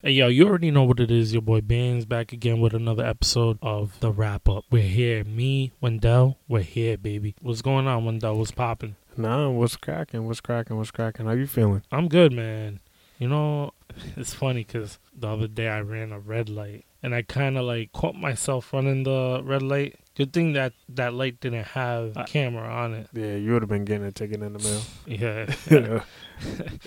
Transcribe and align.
Hey 0.00 0.12
yo, 0.12 0.28
you 0.28 0.46
already 0.46 0.70
know 0.70 0.84
what 0.84 1.00
it 1.00 1.10
is. 1.10 1.32
Your 1.32 1.42
boy 1.42 1.60
Bands 1.60 2.04
back 2.04 2.32
again 2.32 2.60
with 2.60 2.72
another 2.72 3.04
episode 3.04 3.58
of 3.60 3.98
the 3.98 4.12
Rap 4.12 4.48
Up. 4.48 4.64
We're 4.70 4.82
here, 4.82 5.24
me, 5.24 5.72
Wendell. 5.80 6.38
We're 6.46 6.62
here, 6.62 6.96
baby. 6.96 7.34
What's 7.42 7.62
going 7.62 7.86
on, 7.88 8.04
Wendell? 8.04 8.38
What's 8.38 8.52
popping? 8.52 8.94
Nah, 9.16 9.50
what's 9.50 9.76
cracking? 9.76 10.24
What's 10.26 10.40
cracking? 10.40 10.76
What's 10.76 10.92
cracking? 10.92 11.26
How 11.26 11.32
you 11.32 11.48
feeling? 11.48 11.82
I'm 11.90 12.06
good, 12.06 12.32
man. 12.32 12.78
You 13.18 13.28
know, 13.28 13.72
it's 14.16 14.32
funny 14.32 14.62
because 14.62 14.98
the 15.12 15.28
other 15.28 15.48
day 15.48 15.68
I 15.68 15.80
ran 15.80 16.12
a 16.12 16.20
red 16.20 16.48
light 16.48 16.84
and 17.02 17.14
I 17.14 17.22
kind 17.22 17.58
of 17.58 17.64
like 17.64 17.92
caught 17.92 18.14
myself 18.14 18.72
running 18.72 19.02
the 19.02 19.40
red 19.44 19.62
light. 19.62 19.98
Good 20.18 20.32
thing 20.32 20.54
that 20.54 20.72
that 20.88 21.14
light 21.14 21.38
didn't 21.38 21.62
have 21.62 22.16
a 22.16 22.24
camera 22.24 22.68
on 22.68 22.92
it. 22.92 23.08
Yeah, 23.12 23.36
you 23.36 23.52
would 23.52 23.62
have 23.62 23.68
been 23.68 23.84
getting 23.84 24.04
a 24.04 24.10
ticket 24.10 24.42
in 24.42 24.52
the 24.52 24.58
mail. 24.58 24.82
Yeah, 25.06 26.02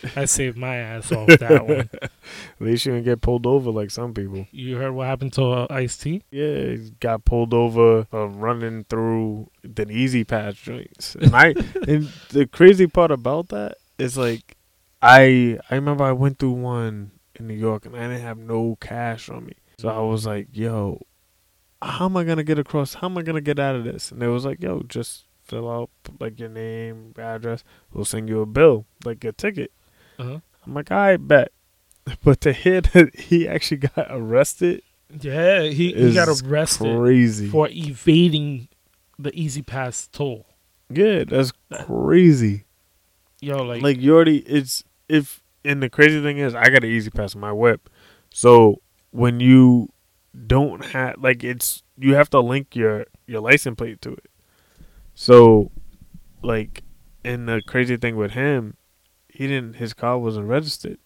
I 0.17 0.25
saved 0.25 0.57
my 0.57 0.75
ass 0.75 1.13
off 1.13 1.29
that 1.39 1.65
one. 1.65 1.89
At 2.01 2.11
least 2.59 2.85
you 2.85 2.91
didn't 2.91 3.05
get 3.05 3.21
pulled 3.21 3.47
over 3.47 3.71
like 3.71 3.89
some 3.89 4.13
people. 4.13 4.47
You 4.51 4.75
heard 4.75 4.91
what 4.91 5.07
happened 5.07 5.31
to 5.33 5.45
uh, 5.45 5.67
Ice 5.69 5.95
T? 5.95 6.23
Yeah, 6.29 6.71
he 6.71 6.91
got 6.99 7.23
pulled 7.23 7.53
over 7.53 8.03
for 8.03 8.27
running 8.27 8.83
through 8.89 9.49
the 9.63 9.89
E-ZPass 9.89 10.61
joints. 10.61 11.15
And 11.15 11.33
I 11.33 11.55
and 11.87 12.09
the 12.31 12.47
crazy 12.51 12.87
part 12.87 13.11
about 13.11 13.47
that 13.47 13.77
is 13.97 14.17
like 14.17 14.57
I 15.01 15.57
I 15.69 15.75
remember 15.75 16.03
I 16.03 16.11
went 16.11 16.37
through 16.37 16.51
one 16.51 17.11
in 17.35 17.47
New 17.47 17.53
York 17.53 17.85
and 17.85 17.95
I 17.95 18.09
didn't 18.09 18.23
have 18.23 18.39
no 18.39 18.75
cash 18.81 19.29
on 19.29 19.45
me. 19.45 19.53
So 19.77 19.87
I 19.87 20.01
was 20.01 20.25
like, 20.25 20.49
yo, 20.51 21.01
how 21.81 22.05
am 22.05 22.17
I 22.17 22.23
gonna 22.23 22.43
get 22.43 22.59
across? 22.59 22.95
How 22.95 23.07
am 23.07 23.17
I 23.17 23.21
gonna 23.23 23.41
get 23.41 23.59
out 23.59 23.75
of 23.75 23.83
this? 23.83 24.11
And 24.11 24.21
they 24.21 24.27
was 24.27 24.45
like, 24.45 24.61
yo, 24.61 24.83
just 24.87 25.25
fill 25.43 25.69
out 25.69 25.89
like 26.19 26.39
your 26.39 26.49
name, 26.49 27.13
address. 27.17 27.63
We'll 27.93 28.05
send 28.05 28.29
you 28.29 28.41
a 28.41 28.45
bill, 28.45 28.85
like 29.03 29.23
a 29.23 29.31
ticket. 29.31 29.71
Uh-huh. 30.19 30.39
I'm 30.65 30.73
like, 30.73 30.91
I 30.91 31.17
bet. 31.17 31.51
But 32.23 32.41
to 32.41 32.53
hear 32.53 32.81
that 32.81 33.15
he 33.19 33.47
actually 33.47 33.77
got 33.77 34.07
arrested 34.09 34.81
Yeah, 35.19 35.63
he, 35.63 35.93
he 35.93 36.13
got 36.13 36.29
arrested 36.29 36.97
crazy. 36.97 37.47
for 37.47 37.67
evading 37.69 38.67
the 39.19 39.31
E-ZPass 39.39 40.09
toll. 40.11 40.45
yeah, 40.89 41.23
that's 41.25 41.51
crazy. 41.85 42.65
Yo, 43.39 43.63
like, 43.63 43.81
Like 43.81 43.97
you 43.99 44.15
already, 44.15 44.37
it's 44.39 44.83
if 45.09 45.41
and 45.63 45.81
the 45.83 45.89
crazy 45.89 46.21
thing 46.23 46.37
is, 46.39 46.55
I 46.55 46.69
got 46.69 46.83
an 46.83 46.89
E-ZPass 46.91 47.35
on 47.35 47.41
my 47.41 47.51
whip. 47.51 47.89
So 48.31 48.81
when 49.11 49.39
you 49.39 49.89
don't 50.47 50.85
have 50.85 51.15
like 51.19 51.43
it's 51.43 51.83
you 51.97 52.15
have 52.15 52.29
to 52.31 52.39
link 52.39 52.75
your 52.75 53.05
your 53.27 53.41
license 53.41 53.75
plate 53.77 54.01
to 54.01 54.13
it. 54.13 54.29
So 55.13 55.71
like 56.41 56.83
and 57.23 57.47
the 57.47 57.61
crazy 57.65 57.97
thing 57.97 58.15
with 58.15 58.31
him, 58.31 58.75
he 59.29 59.47
didn't 59.47 59.75
his 59.75 59.93
car 59.93 60.17
wasn't 60.17 60.47
registered. 60.47 60.97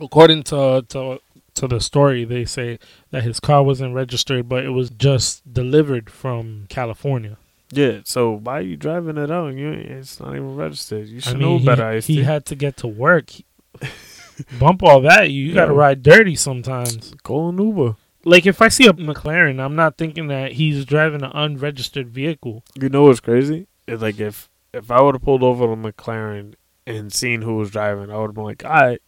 according 0.00 0.42
to 0.44 0.84
to 0.88 1.20
to 1.54 1.66
the 1.68 1.80
story, 1.80 2.24
they 2.24 2.44
say 2.44 2.78
that 3.10 3.24
his 3.24 3.40
car 3.40 3.62
wasn't 3.62 3.94
registered, 3.94 4.48
but 4.48 4.64
it 4.64 4.70
was 4.70 4.90
just 4.90 5.52
delivered 5.52 6.08
from 6.08 6.66
California. 6.68 7.36
Yeah, 7.72 8.00
so 8.04 8.32
why 8.32 8.58
are 8.58 8.62
you 8.62 8.76
driving 8.76 9.16
it 9.16 9.30
out? 9.30 9.54
You 9.54 9.70
it's 9.70 10.20
not 10.20 10.30
even 10.30 10.56
registered. 10.56 11.08
You 11.08 11.18
I 11.18 11.20
should 11.20 11.38
mean, 11.38 11.58
know 11.58 11.64
better. 11.64 11.84
Ice 11.84 12.06
he 12.06 12.22
had 12.22 12.44
to 12.46 12.54
get 12.54 12.76
to 12.78 12.88
work. 12.88 13.30
Bump 14.58 14.82
all 14.82 15.00
that. 15.02 15.30
You, 15.30 15.52
got 15.54 15.66
to 15.66 15.72
ride 15.72 16.02
dirty 16.02 16.34
sometimes. 16.34 17.12
Call 17.22 17.50
an 17.50 17.58
Uber. 17.58 17.96
Like 18.24 18.46
if 18.46 18.60
I 18.60 18.68
see 18.68 18.86
a 18.86 18.92
McLaren, 18.92 19.60
I'm 19.60 19.76
not 19.76 19.96
thinking 19.96 20.28
that 20.28 20.52
he's 20.52 20.84
driving 20.84 21.22
an 21.22 21.30
unregistered 21.32 22.10
vehicle. 22.10 22.64
You 22.74 22.88
know 22.88 23.04
what's 23.04 23.20
crazy? 23.20 23.66
It's 23.86 24.02
like 24.02 24.20
if 24.20 24.48
if 24.72 24.90
I 24.90 25.00
would 25.00 25.14
have 25.14 25.22
pulled 25.22 25.42
over 25.42 25.66
the 25.66 25.76
McLaren 25.76 26.54
and 26.86 27.12
seen 27.12 27.42
who 27.42 27.56
was 27.56 27.70
driving, 27.70 28.10
I 28.10 28.18
would 28.18 28.28
have 28.28 28.34
been 28.34 28.44
like, 28.44 28.64
"All 28.64 28.70
right, 28.70 29.02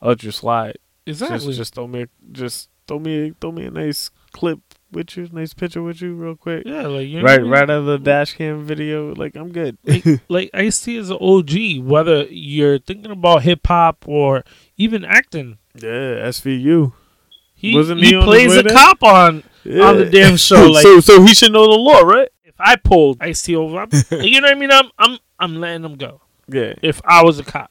I'll 0.00 0.10
let 0.10 0.22
you 0.22 0.30
slide. 0.30 0.78
Exactly. 1.06 1.38
Just 1.38 1.58
just 1.58 1.74
throw 1.74 1.86
me 1.86 2.02
a, 2.02 2.08
just 2.32 2.68
throw 2.86 2.98
me 2.98 3.32
throw 3.40 3.52
me 3.52 3.64
a 3.66 3.70
nice 3.70 4.10
clip 4.32 4.60
with 4.90 5.16
you, 5.16 5.28
nice 5.32 5.54
picture 5.54 5.82
with 5.82 6.00
you, 6.00 6.14
real 6.14 6.36
quick. 6.36 6.64
yeah, 6.66 6.86
like 6.86 7.08
you 7.08 7.22
right 7.22 7.40
I 7.40 7.42
right 7.42 7.62
out 7.62 7.70
of 7.70 7.86
the 7.86 7.98
dash 7.98 8.34
cam 8.34 8.64
video. 8.64 9.14
Like 9.14 9.36
I'm 9.36 9.52
good. 9.52 9.78
like, 9.84 10.04
like 10.28 10.50
Ice 10.54 10.80
T 10.80 10.96
is 10.96 11.10
an 11.10 11.18
OG. 11.20 11.84
Whether 11.84 12.24
you're 12.24 12.78
thinking 12.78 13.10
about 13.10 13.42
hip 13.42 13.66
hop 13.66 14.04
or 14.06 14.44
even 14.76 15.04
acting, 15.04 15.58
yeah, 15.74 16.28
SVU. 16.28 16.92
He 17.56 17.74
Wasn't 17.74 18.00
he, 18.00 18.10
he 18.14 18.22
plays 18.22 18.54
a 18.54 18.62
cop 18.64 19.02
on 19.02 19.42
Yeah. 19.64 19.84
on 19.84 19.96
the 19.98 20.04
damn 20.06 20.36
show. 20.48 20.66
Like 20.66 20.82
so 20.84 21.00
so 21.00 21.22
he 21.22 21.34
should 21.34 21.52
know 21.52 21.64
the 21.66 21.78
law, 21.78 22.00
right? 22.00 22.28
if 22.44 22.54
I 22.60 22.76
pulled 22.76 23.18
Ice 23.20 23.42
T 23.42 23.54
over, 23.56 23.80
I'm, 23.80 23.88
you 24.22 24.40
know 24.40 24.48
what 24.48 24.56
I 24.56 24.58
mean? 24.58 24.70
I'm 24.70 24.90
I'm 24.98 25.18
I'm 25.38 25.56
letting 25.60 25.84
him 25.84 25.96
go. 25.96 26.20
Yeah, 26.48 26.74
If 26.80 27.00
I 27.04 27.24
was 27.24 27.38
a 27.40 27.44
cop, 27.44 27.70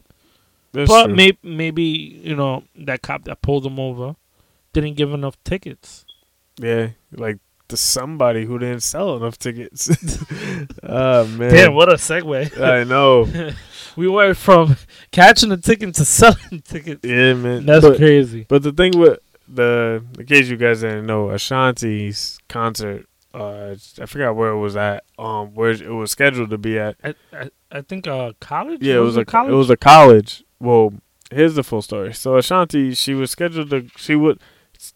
that's 0.73 0.89
but 0.89 1.05
true. 1.05 1.15
maybe 1.15 1.37
maybe 1.43 1.83
you 1.83 2.35
know 2.35 2.63
that 2.75 3.01
cop 3.01 3.23
that 3.23 3.41
pulled 3.41 3.65
him 3.65 3.79
over 3.79 4.15
didn't 4.73 4.95
give 4.97 5.13
enough 5.13 5.41
tickets. 5.45 6.05
yeah, 6.59 6.89
like 7.13 7.39
to 7.69 7.77
somebody 7.77 8.45
who 8.45 8.59
didn't 8.59 8.81
sell 8.83 9.15
enough 9.15 9.39
tickets. 9.39 9.89
oh 10.83 11.25
man, 11.37 11.51
Damn, 11.51 11.73
what 11.73 11.89
a 11.89 11.93
segue. 11.95 12.61
I 12.61 12.83
know. 12.83 13.27
we 13.95 14.07
went 14.07 14.37
from 14.37 14.75
catching 15.11 15.51
a 15.51 15.57
ticket 15.57 15.95
to 15.95 16.05
selling 16.05 16.61
tickets. 16.63 16.99
Yeah, 17.03 17.33
man. 17.33 17.65
That's 17.65 17.85
but, 17.85 17.97
crazy. 17.97 18.45
but 18.47 18.61
the 18.61 18.71
thing 18.73 18.99
with 18.99 19.19
the, 19.47 20.03
in 20.17 20.25
case 20.25 20.49
you 20.49 20.57
guys 20.57 20.81
didn't 20.81 21.05
know, 21.05 21.29
Ashanti's 21.29 22.39
concert, 22.49 23.07
uh, 23.33 23.75
I 24.01 24.05
forgot 24.05 24.35
where 24.35 24.49
it 24.51 24.59
was 24.59 24.75
at. 24.75 25.03
Um, 25.19 25.53
where 25.53 25.71
it 25.71 25.89
was 25.89 26.11
scheduled 26.11 26.49
to 26.51 26.57
be 26.57 26.79
at. 26.79 26.95
I 27.03 27.15
I, 27.33 27.49
I 27.71 27.81
think 27.81 28.07
uh 28.07 28.31
college. 28.39 28.81
Yeah, 28.81 28.95
it 28.95 28.99
was 28.99 29.17
a 29.17 29.25
college. 29.25 29.51
it 29.51 29.55
was 29.55 29.69
a 29.69 29.77
college. 29.77 30.43
Well, 30.59 30.93
here's 31.31 31.55
the 31.55 31.63
full 31.63 31.81
story. 31.81 32.13
So 32.13 32.37
Ashanti, 32.37 32.93
she 32.93 33.13
was 33.13 33.31
scheduled 33.31 33.69
to. 33.71 33.87
She 33.97 34.15
would. 34.15 34.39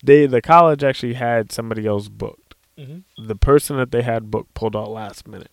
They 0.03 0.25
the 0.25 0.41
college 0.41 0.83
actually 0.83 1.16
had 1.16 1.51
somebody 1.51 1.85
else 1.85 2.07
booked. 2.07 2.55
Mhm. 2.77 3.03
The 3.17 3.35
person 3.35 3.75
that 3.77 3.91
they 3.91 4.03
had 4.03 4.31
booked 4.31 4.53
pulled 4.53 4.75
out 4.75 4.89
last 4.89 5.27
minute. 5.27 5.51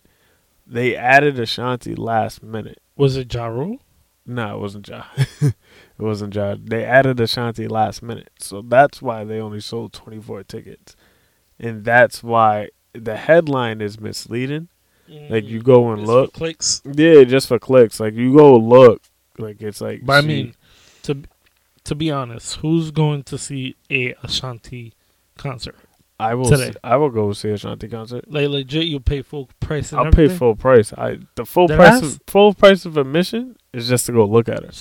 They 0.65 0.95
added 0.95 1.37
Ashanti 1.39 1.93
last 1.95 2.41
minute. 2.41 2.79
Was 2.95 3.17
it 3.17 3.33
Ja 3.33 3.47
Rule? 3.47 3.79
No, 4.25 4.55
it 4.57 4.59
wasn't 4.59 4.87
Ja. 4.87 5.03
it 5.99 6.03
wasn't 6.03 6.35
Ja. 6.35 6.55
They 6.59 6.83
added 6.83 7.19
Ashanti 7.19 7.67
last 7.67 8.03
minute. 8.03 8.31
So 8.39 8.61
that's 8.61 9.01
why 9.01 9.23
they 9.23 9.39
only 9.39 9.59
sold 9.59 9.93
24 9.93 10.43
tickets. 10.43 10.95
And 11.59 11.83
that's 11.83 12.21
why 12.21 12.69
the 12.93 13.17
headline 13.17 13.81
is 13.81 13.99
misleading. 13.99 14.69
Like 15.29 15.45
you 15.45 15.61
mm. 15.61 15.63
go 15.63 15.91
and 15.91 15.99
Just 15.99 16.07
for 16.07 16.13
look. 16.13 16.33
clicks. 16.33 16.81
Yeah, 16.85 17.23
just 17.23 17.47
for 17.47 17.59
clicks. 17.59 17.99
Like 17.99 18.13
you 18.13 18.35
go 18.35 18.57
look. 18.57 19.01
Like 19.37 19.61
it's 19.61 19.81
like 19.81 20.05
But 20.05 20.23
I 20.23 20.27
mean, 20.27 20.53
to 21.03 21.23
to 21.85 21.95
be 21.95 22.11
honest, 22.11 22.57
who's 22.57 22.91
going 22.91 23.23
to 23.23 23.37
see 23.37 23.75
a 23.89 24.13
Ashanti 24.23 24.93
concert? 25.37 25.75
I 26.19 26.33
will 26.33 26.49
today. 26.49 26.71
see, 26.71 26.77
I 26.83 26.97
will 26.97 27.09
go 27.09 27.31
see 27.33 27.49
Ashanti 27.49 27.87
concert. 27.87 28.29
Like 28.29 28.49
legit, 28.49 28.85
you 28.85 28.99
pay 28.99 29.21
full 29.21 29.49
price. 29.59 29.91
And 29.93 30.01
I'll 30.01 30.11
pay 30.11 30.27
full 30.27 30.55
price. 30.55 30.91
I 30.93 31.19
the 31.35 31.45
full 31.45 31.67
Dead 31.67 31.77
price 31.77 32.03
ass? 32.03 32.15
of, 32.15 32.21
full 32.27 32.53
price 32.53 32.85
of 32.85 32.97
admission 32.97 33.55
is 33.71 33.87
just 33.87 34.07
to 34.07 34.11
go 34.11 34.25
look 34.25 34.49
at 34.49 34.63
her. 34.63 34.71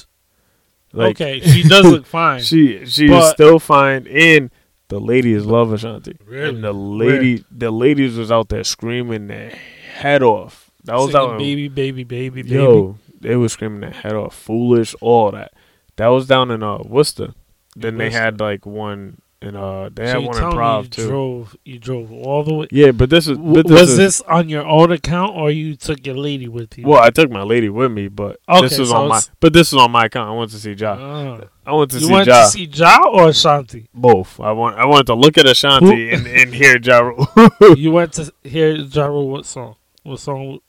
Like 0.92 1.20
okay, 1.20 1.40
she 1.40 1.62
does 1.62 1.84
look 1.84 2.06
fine. 2.18 2.40
She 2.42 2.86
she 2.86 3.06
is 3.12 3.30
still 3.30 3.58
fine, 3.58 4.06
and 4.06 4.50
the 4.88 5.00
ladies 5.00 5.44
love 5.44 5.72
Ashanti. 5.72 6.16
Really? 6.24 6.48
And 6.48 6.64
the 6.64 6.72
lady, 6.72 7.44
the 7.50 7.70
ladies 7.70 8.16
was 8.16 8.30
out 8.30 8.48
there 8.48 8.64
screaming 8.64 9.26
their 9.26 9.50
head 9.96 10.22
off. 10.22 10.70
That 10.84 10.94
was 10.96 11.10
Singing 11.12 11.30
out. 11.32 11.38
baby, 11.38 11.68
baby, 11.68 12.04
baby, 12.04 12.42
baby. 12.42 12.54
yo, 12.54 12.96
they 13.20 13.34
was 13.36 13.52
screaming 13.52 13.80
their 13.80 13.90
head 13.90 14.12
off. 14.14 14.34
Foolish, 14.34 14.94
all 15.00 15.32
that. 15.32 15.52
That 15.96 16.08
was 16.08 16.26
down 16.26 16.50
in 16.50 16.62
uh 16.62 16.78
Worcester. 16.84 17.34
Then 17.74 17.98
they 17.98 18.04
Worcester. 18.06 18.22
had 18.22 18.40
like 18.40 18.64
one 18.64 19.20
in 19.42 19.54
uh 19.54 19.90
they 19.92 20.06
So 20.06 20.12
had 20.12 20.20
you 20.22 20.26
one 20.28 20.36
in 20.36 20.40
telling 20.42 20.50
me 20.50 20.56
Prov 20.56 20.84
you 20.84 20.90
too. 20.90 21.08
drove, 21.08 21.56
you 21.64 21.78
drove 21.78 22.10
all 22.12 22.42
the 22.42 22.54
way. 22.54 22.66
yeah, 22.70 22.90
but 22.90 23.10
this 23.10 23.28
is 23.28 23.36
but 23.36 23.66
this 23.66 23.80
was 23.80 23.90
is, 23.90 23.96
this 23.96 24.20
on 24.22 24.48
your 24.48 24.66
own 24.66 24.92
account 24.92 25.36
or 25.36 25.50
you 25.50 25.76
took 25.76 26.06
your 26.06 26.16
lady 26.16 26.48
with 26.48 26.78
you? 26.78 26.86
Well, 26.86 27.02
I 27.02 27.10
took 27.10 27.30
my 27.30 27.42
lady 27.42 27.68
with 27.68 27.92
me, 27.92 28.08
but 28.08 28.40
Okay, 28.48 28.62
this 28.62 28.78
is 28.78 28.88
so 28.88 28.96
on 28.96 29.08
my 29.08 29.20
but 29.40 29.52
this 29.52 29.68
is 29.72 29.78
on 29.78 29.90
my 29.90 30.06
account. 30.06 30.30
I 30.30 30.32
went 30.32 30.50
to 30.52 30.58
see 30.58 30.72
Ja. 30.72 30.96
Ah. 30.98 31.40
I 31.66 31.72
went 31.72 31.90
to 31.90 31.98
you 31.98 32.06
see 32.06 32.12
went 32.12 32.26
Ja. 32.28 32.44
to 32.44 32.48
see 32.50 32.64
Ja 32.64 32.98
or 33.12 33.28
Ashanti? 33.28 33.88
Both. 33.92 34.40
I 34.40 34.52
want 34.52 34.78
I 34.78 34.86
wanted 34.86 35.06
to 35.08 35.14
look 35.14 35.36
at 35.36 35.46
Ashanti 35.46 36.10
and, 36.12 36.26
and 36.26 36.54
hear 36.54 36.78
Ja 36.82 37.00
you 37.76 37.90
went 37.92 38.14
to 38.14 38.32
hear 38.42 38.70
Ja 38.74 39.06
Rule 39.06 39.28
what 39.28 39.44
song? 39.46 39.76
What 40.02 40.18
song? 40.20 40.60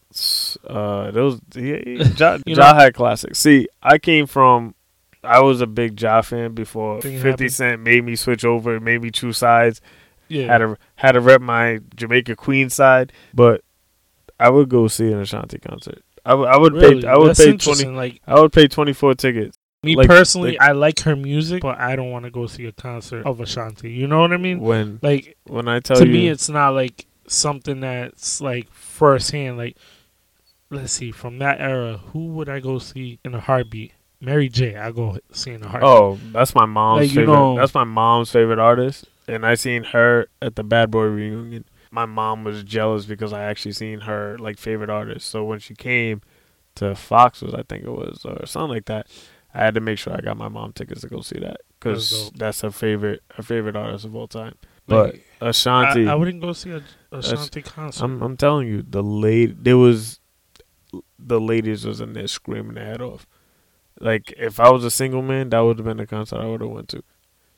uh 0.68 1.12
those 1.12 1.40
yeah, 1.56 1.78
ja, 2.18 2.38
ja 2.46 2.74
had 2.74 2.94
classics. 2.94 3.40
See, 3.40 3.68
I 3.84 3.98
came 4.00 4.26
from 4.26 4.74
I 5.24 5.42
was 5.42 5.62
a 5.62 5.68
big 5.68 6.00
Ja 6.02 6.22
fan 6.22 6.54
before 6.54 7.02
Thing 7.02 7.16
50 7.20 7.30
happened. 7.30 7.52
Cent 7.54 7.82
made 7.82 8.04
me 8.04 8.16
switch 8.16 8.46
over, 8.46 8.80
made 8.80 9.02
me 9.02 9.12
choose 9.12 9.38
sides. 9.38 9.82
Yeah. 10.30 10.48
Had 10.48 10.58
to 10.60 10.78
had 10.96 11.12
to 11.14 11.22
rep 11.22 11.42
my 11.42 11.80
Jamaica 11.96 12.36
Queen 12.36 12.70
side, 12.70 13.14
but 13.34 13.62
I 14.40 14.50
would 14.50 14.70
go 14.70 14.88
see 14.88 15.12
an 15.12 15.20
Ashanti 15.22 15.58
concert. 15.58 16.04
I 16.26 16.34
would 16.34 16.48
I 16.50 16.58
would 16.58 16.74
really? 16.74 17.02
pay 17.02 17.08
I 17.08 17.18
would 17.18 17.30
That's 17.30 17.40
pay 17.46 17.56
20 17.58 17.86
Like 17.96 18.22
I 18.28 18.40
would 18.40 18.52
pay 18.52 18.68
24 18.68 19.16
tickets. 19.16 19.58
me 19.84 19.96
Like- 19.96 20.08
personally, 20.10 20.52
like- 20.58 20.62
I 20.62 20.72
like 20.74 21.00
her 21.02 21.16
music, 21.16 21.62
but 21.62 21.80
I 21.80 21.96
don't 21.96 22.12
want 22.12 22.26
to 22.26 22.32
go 22.32 22.46
see 22.48 22.66
a 22.66 22.72
concert 22.74 23.26
of 23.26 23.40
Ashanti. 23.40 23.90
You 23.92 24.08
know 24.08 24.20
what 24.22 24.34
I 24.34 24.38
mean? 24.38 24.60
When 24.60 25.00
Like 25.02 25.38
when 25.46 25.68
I 25.70 25.80
tell 25.80 25.98
to 25.98 26.06
you 26.06 26.12
me, 26.12 26.28
it's 26.28 26.50
not 26.50 26.70
like 26.74 27.06
something 27.28 27.80
that's 27.80 28.42
like 28.42 28.70
firsthand. 28.72 29.58
Like 29.58 29.78
let's 30.70 30.92
see, 30.92 31.12
from 31.12 31.40
that 31.40 31.62
era, 31.62 31.98
who 32.12 32.28
would 32.34 32.50
I 32.50 32.60
go 32.60 32.80
see 32.80 33.20
in 33.24 33.34
a 33.34 33.40
heartbeat? 33.40 33.94
Mary 34.20 34.50
J. 34.50 34.76
I 34.76 34.92
go 34.92 35.18
see 35.32 35.52
in 35.52 35.64
a 35.64 35.68
heart. 35.68 35.84
Oh, 35.84 36.18
that's 36.32 36.56
my 36.56 36.66
mom's 36.66 37.02
Like, 37.02 37.10
favorite. 37.12 37.28
know- 37.34 37.56
that's 37.58 37.74
my 37.74 37.84
mom's 37.84 38.32
favorite 38.32 38.60
artist, 38.60 39.06
and 39.28 39.46
I 39.46 39.56
seen 39.56 39.84
her 39.86 40.28
at 40.42 40.56
the 40.56 40.64
Bad 40.64 40.92
Boy 40.92 41.04
reunion. 41.04 41.66
My 41.92 42.06
mom 42.06 42.44
was 42.44 42.64
jealous 42.64 43.06
because 43.06 43.32
I 43.34 43.44
actually 43.44 43.72
seen 43.74 44.02
her 44.02 44.38
like 44.40 44.58
favorite 44.58 44.90
artist. 44.90 45.28
So 45.30 45.44
when 45.44 45.60
she 45.60 45.74
came 45.74 46.22
to 46.76 46.96
Fox's, 46.96 47.54
I 47.54 47.64
think 47.64 47.84
it 47.86 47.90
was 47.92 48.26
or 48.26 48.46
something 48.46 48.70
like 48.76 48.86
that, 48.86 49.08
I 49.54 49.60
had 49.64 49.74
to 49.76 49.82
make 49.82 49.98
sure 49.98 50.14
I 50.14 50.22
got 50.22 50.36
my 50.38 50.50
mom 50.50 50.74
tickets 50.74 51.02
to 51.02 51.08
go 51.08 51.22
see 51.22 51.40
that 51.40 51.58
because 51.80 52.26
dope. 52.30 52.38
that's 52.38 52.62
her 52.62 52.72
favorite 52.72 53.24
her 53.36 53.44
favorite 53.44 53.76
artist 53.76 54.04
of 54.06 54.16
all 54.16 54.28
time. 54.28 54.56
But 54.88 55.16
Ashanti, 55.42 56.08
I, 56.08 56.14
I 56.14 56.16
wouldn't 56.16 56.42
go 56.42 56.54
see 56.54 56.72
a 56.72 56.82
Ashanti 57.12 57.62
concert. 57.62 58.04
I'm 58.04 58.22
I'm 58.22 58.36
telling 58.38 58.68
you, 58.68 58.84
the 58.88 59.04
late 59.04 59.64
there 59.64 59.78
was 59.78 60.20
the 61.20 61.40
ladies 61.40 61.86
was 61.86 62.02
in 62.02 62.14
there 62.14 62.28
screaming 62.28 62.74
their 62.76 62.86
head 62.86 63.02
off. 63.02 63.26
Like 64.00 64.34
if 64.38 64.60
I 64.60 64.70
was 64.70 64.84
a 64.86 64.92
single 64.92 65.22
man, 65.22 65.50
that 65.50 65.60
would 65.60 65.78
have 65.80 65.86
been 65.86 65.98
the 65.98 66.08
concert 66.08 66.40
I 66.40 66.46
would 66.46 66.62
have 66.62 66.70
went 66.70 66.90
to, 66.90 67.04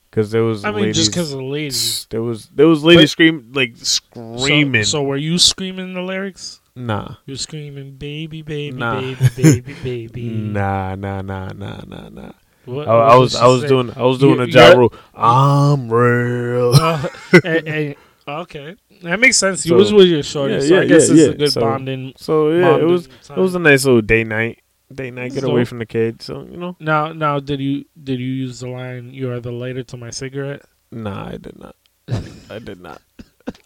because 0.10 0.32
there 0.32 0.44
was 0.44 0.64
I 0.64 0.72
mean, 0.72 0.82
ladies, 0.82 0.96
just 0.98 1.12
because 1.12 1.32
of 1.34 1.40
the 1.40 1.44
ladies. 1.46 2.08
there 2.12 2.22
was 2.22 2.48
there 2.50 2.68
was 2.68 2.84
ladies 2.84 3.04
But- 3.04 3.10
scream 3.10 3.52
like 3.54 3.74
screaming. 3.78 4.84
So, 4.84 5.00
so 5.00 5.04
were 5.04 5.18
you 5.18 5.38
screaming 5.38 5.94
the 5.94 6.02
lyrics? 6.02 6.62
nah, 6.76 7.16
You're 7.26 7.36
screaming, 7.36 7.96
baby, 7.96 8.42
baby, 8.42 8.78
Nah. 8.78 9.02
baby, 9.02 9.28
baby, 9.36 9.76
baby. 9.84 10.24
nah, 10.30 10.96
nah, 10.96 11.22
nah, 11.22 11.50
nah, 11.52 11.82
nah, 11.86 12.08
nah. 12.08 12.32
What, 12.64 12.88
I, 12.88 12.94
what 12.94 13.12
I 13.12 13.16
was 13.18 13.36
I 13.36 13.48
was 13.48 13.62
say? 13.64 13.68
doing 13.68 13.92
I 13.98 14.04
was 14.04 14.18
doing 14.20 14.40
a 14.40 14.46
you're- 14.46 14.52
Ja 14.54 14.78
Rule. 14.78 14.94
I'm 15.14 15.92
real. 15.92 16.74
Uh, 16.80 17.08
and- 17.44 17.68
and- 17.68 17.96
okay, 18.28 18.76
that 19.04 19.20
makes 19.20 19.36
sense. 19.38 19.66
You 19.66 19.72
So- 19.72 19.76
was 19.78 19.92
with 19.92 20.08
your 20.08 20.24
shorty, 20.24 20.54
Yeah, 20.54 20.60
so 20.62 20.76
I 20.78 20.82
yeah, 20.82 20.86
guess 20.86 21.10
yeah, 21.10 21.16
it's 21.26 21.34
a 21.34 21.38
good 21.38 21.52
So- 21.52 21.62
bonding. 21.62 22.14
So 22.16 22.50
yeah, 22.52 22.56
it 22.58 22.62
bonding 22.80 22.88
was 22.92 23.06
it 23.08 23.38
was 23.38 23.56
a 23.56 23.60
nice 23.60 23.84
little 23.84 24.02
day 24.02 24.24
night. 24.24 24.60
Day 24.94 25.12
night, 25.12 25.34
get 25.34 25.44
So- 25.44 25.52
away 25.52 25.66
from 25.66 25.80
the 25.80 25.86
kids. 25.86 26.26
So 26.26 26.48
you 26.50 26.58
know, 26.58 26.76
Now, 26.80 27.14
now, 27.14 27.40
did 27.40 27.60
you 27.60 27.86
did 28.02 28.20
you 28.20 28.26
use 28.28 28.60
the 28.62 28.70
line 28.70 29.14
"You 29.14 29.32
are 29.32 29.40
the 29.40 29.52
lighter 29.52 29.84
to 29.84 29.98
my 29.98 30.10
cigarette"? 30.10 30.64
Nah, 30.92 31.28
I 31.30 31.38
did 31.38 31.60
not. 31.60 31.76
I 32.50 32.58
did 32.60 32.82
not. 32.82 33.02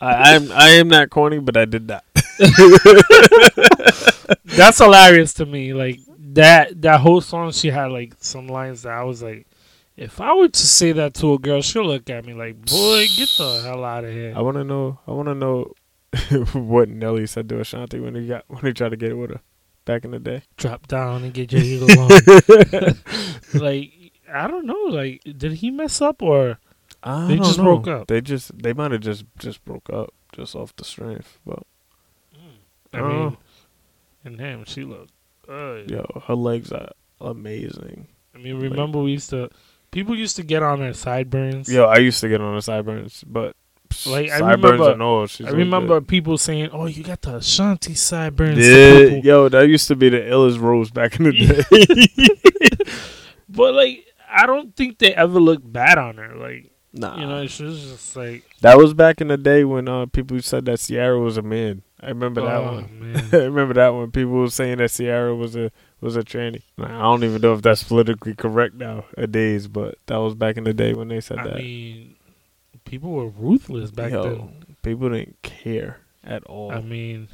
I 0.01 0.35
am 0.35 0.51
I 0.51 0.69
am 0.71 0.87
not 0.89 1.09
corny, 1.09 1.39
but 1.39 1.55
I 1.57 1.65
did 1.65 1.87
not. 1.87 2.03
That's 4.45 4.77
hilarious 4.79 5.33
to 5.35 5.45
me. 5.45 5.73
Like 5.73 5.99
that 6.33 6.81
that 6.81 6.99
whole 6.99 7.21
song, 7.21 7.51
she 7.51 7.69
had 7.69 7.91
like 7.91 8.13
some 8.19 8.47
lines 8.47 8.83
that 8.83 8.93
I 8.93 9.03
was 9.03 9.21
like, 9.23 9.47
if 9.97 10.19
I 10.21 10.33
were 10.33 10.47
to 10.49 10.67
say 10.67 10.91
that 10.93 11.13
to 11.15 11.33
a 11.33 11.39
girl, 11.39 11.61
she'll 11.61 11.85
look 11.85 12.09
at 12.09 12.25
me 12.25 12.33
like, 12.33 12.61
boy, 12.65 13.05
get 13.15 13.29
the 13.37 13.61
hell 13.63 13.83
out 13.83 14.03
of 14.03 14.11
here. 14.11 14.33
I 14.35 14.41
want 14.41 14.57
to 14.57 14.63
know. 14.63 14.99
I 15.07 15.11
want 15.11 15.27
to 15.27 15.35
know 15.35 15.73
what 16.53 16.89
Nelly 16.89 17.25
said 17.27 17.49
to 17.49 17.59
Ashanti 17.59 17.99
when 17.99 18.15
he 18.15 18.27
got 18.27 18.45
when 18.47 18.65
he 18.65 18.73
tried 18.73 18.89
to 18.89 18.97
get 18.97 19.11
it 19.11 19.15
with 19.15 19.31
her 19.31 19.41
back 19.85 20.05
in 20.05 20.11
the 20.11 20.19
day. 20.19 20.43
Drop 20.57 20.87
down 20.87 21.23
and 21.23 21.33
get 21.33 21.51
your 21.51 21.61
eagle 21.61 21.89
on. 21.99 22.09
like 23.53 23.91
I 24.33 24.47
don't 24.47 24.65
know. 24.65 24.83
Like 24.89 25.21
did 25.37 25.53
he 25.53 25.71
mess 25.71 26.01
up 26.01 26.21
or? 26.21 26.59
I 27.03 27.27
They 27.27 27.37
just 27.37 27.57
know. 27.57 27.63
broke 27.65 27.87
up. 27.87 28.07
They 28.07 28.21
just 28.21 28.57
they 28.61 28.73
might 28.73 28.91
have 28.91 29.01
just 29.01 29.25
just 29.37 29.63
broke 29.65 29.89
up 29.89 30.13
just 30.33 30.55
off 30.55 30.75
the 30.75 30.85
strength. 30.85 31.37
But 31.45 31.63
mm. 32.35 32.39
I 32.93 32.99
Oh. 32.99 33.07
mean, 33.09 33.37
and 34.25 34.37
damn, 34.37 34.65
she 34.65 34.83
looked. 34.85 35.11
good. 35.45 35.89
yo, 35.91 36.05
her 36.27 36.35
legs 36.35 36.71
are 36.71 36.91
amazing. 37.19 38.07
I 38.33 38.37
mean, 38.37 38.59
remember 38.59 38.99
we 38.99 39.11
used 39.11 39.29
to. 39.31 39.49
People 39.91 40.15
used 40.17 40.37
to 40.37 40.43
get 40.43 40.63
on 40.63 40.79
her 40.79 40.93
sideburns. 40.93 41.71
Yo, 41.71 41.83
I 41.85 41.97
used 41.97 42.19
to 42.21 42.29
get 42.29 42.41
on 42.41 42.55
the 42.55 42.61
sideburns, 42.61 43.23
but 43.27 43.55
Like, 44.07 44.29
I 44.29 44.39
sideburns 44.39 44.63
remember- 44.73 44.91
and 44.91 45.01
all. 45.01 45.27
She's 45.27 45.47
I 45.47 45.49
so 45.51 45.55
remember 45.57 45.99
good. 45.99 46.07
people 46.07 46.37
saying, 46.37 46.69
"Oh, 46.73 46.85
you 46.87 47.03
got 47.03 47.21
the 47.21 47.37
Ashanti 47.37 47.93
sideburns." 47.93 48.57
Yeah, 48.59 49.21
yo, 49.23 49.49
that 49.49 49.67
used 49.69 49.87
to 49.89 49.95
be 49.95 50.09
the 50.09 50.19
illest 50.21 50.59
rose 50.59 50.91
back 50.91 51.19
in 51.19 51.25
the 51.25 51.31
day. 52.85 52.93
But 53.49 53.73
like, 53.75 54.05
I 54.29 54.45
don't 54.47 54.75
think 54.75 54.97
they 54.97 55.13
ever 55.13 55.39
looked 55.39 55.71
bad 55.71 55.97
on 55.97 56.17
her. 56.17 56.35
Like, 56.35 56.71
nah, 56.91 57.19
you 57.19 57.27
know, 57.27 57.45
she 57.47 57.63
was 57.63 57.81
just 57.83 58.15
like, 58.15 58.43
That 58.61 58.77
was 58.77 58.93
back 58.95 59.21
in 59.21 59.27
the 59.27 59.37
day 59.37 59.63
when 59.63 59.87
uh, 59.87 60.07
people 60.07 60.41
said 60.41 60.65
that 60.65 60.79
Sierra 60.79 61.19
was 61.19 61.37
a 61.37 61.41
man. 61.43 61.83
I 62.01 62.07
remember 62.07 62.41
that 62.41 62.55
oh 62.57 62.63
one. 62.73 63.11
man. 63.13 63.29
I 63.31 63.37
remember 63.45 63.75
that 63.75 63.89
one. 63.93 64.11
People 64.11 64.31
were 64.33 64.49
saying 64.49 64.79
that 64.79 64.91
Sierra 64.91 65.35
was 65.35 65.55
a 65.55 65.71
was 66.01 66.15
a 66.17 66.21
tranny. 66.23 66.63
Nah, 66.77 66.87
I 66.99 67.01
don't 67.03 67.23
even 67.23 67.41
know 67.41 67.53
if 67.53 67.61
that's 67.61 67.83
politically 67.83 68.33
correct 68.35 68.75
now 68.75 69.05
nowadays, 69.15 69.67
but 69.67 69.95
that 70.07 70.17
was 70.17 70.33
back 70.35 70.57
in 70.57 70.63
the 70.65 70.73
day 70.73 70.93
when 70.93 71.07
they 71.09 71.21
said 71.21 71.37
I 71.39 71.43
that. 71.47 71.55
mean, 71.57 72.15
people 72.93 73.09
were 73.11 73.27
ruthless 73.29 73.89
back 73.89 74.11
Yo, 74.11 74.23
then. 74.23 74.65
people 74.83 75.09
didn't 75.09 75.41
care 75.41 75.97
at 76.23 76.43
all. 76.43 76.71
I 76.71 76.79
mean, 76.81 77.27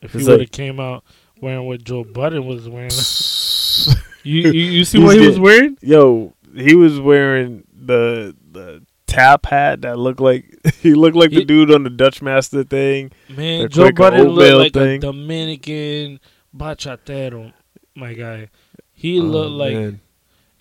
if 0.00 0.14
It's 0.14 0.24
he 0.24 0.30
would 0.30 0.40
have 0.40 0.40
like- 0.40 0.52
came 0.52 0.80
out 0.80 1.04
wearing 1.42 1.66
what 1.66 1.84
Joe 1.84 2.02
Budden 2.02 2.46
was 2.46 2.66
wearing, 2.66 2.90
you 4.24 4.50
you, 4.50 4.70
you 4.78 4.84
see 4.86 4.98
what 4.98 5.18
he 5.18 5.26
was 5.26 5.38
wearing? 5.38 5.76
Yo, 5.82 6.32
he 6.54 6.74
was 6.74 6.98
wearing 6.98 7.64
the 7.74 8.34
the 8.52 8.82
tap 9.06 9.44
hat 9.46 9.82
that 9.82 9.98
looked 9.98 10.20
like 10.20 10.46
he 10.80 10.94
looked 10.94 11.16
like 11.16 11.28
the 11.30 11.40
He- 11.40 11.44
dude 11.44 11.70
on 11.74 11.82
the 11.82 11.90
Dutch 11.90 12.22
Master 12.22 12.64
thing. 12.64 13.12
Man, 13.28 13.62
The 13.64 13.68
Joe 13.68 13.92
Budden 13.92 14.28
looked 14.28 14.56
like 14.56 14.72
thing. 14.72 14.96
a 14.96 14.98
Dominican 15.00 16.20
bachatero, 16.56 17.52
my 17.94 18.14
guy. 18.14 18.48
He 18.94 19.20
Oh, 19.20 19.24
looked 19.24 19.52
like 19.52 19.74
man. 19.74 20.00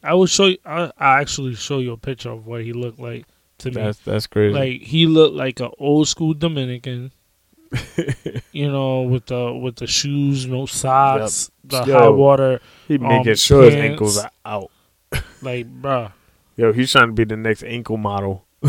I 0.03 0.13
will 0.13 0.25
show 0.27 0.47
you. 0.47 0.57
I 0.65 0.91
I 0.97 1.21
actually 1.21 1.55
show 1.55 1.79
you 1.79 1.93
a 1.93 1.97
picture 1.97 2.29
of 2.31 2.45
what 2.45 2.63
he 2.63 2.73
looked 2.73 2.99
like 2.99 3.25
to 3.59 3.69
me. 3.69 3.75
that's 3.75 3.99
that's 3.99 4.27
crazy. 4.27 4.53
Like 4.53 4.81
he 4.81 5.05
looked 5.07 5.35
like 5.35 5.59
an 5.59 5.71
old 5.77 6.07
school 6.07 6.33
Dominican, 6.33 7.11
you 8.51 8.71
know, 8.71 9.03
with 9.03 9.27
the 9.27 9.53
with 9.53 9.77
the 9.77 9.87
shoes, 9.87 10.45
no 10.45 10.65
socks, 10.65 11.51
the 11.63 11.83
Yo. 11.83 11.99
high 11.99 12.09
water. 12.09 12.61
he 12.87 12.95
um, 12.95 13.03
making 13.03 13.35
sure 13.35 13.63
his 13.63 13.75
ankles 13.75 14.17
are 14.17 14.31
out. 14.45 14.71
Like, 15.41 15.67
bruh, 15.81 16.11
Yo, 16.57 16.71
he's 16.73 16.91
trying 16.91 17.07
to 17.07 17.13
be 17.13 17.25
the 17.25 17.37
next 17.37 17.63
ankle 17.63 17.97
model. 17.97 18.45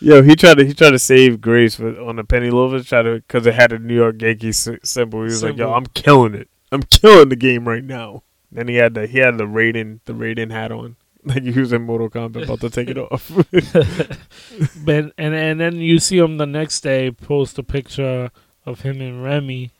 Yo, 0.00 0.22
he 0.22 0.34
tried 0.36 0.58
to 0.58 0.64
he 0.64 0.74
tried 0.74 0.90
to 0.90 0.98
save 0.98 1.40
Grace 1.40 1.76
for, 1.76 1.98
on 2.00 2.16
the 2.16 2.24
penny 2.24 2.50
loafers, 2.50 2.88
try 2.88 3.02
to 3.02 3.14
because 3.14 3.46
it 3.46 3.54
had 3.54 3.72
a 3.72 3.78
New 3.78 3.94
York 3.94 4.20
Yankees 4.20 4.68
symbol. 4.82 5.20
He 5.20 5.24
was 5.26 5.42
like, 5.42 5.56
"Yo, 5.56 5.72
I'm 5.72 5.86
killing 5.86 6.34
it. 6.34 6.48
I'm 6.70 6.82
killing 6.82 7.28
the 7.28 7.36
game 7.36 7.68
right 7.68 7.84
now." 7.84 8.22
Then 8.50 8.68
he 8.68 8.74
had 8.74 8.94
the 8.94 9.06
he 9.06 9.18
had 9.18 9.38
the 9.38 9.44
Raiden 9.44 10.00
the 10.04 10.12
Raiden 10.12 10.50
hat 10.50 10.72
on, 10.72 10.96
like 11.24 11.42
he 11.42 11.58
was 11.58 11.72
in 11.72 11.82
Mortal 11.82 12.10
Kombat, 12.10 12.44
about 12.44 12.60
to 12.60 12.70
take 12.70 12.88
it 12.88 12.98
off. 13.12 13.30
but 14.84 15.12
and 15.16 15.34
and 15.34 15.60
then 15.60 15.76
you 15.76 15.98
see 15.98 16.18
him 16.18 16.38
the 16.38 16.46
next 16.46 16.80
day 16.80 17.10
post 17.10 17.58
a 17.58 17.62
picture 17.62 18.30
of 18.66 18.80
him 18.80 19.00
and 19.00 19.22
Remy, 19.22 19.70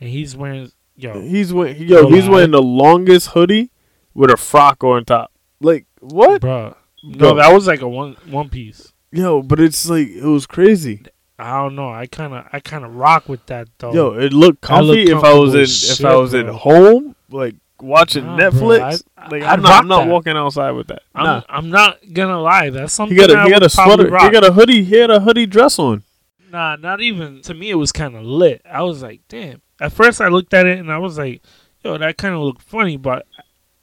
and 0.00 0.10
he's 0.10 0.36
wearing 0.36 0.70
yo. 0.96 1.20
he's 1.20 1.52
wearing 1.52 1.82
yo, 1.82 2.02
No 2.02 2.08
he's 2.08 2.28
wearing 2.28 2.50
the 2.50 2.62
longest 2.62 3.28
hoodie 3.30 3.70
with 4.14 4.30
a 4.30 4.36
frock 4.36 4.82
on 4.82 5.04
top. 5.04 5.32
Like 5.60 5.86
what? 6.00 6.42
Bruh. 6.42 6.74
No, 7.04 7.34
that 7.34 7.52
was 7.52 7.66
like 7.66 7.80
a 7.80 7.88
one 7.88 8.16
one 8.26 8.48
piece. 8.48 8.92
Yo, 9.12 9.42
but 9.42 9.60
it's 9.60 9.88
like 9.88 10.08
it 10.08 10.24
was 10.24 10.46
crazy. 10.46 11.02
I 11.38 11.62
don't 11.62 11.76
know. 11.76 11.88
I 11.88 12.06
kind 12.06 12.34
of 12.34 12.46
I 12.52 12.58
kind 12.58 12.84
of 12.84 12.96
rock 12.96 13.28
with 13.28 13.46
that 13.46 13.68
though. 13.78 13.92
Yo, 13.92 14.12
it 14.14 14.32
looked 14.32 14.62
That 14.62 14.68
comfy 14.68 15.04
if 15.04 15.22
I 15.22 15.34
was 15.34 15.54
in 15.54 15.60
if 15.62 15.68
shit, 15.68 16.04
I 16.04 16.16
was 16.16 16.34
at 16.34 16.46
home, 16.46 17.14
like 17.30 17.54
watching 17.82 18.24
Nah, 18.24 18.36
bro, 18.36 18.50
Netflix. 18.50 19.02
I- 19.16 19.28
like 19.28 19.42
I'm 19.42 19.60
not, 19.62 19.82
I'm 19.82 19.88
not 19.88 20.04
that. 20.04 20.10
walking 20.10 20.36
outside 20.36 20.70
with 20.72 20.86
that. 20.88 21.02
I'm, 21.14 21.24
nah, 21.24 21.42
I'm 21.48 21.70
not 21.70 21.98
gonna 22.12 22.40
lie. 22.40 22.70
That's 22.70 22.92
something 22.92 23.16
he 23.16 23.20
got 23.26 23.30
a 23.30 23.44
he 23.44 23.50
got 23.50 23.62
a 23.62 23.68
sweater. 23.68 24.04
He 24.06 24.10
rock. 24.10 24.32
got 24.32 24.44
a 24.44 24.52
hoodie. 24.52 24.84
He 24.84 24.96
had 24.96 25.10
a 25.10 25.20
hoodie 25.20 25.46
dress 25.46 25.78
on. 25.78 26.02
Nah, 26.50 26.76
not 26.76 27.00
even 27.00 27.42
to 27.42 27.54
me. 27.54 27.70
It 27.70 27.74
was 27.74 27.92
kind 27.92 28.16
of 28.16 28.22
lit. 28.24 28.62
I 28.70 28.82
was 28.82 29.02
like, 29.02 29.20
damn. 29.28 29.60
At 29.80 29.92
first, 29.92 30.20
I 30.20 30.28
looked 30.28 30.54
at 30.54 30.66
it 30.66 30.78
and 30.78 30.90
I 30.90 30.98
was 30.98 31.18
like, 31.18 31.42
yo, 31.84 31.98
that 31.98 32.16
kind 32.16 32.34
of 32.34 32.40
looked 32.40 32.62
funny. 32.62 32.96
But 32.96 33.26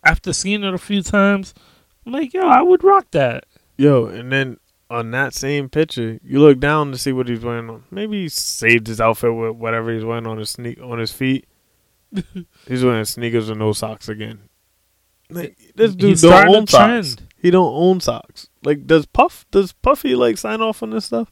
after 0.03 0.33
seeing 0.33 0.63
it 0.63 0.73
a 0.73 0.77
few 0.79 1.01
times, 1.03 1.53
I'm 2.05 2.11
like, 2.11 2.33
yo, 2.33 2.41
I 2.47 2.61
would 2.61 2.83
rock 2.83 3.07
that. 3.11 3.45
Yo, 3.77 4.05
and 4.07 4.31
then 4.31 4.57
on 4.89 5.11
that 5.11 5.33
same 5.33 5.69
picture, 5.69 6.19
you 6.23 6.39
look 6.39 6.59
down 6.59 6.91
to 6.91 6.97
see 6.97 7.11
what 7.11 7.27
he's 7.27 7.43
wearing 7.43 7.69
on. 7.69 7.83
Maybe 7.91 8.23
he 8.23 8.29
saved 8.29 8.87
his 8.87 8.99
outfit 9.01 9.33
with 9.35 9.55
whatever 9.57 9.93
he's 9.93 10.03
wearing 10.05 10.25
on 10.27 10.37
his 10.37 10.49
sneak 10.49 10.79
on 10.81 10.97
his 10.99 11.11
feet. 11.11 11.45
he's 12.67 12.83
wearing 12.83 13.05
sneakers 13.05 13.49
with 13.49 13.57
no 13.57 13.73
socks 13.73 14.07
again. 14.09 14.39
Like 15.29 15.57
this 15.75 15.95
dude 15.95 16.09
He's 16.11 16.21
don't 16.21 16.47
own 16.55 16.67
socks. 16.67 17.15
He 17.37 17.49
don't 17.51 17.73
own 17.73 17.99
socks. 17.99 18.47
Like 18.63 18.85
does 18.87 19.05
Puff 19.05 19.45
does 19.51 19.71
Puffy 19.71 20.15
like 20.15 20.37
sign 20.37 20.61
off 20.61 20.83
on 20.83 20.91
this 20.91 21.05
stuff? 21.05 21.31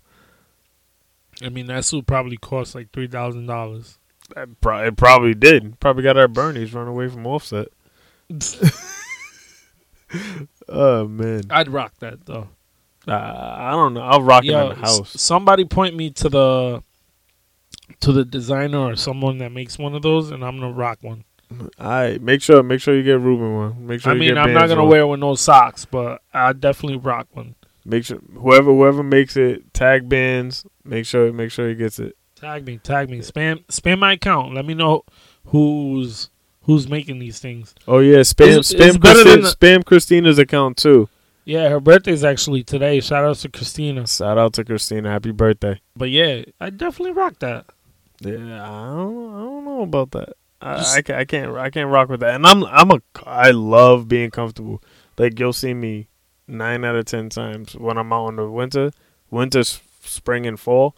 I 1.43 1.49
mean, 1.49 1.67
that 1.67 1.85
suit 1.85 2.05
probably 2.07 2.37
cost 2.37 2.75
like 2.75 2.91
three 2.91 3.07
thousand 3.07 3.45
dollars. 3.47 3.97
It, 4.35 4.61
pro- 4.61 4.85
it 4.87 4.95
probably 4.97 5.33
did. 5.33 5.79
Probably 5.79 6.01
got 6.03 6.17
our 6.17 6.27
Bernie's 6.27 6.73
run 6.73 6.87
away 6.87 7.07
from 7.07 7.25
Offset. 7.27 7.67
Oh 10.69 11.07
man, 11.07 11.41
I'd 11.49 11.69
rock 11.69 11.93
that 11.99 12.25
though. 12.25 12.47
uh, 13.07 13.11
I 13.11 13.71
don't 13.71 13.93
know. 13.95 14.01
I'll 14.01 14.21
rock 14.21 14.43
it 14.43 14.51
Yo, 14.51 14.69
in 14.69 14.79
the 14.79 14.85
house. 14.85 15.15
s- 15.15 15.21
somebody 15.21 15.65
point 15.65 15.95
me 15.95 16.11
to 16.11 16.29
the 16.29 16.83
to 18.01 18.11
the 18.11 18.25
designer 18.25 18.79
or 18.91 18.95
someone 18.95 19.37
that 19.39 19.51
makes 19.51 19.77
one 19.77 19.93
of 19.95 20.01
those, 20.01 20.31
and 20.31 20.43
I'm 20.43 20.59
gonna 20.59 20.71
rock 20.73 20.99
one. 21.01 21.23
All 21.51 21.67
right, 21.79 22.21
make 22.21 22.41
sure 22.41 22.63
make 22.63 22.81
sure 22.81 22.95
you 22.95 23.03
get 23.03 23.19
Ruben 23.19 23.53
one. 23.55 23.85
Make 23.87 24.01
sure 24.01 24.11
I 24.11 24.15
mean, 24.15 24.37
I'm 24.37 24.53
not 24.53 24.67
gonna 24.67 24.81
one. 24.81 24.89
wear 24.89 25.01
it 25.01 25.07
with 25.07 25.19
no 25.19 25.35
socks, 25.35 25.85
but 25.85 26.21
I 26.33 26.53
definitely 26.53 26.97
rock 26.97 27.27
one. 27.33 27.55
Make 27.85 28.05
sure 28.05 28.19
whoever 28.35 28.71
whoever 28.71 29.03
makes 29.03 29.35
it 29.37 29.73
tag 29.73 30.07
bands. 30.09 30.65
Make 30.83 31.05
sure 31.05 31.31
make 31.33 31.51
sure 31.51 31.69
he 31.69 31.75
gets 31.75 31.99
it. 31.99 32.15
Tag 32.35 32.65
me, 32.65 32.77
tag 32.77 33.09
me, 33.09 33.19
spam 33.19 33.63
spam 33.67 33.99
my 33.99 34.13
account. 34.13 34.53
Let 34.55 34.65
me 34.65 34.73
know 34.73 35.03
who's 35.45 36.29
who's 36.63 36.87
making 36.89 37.19
these 37.19 37.39
things. 37.39 37.75
Oh 37.87 37.99
yeah, 37.99 38.19
spam 38.19 38.47
It's- 38.59 38.73
spam 38.73 38.87
it's 38.95 38.97
Christi- 38.97 39.41
the- 39.41 39.55
spam 39.55 39.85
Christina's 39.85 40.39
account 40.39 40.77
too. 40.77 41.07
Yeah, 41.45 41.69
her 41.69 41.79
birthday's 41.79 42.23
actually 42.23 42.63
today. 42.63 42.99
Shout 43.01 43.23
out 43.25 43.35
to 43.37 43.49
Christina. 43.49 44.07
Shout 44.07 44.37
out 44.37 44.53
to 44.53 44.63
Christina, 44.63 45.11
happy 45.11 45.31
birthday. 45.31 45.81
But 45.95 46.09
yeah, 46.09 46.43
I 46.59 46.69
definitely 46.69 47.11
rock 47.11 47.39
that. 47.39 47.65
Yeah, 48.21 48.63
I 48.63 48.85
don't, 48.87 49.33
I 49.35 49.39
don't 49.39 49.65
know 49.65 49.81
about 49.81 50.11
that. 50.11 50.33
I, 50.61 50.77
Just- 50.77 51.09
I, 51.11 51.19
I 51.19 51.25
can't 51.25 51.55
I 51.57 51.69
can't 51.69 51.89
rock 51.89 52.07
with 52.09 52.21
that. 52.21 52.35
And 52.35 52.45
I'm 52.47 52.63
I'm 52.65 52.91
a 52.91 53.01
I 53.25 53.51
love 53.51 54.07
being 54.07 54.31
comfortable. 54.31 54.81
Like 55.17 55.37
you'll 55.37 55.51
see 55.53 55.73
me 55.73 56.07
nine 56.47 56.85
out 56.85 56.95
of 56.95 57.05
ten 57.05 57.29
times 57.29 57.75
when 57.75 57.97
I'm 57.97 58.13
out 58.13 58.29
in 58.29 58.35
the 58.37 58.49
winter, 58.49 58.91
winter, 59.29 59.63
spring, 59.63 60.45
and 60.45 60.57
fall. 60.59 60.95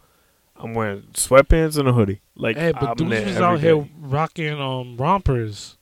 I'm 0.58 0.74
wearing 0.74 1.02
sweatpants 1.14 1.78
and 1.80 1.88
a 1.88 1.94
hoodie. 1.94 2.22
Like 2.36 2.58
hey, 2.58 2.72
but 2.72 2.98
there 2.98 3.26
was 3.26 3.38
out 3.38 3.60
here 3.60 3.88
rocking 4.00 4.62
um 4.62 4.98
rompers. 4.98 5.78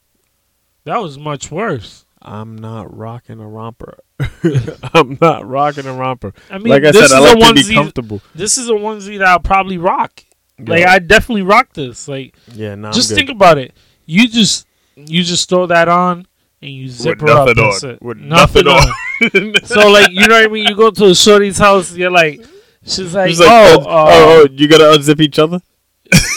That 0.86 1.02
was 1.02 1.18
much 1.18 1.52
worse. 1.52 2.03
I'm 2.24 2.58
not 2.58 2.96
rocking 2.96 3.40
a 3.40 3.48
romper. 3.48 4.00
I'm 4.94 5.18
not 5.22 5.48
rocking 5.48 5.86
a 5.86 5.94
romper. 5.94 6.34
I 6.50 6.58
mean, 6.58 6.70
like 6.70 6.84
I 6.84 6.92
said, 6.92 7.12
I 7.12 7.20
like 7.20 7.38
a 7.38 7.62
to 7.62 7.68
be 7.68 7.74
comfortable. 7.74 8.22
This 8.34 8.58
is 8.58 8.70
a 8.70 8.74
onesie 8.74 9.18
that 9.20 9.28
I'll 9.28 9.40
probably 9.40 9.78
rock. 9.78 10.24
Like 10.60 10.86
I 10.86 11.00
definitely 11.00 11.42
rock 11.42 11.74
this. 11.74 12.08
Like 12.08 12.36
yeah, 12.54 12.76
nah, 12.76 12.92
just 12.92 13.14
think 13.14 13.30
about 13.30 13.58
it. 13.58 13.76
You 14.06 14.28
just 14.28 14.66
you 14.96 15.24
just 15.24 15.50
throw 15.50 15.66
that 15.68 15.90
on 15.90 16.28
and 16.62 16.72
you 16.72 16.88
zip 16.88 17.22
With 17.22 17.30
her 17.30 17.36
up. 17.36 17.48
nothing 17.48 17.64
That's 17.64 17.84
on. 17.84 17.90
it. 17.92 18.02
With 18.02 18.18
nothing 18.18 18.68
on. 18.68 18.94
so 19.66 19.90
like 19.90 20.12
you 20.12 20.28
know 20.28 20.36
what 20.36 20.46
I 20.46 20.48
mean. 20.48 20.68
You 20.68 20.76
go 20.76 20.92
to 20.92 21.06
a 21.08 21.16
shorty's 21.16 21.58
house. 21.58 21.94
You're 21.94 22.12
like, 22.12 22.42
she's 22.86 23.14
like, 23.14 23.38
like, 23.38 23.50
oh, 23.50 23.78
oh, 23.80 23.90
uh, 23.90 24.10
oh, 24.10 24.48
you 24.52 24.68
gotta 24.68 24.98
unzip 24.98 25.20
each 25.20 25.40
other. 25.40 25.60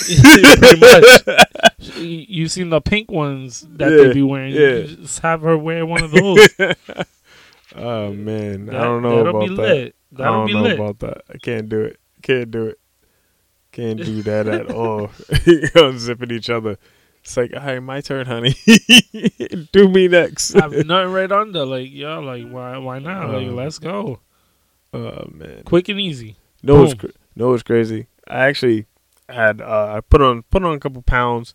pretty 0.58 0.80
much. 0.80 1.96
You 1.96 2.26
you 2.28 2.48
seen 2.48 2.70
the 2.70 2.80
pink 2.80 3.10
ones 3.10 3.66
that 3.76 3.90
Yeah, 3.90 3.96
they 4.08 4.12
be 4.14 4.22
wearing? 4.22 4.52
yeah. 4.54 4.60
You 4.76 4.96
just 4.96 5.20
have 5.20 5.42
her 5.42 5.56
wear 5.56 5.84
one 5.86 6.02
of 6.04 6.10
those. 6.12 6.48
Oh 7.78 8.12
man, 8.12 8.70
I 8.70 8.84
don't 8.84 9.02
know 9.02 9.26
about 9.26 9.40
be 9.48 9.56
that. 9.56 9.62
lit. 9.62 9.96
I 10.18 10.24
don't 10.24 10.50
know 10.52 10.62
lit. 10.62 10.74
about 10.80 10.98
that. 11.00 11.22
I 11.28 11.36
can't 11.36 11.68
do 11.68 11.82
it. 11.82 12.00
Can't 12.22 12.50
do 12.50 12.66
it. 12.68 12.78
Can't 13.72 14.02
do 14.02 14.22
that 14.22 14.46
at 14.46 14.70
all. 14.74 15.08
Unzipping 15.08 16.32
each 16.32 16.48
other. 16.48 16.78
It's 17.22 17.36
like, 17.36 17.52
all 17.54 17.60
right, 17.60 17.80
my 17.80 18.00
turn, 18.00 18.24
honey. 18.26 18.54
do 19.72 19.88
me 19.88 20.08
next. 20.08 20.54
I 20.54 20.62
have 20.62 20.86
nothing 20.86 21.12
right 21.12 21.30
under. 21.30 21.66
Like, 21.66 21.90
yo, 21.92 22.20
like 22.20 22.48
why 22.48 22.78
why 22.78 22.98
not? 23.00 23.28
Like, 23.30 23.48
Uh, 23.48 23.52
let's 23.52 23.78
go. 23.78 24.20
Oh 24.94 25.28
man. 25.32 25.62
Quick 25.64 25.88
and 25.90 26.00
easy. 26.00 26.36
No, 26.62 26.84
it's 26.84 26.94
cra- 26.94 27.10
no, 27.34 27.52
it's 27.52 27.62
crazy. 27.64 28.06
I 28.26 28.46
actually 28.46 28.86
had 29.28 29.60
uh, 29.60 29.94
I 29.96 30.00
put 30.00 30.20
on 30.22 30.42
put 30.44 30.62
on 30.64 30.74
a 30.74 30.80
couple 30.80 31.02
pounds, 31.02 31.54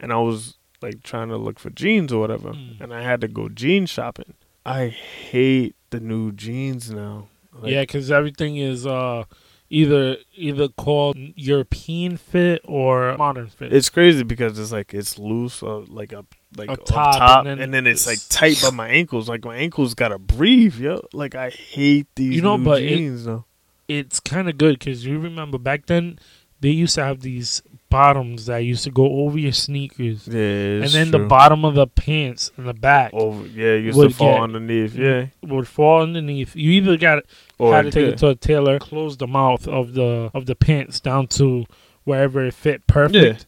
and 0.00 0.12
I 0.12 0.16
was 0.18 0.58
like 0.80 1.02
trying 1.02 1.28
to 1.28 1.36
look 1.36 1.58
for 1.58 1.70
jeans 1.70 2.12
or 2.12 2.20
whatever, 2.20 2.50
Mm. 2.52 2.80
and 2.80 2.92
I 2.94 3.02
had 3.02 3.20
to 3.20 3.28
go 3.28 3.48
jean 3.48 3.86
shopping. 3.86 4.34
I 4.66 4.88
hate 4.88 5.74
the 5.90 6.00
new 6.00 6.32
jeans 6.32 6.90
now. 6.90 7.28
Like, 7.52 7.72
yeah, 7.72 7.82
because 7.82 8.10
everything 8.10 8.56
is 8.56 8.86
uh 8.86 9.24
either 9.70 10.16
either 10.34 10.68
called 10.68 11.16
European 11.36 12.16
fit 12.16 12.60
or 12.64 13.16
modern 13.16 13.48
fit. 13.48 13.72
It's 13.72 13.88
crazy 13.90 14.22
because 14.22 14.58
it's 14.58 14.72
like 14.72 14.92
it's 14.94 15.18
loose, 15.18 15.62
uh, 15.62 15.78
like 15.88 16.12
up, 16.12 16.26
like 16.56 16.68
Up 16.70 16.80
up 16.80 16.84
top, 16.86 17.16
top, 17.18 17.46
and 17.46 17.60
and 17.60 17.72
then 17.74 17.84
then, 17.84 17.92
it's 17.92 18.06
like 18.06 18.18
tight 18.28 18.60
by 18.62 18.70
my 18.74 18.88
ankles. 18.88 19.28
Like 19.28 19.44
my 19.44 19.56
ankles 19.56 19.94
gotta 19.94 20.18
breathe, 20.18 20.76
yo. 20.78 21.06
Like 21.12 21.34
I 21.34 21.50
hate 21.50 22.06
these 22.16 22.34
You 22.36 22.42
know, 22.42 22.56
new 22.56 22.64
but 22.64 22.82
it- 22.82 23.24
though. 23.24 23.44
it's 23.88 24.18
kind 24.20 24.48
of 24.48 24.58
good 24.58 24.78
because 24.78 25.04
you 25.06 25.18
remember 25.18 25.58
back 25.58 25.86
then 25.86 26.18
they 26.62 26.70
used 26.70 26.94
to 26.94 27.04
have 27.04 27.20
these 27.20 27.60
bottoms 27.90 28.46
that 28.46 28.58
used 28.58 28.84
to 28.84 28.90
go 28.90 29.04
over 29.26 29.38
your 29.38 29.52
sneakers, 29.52 30.26
Yeah, 30.26 30.80
and 30.82 30.88
then 30.88 31.10
the 31.10 31.18
bottom 31.18 31.62
of 31.66 31.74
the 31.74 31.86
pants 31.86 32.50
in 32.56 32.64
the 32.64 32.72
back 32.72 33.12
over, 33.12 33.46
yeah, 33.48 33.74
used 33.74 33.98
would 33.98 34.10
to 34.12 34.16
fall 34.16 34.34
get- 34.36 34.42
underneath, 34.42 34.94
yeah, 34.94 35.26
would 35.42 35.68
fall 35.68 36.02
underneath. 36.02 36.56
You 36.56 36.70
either 36.70 36.96
got 36.96 37.24
or 37.58 37.74
had 37.74 37.84
to 37.84 37.90
take 37.90 38.06
yeah. 38.06 38.12
it 38.12 38.18
to 38.18 38.28
a 38.28 38.34
tailor, 38.34 38.78
close 38.78 39.18
the 39.18 39.26
mouth 39.26 39.68
of 39.68 39.92
the 39.92 40.30
of 40.32 40.46
the 40.46 40.54
pants 40.54 41.00
down 41.00 41.26
to 41.28 41.66
wherever 42.04 42.42
it 42.46 42.54
fit 42.54 42.86
perfect. 42.86 43.44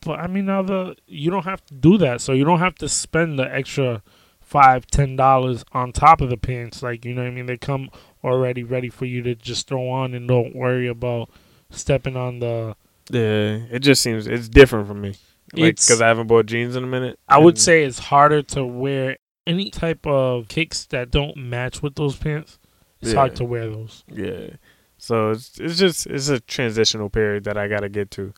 But 0.00 0.20
I 0.20 0.26
mean, 0.28 0.46
now 0.46 0.62
the 0.62 0.96
you 1.06 1.30
don't 1.30 1.44
have 1.44 1.64
to 1.66 1.74
do 1.74 1.98
that, 1.98 2.20
so 2.22 2.32
you 2.32 2.44
don't 2.44 2.60
have 2.60 2.76
to 2.76 2.88
spend 2.88 3.38
the 3.38 3.54
extra 3.54 4.02
five, 4.40 4.86
ten 4.86 5.14
dollars 5.16 5.62
on 5.72 5.92
top 5.92 6.20
of 6.22 6.30
the 6.30 6.36
pants. 6.38 6.82
Like 6.82 7.04
you 7.04 7.14
know 7.14 7.22
what 7.22 7.28
I 7.28 7.32
mean? 7.32 7.46
They 7.46 7.56
come 7.58 7.90
already 8.22 8.62
ready 8.62 8.88
for 8.88 9.04
you 9.04 9.20
to 9.22 9.34
just 9.34 9.66
throw 9.66 9.88
on 9.90 10.14
and 10.14 10.26
don't 10.26 10.54
worry 10.56 10.86
about 10.88 11.28
stepping 11.70 12.16
on 12.16 12.38
the. 12.40 12.76
Yeah, 13.10 13.58
it 13.70 13.80
just 13.80 14.02
seems 14.02 14.26
it's 14.26 14.48
different 14.48 14.86
for 14.88 14.94
me. 14.94 15.14
Like 15.52 15.76
because 15.76 16.00
I 16.00 16.08
haven't 16.08 16.26
bought 16.26 16.46
jeans 16.46 16.74
in 16.74 16.82
a 16.84 16.86
minute. 16.86 17.18
I 17.28 17.38
would 17.38 17.58
say 17.58 17.84
it's 17.84 17.98
harder 17.98 18.42
to 18.42 18.64
wear 18.64 19.18
any 19.46 19.70
type 19.70 20.06
of 20.06 20.48
kicks 20.48 20.86
that 20.86 21.10
don't 21.10 21.36
match 21.36 21.82
with 21.82 21.94
those 21.96 22.16
pants. 22.16 22.58
It's 23.02 23.12
hard 23.12 23.36
to 23.36 23.44
wear 23.44 23.68
those. 23.68 24.02
yeah. 24.08 24.56
So 24.96 25.30
it's 25.32 25.58
it's 25.60 25.76
just 25.78 26.06
it's 26.06 26.28
a 26.28 26.40
transitional 26.40 27.10
period 27.10 27.44
that 27.44 27.58
I 27.58 27.68
gotta 27.68 27.90
get 27.90 28.10
to. 28.12 28.32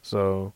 So 0.00 0.54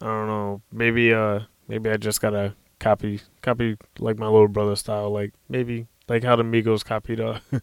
I 0.00 0.06
don't 0.06 0.26
know. 0.28 0.62
Maybe 0.72 1.12
uh 1.12 1.40
maybe 1.68 1.90
I 1.90 1.98
just 1.98 2.22
gotta 2.22 2.54
copy 2.80 3.20
copy 3.42 3.76
like 3.98 4.18
my 4.18 4.26
little 4.28 4.48
brother 4.48 4.76
style. 4.76 5.10
Like 5.10 5.34
maybe 5.50 5.86
like 6.08 6.24
how 6.24 6.36
the 6.36 6.42
Migos 6.42 6.82
copied 6.84 7.20
uh 7.20 7.40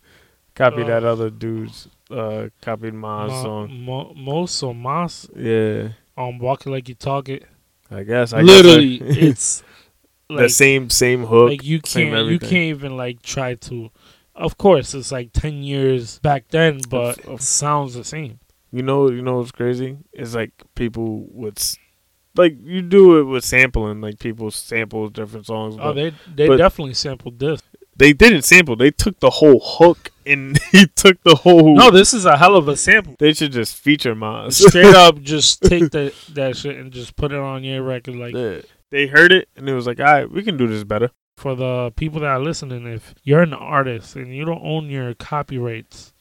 copied 0.56 0.84
Uh, 0.86 0.88
that 1.00 1.04
other 1.04 1.32
dude's 1.32 1.88
uh 2.12 2.50
copied 2.62 2.94
Ma's 2.94 3.32
Ma- 3.32 3.42
song. 3.44 3.86
Mo- 3.86 4.14
Mos 4.16 4.64
or 4.64 4.76
Mas 4.76 5.30
Yeah, 5.36 5.90
on 6.18 6.38
Walking 6.40 6.72
Like 6.72 6.90
You 6.90 6.96
Talk 6.96 7.30
It. 7.30 7.46
I 7.90 8.04
guess. 8.04 8.34
I 8.34 8.42
Literally, 8.42 9.00
guess 9.00 9.18
I- 9.18 9.20
it's 9.28 9.64
the 10.30 10.50
same 10.50 10.90
same 10.90 11.26
hook. 11.26 11.50
like 11.50 11.64
you 11.64 11.80
can't 11.82 12.28
you 12.30 12.40
can't 12.40 12.54
even 12.54 12.98
like 12.98 13.22
try 13.22 13.56
to. 13.56 13.90
Of 14.34 14.58
course, 14.58 14.94
it's 14.94 15.12
like 15.12 15.32
ten 15.34 15.62
years 15.62 16.20
back 16.20 16.48
then, 16.50 16.80
but 16.90 17.20
of- 17.26 17.40
it 17.40 17.44
sounds 17.44 17.94
the 17.96 18.04
same. 18.04 18.40
You 18.72 18.82
know, 18.84 19.10
you 19.12 19.22
know 19.22 19.38
what's 19.40 19.52
crazy? 19.52 19.98
It's 20.14 20.34
like 20.34 20.54
people 20.76 21.28
would, 21.32 21.62
like 22.38 22.56
you 22.64 22.82
do 22.82 23.20
it 23.20 23.24
with 23.24 23.44
sampling. 23.44 24.00
Like 24.00 24.20
people 24.20 24.50
sample 24.52 25.10
different 25.10 25.48
songs. 25.48 25.76
Oh, 25.78 25.94
But 25.94 25.94
they 25.96 26.14
they 26.48 26.58
definitely 26.58 26.94
sampled 26.94 27.38
this. 27.40 27.62
they 27.98 28.14
didn't 28.14 28.44
sample. 28.44 28.78
They 28.78 28.92
took 28.92 29.20
the 29.20 29.30
whole 29.30 29.60
hook 29.62 30.11
and 30.26 30.58
he 30.72 30.86
took 30.88 31.22
the 31.24 31.36
whole. 31.36 31.76
No, 31.76 31.92
this 31.92 32.14
is 32.14 32.26
a 32.26 32.38
hell 32.38 32.56
of 32.56 32.68
a 32.68 32.76
sample. 32.78 33.16
they 33.20 33.34
should 33.34 33.52
just 33.52 33.76
feature 33.78 34.16
Maz. 34.16 34.54
Straight 34.68 34.94
up, 34.96 35.22
just 35.22 35.62
take 35.62 35.92
that 35.92 36.14
that 36.34 36.58
shit 36.58 36.78
and 36.78 36.92
just 36.92 37.16
put 37.16 37.32
it 37.32 37.38
on 37.40 37.64
your 37.64 37.84
record. 37.84 38.16
Like 38.16 38.34
Yeah. 38.34 38.62
They 38.90 39.08
heard 39.08 39.32
it 39.32 39.48
and 39.56 39.70
it 39.70 39.74
was 39.74 39.88
like, 39.88 40.00
all 40.00 40.06
right, 40.06 40.30
we 40.30 40.44
can 40.44 40.58
do 40.58 40.68
this 40.68 40.84
better. 40.84 41.12
for 41.38 41.56
the 41.56 41.92
people 41.96 42.20
that 42.20 42.28
are 42.28 42.40
listening, 42.40 42.86
if 42.86 43.14
you're 43.24 43.42
an 43.42 43.54
artist 43.54 44.16
and 44.16 44.36
you 44.36 44.44
don't 44.46 44.62
own 44.64 44.90
your 44.90 45.14
copyrights, 45.14 46.14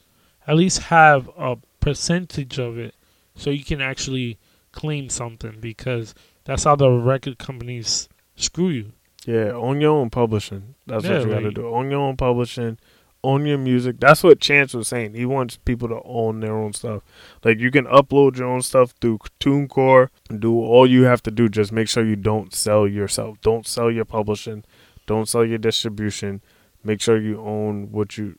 at 0.46 0.56
least 0.56 0.78
have 0.84 1.28
a 1.36 1.56
percentage 1.80 2.58
of 2.58 2.78
it 2.78 2.94
so 3.34 3.50
you 3.50 3.64
can 3.64 3.80
actually 3.80 4.38
claim 4.72 5.08
something 5.08 5.56
because 5.60 6.14
that's 6.44 6.64
how 6.64 6.76
the 6.76 6.90
record 6.90 7.38
companies 7.38 8.08
screw 8.36 8.68
you. 8.68 8.92
Yeah, 9.26 9.50
own 9.50 9.80
your 9.80 9.96
own 9.98 10.08
publishing. 10.08 10.74
That's 10.86 11.04
Yeah, 11.04 11.18
what 11.18 11.26
you 11.26 11.34
got 11.34 11.40
to 11.40 11.50
do. 11.50 11.66
Own 11.68 11.90
your 11.90 12.00
own 12.00 12.16
publishing. 12.16 12.78
Own 13.22 13.44
your 13.44 13.58
music. 13.58 14.00
That's 14.00 14.22
what 14.22 14.40
Chance 14.40 14.72
was 14.72 14.88
saying. 14.88 15.14
He 15.14 15.26
wants 15.26 15.58
people 15.58 15.88
to 15.88 16.00
own 16.04 16.40
their 16.40 16.56
own 16.56 16.72
stuff. 16.72 17.02
Like 17.44 17.58
you 17.58 17.70
can 17.70 17.84
upload 17.84 18.38
your 18.38 18.48
own 18.48 18.62
stuff 18.62 18.94
through 19.00 19.18
TuneCore 19.40 20.08
and 20.30 20.40
do 20.40 20.58
all 20.58 20.86
you 20.86 21.02
have 21.02 21.22
to 21.24 21.30
do. 21.30 21.48
Just 21.48 21.70
make 21.70 21.88
sure 21.88 22.04
you 22.04 22.16
don't 22.16 22.54
sell 22.54 22.86
yourself. 22.86 23.38
Don't 23.42 23.66
sell 23.66 23.90
your 23.90 24.06
publishing. 24.06 24.64
Don't 25.06 25.28
sell 25.28 25.44
your 25.44 25.58
distribution. 25.58 26.40
Make 26.82 27.00
sure 27.02 27.20
you 27.20 27.40
own 27.40 27.92
what 27.92 28.16
you 28.16 28.38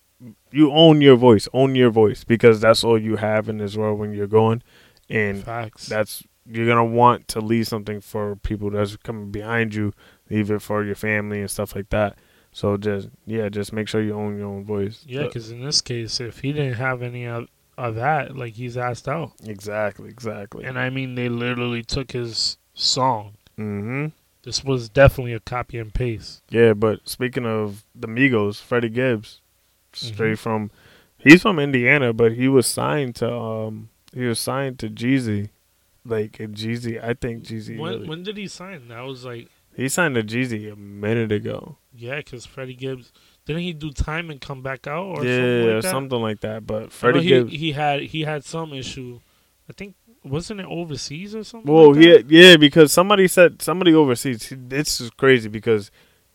you 0.52 0.72
own 0.72 1.02
your 1.02 1.16
voice. 1.16 1.48
Own 1.54 1.76
your 1.76 1.92
voice 1.92 2.24
because 2.24 2.60
that's 2.60 2.84
all 2.84 3.00
you 3.00 3.18
have 3.18 3.50
in 3.50 3.58
this 3.58 3.76
world 3.76 4.00
when 4.00 4.14
you're 4.14 4.28
going. 4.28 4.64
And 5.10 5.44
Facts. 5.44 5.88
that's 5.88 6.24
you're 6.46 6.68
gonna 6.68 6.86
want 6.86 7.28
to 7.30 7.40
leave 7.40 7.68
something 7.68 8.02
for 8.02 8.36
people 8.36 8.72
that's 8.72 8.96
coming 8.98 9.32
behind 9.32 9.76
you, 9.76 9.94
leave 10.30 10.50
it 10.50 10.62
for 10.62 10.84
your 10.84 10.96
family 10.96 11.40
and 11.40 11.52
stuff 11.52 11.76
like 11.76 11.90
that. 11.90 12.18
So 12.54 12.76
just 12.78 13.10
yeah, 13.26 13.50
just 13.50 13.72
make 13.74 13.88
sure 13.88 14.02
you 14.02 14.14
own 14.14 14.38
your 14.38 14.48
own 14.48 14.64
voice. 14.66 15.04
yeah, 15.08 15.24
because 15.24 15.52
in 15.52 15.64
this 15.64 15.82
case, 15.82 16.20
if 16.20 16.40
he 16.40 16.52
didn't 16.52 16.74
have 16.76 17.02
any 17.02 17.26
of, 17.26 17.48
of 17.78 17.96
that, 17.96 18.36
like 18.36 18.54
he's 18.56 18.76
asked 18.78 19.08
out. 19.08 19.32
exactly, 19.46 20.10
exactly. 20.10 20.66
And 20.66 20.78
I 20.78 20.90
mean, 20.90 21.16
they 21.16 21.30
literally 21.30 21.84
took 21.84 22.12
his 22.12 22.58
song. 22.74 23.34
hmm 23.56 24.08
This 24.44 24.64
was 24.64 24.90
definitely 24.90 25.34
a 25.34 25.40
copy 25.40 25.78
and 25.78 25.94
paste. 25.94 26.42
Yeah, 26.50 26.74
but 26.74 27.08
speaking 27.08 27.46
of 27.46 27.84
the 27.96 28.08
Migos, 28.08 28.62
Freddie 28.62 28.90
Gibbs, 28.90 29.40
straight 29.94 30.34
Mhm. 30.36 30.40
from 30.40 30.72
he's 31.18 31.42
from 31.44 31.58
Indiana, 31.60 32.12
but 32.14 32.34
he 32.34 32.48
was 32.50 32.68
signed 32.68 33.16
to 33.18 33.32
um 33.34 33.90
he 34.14 34.26
was 34.26 34.40
signed 34.40 34.78
to 34.80 34.90
Jeezy. 34.90 35.50
Like 36.04 36.34
Jeezy, 36.40 37.02
I 37.02 37.14
think 37.14 37.44
Jeezy. 37.46 37.78
When 37.80 37.94
really- 37.94 38.08
when 38.10 38.24
did 38.24 38.36
he 38.36 38.48
sign? 38.48 38.88
That 38.90 39.02
was 39.02 39.24
like 39.24 39.48
he 39.76 39.88
signed 39.90 40.16
to 40.16 40.24
Jeezy 40.24 40.72
a 40.72 40.76
minute 40.76 41.32
ago. 41.32 41.78
yeah, 41.96 42.18
because 42.18 42.46
Freddie 42.46 42.74
Gibbs 42.76 43.12
didn't 43.46 43.62
he 43.64 43.74
do 43.74 43.92
time 43.92 44.30
and 44.30 44.40
come 44.40 44.62
back 44.62 44.86
out 44.88 45.06
or 45.18 45.26
yeah, 45.26 45.38
something 45.38 45.60
like 45.62 45.70
or 45.70 45.82
that? 45.82 45.90
something 45.92 46.22
like 46.22 46.40
that. 46.42 46.68
But 46.68 46.92
Freddie 46.92 47.22
he, 47.24 47.30
Gibbs, 47.30 47.52
he 47.52 47.72
had 47.72 48.02
he 48.02 48.22
had 48.22 48.44
some 48.44 48.74
issue. 48.74 49.20
I 49.70 49.74
think 49.74 49.96
wasn't 50.24 50.60
it 50.60 50.68
overseas 50.68 51.34
or 51.36 51.44
something? 51.44 51.72
Well, 51.74 51.94
like 51.96 52.06
yeah, 52.06 52.18
yeah, 52.28 52.58
because 52.58 52.92
somebody 52.94 53.28
said 53.28 53.62
somebody 53.62 53.94
overseas. 53.94 54.50
he- 54.50 54.56
This 54.56 55.02
is 55.02 55.10
crazy 55.12 55.50
because 55.50 55.90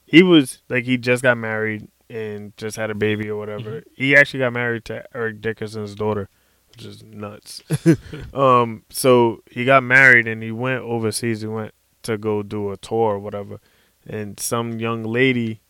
he 0.04 0.22
was 0.22 0.62
like 0.68 0.84
he 0.84 0.96
just 0.98 1.22
got 1.22 1.36
married 1.38 1.88
and 2.10 2.56
just 2.56 2.76
had 2.76 2.90
a 2.90 2.94
baby 2.94 3.28
or 3.28 3.36
whatever. 3.36 3.80
Mhm. 3.80 3.84
He 3.96 4.16
actually 4.16 4.40
got 4.40 4.52
married 4.52 4.84
to 4.86 5.04
Eric 5.14 5.40
Dickerson's 5.40 5.94
daughter, 5.94 6.28
which 6.70 6.84
is 6.84 7.02
nuts. 7.02 7.62
um, 8.34 8.84
so 8.90 9.42
he 9.50 9.64
got 9.64 9.82
married 9.82 10.26
and 10.26 10.42
he 10.42 10.50
went 10.52 10.82
overseas. 10.82 11.40
He 11.40 11.46
went 11.48 11.72
to 12.06 12.18
go 12.18 12.42
do 12.42 12.70
a 12.70 12.76
tour 12.76 13.14
or 13.14 13.18
whatever, 13.18 13.60
and 14.06 14.38
some 14.40 14.78
young 14.78 15.02
lady 15.02 15.60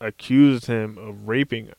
accused 0.00 0.66
him 0.66 0.98
of 0.98 1.28
raping 1.28 1.66
her. 1.66 1.74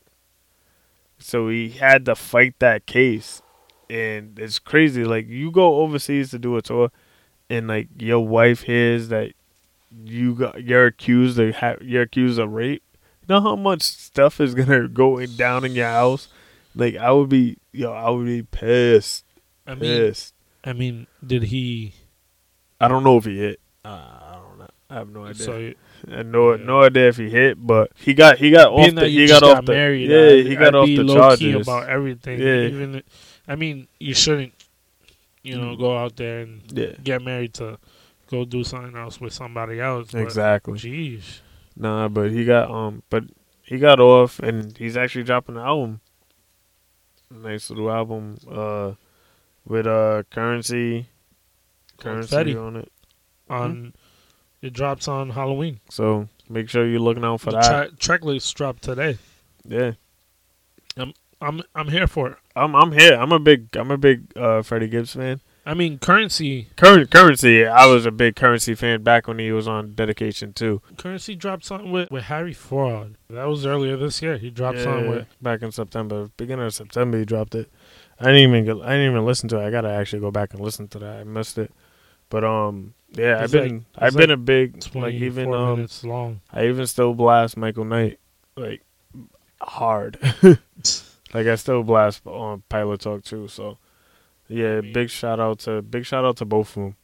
So 1.18 1.48
he 1.48 1.70
had 1.70 2.06
to 2.06 2.14
fight 2.14 2.54
that 2.60 2.86
case, 2.86 3.42
and 3.88 4.38
it's 4.38 4.58
crazy. 4.58 5.04
Like 5.04 5.28
you 5.28 5.50
go 5.50 5.76
overseas 5.76 6.30
to 6.30 6.38
do 6.38 6.56
a 6.56 6.62
tour, 6.62 6.90
and 7.48 7.68
like 7.68 7.88
your 7.98 8.26
wife 8.26 8.62
hears 8.62 9.08
that 9.08 9.32
you 10.04 10.34
got 10.34 10.62
you're 10.62 10.86
accused 10.86 11.38
of 11.38 11.56
ha- 11.56 11.76
you're 11.80 12.02
accused 12.02 12.38
of 12.38 12.52
rape. 12.52 12.82
You 13.22 13.34
know 13.34 13.40
how 13.40 13.56
much 13.56 13.82
stuff 13.82 14.40
is 14.40 14.54
gonna 14.54 14.88
go 15.02 15.18
in, 15.18 15.36
down 15.36 15.64
in 15.64 15.72
your 15.72 15.88
house. 15.88 16.28
Like 16.74 16.96
I 16.96 17.10
would 17.10 17.28
be, 17.28 17.58
yo, 17.72 17.92
I 17.92 18.08
would 18.10 18.26
be 18.26 18.42
pissed, 18.42 19.24
I 19.66 19.74
mean, 19.74 19.80
pissed. 19.80 20.34
I 20.64 20.72
mean, 20.72 21.06
did 21.24 21.44
he? 21.44 21.94
I 22.80 22.88
don't 22.88 23.04
know 23.04 23.18
if 23.18 23.24
he 23.24 23.38
hit. 23.38 23.60
Uh, 23.84 23.88
I 23.88 24.38
don't 24.46 24.58
know. 24.58 24.68
I 24.90 24.94
have 24.94 25.08
no 25.08 25.24
idea. 25.24 25.34
So 25.44 25.72
I 26.12 26.22
no 26.22 26.54
Yeah. 26.54 26.64
no 26.64 26.82
idea 26.82 27.08
if 27.08 27.16
he 27.16 27.30
hit, 27.30 27.64
but 27.64 27.92
he 27.96 28.12
got 28.14 28.38
he 28.38 28.50
got 28.50 28.72
off 28.72 28.94
the 28.94 29.08
he 29.08 29.26
got 29.26 29.40
got, 29.42 29.58
off 29.58 29.64
the 29.64 29.72
married, 29.72 30.10
yeah 30.10 30.18
I'd- 30.18 30.48
he 30.48 30.54
got 30.56 30.68
I'd 30.68 30.74
off 30.74 30.86
the 30.86 31.14
charges. 31.14 31.66
about 31.68 31.88
everything. 31.88 32.40
Yeah. 32.40 32.62
Even, 32.66 33.02
I 33.48 33.54
mean, 33.56 33.88
you 33.98 34.12
shouldn't, 34.14 34.52
you 35.42 35.56
know, 35.58 35.76
go 35.76 35.96
out 35.96 36.16
there 36.16 36.40
and 36.40 36.60
yeah, 36.72 36.92
get 37.02 37.22
married 37.22 37.54
to 37.54 37.78
go 38.30 38.44
do 38.44 38.62
something 38.64 38.96
else 38.96 39.20
with 39.20 39.32
somebody 39.32 39.80
else. 39.80 40.12
exactly. 40.14 40.74
Jeez. 40.78 41.40
Nah, 41.76 42.08
but 42.08 42.30
he 42.32 42.44
got 42.44 42.70
um, 42.70 43.02
but 43.08 43.24
he 43.62 43.78
got 43.78 43.98
off, 44.00 44.40
and 44.40 44.76
he's 44.76 44.96
actually 44.96 45.24
dropping 45.24 45.56
an 45.56 45.62
album. 45.62 46.00
Nice 47.30 47.70
little 47.70 47.90
album, 47.90 48.38
uh, 48.50 48.92
with 49.64 49.86
uh 49.86 50.24
Curren$y, 50.30 51.06
Curren$y 51.98 52.26
Fetti. 52.26 52.60
on 52.60 52.76
it. 52.76 52.90
On 53.50 53.94
it 54.62 54.72
drops 54.72 55.08
on 55.08 55.30
Halloween. 55.30 55.80
So 55.90 56.28
make 56.48 56.68
sure 56.68 56.86
you're 56.86 57.00
looking 57.00 57.24
out 57.24 57.40
for 57.40 57.50
the 57.52 57.58
that. 57.60 57.88
tra- 57.88 57.96
track 57.96 58.24
list 58.24 58.54
dropped 58.56 58.82
today. 58.82 59.18
yeah, 59.66 59.92
I'm 61.40 61.62
I'm 61.74 61.88
here 61.88 62.06
for 62.06 62.30
it. 62.30 62.36
I'm 62.54 62.74
I'm 62.76 62.92
here. 62.92 63.14
I'm 63.14 63.32
a 63.32 63.38
big 63.38 63.76
I'm 63.76 63.90
a 63.90 63.98
big 63.98 64.36
uh 64.36 64.62
Freddie 64.62 64.88
Gibbs 64.88 65.14
fan. 65.14 65.40
I 65.66 65.74
mean, 65.74 65.98
Curren$y 65.98 66.66
Current 66.76 67.10
Curren$y. 67.10 67.64
I 67.64 67.86
was 67.86 68.06
a 68.06 68.10
big 68.10 68.34
Curren$y 68.34 68.74
fan 68.74 69.02
back 69.02 69.28
when 69.28 69.38
he 69.38 69.52
was 69.52 69.68
on 69.68 69.94
Dedication 69.94 70.52
too. 70.52 70.80
Curren$y 70.96 71.34
dropped 71.34 71.64
something 71.64 71.90
with 71.92 72.10
with 72.10 72.24
Harry 72.24 72.52
Fraud. 72.54 73.16
That 73.28 73.44
was 73.44 73.64
earlier 73.66 73.96
this 73.96 74.20
year. 74.22 74.36
He 74.38 74.50
dropped 74.50 74.78
Yeah, 74.78 74.84
something 74.84 75.10
with 75.10 75.26
back 75.40 75.62
in 75.62 75.70
September, 75.72 76.30
beginning 76.36 76.66
of 76.66 76.74
September, 76.74 77.18
he 77.18 77.24
dropped 77.24 77.54
it. 77.54 77.70
I 78.18 78.24
didn't 78.32 78.54
even 78.54 78.82
I 78.82 78.90
didn't 78.96 79.12
even 79.12 79.24
listen 79.24 79.48
to 79.50 79.60
it. 79.60 79.66
I 79.66 79.70
gotta 79.70 79.90
actually 79.90 80.20
go 80.20 80.30
back 80.30 80.52
and 80.52 80.62
listen 80.62 80.88
to 80.88 80.98
that. 80.98 81.20
I 81.20 81.24
missed 81.24 81.56
it, 81.58 81.72
but 82.30 82.42
um, 82.44 82.94
yeah, 83.12 83.40
I've 83.42 83.50
been 83.52 83.74
like- 83.78 83.82
I've 83.98 84.08
it's 84.08 84.16
been 84.16 84.30
like 84.30 84.34
a 84.38 84.40
big 84.40 84.94
like 84.94 85.14
even 85.14 85.52
um 85.54 85.76
minutes 85.76 86.04
long. 86.04 86.40
I 86.52 86.66
even 86.66 86.86
still 86.86 87.14
blast 87.14 87.56
Michael 87.56 87.84
Knight 87.84 88.18
like 88.56 88.82
hard. 89.60 90.18
like 90.42 91.46
I 91.46 91.54
still 91.56 91.82
blast 91.82 92.26
on 92.26 92.62
Pilot 92.68 93.00
Talk 93.00 93.24
too. 93.24 93.48
So 93.48 93.78
yeah, 94.48 94.78
I 94.78 94.80
mean- 94.80 94.92
big 94.92 95.10
shout 95.10 95.40
out 95.40 95.60
to 95.60 95.82
big 95.82 96.04
shout 96.06 96.24
out 96.24 96.36
to 96.38 96.44
both 96.44 96.76
of 96.76 96.82
them. 96.82 96.96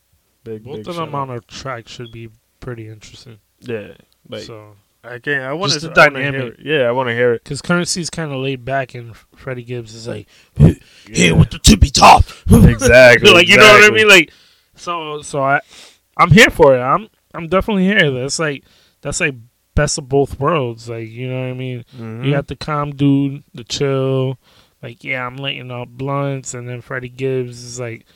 Big 0.44 0.62
Both 0.62 0.76
big 0.78 0.88
of 0.88 0.94
them 0.96 1.14
out. 1.14 1.28
on 1.28 1.36
a 1.36 1.40
track 1.40 1.88
should 1.88 2.12
be 2.12 2.30
pretty 2.60 2.88
interesting. 2.88 3.38
yeah. 3.60 3.94
Like 4.28 4.42
so, 4.42 4.76
I 5.04 5.18
can't. 5.20 5.42
I 5.42 5.52
want 5.52 5.72
to 5.72 5.88
dynamic. 5.90 6.56
Yeah, 6.60 6.82
I 6.82 6.90
want 6.92 7.08
to 7.08 7.14
hear 7.14 7.32
it. 7.34 7.42
because 7.44 7.62
Curren$y's 7.62 8.10
kind 8.10 8.32
of 8.32 8.38
laid 8.38 8.64
back, 8.64 8.94
and 8.94 9.14
Freddie 9.36 9.62
Gibbs 9.64 9.94
is 9.94 10.06
like, 10.08 10.26
Yeah. 10.56 10.74
"Here 11.12 11.34
with 11.36 11.50
the 11.50 11.58
tippy 11.60 11.90
top." 11.90 12.24
Exactly, 12.50 13.30
like 13.32 13.48
you 13.48 13.56
know 13.56 13.62
what 13.72 13.92
I 13.92 13.94
mean? 13.94 14.08
Like, 14.08 14.32
so 14.76 15.20
so 15.22 15.42
I, 15.42 15.60
I'm 16.16 16.30
here 16.30 16.50
for 16.50 16.76
it. 16.76 16.80
I'm 16.80 17.08
I'm 17.34 17.48
definitely 17.48 17.84
here. 17.84 18.10
That's 18.10 18.38
like 18.38 18.64
that's 19.02 19.20
like 19.20 19.34
best 19.74 19.98
of 19.98 20.08
both 20.08 20.38
worlds. 20.40 20.88
Like 20.88 21.08
you 21.08 21.28
know 21.28 21.40
what 21.42 21.48
I 21.50 21.54
mean? 21.54 21.84
Mhm. 21.96 22.24
You 22.24 22.32
got 22.32 22.46
the 22.48 22.56
calm 22.56 22.92
dude, 22.94 23.44
the 23.54 23.64
chill, 23.64 24.38
like 24.82 25.04
yeah, 25.04 25.26
I'm 25.26 25.36
lighting 25.36 25.70
up 25.70 25.88
blunts, 25.88 26.54
and 26.54 26.68
then 26.68 26.80
Freddie 26.80 27.08
Gibbs 27.10 27.62
is 27.62 27.78
like 27.80 28.06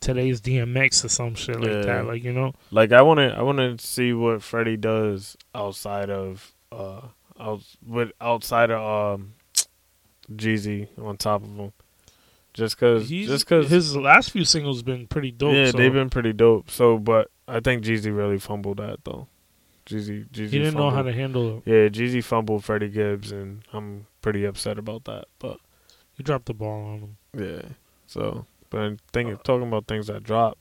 today's 0.00 0.40
DMX 0.40 1.04
or 1.04 1.08
some 1.08 1.34
shit 1.34 1.60
like 1.60 1.70
Yeah. 1.70 1.80
that. 1.82 2.06
Like 2.06 2.24
you 2.24 2.32
know, 2.32 2.52
Like 2.70 2.92
I 2.92 3.02
want 3.02 3.18
to, 3.18 3.34
I 3.36 3.42
want 3.42 3.58
to 3.58 3.78
see 3.86 4.12
what 4.12 4.42
Freddie 4.42 4.76
does 4.76 5.36
outside 5.54 6.10
of, 6.10 6.52
uh, 6.72 7.00
out 7.40 7.62
with 7.86 8.10
outside 8.20 8.70
of 8.70 9.14
um, 9.20 9.34
Jeezy 10.32 10.88
on 10.98 11.16
top 11.16 11.42
of 11.42 11.56
him. 11.56 11.72
Just 12.52 12.78
cause, 12.78 13.08
he's 13.08 13.28
just 13.28 13.46
cause, 13.48 13.68
his 13.68 13.96
last 13.96 14.30
few 14.30 14.44
singles 14.44 14.82
been 14.82 15.06
pretty 15.08 15.32
dope. 15.32 15.54
yeah, 15.54 15.70
so 15.72 15.76
they've 15.78 15.92
been 15.92 16.10
pretty 16.10 16.32
dope. 16.32 16.70
So, 16.70 16.98
but 16.98 17.28
I 17.46 17.60
think 17.60 17.84
Jeezy 17.84 18.14
really 18.14 18.38
fumbled 18.38 18.78
that 18.78 19.04
though. 19.04 19.28
Jeezy, 19.86 20.26
Jeezy, 20.30 20.50
he 20.50 20.58
didn't 20.58 20.74
know 20.74 20.90
how 20.90 21.02
to 21.02 21.12
handle 21.12 21.58
it. 21.58 21.62
Yeah, 21.66 21.88
Jeezy 21.88 22.24
fumbled 22.24 22.64
Freddie 22.64 22.88
Gibbs, 22.88 23.32
and 23.32 23.62
I'm 23.72 24.06
pretty 24.22 24.44
upset 24.44 24.78
about 24.78 25.04
that. 25.04 25.26
But 25.38 25.58
He 26.16 26.22
dropped 26.22 26.46
the 26.46 26.54
ball 26.54 26.84
on 26.86 26.98
him. 27.00 27.16
yeah, 27.36 27.68
so 28.06 28.46
but 28.70 28.80
I'm 28.80 28.98
thinking, 29.12 29.34
uh, 29.34 29.38
talking 29.44 29.68
about 29.68 29.86
things 29.86 30.06
that 30.06 30.22
dropped. 30.22 30.58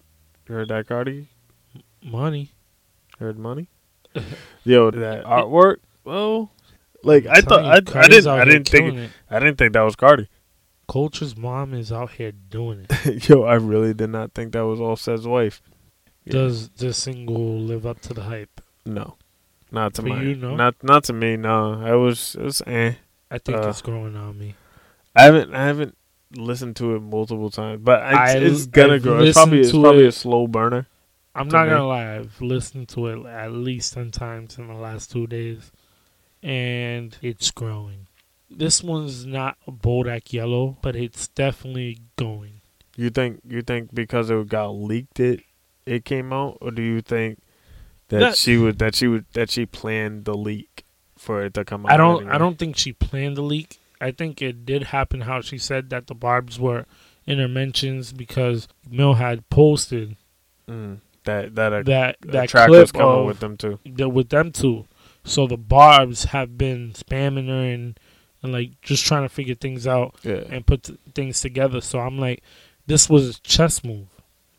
You 0.48 0.56
heard 0.56 0.68
that, 0.70 0.88
Cardi? 0.88 1.30
Money. 2.04 2.52
Heard 3.18 3.40
money? 3.40 3.70
Yo, 4.66 4.92
that 4.92 5.24
artwork. 5.24 5.78
Well, 6.04 6.52
like 7.02 7.26
I 7.26 7.40
thought, 7.42 7.64
you, 7.64 7.70
I, 7.96 8.02
I 8.02 8.08
didn't, 8.08 8.28
I 8.28 8.44
didn't 8.46 8.68
think, 8.68 8.98
it. 8.98 9.10
I 9.30 9.40
didn't 9.40 9.58
think 9.58 9.74
that 9.74 9.82
was 9.82 9.96
Cardi. 9.96 10.28
Kulture's 10.88 11.38
mom 11.38 11.74
is 11.74 11.92
out 11.94 12.12
here 12.12 12.34
doing 12.34 12.86
it. 12.90 13.30
Yo, 13.30 13.44
I 13.44 13.56
really 13.56 13.94
did 13.94 14.10
not 14.10 14.34
think 14.34 14.52
that 14.52 14.66
was 14.66 14.82
Offset's 14.82 15.26
wife. 15.26 15.62
Yeah. 16.26 16.34
Does 16.34 16.70
this 16.70 16.98
single 16.98 17.60
live 17.60 17.86
up 17.86 18.00
to 18.02 18.14
the 18.14 18.24
hype? 18.24 18.62
No, 18.86 19.18
not 19.72 19.94
to 19.96 20.02
For 20.02 20.08
my, 20.10 20.22
you, 20.22 20.36
no? 20.36 20.56
not 20.56 20.76
not 20.84 21.04
to 21.06 21.14
me. 21.14 21.36
No, 21.38 21.82
I 21.84 21.96
was, 21.96 22.36
it 22.36 22.42
was 22.44 22.62
eh. 22.66 22.94
I 23.32 23.38
think 23.40 23.58
Uh, 23.58 23.70
it's 23.70 23.82
growing 23.82 24.16
on 24.16 24.38
me. 24.38 24.56
I 25.16 25.24
haven't, 25.24 25.54
I 25.54 25.66
haven't 25.66 25.98
listened 26.36 26.76
to 26.78 26.96
it 26.96 27.02
multiple 27.02 27.50
times, 27.52 27.82
but 27.84 28.02
it's, 28.04 28.16
I- 28.18 28.38
it's 28.38 28.66
gonna 28.68 28.94
I've 28.96 29.04
grow. 29.04 29.20
It's 29.24 29.38
probably, 29.38 29.60
it's 29.60 29.72
probably 29.72 30.06
it. 30.06 30.08
a 30.08 30.12
slow 30.12 30.48
burner. 30.48 30.88
I'm 31.36 31.48
not 31.48 31.64
me. 31.66 31.72
gonna 31.72 31.88
lie. 31.88 32.16
I've 32.18 32.40
listened 32.42 32.90
to 32.90 33.08
it 33.08 33.26
at 33.26 33.52
least 33.52 33.94
ten 33.96 34.12
times 34.12 34.58
in 34.58 34.68
the 34.68 34.74
last 34.76 35.12
two 35.12 35.26
days, 35.28 35.72
and 36.42 37.18
it's 37.22 37.52
growing. 37.52 38.08
This 38.50 38.84
one's 38.84 39.26
not 39.26 39.58
a 39.66 39.72
Bodak 39.72 40.32
Yellow, 40.32 40.78
but 40.82 40.96
it's 40.96 41.28
definitely 41.30 42.02
going. 42.18 42.62
You 42.96 43.10
think, 43.10 43.42
you 43.48 43.64
think 43.64 43.94
because 43.96 44.30
it 44.30 44.48
got 44.48 44.70
leaked, 44.76 45.20
it, 45.20 45.42
it 45.86 46.06
came 46.06 46.32
out, 46.34 46.58
or 46.62 46.72
do 46.72 46.82
you 46.82 47.02
think 47.02 47.40
that, 48.10 48.20
That- 48.20 48.38
she 48.38 48.58
would, 48.58 48.80
that 48.80 48.96
she 48.96 49.08
would, 49.08 49.26
that 49.34 49.50
she 49.50 49.66
planned 49.66 50.26
the 50.26 50.36
leak 50.36 50.86
for 51.18 51.44
it 51.44 51.54
to 51.56 51.66
come 51.66 51.86
out? 51.86 51.92
I 51.92 51.98
don't. 51.98 52.18
anyway? 52.22 52.34
I 52.34 52.38
don't 52.38 52.58
think 52.60 52.78
she 52.78 52.94
planned 52.94 53.38
the 53.38 53.42
leak. 53.42 53.80
I 54.02 54.12
think 54.12 54.42
it 54.42 54.66
did 54.66 54.84
happen. 54.86 55.22
How 55.22 55.42
she 55.42 55.58
said 55.58 55.90
that 55.92 56.08
the 56.08 56.16
barbs 56.16 56.60
were 56.60 56.86
in 57.26 57.40
her 57.40 57.48
mentions 57.48 58.12
because 58.12 58.68
Mill 58.90 59.14
had 59.14 59.50
posted 59.50 60.18
Mm, 60.68 61.00
that 61.26 61.56
that 61.56 61.74
a, 61.74 61.84
that 61.84 62.18
a 62.24 62.28
that 62.28 62.50
track 62.50 62.70
was 62.70 62.92
coming 62.92 63.20
of 63.22 63.26
with 63.26 63.40
them 63.40 63.56
too. 63.58 63.80
the, 63.86 64.08
with 64.10 64.30
them 64.30 64.52
too, 64.52 64.86
So 65.26 65.48
the 65.48 65.58
barbs 65.58 66.26
have 66.26 66.58
been 66.58 66.92
spamming 66.94 67.48
her 67.48 67.64
and 67.74 67.98
and 68.42 68.52
like 68.52 68.80
just 68.82 69.06
trying 69.06 69.24
to 69.24 69.30
figure 69.30 69.56
things 69.56 69.88
out 69.88 70.16
Yeah, 70.24 70.44
and 70.50 70.66
put 70.66 70.84
th- 70.84 71.00
things 71.16 71.40
together. 71.42 71.80
So 71.82 72.00
I'm 72.00 72.18
like, 72.18 72.44
this 72.88 73.10
was 73.10 73.38
a 73.38 73.42
chess 73.42 73.84
move. 73.86 74.08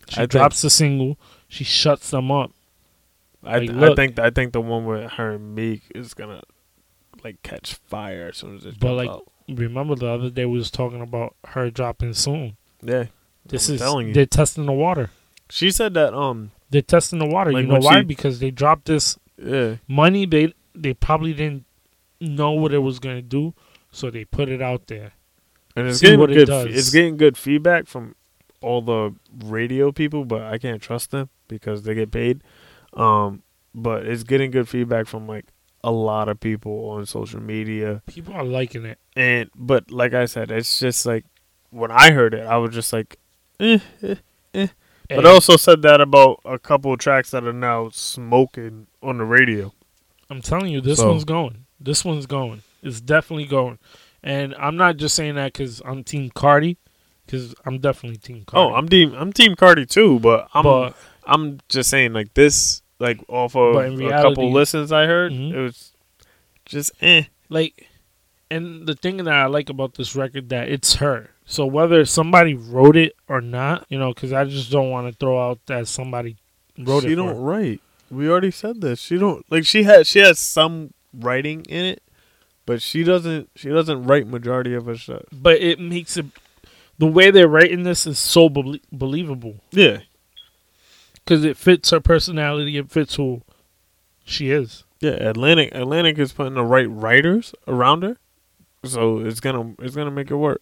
She 0.09 0.17
I 0.17 0.21
think- 0.23 0.31
drops 0.31 0.63
the 0.63 0.71
single, 0.71 1.19
she 1.49 1.65
shuts 1.65 2.11
them 2.11 2.31
up. 2.31 2.53
I, 3.43 3.59
like, 3.59 3.71
I 3.93 3.95
think 3.95 4.19
I 4.19 4.31
think 4.31 4.53
the 4.55 4.61
one 4.63 4.87
with 4.87 5.11
her 5.13 5.33
and 5.33 5.55
Meek 5.55 5.83
is 5.95 6.15
gonna 6.15 6.43
like 7.23 7.43
catch 7.43 7.75
fire 7.75 8.29
as 8.29 8.39
soon 8.39 8.57
as 8.57 8.65
it 8.65 8.79
But, 8.81 8.95
like, 8.95 9.11
out. 9.11 9.31
Remember 9.49 9.95
the 9.95 10.09
other 10.09 10.31
day 10.31 10.47
we 10.47 10.57
was 10.57 10.71
talking 10.71 11.03
about 11.03 11.37
her 11.49 11.71
dropping 11.71 12.15
soon. 12.15 12.57
Yeah, 12.83 13.05
This 13.45 13.69
I'm 13.69 13.75
is 13.75 13.81
telling 13.83 14.09
you. 14.09 14.15
they're 14.15 14.25
testing 14.25 14.65
the 14.65 14.73
water. 14.73 15.11
She 15.51 15.71
said 15.71 15.93
that 15.95 16.15
um 16.15 16.53
They're 16.71 16.81
testing 16.81 17.19
the 17.19 17.27
water. 17.27 17.53
Like, 17.53 17.67
you 17.67 17.73
know 17.73 17.81
why? 17.81 18.01
she- 18.01 18.05
because 18.07 18.39
they 18.41 18.51
dropped 18.51 18.87
this 18.87 19.19
yeah 19.37 19.77
money. 19.87 20.25
They 20.25 20.55
they 20.75 20.95
probably 20.95 21.35
didn't 21.35 21.65
know 22.21 22.53
what 22.53 22.73
it 22.73 22.79
was 22.79 22.99
gonna 22.99 23.21
do, 23.23 23.53
so 23.93 24.11
they 24.11 24.25
put 24.25 24.49
it 24.49 24.63
out 24.63 24.87
there. 24.87 25.13
and 25.77 25.87
it's 25.89 25.99
See 25.99 26.07
getting 26.07 26.21
what 26.21 26.31
it 26.31 26.47
does. 26.47 26.67
It's 26.75 26.91
getting 26.91 27.19
good 27.19 27.37
feedback 27.37 27.87
from 27.87 28.15
all 28.65 28.83
the 28.83 29.15
radio 29.45 29.93
people, 29.93 30.25
but 30.25 30.43
I 30.43 30.59
can't 30.59 30.81
trust 30.83 31.11
them 31.11 31.29
because 31.49 31.83
they 31.83 31.95
get 31.95 32.11
paid. 32.11 32.43
Um, 32.95 33.43
but 33.75 34.07
it's 34.07 34.23
getting 34.23 34.51
good 34.51 34.69
feedback 34.69 35.07
from 35.07 35.27
like 35.27 35.47
a 35.83 35.91
lot 35.91 36.29
of 36.29 36.41
people 36.41 36.89
on 36.91 37.07
social 37.07 37.41
media. 37.41 38.03
People 38.07 38.35
are 38.35 38.45
liking 38.45 38.85
it. 38.85 38.99
And 39.17 39.51
but 39.55 39.91
like 39.91 40.15
I 40.15 40.25
said, 40.27 40.51
it's 40.51 40.79
just 40.81 41.05
like 41.07 41.25
when 41.71 41.91
I 41.91 42.13
heard 42.13 42.35
it, 42.35 42.47
I 42.47 42.57
was 42.57 42.73
just 42.75 42.93
like, 42.93 43.19
eh, 43.61 43.79
eh. 44.55 44.67
But 45.11 45.27
I 45.27 45.31
also 45.31 45.57
said 45.57 45.83
that 45.83 46.01
about 46.01 46.41
a 46.45 46.59
couple 46.59 46.93
of 46.93 46.99
tracks 46.99 47.31
that 47.33 47.45
are 47.45 47.53
now 47.53 47.91
smoking 47.93 48.87
on 49.03 49.19
the 49.19 49.25
radio. 49.25 49.73
I'm 50.31 50.41
telling 50.41 50.73
you, 50.73 50.81
this 50.81 50.99
So- 50.99 51.11
one's 51.11 51.25
going. 51.25 51.67
This 51.79 52.05
one's 52.05 52.27
going. 52.27 52.63
It's 52.83 53.01
definitely 53.01 53.45
going. 53.47 53.79
And 54.23 54.55
I'm 54.55 54.77
not 54.77 54.97
just 54.97 55.15
saying 55.15 55.35
that 55.35 55.53
because 55.53 55.83
I'm 55.85 56.03
Team 56.03 56.31
Cardi, 56.35 56.79
because 57.27 57.55
I'm 57.65 57.79
definitely 57.79 58.19
Team 58.19 58.45
Cardi. 58.47 58.73
Oh, 58.73 58.75
I'm 58.77 58.89
team 58.89 59.15
I'm 59.17 59.33
Team 59.33 59.55
Cardi 59.57 59.87
too, 59.87 60.19
but 60.21 60.49
I'm 60.55 60.63
but 60.65 60.95
I'm 61.27 61.59
just 61.69 61.91
saying 61.91 62.13
like 62.13 62.35
this 62.35 62.83
like 62.99 63.21
off 63.29 63.57
of 63.57 63.77
in 63.85 63.95
a 63.95 63.97
reality- 63.97 64.29
couple 64.29 64.53
listens 64.53 64.93
I 64.93 65.07
heard, 65.07 65.33
Mhm. 65.33 65.53
it 65.53 65.61
was 65.61 65.93
just 66.65 66.93
eh. 67.01 67.25
like 67.49 67.87
and 68.51 68.87
the 68.87 68.95
thing 68.95 69.17
that 69.19 69.29
i 69.35 69.47
like 69.47 69.69
about 69.69 69.95
this 69.95 70.15
record 70.15 70.49
that 70.51 70.69
it's 70.69 70.95
her 70.97 71.31
so 71.45 71.67
whether 71.67 72.05
somebody 72.05 72.55
wrote 72.55 72.97
it 72.97 73.15
or 73.29 73.41
not 73.41 73.85
you 73.91 73.99
know 73.99 74.13
because 74.15 74.33
i 74.33 74.45
just 74.45 74.71
don't 74.71 74.91
want 74.91 75.07
to 75.11 75.13
throw 75.19 75.39
out 75.51 75.59
that 75.67 75.87
somebody 75.89 76.37
wrote 76.79 77.01
she 77.03 77.09
it 77.09 77.11
She 77.11 77.15
don't 77.17 77.41
write. 77.41 77.81
We 78.11 78.29
already 78.29 78.51
said 78.51 78.81
this. 78.81 79.01
She 79.01 79.19
don't 79.19 79.45
like 79.51 79.65
she 79.67 79.83
has 79.85 80.07
she 80.07 80.21
has 80.21 80.39
some 80.39 80.93
writing 81.13 81.65
in 81.69 81.85
it, 81.87 82.03
but 82.67 82.81
she 82.81 83.03
doesn't 83.03 83.51
she 83.57 83.69
doesn't 83.71 84.05
write 84.05 84.27
majority 84.27 84.75
of 84.75 84.87
her 84.87 84.97
stuff. 84.97 85.23
but 85.33 85.61
it 85.61 85.81
makes 85.81 86.17
it 86.17 86.27
the 86.99 87.07
way 87.07 87.31
they're 87.31 87.49
writing 87.49 87.83
this 87.83 88.07
is 88.07 88.19
so 88.19 88.49
belie- 88.49 88.81
believable 88.93 89.57
Yeah. 89.73 90.01
because 91.15 91.45
it 91.45 91.57
fits 91.57 91.91
her 91.91 92.01
personality 92.01 92.77
it 92.77 92.91
fits 92.91 93.15
who 93.17 93.43
she 94.25 94.51
is 94.51 94.85
Yeah, 95.01 95.29
Atlantic 95.31 95.75
Atlantic 95.75 96.19
is 96.19 96.33
putting 96.33 96.55
the 96.55 96.65
right 96.65 96.89
writers 96.89 97.55
around 97.69 98.03
her. 98.05 98.17
So 98.85 99.19
it's 99.21 99.41
gonna 99.41 99.75
it's 99.81 99.95
gonna 99.97 100.11
make 100.11 100.31
it 100.31 100.37
work. 100.37 100.61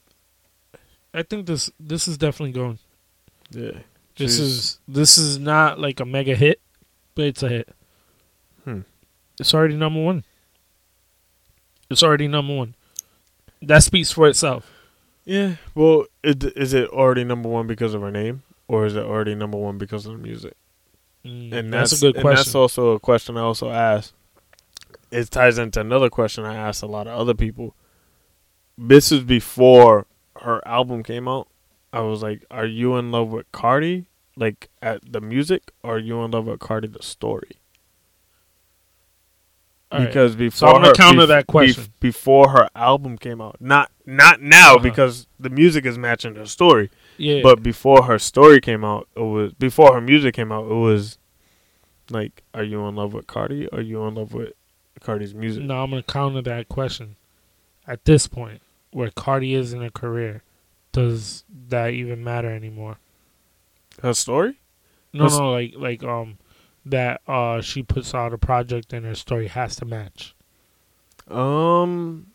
i 1.15 1.23
think 1.23 1.47
this 1.47 1.71
this 1.79 2.07
is 2.09 2.17
definitely 2.17 2.53
going 2.53 2.79
Yeah. 3.51 3.81
this 4.17 4.37
She's- 4.37 4.39
is 4.39 4.81
this 4.89 5.19
is 5.19 5.39
not 5.39 5.79
like 5.79 6.01
a 6.01 6.05
mega 6.07 6.35
hit 6.35 6.61
but 7.15 7.27
it's 7.27 7.43
a 7.43 7.49
hit 7.49 7.69
Hmm. 8.65 8.81
it's 9.41 9.53
already 9.53 9.77
number 9.77 10.01
one 10.03 10.25
it's 11.91 12.03
already 12.03 12.29
number 12.29 12.55
one 12.55 12.75
that 13.61 13.83
speaks 13.83 14.11
for 14.13 14.29
itself 14.29 14.71
Yeah. 15.25 15.57
Well, 15.75 16.07
it, 16.23 16.43
is 16.57 16.75
it 16.75 16.89
already 16.91 17.25
number 17.25 17.49
one 17.49 17.67
because 17.67 17.95
of 17.95 18.03
her 18.03 18.11
name, 18.11 18.43
or 18.69 18.87
is 18.87 18.97
it 18.97 19.05
already 19.05 19.35
number 19.35 19.59
one 19.59 19.79
because 19.79 20.07
of 20.07 20.13
the 20.13 20.19
music? 20.19 20.55
Mm, 21.25 21.53
And 21.53 21.73
that's, 21.73 21.91
that's, 21.93 22.03
a 22.03 22.07
good 22.07 22.17
and 22.17 22.23
question. 22.23 22.37
that's 22.37 22.55
also 22.55 22.91
a 22.93 23.01
question 23.01 23.37
I 23.37 23.41
also 23.43 23.71
asked. 23.71 24.15
It 25.11 25.31
ties 25.31 25.59
into 25.59 25.81
another 25.81 26.09
question 26.11 26.45
I 26.45 26.55
asked 26.57 26.83
a 26.83 26.87
lot 26.87 27.07
of 27.07 27.19
other 27.19 27.35
people. 27.35 27.77
This 28.79 29.13
is 29.13 29.21
before 29.23 30.07
her 30.41 30.67
album 30.67 31.03
came 31.03 31.29
out. 31.29 31.49
I 31.93 32.01
was 32.01 32.23
like, 32.23 32.45
"Are 32.51 32.65
you 32.67 32.97
in 32.97 33.13
love 33.13 33.29
with 33.29 33.51
Cardi, 33.53 34.07
like 34.35 34.71
at 34.81 35.13
the 35.13 35.21
music, 35.21 35.73
or 35.83 35.97
are 35.97 35.99
you 35.99 36.23
in 36.23 36.31
love 36.31 36.47
with 36.47 36.59
Cardi 36.61 36.89
the 36.89 37.03
story?" 37.03 37.59
All 39.93 39.99
right. 39.99 40.07
because 40.09 40.33
So 40.33 40.39
before 40.39 40.69
I'm 40.71 40.75
gonna 40.77 40.89
her, 40.89 40.95
counter 40.95 41.27
that 41.27 41.47
question. 41.47 41.85
before 42.01 42.49
her 42.51 42.69
album 42.75 43.19
came 43.19 43.41
out, 43.41 43.57
not 43.61 43.91
not 44.07 44.41
now 44.41 44.75
Uh-huh. 44.77 44.83
because 44.83 45.27
the 45.39 45.51
music 45.51 45.85
is 45.87 45.99
matching 45.99 46.35
her 46.37 46.47
story. 46.47 46.91
yeah, 47.19 47.41
But 47.43 47.63
before 47.63 48.05
her 48.05 48.19
story 48.19 48.61
came 48.61 48.85
out, 48.85 49.07
it 49.15 49.21
was 49.21 49.53
before 49.55 49.95
her 49.95 50.01
music 50.01 50.35
came 50.35 50.51
out. 50.51 50.65
It 50.71 50.75
was 50.75 51.19
like, 52.11 52.43
are 52.55 52.65
you 52.65 52.85
in 52.87 52.97
love 52.97 53.13
with 53.15 53.27
Cardi? 53.27 53.69
Are 53.71 53.81
you 53.81 54.03
in 54.07 54.15
love 54.17 54.33
with 54.35 54.53
Cardi's 55.01 55.35
music? 55.35 55.63
no, 55.63 55.83
I'm 55.83 55.91
gonna 55.91 56.03
counter 56.03 56.43
that 56.43 56.69
question. 56.69 57.17
At 57.87 58.05
this 58.05 58.27
point, 58.27 58.61
where 58.93 59.11
Cardi 59.11 59.55
is 59.55 59.73
in 59.73 59.81
her 59.83 59.91
career, 59.91 60.43
does 60.93 61.45
that 61.69 61.89
even 61.89 62.23
matter 62.25 62.51
anymore? 62.51 62.99
Her 64.03 64.15
story? 64.15 64.59
No, 65.13 65.25
What's- 65.25 65.39
no, 65.39 65.51
like 65.53 65.75
like 65.77 66.03
um, 66.03 66.39
that 66.85 67.21
uh 67.29 67.61
she 67.61 67.83
puts 67.83 68.15
out 68.15 68.33
a 68.33 68.39
project 68.39 68.93
and 68.93 69.05
her 69.07 69.15
story 69.15 69.49
has 69.49 69.77
to 69.77 69.85
match. 69.85 70.35
Um, 71.29 72.27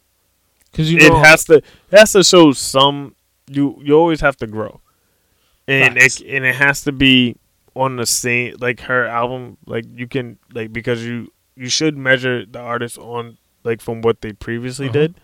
Because 0.71 0.91
you 0.91 0.97
it 0.99 1.13
has 1.13 1.45
to 1.45 1.55
it 1.55 1.63
has 1.91 2.11
to 2.13 2.23
show 2.23 2.51
some. 2.51 3.15
You 3.49 3.79
you 3.81 3.93
always 3.93 4.19
have 4.21 4.35
to 4.37 4.47
grow, 4.47 4.81
and 5.67 5.95
Facts. 5.95 6.19
it 6.21 6.27
and 6.35 6.45
it 6.45 6.55
has 6.55 6.83
to 6.83 6.91
be 6.91 7.37
on 7.75 7.95
the 7.95 8.05
same 8.05 8.55
like 8.59 8.81
her 8.81 9.05
album. 9.05 9.57
Like 9.65 9.85
you 9.95 10.07
can 10.07 10.37
like 10.53 10.73
because 10.73 11.05
you 11.05 11.31
you 11.55 11.69
should 11.69 11.97
measure 11.97 12.45
the 12.45 12.59
artist 12.59 12.97
on 12.97 13.37
like 13.63 13.81
from 13.81 14.01
what 14.01 14.21
they 14.21 14.33
previously 14.33 14.87
Uh-huh. 14.87 14.93
did. 14.93 15.15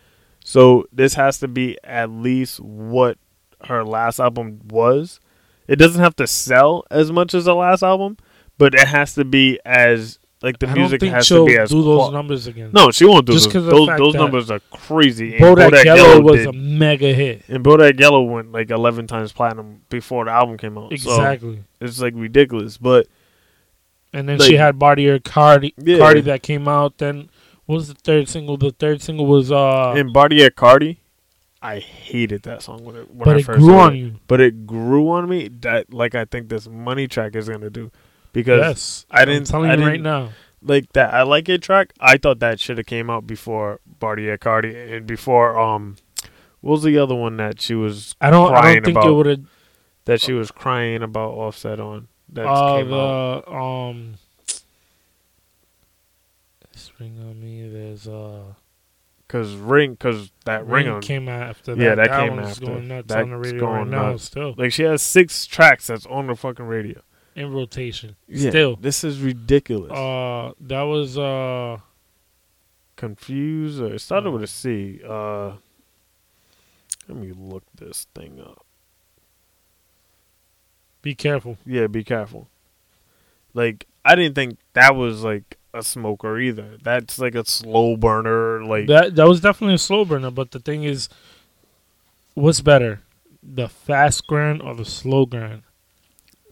So 0.46 0.88
this 0.92 1.14
has 1.16 1.40
to 1.40 1.48
be 1.48 1.78
at 1.84 2.10
least 2.10 2.60
what 2.60 3.18
her 3.68 3.84
last 3.84 4.20
album 4.20 4.60
was. 4.68 5.20
It 5.68 5.78
doesn't 5.78 6.02
have 6.02 6.16
to 6.18 6.28
sell 6.28 6.84
as 6.92 7.12
much 7.12 7.34
as 7.34 7.46
the 7.46 7.56
last 7.56 7.82
album, 7.84 8.18
but 8.58 8.74
it 8.76 8.88
has 8.88 9.14
to 9.16 9.26
be 9.26 9.60
as 9.66 10.20
like 10.42 10.60
the 10.60 10.68
I 10.68 10.74
music 10.74 11.02
has 11.04 11.28
to 11.30 11.46
be 11.46 11.58
as 11.58 11.70
do 11.70 11.82
those 11.84 11.98
qual- 11.98 12.12
numbers 12.12 12.48
again. 12.48 12.72
No, 12.74 12.92
she 12.92 13.06
won't 13.06 13.26
do 13.26 13.34
Just 13.34 13.46
those. 13.46 13.54
'cause 13.54 13.64
of 13.64 13.70
the 13.72 13.86
Those, 13.86 13.98
those 13.98 14.14
numbers 14.16 14.52
are 14.52 14.60
crazy. 14.72 15.36
And 15.38 15.44
Bodak 15.58 15.70
Bodak 15.72 15.86
Yellow, 15.86 16.04
Yellow 16.10 16.22
was 16.22 16.36
did- 16.40 16.48
a 16.48 16.54
mega 16.54 17.14
hit. 17.14 17.44
and 17.48 17.64
Bodak 17.64 17.98
Yellow 18.00 18.22
went 18.24 18.52
like 18.52 18.70
eleven 18.70 19.08
times 19.08 19.32
platinum 19.32 19.82
before 19.90 20.26
the 20.26 20.32
album 20.32 20.58
came 20.58 20.78
out. 20.78 20.90
So 21.00 21.12
Exactly. 21.12 21.60
it's 21.80 22.02
like 22.02 22.14
ridiculous. 22.16 22.78
But 22.78 23.08
And 24.12 24.28
then 24.28 24.38
like- 24.38 24.50
she 24.50 24.56
had 24.58 24.78
Bartier 24.78 25.20
Cardi, 25.20 25.74
Yeah. 25.78 25.98
Cardi 26.00 26.22
that 26.22 26.44
came 26.44 26.68
out. 26.68 26.98
Then 26.98 27.30
what 27.66 27.76
was 27.76 27.88
the 27.88 27.94
third 27.96 28.28
single? 28.28 28.58
The 28.58 28.72
third 28.72 29.02
single 29.02 29.26
was 29.26 29.50
uh, 29.52 29.94
in 29.96 30.12
Bartier 30.12 30.50
Cardi, 30.50 31.00
I 31.62 31.80
hated 31.80 32.44
that 32.44 32.62
song 32.62 32.84
when 32.84 32.98
it 32.98 33.10
when 33.10 33.24
but 33.24 33.38
I 33.38 33.40
it 33.40 33.46
first 33.46 33.60
grew 33.60 33.76
on 33.76 33.94
it. 33.94 33.98
you. 33.98 34.16
But 34.28 34.42
it 34.42 34.68
grew 34.68 35.10
on 35.10 35.30
me 35.30 35.48
that 35.62 35.94
like 35.94 36.14
I 36.16 36.26
think 36.26 36.50
this 36.50 36.68
money 36.68 37.08
track 37.08 37.34
is 37.38 37.48
gonna 37.48 37.70
do 37.70 37.90
because 38.34 38.60
Yes, 38.60 39.06
I 39.10 39.22
I'm 39.22 39.28
didn't- 39.28 39.48
telling 39.48 39.72
I 39.72 39.76
you 39.76 39.86
right 39.86 40.02
now. 40.02 40.30
like 40.62 40.92
that 40.94 41.14
I 41.14 41.24
like 41.24 41.48
it 41.50 41.62
track. 41.62 41.94
I 42.00 42.18
thought 42.18 42.40
that 42.40 42.60
should 42.60 42.78
have 42.78 42.86
came 42.88 43.10
out 43.10 43.26
before 43.26 43.80
Bartier 44.00 44.38
Cardi 44.38 44.76
and 44.76 45.08
before 45.08 45.58
um. 45.60 45.96
What 46.62 46.72
was 46.74 46.84
the 46.84 46.98
other 46.98 47.16
one 47.16 47.36
that 47.38 47.60
she 47.62 47.76
was 47.76 48.16
I 48.22 48.30
don't. 48.30 48.54
I 48.54 48.74
don't 48.76 48.86
think 48.86 48.98
it 49.06 49.12
would 49.12 49.26
have. 49.26 49.42
that 50.06 50.22
she 50.22 50.32
was 50.34 50.50
crying 50.52 51.04
about 51.04 51.32
Offset 51.34 51.80
on 51.80 52.08
that 52.30 52.46
Uh, 52.46 52.78
came 52.78 52.94
out? 52.94 53.48
um. 53.50 54.14
Spring 56.76 57.18
on 57.20 57.40
me. 57.40 57.68
There's 57.68 58.08
uh. 58.08 58.54
Cause 59.28 59.56
ring, 59.56 59.96
cause 59.96 60.32
that 60.46 60.66
ring, 60.68 60.86
Ring 60.86 60.96
on, 60.96 61.02
came 61.02 61.28
out 61.28 61.42
after 61.50 61.74
that. 61.76 61.82
Yeah, 61.84 61.96
that 61.96 62.10
that 62.10 62.30
came 62.30 62.38
after. 62.40 62.66
going 62.68 62.88
nuts 62.88 63.08
That's 63.08 63.24
on 63.24 63.30
the 63.32 63.38
radio 63.38 63.60
going 63.60 63.74
right 63.80 63.88
now. 63.88 64.12
nuts. 64.12 64.24
Still 64.26 64.54
like 64.58 64.72
she 64.72 64.84
has 64.84 65.02
six 65.02 65.46
tracks 65.48 65.88
that's 65.88 66.06
on 66.06 66.28
the 66.28 66.36
fucking 66.36 66.66
radio. 66.66 67.02
In 67.36 67.52
rotation. 67.54 68.16
Yeah, 68.28 68.50
Still. 68.50 68.76
this 68.76 69.04
is 69.04 69.20
ridiculous. 69.22 69.92
Uh, 69.92 70.54
that 70.62 70.82
was 70.84 71.18
uh. 71.18 71.78
Confused. 72.96 73.82
Or 73.82 73.94
it 73.96 74.00
started 74.00 74.32
with 74.32 74.44
a 74.44 74.48
C. 74.48 75.02
Uh, 75.08 75.54
let 77.08 77.18
me 77.18 77.32
look 77.36 77.64
this 77.76 78.08
thing 78.16 78.40
up. 78.40 78.66
Be 81.02 81.16
careful. 81.16 81.58
Yeah, 81.66 81.88
be 81.88 82.04
careful. 82.04 82.48
Like 83.54 83.88
I 84.06 84.16
didn't 84.16 84.36
think 84.36 84.58
that 84.74 84.96
was 84.96 85.24
like 85.24 85.58
a 85.74 85.84
smoker 85.84 86.40
either. 86.40 86.78
That's 86.82 87.20
like 87.20 87.36
a 87.36 87.46
slow 87.46 87.98
burner. 87.98 88.64
Like 88.64 88.88
That 88.88 89.16
that 89.16 89.28
was 89.28 89.42
definitely 89.42 89.76
a 89.76 89.80
slow 89.80 90.06
burner, 90.06 90.32
but 90.32 90.52
the 90.52 90.60
thing 90.60 90.84
is, 90.84 91.10
what's 92.36 92.62
better, 92.62 93.02
the 93.42 93.68
fast 93.68 94.28
grind 94.28 94.62
or 94.62 94.76
the 94.76 94.86
slow 94.86 95.26
grind? 95.26 95.64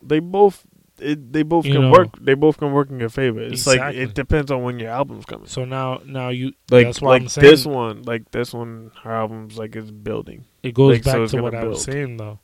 they 0.03 0.19
both. 0.19 0.65
It, 1.01 1.33
they 1.33 1.43
both 1.43 1.65
You 1.65 1.73
can 1.73 1.81
know. 1.83 1.91
work. 1.91 2.09
They 2.19 2.33
both 2.35 2.57
can 2.57 2.71
work 2.71 2.89
in 2.89 2.99
your 2.99 3.09
favor. 3.09 3.41
It's 3.41 3.65
like 3.67 3.95
it 3.95 4.13
depends 4.13 4.51
on 4.51 4.63
when 4.63 4.79
your 4.79 4.89
album's 4.91 5.25
coming. 5.25 5.47
So 5.47 5.65
now 5.65 6.01
now 6.05 6.29
you 6.29 6.53
Like 6.69 6.85
that's 6.87 7.01
why 7.01 7.09
like 7.11 7.21
I'm 7.23 7.27
saying 7.29 7.47
this 7.49 7.65
one, 7.65 8.03
like 8.03 8.31
this 8.31 8.53
one, 8.53 8.91
her 9.03 9.11
album's 9.11 9.57
like 9.57 9.75
is 9.75 9.91
building. 9.91 10.45
it 10.63 10.73
goes 10.73 10.93
like, 10.97 11.03
back 11.03 11.17
it's 11.17 11.31
to 11.31 11.41
what 11.41 11.55
I 11.55 11.63
was 11.65 11.83
saying 11.83 12.17
though, 12.17 12.39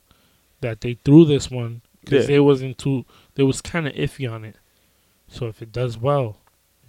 that 0.60 0.80
they 0.80 0.94
threw 1.04 1.24
this 1.24 1.50
one 1.50 1.82
because 2.00 2.24
Yeah. 2.24 2.34
they 2.36 2.40
wasn't 2.40 2.78
too 2.78 3.04
they 3.34 3.42
was 3.44 3.60
kind 3.62 3.86
of 3.86 3.94
iffy 3.94 4.30
on 4.30 4.44
it. 4.44 4.56
So 5.28 5.46
if 5.46 5.62
it 5.62 5.70
does 5.72 5.96
well, 5.98 6.38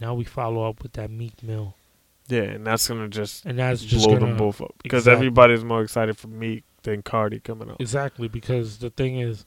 now 0.02 0.14
we 0.14 0.24
follow 0.24 0.68
up 0.68 0.82
with 0.82 0.94
that 0.94 1.12
Meek 1.12 1.44
Mill, 1.44 1.76
Yeah, 2.30 2.44
and 2.44 2.66
that's 2.66 2.88
gonna 2.88 3.10
just 3.10 3.46
and 3.46 3.60
that's 3.60 3.84
just 3.84 4.06
blow 4.06 4.16
gonna 4.18 4.28
them 4.30 4.38
both 4.38 4.62
up 4.62 4.74
because 4.82 5.04
Exactly. 5.04 5.28
everybody's 5.28 5.64
more 5.64 5.82
excited 5.84 6.18
for 6.18 6.30
Meek 6.30 6.64
than 6.84 7.02
Cardi 7.02 7.40
coming 7.42 7.70
out. 7.70 7.82
Exactly, 7.82 8.28
because 8.30 8.78
the 8.78 8.90
thing 8.90 9.20
is, 9.20 9.46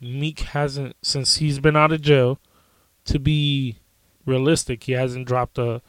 Meek 0.00 0.40
hasn't 0.40 0.96
since 1.02 1.36
he's 1.36 1.58
been 1.58 1.76
out 1.76 1.92
of 1.92 2.00
jail. 2.00 2.38
To 3.06 3.18
be 3.18 3.78
realistic, 4.26 4.84
he 4.84 4.92
hasn't 4.92 5.26
dropped 5.26 5.58
a 5.58 5.82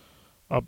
a 0.50 0.64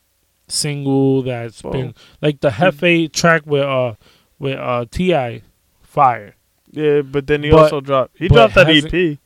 single 0.48 1.22
that's 1.24 1.64
Well, 1.64 1.74
been 1.74 1.96
like 2.22 2.42
the 2.42 2.50
Hefe 2.52 3.12
track 3.12 3.44
with 3.46 3.64
uh 3.64 3.96
with 4.40 4.58
uh 4.58 4.86
T.I., 4.92 5.42
fire. 5.82 6.36
Yeah, 6.72 7.02
but 7.02 7.28
then 7.28 7.44
he 7.44 7.52
But- 7.52 7.64
also 7.64 7.82
dropped. 7.82 8.18
He 8.18 8.28
dropped 8.28 8.56
that 8.56 8.70
EP. 8.70 9.20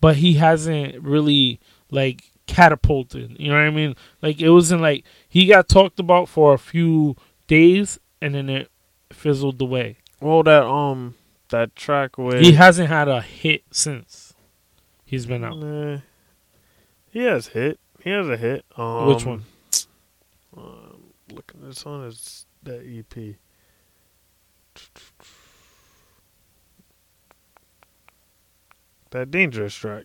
But 0.00 0.16
he 0.16 0.34
hasn't 0.34 1.02
really 1.02 1.60
like 1.90 2.22
catapulted. 2.46 3.36
You 3.38 3.48
know 3.48 3.54
what 3.54 3.64
I 3.64 3.70
mean? 3.70 3.94
Like 4.22 4.40
it 4.40 4.50
wasn't 4.50 4.80
like 4.82 5.04
he 5.28 5.46
got 5.46 5.68
talked 5.68 5.98
about 6.00 6.28
for 6.28 6.54
a 6.54 6.58
few 6.58 7.16
days 7.46 7.98
and 8.22 8.34
then 8.34 8.48
it 8.48 8.70
fizzled 9.12 9.60
away. 9.60 9.98
Well, 10.20 10.42
that 10.44 10.64
um, 10.64 11.16
that 11.50 11.76
track 11.76 12.18
with 12.18 12.40
He 12.40 12.52
hasn't 12.52 12.88
had 12.88 13.08
a 13.08 13.20
hit 13.20 13.64
since 13.70 14.34
he's 15.04 15.26
been 15.26 15.44
out. 15.44 15.58
Nah. 15.58 15.98
he 17.10 17.24
has 17.24 17.48
hit. 17.48 17.78
He 18.02 18.10
has 18.10 18.28
a 18.28 18.36
hit. 18.36 18.64
Um, 18.76 19.06
Which 19.06 19.24
one? 19.24 19.44
Um, 20.56 21.12
looking 21.32 21.60
this 21.60 21.84
one 21.84 22.04
is 22.04 22.46
that 22.62 22.80
EP. 22.86 23.36
That 29.10 29.30
dangerous 29.30 29.74
track, 29.74 30.04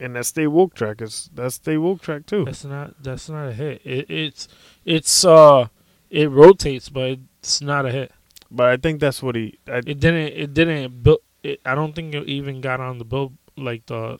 and 0.00 0.16
that 0.16 0.24
stay 0.24 0.46
woke 0.46 0.74
track 0.74 1.02
is 1.02 1.28
that 1.34 1.52
stay 1.52 1.76
woke 1.76 2.00
track 2.00 2.24
too. 2.26 2.46
That's 2.46 2.64
not 2.64 3.02
that's 3.02 3.28
not 3.28 3.48
a 3.48 3.52
hit. 3.52 3.82
It, 3.84 4.10
it's 4.10 4.48
it's 4.84 5.24
uh 5.24 5.68
it 6.10 6.30
rotates, 6.30 6.88
but 6.88 7.18
it's 7.40 7.60
not 7.60 7.84
a 7.84 7.92
hit. 7.92 8.12
But 8.54 8.66
I 8.66 8.76
think 8.76 9.00
that's 9.00 9.22
what 9.22 9.34
he. 9.34 9.58
I, 9.66 9.78
It 9.78 9.98
didn't 10.00 10.32
it 10.36 10.54
didn't 10.54 11.02
build. 11.02 11.18
It, 11.42 11.60
I 11.64 11.74
don't 11.74 11.94
think 11.94 12.14
it 12.14 12.28
even 12.28 12.60
got 12.60 12.80
on 12.80 12.98
the 12.98 13.04
bill 13.04 13.32
like 13.56 13.86
the 13.86 14.18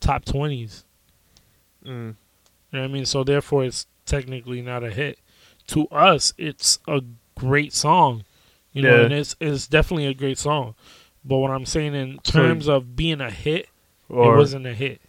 top 0.00 0.24
twenties. 0.24 0.84
mm, 1.84 1.90
You 1.90 1.94
know 2.72 2.80
what 2.80 2.84
I 2.84 2.86
mean? 2.88 3.06
So 3.06 3.24
therefore, 3.24 3.64
it's 3.64 3.86
technically 4.06 4.62
not 4.62 4.82
a 4.84 4.90
hit. 4.90 5.18
To 5.68 5.86
us, 5.88 6.32
it's 6.38 6.78
a 6.88 7.02
great 7.34 7.72
song. 7.72 8.24
You 8.72 8.82
know, 8.82 9.04
and 9.04 9.12
it's 9.12 9.34
it's 9.40 9.66
definitely 9.66 10.06
a 10.06 10.14
great 10.14 10.38
song. 10.38 10.74
But 11.24 11.38
what 11.38 11.50
I'm 11.50 11.66
saying 11.66 11.94
in 11.94 12.18
So- 12.24 12.32
terms 12.32 12.68
of 12.68 12.94
being 12.96 13.20
a 13.20 13.30
hit, 13.30 13.68
or 14.08 14.34
it 14.34 14.38
wasn't 14.38 14.66
a 14.66 14.74
hit. 14.74 15.00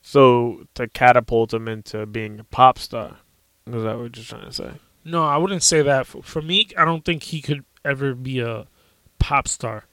so 0.00 0.64
to 0.74 0.88
catapult 0.88 1.52
him 1.52 1.68
into 1.68 2.06
being 2.06 2.40
a 2.40 2.44
pop 2.44 2.78
star. 2.78 3.18
Is 3.66 3.82
that 3.84 3.98
what 3.98 4.16
you're 4.16 4.24
trying 4.24 4.46
to 4.46 4.52
say? 4.52 4.70
No, 5.04 5.24
I 5.24 5.36
wouldn't 5.36 5.62
say 5.62 5.82
that. 5.82 6.06
For, 6.06 6.22
for 6.22 6.42
me, 6.42 6.68
I 6.76 6.84
don't 6.84 7.04
think 7.04 7.22
he 7.24 7.40
could 7.40 7.64
ever 7.84 8.14
be 8.14 8.40
a 8.40 8.66
pop 9.18 9.48
star. 9.48 9.84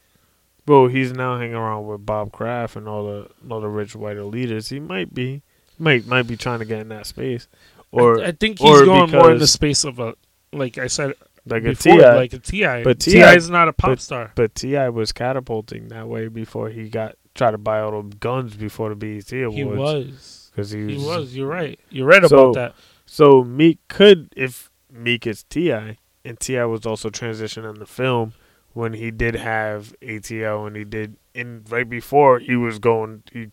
Well, 0.68 0.88
he's 0.88 1.12
now 1.14 1.38
hanging 1.40 1.56
around 1.56 1.88
with 1.88 2.06
Bob 2.06 2.32
Kraft 2.32 2.76
and 2.76 2.88
all 2.88 3.06
the 3.06 3.30
all 3.50 3.60
the 3.62 3.68
rich 3.70 3.96
white 3.96 4.18
leaders. 4.18 4.70
He 4.70 4.80
might 4.80 5.14
be, 5.14 5.42
might 5.80 6.06
might 6.06 6.28
be 6.28 6.38
trying 6.38 6.60
to 6.60 6.66
get 6.66 6.80
in 6.82 6.90
that 6.90 7.08
space, 7.08 7.48
or 7.92 8.22
I, 8.22 8.28
I 8.28 8.32
think 8.32 8.60
he's 8.60 8.82
going 8.84 9.12
more 9.12 9.32
in 9.32 9.40
the 9.40 9.48
space 9.48 9.84
of 9.84 10.00
a, 10.00 10.14
like 10.54 10.78
I 10.78 10.88
said 10.88 11.14
like 11.46 11.64
a 11.64 11.74
Ti. 11.74 12.00
like 12.02 12.34
a 12.34 12.40
Ti. 12.40 12.84
But 12.84 13.00
T.I. 13.00 13.36
is 13.36 13.50
not 13.50 13.68
a 13.68 13.74
pop 13.74 13.92
but- 13.92 14.02
star. 14.02 14.32
but 14.36 14.54
T.I. 14.54 14.90
was 14.90 15.12
catapulting 15.12 15.88
that 15.88 16.08
way 16.08 16.28
before 16.28 16.70
he 16.70 16.88
got 16.90 17.16
tried 17.34 17.52
to 17.52 17.58
buy 17.58 17.80
all 17.80 18.04
the 18.04 18.16
guns 18.18 18.56
before 18.56 18.90
the 18.94 18.96
BET 18.96 19.32
awards. 19.34 19.56
He 19.58 19.64
was. 19.64 20.52
because 20.52 20.72
he 20.72 20.84
was. 20.84 20.94
He 20.94 21.06
was. 21.08 21.36
You're 21.36 21.48
right. 21.48 21.80
You're 21.90 22.06
right 22.08 22.24
So- 22.26 22.52
about 22.52 22.56
that. 22.56 22.76
So 23.12 23.44
Meek 23.44 23.80
could, 23.88 24.32
if 24.38 24.70
Meek 24.92 25.26
is 25.26 25.44
T.I., 25.44 25.98
and 26.26 26.40
T.I. 26.40 26.66
was 26.66 26.86
also 26.86 27.10
transitioning 27.10 27.80
the 27.80 27.86
film 27.86 28.34
when 28.74 28.94
he 28.94 29.10
did 29.12 29.36
have 29.36 29.94
ATL 30.02 30.68
and 30.68 30.76
he 30.76 30.84
did 30.84 31.18
in 31.34 31.64
right 31.70 31.90
before 31.90 32.40
he 32.40 32.56
was 32.56 32.80
going 32.80 33.24
he 33.32 33.48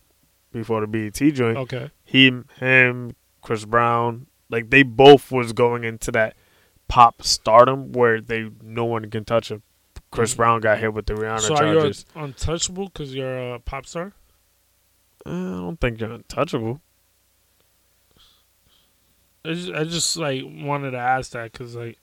before 0.51 0.81
the 0.81 0.87
BET 0.87 1.13
joint. 1.33 1.57
Okay. 1.57 1.91
he, 2.03 2.31
him, 2.59 3.11
Chris 3.41 3.65
Brown, 3.65 4.27
like 4.49 4.69
they 4.69 4.83
both 4.83 5.31
was 5.31 5.53
going 5.53 5.83
into 5.83 6.11
that 6.11 6.35
pop 6.87 7.21
stardom 7.21 7.91
where 7.91 8.21
they 8.21 8.49
no 8.63 8.85
one 8.85 9.09
can 9.09 9.25
touch 9.25 9.49
him. 9.51 9.61
Chris 10.11 10.33
Mhm. 10.33 10.37
Brown 10.37 10.61
got 10.61 10.77
hit 10.79 10.93
with 10.93 11.05
the 11.05 11.13
Rihanna 11.15 11.41
So 11.41 11.55
are 11.55 11.67
you 11.73 11.79
charges. 11.79 12.05
untouchable 12.15 12.85
because 12.85 13.13
you're 13.13 13.55
a 13.55 13.59
pop 13.59 13.85
star? 13.85 14.13
Uh, 15.25 15.29
I 15.31 15.59
don't 15.59 15.79
think 15.81 15.99
you're 15.99 16.11
untouchable. 16.11 16.79
I 19.45 19.53
just, 19.53 19.71
I 19.71 19.83
just 19.85 20.17
like 20.17 20.43
wanted 20.45 20.91
to 20.91 20.97
ask 20.97 21.31
that 21.31 21.51
because 21.51 21.75
like, 21.75 21.97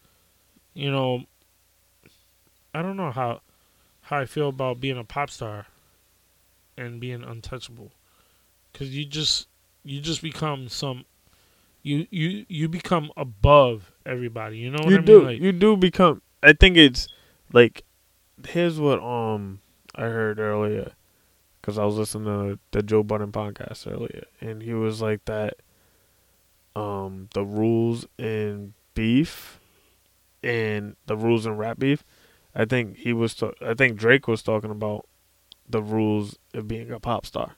you 0.75 0.91
know, 0.91 1.25
I 2.75 2.83
don't 2.83 2.97
know 2.97 3.11
how 3.11 3.41
how 4.03 4.19
I 4.19 4.27
feel 4.27 4.49
about 4.49 4.81
being 4.81 4.99
a 4.99 5.05
pop 5.05 5.31
star 5.31 5.67
and 6.77 7.01
being 7.01 7.23
untouchable 7.23 7.93
because 8.73 8.95
you 8.95 9.05
just 9.05 9.49
you 9.85 10.01
just 10.01 10.21
become 10.21 10.69
some 10.69 11.05
you 11.83 12.07
you 12.11 12.45
you 12.49 12.69
become 12.69 13.11
above 13.17 13.93
everybody. 14.05 14.59
You 14.59 14.71
know 14.71 14.79
what 14.83 14.91
you 14.91 14.99
I 14.99 15.03
do. 15.03 15.19
mean? 15.19 15.27
Like, 15.27 15.41
you 15.41 15.53
do 15.53 15.77
become. 15.77 16.23
I 16.43 16.53
think 16.53 16.77
it's 16.77 17.09
like 17.53 17.85
here's 18.49 18.79
what 18.81 19.01
um 19.01 19.61
I 19.95 20.03
heard 20.03 20.39
earlier 20.41 20.93
because 21.61 21.79
I 21.79 21.85
was 21.85 21.97
listening 21.97 22.25
to 22.27 22.59
the 22.73 22.83
Joe 22.83 23.03
Budden 23.03 23.33
podcast 23.33 23.91
earlier, 23.91 24.25
and 24.41 24.63
he 24.63 24.75
was 24.75 25.01
like 25.01 25.25
that. 25.27 25.55
Um, 26.77 27.29
the 27.35 27.45
rules 27.45 28.05
in 28.19 28.75
beef 28.95 29.61
and 30.45 30.97
the 31.07 31.17
rules 31.17 31.47
in 31.47 31.57
rap 31.57 31.79
beef. 31.79 32.05
I 32.55 32.65
think 32.65 32.99
he 32.99 33.13
was. 33.13 33.35
Ta- 33.35 33.53
I 33.61 33.75
think 33.75 33.97
Drake 33.97 34.29
was 34.29 34.43
talking 34.43 34.71
about 34.71 35.07
the 35.69 35.83
rules 35.83 36.39
of 36.53 36.69
being 36.69 36.91
a 36.91 37.01
pop 37.01 37.27
star 37.27 37.57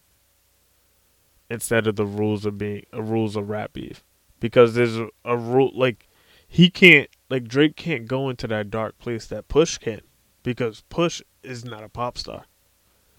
instead 1.50 1.86
of 1.86 1.96
the 1.96 2.06
rules 2.06 2.44
of 2.46 2.58
being 2.58 2.84
a 2.92 3.02
rules 3.02 3.36
of 3.36 3.48
rap 3.48 3.72
beef 3.72 4.04
because 4.40 4.74
there's 4.74 4.96
a, 4.96 5.08
a 5.24 5.36
rule 5.36 5.70
like 5.74 6.08
he 6.46 6.70
can't 6.70 7.08
like 7.28 7.46
Drake 7.48 7.76
can't 7.76 8.06
go 8.06 8.28
into 8.28 8.46
that 8.48 8.70
dark 8.70 8.98
place 8.98 9.26
that 9.26 9.48
Push 9.48 9.78
can 9.78 10.00
because 10.42 10.82
Push 10.88 11.22
is 11.42 11.64
not 11.64 11.82
a 11.84 11.88
pop 11.88 12.16
star. 12.18 12.44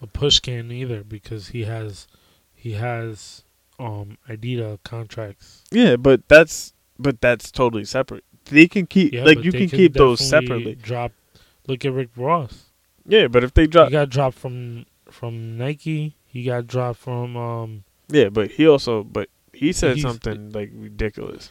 a 0.00 0.06
push 0.06 0.40
can't 0.40 0.70
either 0.72 1.02
because 1.04 1.48
he 1.48 1.64
has 1.64 2.06
he 2.54 2.72
has 2.72 3.44
um 3.78 4.16
Adidas 4.28 4.78
contracts. 4.82 5.64
Yeah, 5.70 5.96
but 5.96 6.28
that's 6.28 6.72
but 6.98 7.20
that's 7.20 7.50
totally 7.50 7.84
separate. 7.84 8.24
They 8.48 8.68
can 8.68 8.86
keep 8.86 9.12
Yeah, 9.12 9.24
like 9.24 9.42
you 9.42 9.52
they 9.52 9.66
can 9.66 9.68
keep 9.68 9.94
those 9.94 10.26
separately. 10.26 10.74
Drop. 10.74 11.12
Look 11.66 11.84
at 11.84 11.92
Rick 11.92 12.10
Ross. 12.16 12.64
Yeah, 13.06 13.28
but 13.28 13.44
if 13.44 13.54
they 13.54 13.66
drop, 13.66 13.88
he 13.88 13.92
got 13.92 14.08
dropped 14.08 14.38
from 14.38 14.86
from 15.10 15.56
Nike. 15.56 16.16
He 16.26 16.44
got 16.44 16.66
dropped 16.66 16.98
from 17.00 17.36
um. 17.36 17.84
Yeah, 18.08 18.28
but 18.28 18.52
he 18.52 18.66
also 18.66 19.04
but 19.04 19.28
he 19.52 19.72
said 19.72 19.98
something 19.98 20.50
like 20.50 20.70
ridiculous. 20.74 21.50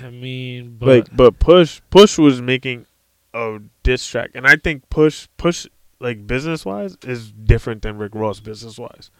I 0.00 0.10
mean, 0.10 0.76
but 0.78 0.88
like 0.88 1.16
but 1.16 1.38
Push 1.38 1.80
Push 1.90 2.18
was 2.18 2.42
making 2.42 2.86
a 3.32 3.60
diss 3.82 4.06
track 4.06 4.30
and 4.34 4.46
I 4.46 4.56
think 4.56 4.88
Push 4.90 5.28
Push 5.36 5.66
like 6.00 6.26
business 6.26 6.64
wise 6.64 6.96
is 7.02 7.32
different 7.32 7.82
than 7.82 7.96
Rick 7.98 8.14
Ross 8.14 8.40
business 8.40 8.78
wise. 8.78 9.10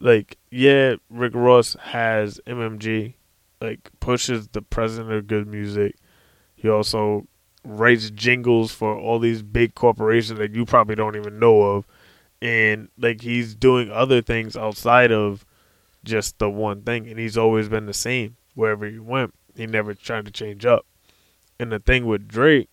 Like, 0.00 0.38
yeah, 0.50 0.96
Rick 1.10 1.34
Ross 1.34 1.76
has 1.80 2.40
MMG. 2.46 3.14
Like 3.60 3.90
pushes 4.00 4.48
the 4.48 4.62
president 4.62 5.12
of 5.12 5.26
G.O.O.D. 5.26 5.50
Music. 5.50 5.96
He 6.54 6.68
also 6.68 7.26
writes 7.64 8.10
jingles 8.10 8.72
for 8.72 8.96
all 8.96 9.18
these 9.18 9.42
big 9.42 9.74
corporations 9.74 10.38
that 10.38 10.54
you 10.54 10.64
probably 10.64 10.94
don't 10.94 11.16
even 11.16 11.38
know 11.38 11.62
of. 11.62 11.86
And 12.40 12.88
like 12.98 13.22
he's 13.22 13.54
doing 13.54 13.90
other 13.90 14.22
things 14.22 14.56
outside 14.56 15.10
of 15.10 15.44
just 16.04 16.38
the 16.38 16.48
one 16.48 16.82
thing 16.82 17.08
and 17.08 17.18
he's 17.18 17.36
always 17.36 17.68
been 17.68 17.86
the 17.86 17.94
same 17.94 18.36
wherever 18.54 18.86
he 18.86 18.98
went. 18.98 19.34
He 19.54 19.66
never 19.66 19.94
tried 19.94 20.26
to 20.26 20.30
change 20.30 20.64
up. 20.64 20.86
And 21.58 21.72
the 21.72 21.78
thing 21.78 22.06
with 22.06 22.28
Drake, 22.28 22.68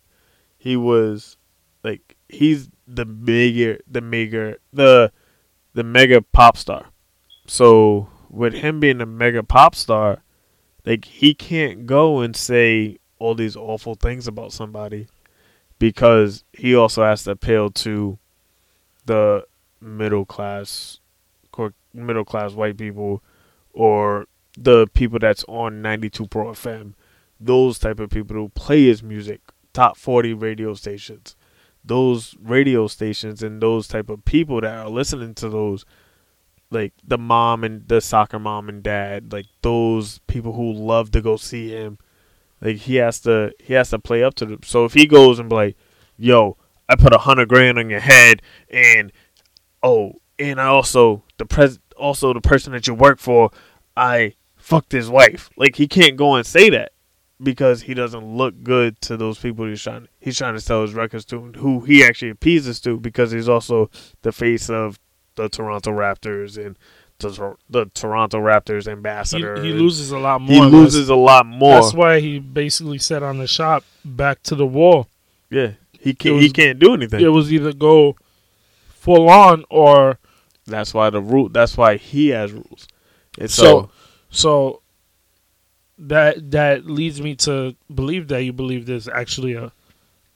he 0.57 0.75
was 0.75 1.37
like 1.83 2.15
he's 2.29 2.69
the 2.87 3.05
bigger 3.05 3.79
the 3.89 4.01
mega 4.01 4.55
the 4.71 5.11
the 5.73 5.83
mega 5.83 6.21
pop 6.21 6.57
star. 6.57 6.87
So 7.47 8.09
with 8.29 8.53
him 8.53 8.79
being 8.79 9.01
a 9.01 9.05
mega 9.05 9.43
pop 9.43 9.75
star, 9.75 10.23
like 10.85 11.05
he 11.05 11.33
can't 11.33 11.85
go 11.85 12.19
and 12.19 12.35
say 12.35 12.97
all 13.19 13.35
these 13.35 13.55
awful 13.55 13.95
things 13.95 14.27
about 14.27 14.51
somebody 14.51 15.07
because 15.79 16.43
he 16.53 16.75
also 16.75 17.03
has 17.03 17.23
to 17.23 17.31
appeal 17.31 17.69
to 17.69 18.17
the 19.05 19.45
middle 19.81 20.25
class 20.25 20.99
middle 21.93 22.25
class 22.25 22.53
white 22.53 22.77
people 22.77 23.21
or 23.73 24.25
the 24.57 24.87
people 24.93 25.19
that's 25.19 25.43
on 25.47 25.81
92 25.81 26.27
Pro 26.27 26.45
FM 26.47 26.93
those 27.39 27.77
type 27.77 27.99
of 27.99 28.09
people 28.09 28.35
who 28.35 28.49
play 28.49 28.85
his 28.85 29.03
music 29.03 29.41
top 29.73 29.97
40 29.97 30.33
radio 30.33 30.73
stations. 30.73 31.35
Those 31.83 32.35
radio 32.41 32.87
stations 32.87 33.43
and 33.43 33.61
those 33.61 33.87
type 33.87 34.09
of 34.09 34.23
people 34.23 34.61
that 34.61 34.73
are 34.73 34.89
listening 34.89 35.33
to 35.35 35.49
those 35.49 35.83
like 36.73 36.93
the 37.03 37.17
mom 37.17 37.63
and 37.63 37.87
the 37.87 38.01
soccer 38.01 38.39
mom 38.39 38.69
and 38.69 38.83
dad 38.83 39.31
like 39.31 39.45
those 39.61 40.19
people 40.27 40.53
who 40.53 40.71
love 40.71 41.11
to 41.11 41.21
go 41.21 41.35
see 41.37 41.69
him 41.69 41.97
like 42.61 42.77
he 42.77 42.95
has 42.95 43.19
to 43.21 43.53
he 43.59 43.73
has 43.73 43.89
to 43.89 43.99
play 43.99 44.23
up 44.23 44.33
to 44.35 44.45
them. 44.45 44.59
So 44.63 44.85
if 44.85 44.93
he 44.93 45.05
goes 45.05 45.39
and 45.39 45.49
be 45.49 45.55
like 45.55 45.77
yo 46.17 46.57
i 46.89 46.95
put 46.95 47.13
a 47.13 47.19
hundred 47.19 47.49
grand 47.49 47.79
on 47.79 47.89
your 47.89 47.99
head 47.99 48.41
and 48.69 49.11
oh 49.81 50.13
and 50.37 50.59
i 50.61 50.65
also 50.65 51.23
the 51.37 51.45
pres 51.45 51.79
also 51.97 52.33
the 52.33 52.41
person 52.41 52.73
that 52.73 52.87
you 52.87 52.93
work 52.93 53.19
for 53.19 53.51
i 53.95 54.33
fucked 54.63 54.93
his 54.93 55.09
wife. 55.09 55.49
Like 55.57 55.75
he 55.75 55.87
can't 55.87 56.15
go 56.15 56.35
and 56.35 56.45
say 56.45 56.69
that 56.69 56.93
because 57.41 57.81
he 57.81 57.93
doesn't 57.93 58.23
look 58.23 58.63
good 58.63 58.99
to 59.01 59.17
those 59.17 59.37
people 59.37 59.67
he's 59.67 59.81
trying 59.81 60.07
he's 60.19 60.37
trying 60.37 60.53
to 60.53 60.61
sell 60.61 60.83
his 60.83 60.93
records 60.93 61.25
to 61.25 61.37
and 61.37 61.55
who 61.57 61.81
he 61.81 62.03
actually 62.03 62.29
appeases 62.29 62.79
to 62.79 62.97
because 62.97 63.31
he's 63.31 63.49
also 63.49 63.89
the 64.21 64.31
face 64.31 64.69
of 64.69 64.97
the 65.35 65.49
Toronto 65.49 65.91
Raptors 65.91 66.63
and 66.63 66.77
the, 67.19 67.55
the 67.69 67.85
Toronto 67.93 68.39
Raptors 68.39 68.85
he, 68.85 68.91
ambassador. 68.91 69.61
he 69.61 69.71
and 69.71 69.79
loses 69.79 70.11
a 70.11 70.17
lot 70.17 70.41
more. 70.41 70.65
He 70.65 70.71
loses 70.71 71.09
a 71.09 71.15
lot 71.15 71.45
more. 71.45 71.81
That's 71.81 71.93
why 71.93 72.19
he 72.19 72.39
basically 72.39 72.97
said 72.97 73.23
on 73.23 73.37
the 73.37 73.47
shop 73.47 73.83
back 74.03 74.43
to 74.43 74.55
the 74.55 74.65
wall. 74.65 75.07
yeah, 75.49 75.71
he 75.97 76.13
can't. 76.13 76.37
It 76.37 76.41
he 76.41 76.49
can't 76.49 76.79
do 76.79 76.93
anything. 76.93 77.21
It 77.21 77.29
was 77.29 77.51
either 77.53 77.73
go 77.73 78.15
full 78.89 79.29
on 79.29 79.63
or 79.69 80.19
That's 80.65 80.93
why 80.93 81.09
the 81.09 81.21
rule. 81.21 81.49
That's 81.49 81.77
why 81.77 81.97
he 81.97 82.29
has 82.29 82.51
rules. 82.51 82.87
It's 83.37 83.53
So- 83.53 83.63
so, 83.63 83.89
so 84.29 84.81
that 85.97 86.51
that 86.51 86.85
leads 86.85 87.21
me 87.21 87.35
to 87.35 87.75
believe 87.93 88.27
that 88.29 88.43
you 88.43 88.51
believe 88.53 88.85
there's 88.85 89.07
actually 89.07 89.53
a 89.53 89.71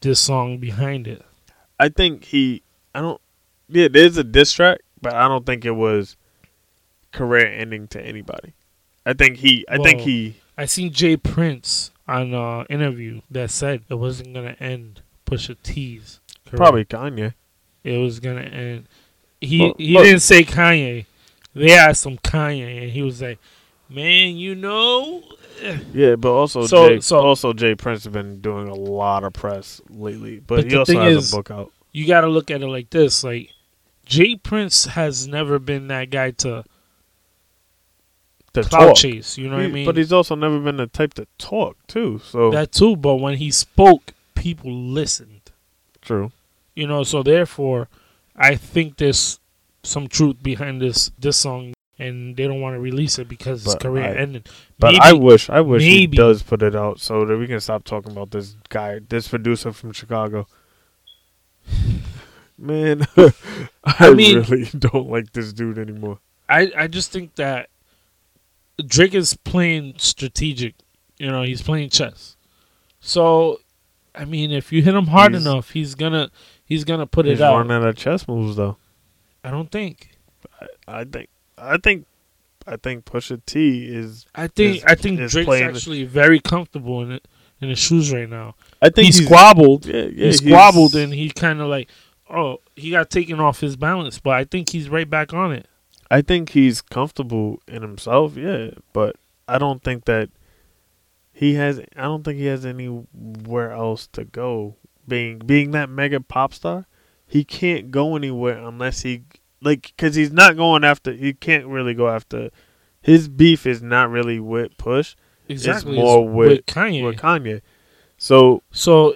this 0.02 0.20
song 0.20 0.60
behind 0.60 1.08
it. 1.08 1.24
I 1.80 1.90
think 1.90 2.26
he. 2.26 2.64
I 2.94 3.02
don't. 3.02 3.22
Yeah, 3.68 3.88
there's 3.92 4.18
a 4.18 4.24
diss 4.24 4.52
track, 4.54 4.80
but 5.08 5.16
I 5.16 5.28
don't 5.28 5.46
think 5.46 5.64
it 5.66 5.72
was 5.72 6.18
career 7.12 7.48
ending 7.48 7.88
to 7.90 8.02
anybody. 8.02 8.54
I 9.06 9.14
think 9.14 9.38
he. 9.38 9.66
I 9.70 9.78
think 9.78 10.02
he. 10.02 10.36
I 10.58 10.66
seen 10.66 10.92
J. 10.92 11.16
Prince 11.18 11.92
on 12.08 12.34
an 12.34 12.66
interview 12.70 13.22
that 13.32 13.52
said 13.52 13.84
it 13.90 13.96
wasn't 13.96 14.34
gonna 14.34 14.56
end 14.60 15.02
Pusha 15.26 15.56
T's 15.64 16.20
career. 16.46 16.58
Probably 16.58 16.86
Kanye. 16.86 17.34
it 17.84 17.98
was 18.00 18.20
gonna 18.20 18.42
end. 18.42 18.88
He 19.40 19.62
Well, 19.62 19.76
he 19.78 19.94
look- 19.94 20.04
didn't 20.04 20.22
say 20.22 20.44
Kanye. 20.44 21.06
They 21.54 21.72
asked 21.74 22.06
him 22.06 22.18
Kanye, 22.18 22.82
and 22.84 22.92
he 22.92 23.02
was 23.02 23.22
like, 23.22 23.40
"Man, 23.90 24.36
you 24.36 24.56
know." 24.56 25.24
Yeah, 25.94 26.16
but 26.16 26.32
also 26.32 26.68
So- 26.68 26.90
Jay, 26.90 27.00
so- 27.00 27.20
also 27.20 27.54
J. 27.54 27.76
Prince 27.76 28.04
has 28.04 28.14
been 28.14 28.42
doing 28.42 28.68
a 28.68 28.76
lot 28.76 29.24
of 29.24 29.34
press 29.34 29.82
lately. 29.90 30.40
But, 30.46 30.64
But 30.64 30.72
he 30.72 30.78
also 30.78 31.00
has 31.00 31.18
is- 31.18 31.34
a 31.34 31.36
book 31.38 31.50
out. 31.52 31.72
you 31.94 32.06
got 32.06 32.22
to 32.22 32.28
look 32.28 32.52
at 32.52 32.62
it 32.62 32.68
like 32.68 32.90
this: 32.90 33.24
like 33.24 33.52
J. 34.08 34.36
Prince 34.36 34.86
has 34.86 35.28
never 35.28 35.60
been 35.60 35.88
that 35.88 36.10
guy 36.10 36.32
to 36.32 36.64
To 38.54 38.64
clout 38.64 38.70
talk. 38.88 38.96
chase. 38.96 39.38
You 39.38 39.50
know 39.50 39.58
what 39.58 39.66
I 39.66 39.68
mean? 39.70 39.86
But 39.86 39.98
he's 39.98 40.14
also 40.14 40.36
never 40.36 40.60
been 40.60 40.78
the 40.78 40.88
type 40.88 41.14
to 41.16 41.28
talk 41.38 41.76
too. 41.88 42.20
So 42.24 42.50
that 42.52 42.72
too. 42.72 42.96
But 42.96 43.16
when 43.16 43.38
he 43.38 43.52
spoke, 43.52 44.14
people 44.36 44.72
listened. 44.74 45.52
true. 46.02 46.32
You 46.76 46.86
know, 46.88 47.04
so 47.04 47.24
therefore, 47.24 47.88
I 48.36 48.56
think 48.56 48.98
there's 48.98 49.40
some 49.84 50.08
truth 50.08 50.42
behind 50.44 50.80
this 50.82 51.10
this 51.20 51.36
song, 51.38 51.74
and 52.00 52.36
they 52.38 52.46
don't 52.48 52.62
want 52.62 52.76
to 52.76 52.80
release 52.80 53.18
it 53.20 53.28
because 53.28 53.64
his 53.64 53.76
career 53.76 54.04
I- 54.06 54.16
ended. 54.16 54.48
But 54.80 54.92
Maybe- 54.94 55.02
I 55.02 55.14
wish, 55.14 55.50
I 55.50 55.60
wish 55.62 55.82
he 55.82 56.06
does 56.08 56.44
put 56.44 56.62
it 56.62 56.76
out 56.76 57.00
so 57.00 57.26
that 57.26 57.36
we 57.38 57.48
can 57.48 57.60
stop 57.60 57.84
talking 57.84 58.12
about 58.12 58.30
this 58.32 58.56
guy, 58.70 59.00
this 59.10 59.28
producer 59.28 59.74
from 59.74 59.92
Chicago. 59.92 60.48
Man, 62.60 63.06
I, 64.00 64.08
I 64.10 64.14
mean- 64.14 64.42
really 64.44 64.66
don't 64.78 65.10
like 65.10 65.32
this 65.34 65.54
dude 65.54 65.78
anymore. 65.78 66.20
I 66.50 66.72
I 66.78 66.88
just 66.88 67.12
think 67.12 67.36
that 67.36 67.70
Drake 68.86 69.14
is 69.14 69.34
playing 69.36 69.96
strategic. 69.98 70.76
You 71.18 71.28
know, 71.32 71.42
he's 71.44 71.62
playing 71.62 71.90
chess. 71.90 72.36
So, 73.00 73.60
I 74.16 74.26
mean, 74.26 74.52
if 74.52 74.72
you 74.72 74.82
hit 74.82 74.94
him 74.96 75.08
hard 75.08 75.34
He's- 75.34 75.44
enough, 75.46 75.72
he's 75.72 75.96
gonna 75.96 76.30
he's 76.66 76.84
gonna 76.84 77.08
put 77.08 77.26
He's 77.26 77.40
it 77.40 77.44
out. 77.44 77.56
running 77.58 77.72
out 77.72 77.88
of 77.88 77.96
chess 77.96 78.28
moves 78.28 78.56
though. 78.56 78.78
I 79.44 79.52
don't 79.52 79.72
think. 79.72 80.18
I, 80.62 80.68
I 81.00 81.04
think, 81.06 81.30
I 81.58 81.78
think, 81.78 82.06
I 82.66 82.76
think 82.78 83.06
Pusha 83.06 83.42
T 83.46 83.86
is. 83.88 84.26
I 84.36 84.48
think 84.48 84.78
Is- 84.78 84.84
I 84.86 84.96
think 84.96 85.20
Drake's 85.30 85.50
actually 85.62 86.04
very 86.04 86.40
comfortable 86.40 87.02
in 87.02 87.12
it 87.12 87.28
in 87.62 87.70
his 87.70 87.80
shoes 87.80 88.12
right 88.14 88.30
now. 88.30 88.56
I 88.82 88.90
think 88.90 89.08
He 89.08 89.12
squabbled. 89.12 89.86
Yeah, 89.86 90.04
yeah. 90.04 90.26
he 90.28 90.34
squabbled 90.34 90.96
and 90.96 91.12
he 91.14 91.30
kind 91.32 91.60
of 91.62 91.68
like, 91.68 91.90
oh, 92.30 92.60
he 92.78 92.92
got 92.92 93.10
taken 93.10 93.40
off 93.40 93.60
his 93.60 93.76
balance. 93.76 94.20
But 94.20 94.36
I 94.36 94.44
think 94.46 94.70
he's 94.70 94.90
right 94.90 95.10
back 95.10 95.34
on 95.34 95.52
it. 95.52 95.68
I 96.10 96.22
think 96.22 96.52
he's 96.52 96.82
comfortable 96.82 97.62
in 97.68 97.82
himself, 97.82 98.38
yeah, 98.38 98.70
but 98.94 99.18
I 99.48 99.58
don't 99.58 99.84
think 99.84 100.06
that 100.06 100.30
he 101.34 101.56
has. 101.56 101.80
I 101.96 102.04
don't 102.04 102.24
think 102.24 102.38
he 102.38 102.46
has 102.46 102.66
anywhere 102.66 103.72
else 103.72 104.08
to 104.14 104.24
go. 104.24 104.76
Being 105.08 105.40
being 105.40 105.72
that 105.72 105.90
mega 105.90 106.20
pop 106.22 106.54
star, 106.54 106.86
he 107.26 107.44
can't 107.44 107.92
go 107.92 108.16
anywhere 108.16 108.58
unless 108.58 109.02
he 109.02 109.24
like 109.62 109.94
because 109.98 110.16
he's 110.16 110.32
not 110.32 110.56
going 110.56 110.84
after. 110.84 111.12
He 111.14 111.34
can't 111.34 111.66
really 111.68 111.94
go 111.94 112.08
after. 112.10 112.50
His 113.02 113.28
beef 113.30 113.66
is 113.66 113.82
not 113.82 114.10
really 114.10 114.40
with 114.40 114.78
Push, 114.78 115.16
Exactly. 115.48 115.94
it's 115.98 116.02
more 116.04 116.24
It's 116.26 116.34
with- 116.36 116.66
Kanye. 116.66 117.06
with 117.06 117.16
Kanye. 117.18 117.62
So 118.18 118.64
so, 118.72 119.14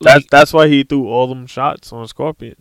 that's 0.00 0.26
that's 0.30 0.52
why 0.52 0.68
he 0.68 0.82
threw 0.82 1.08
all 1.08 1.26
them 1.28 1.46
shots 1.46 1.92
on 1.92 2.06
Scorpion. 2.08 2.56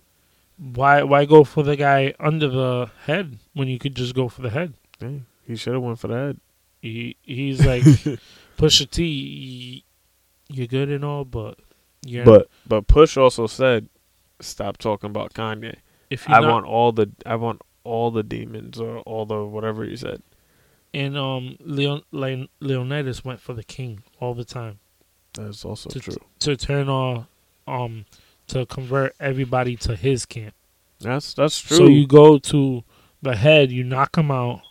Why 0.61 1.01
why 1.03 1.25
go 1.25 1.43
for 1.43 1.63
the 1.63 1.75
guy 1.75 2.13
under 2.19 2.47
the 2.47 2.91
head 3.05 3.39
when 3.53 3.67
you 3.67 3.79
could 3.79 3.95
just 3.95 4.13
go 4.13 4.29
for 4.29 4.41
the 4.41 4.49
head? 4.51 4.73
Yeah, 5.01 5.09
he 5.47 5.55
should 5.55 5.73
have 5.73 5.81
went 5.81 5.99
for 5.99 6.07
the 6.07 6.13
head. 6.15 6.39
He 6.81 7.17
he's 7.23 7.65
like 7.65 7.81
Pusha 8.57 8.89
T. 8.89 9.83
You're 10.49 10.67
good 10.67 10.89
and 10.89 11.03
all, 11.05 11.25
but 11.25 11.59
you're 12.05 12.25
But 12.25 12.49
but 12.67 12.87
Push 12.87 13.17
also 13.17 13.47
said, 13.47 13.87
"Stop 14.39 14.77
talking 14.77 15.09
about 15.09 15.33
Kanye." 15.33 15.75
if 16.09 16.29
I 16.29 16.41
not, 16.41 16.51
want 16.51 16.65
all 16.65 16.91
the 16.91 17.09
I 17.25 17.35
want 17.37 17.61
all 17.83 18.11
the 18.11 18.21
demons 18.23 18.79
or 18.79 18.99
all 18.99 19.25
the 19.25 19.43
whatever 19.45 19.83
he 19.85 19.95
said. 19.95 20.21
and 20.93 21.17
um 21.17 21.55
Leon 21.61 22.03
Leon 22.11 22.49
Leonidas 22.59 23.23
went 23.25 23.39
for 23.39 23.53
the 23.53 23.63
king 23.63 24.03
all 24.19 24.33
the 24.35 24.43
time 24.45 24.79
That's 25.33 25.63
also 25.65 25.89
To- 25.89 25.99
true. 25.99 26.17
to 26.39 26.55
turn 26.57 26.89
on 26.89 27.27
um 27.65 28.05
to 28.51 28.65
convert 28.65 29.15
everybody 29.19 29.75
to 29.77 29.95
his 29.95 30.25
camp. 30.25 30.53
That's 30.99 31.33
that's 31.33 31.59
true. 31.59 31.77
So 31.77 31.85
you 31.87 32.05
go 32.05 32.37
to 32.37 32.83
the 33.21 33.35
head, 33.35 33.71
you 33.71 33.83
knock 33.83 34.17
him 34.17 34.31
out, 34.31 34.61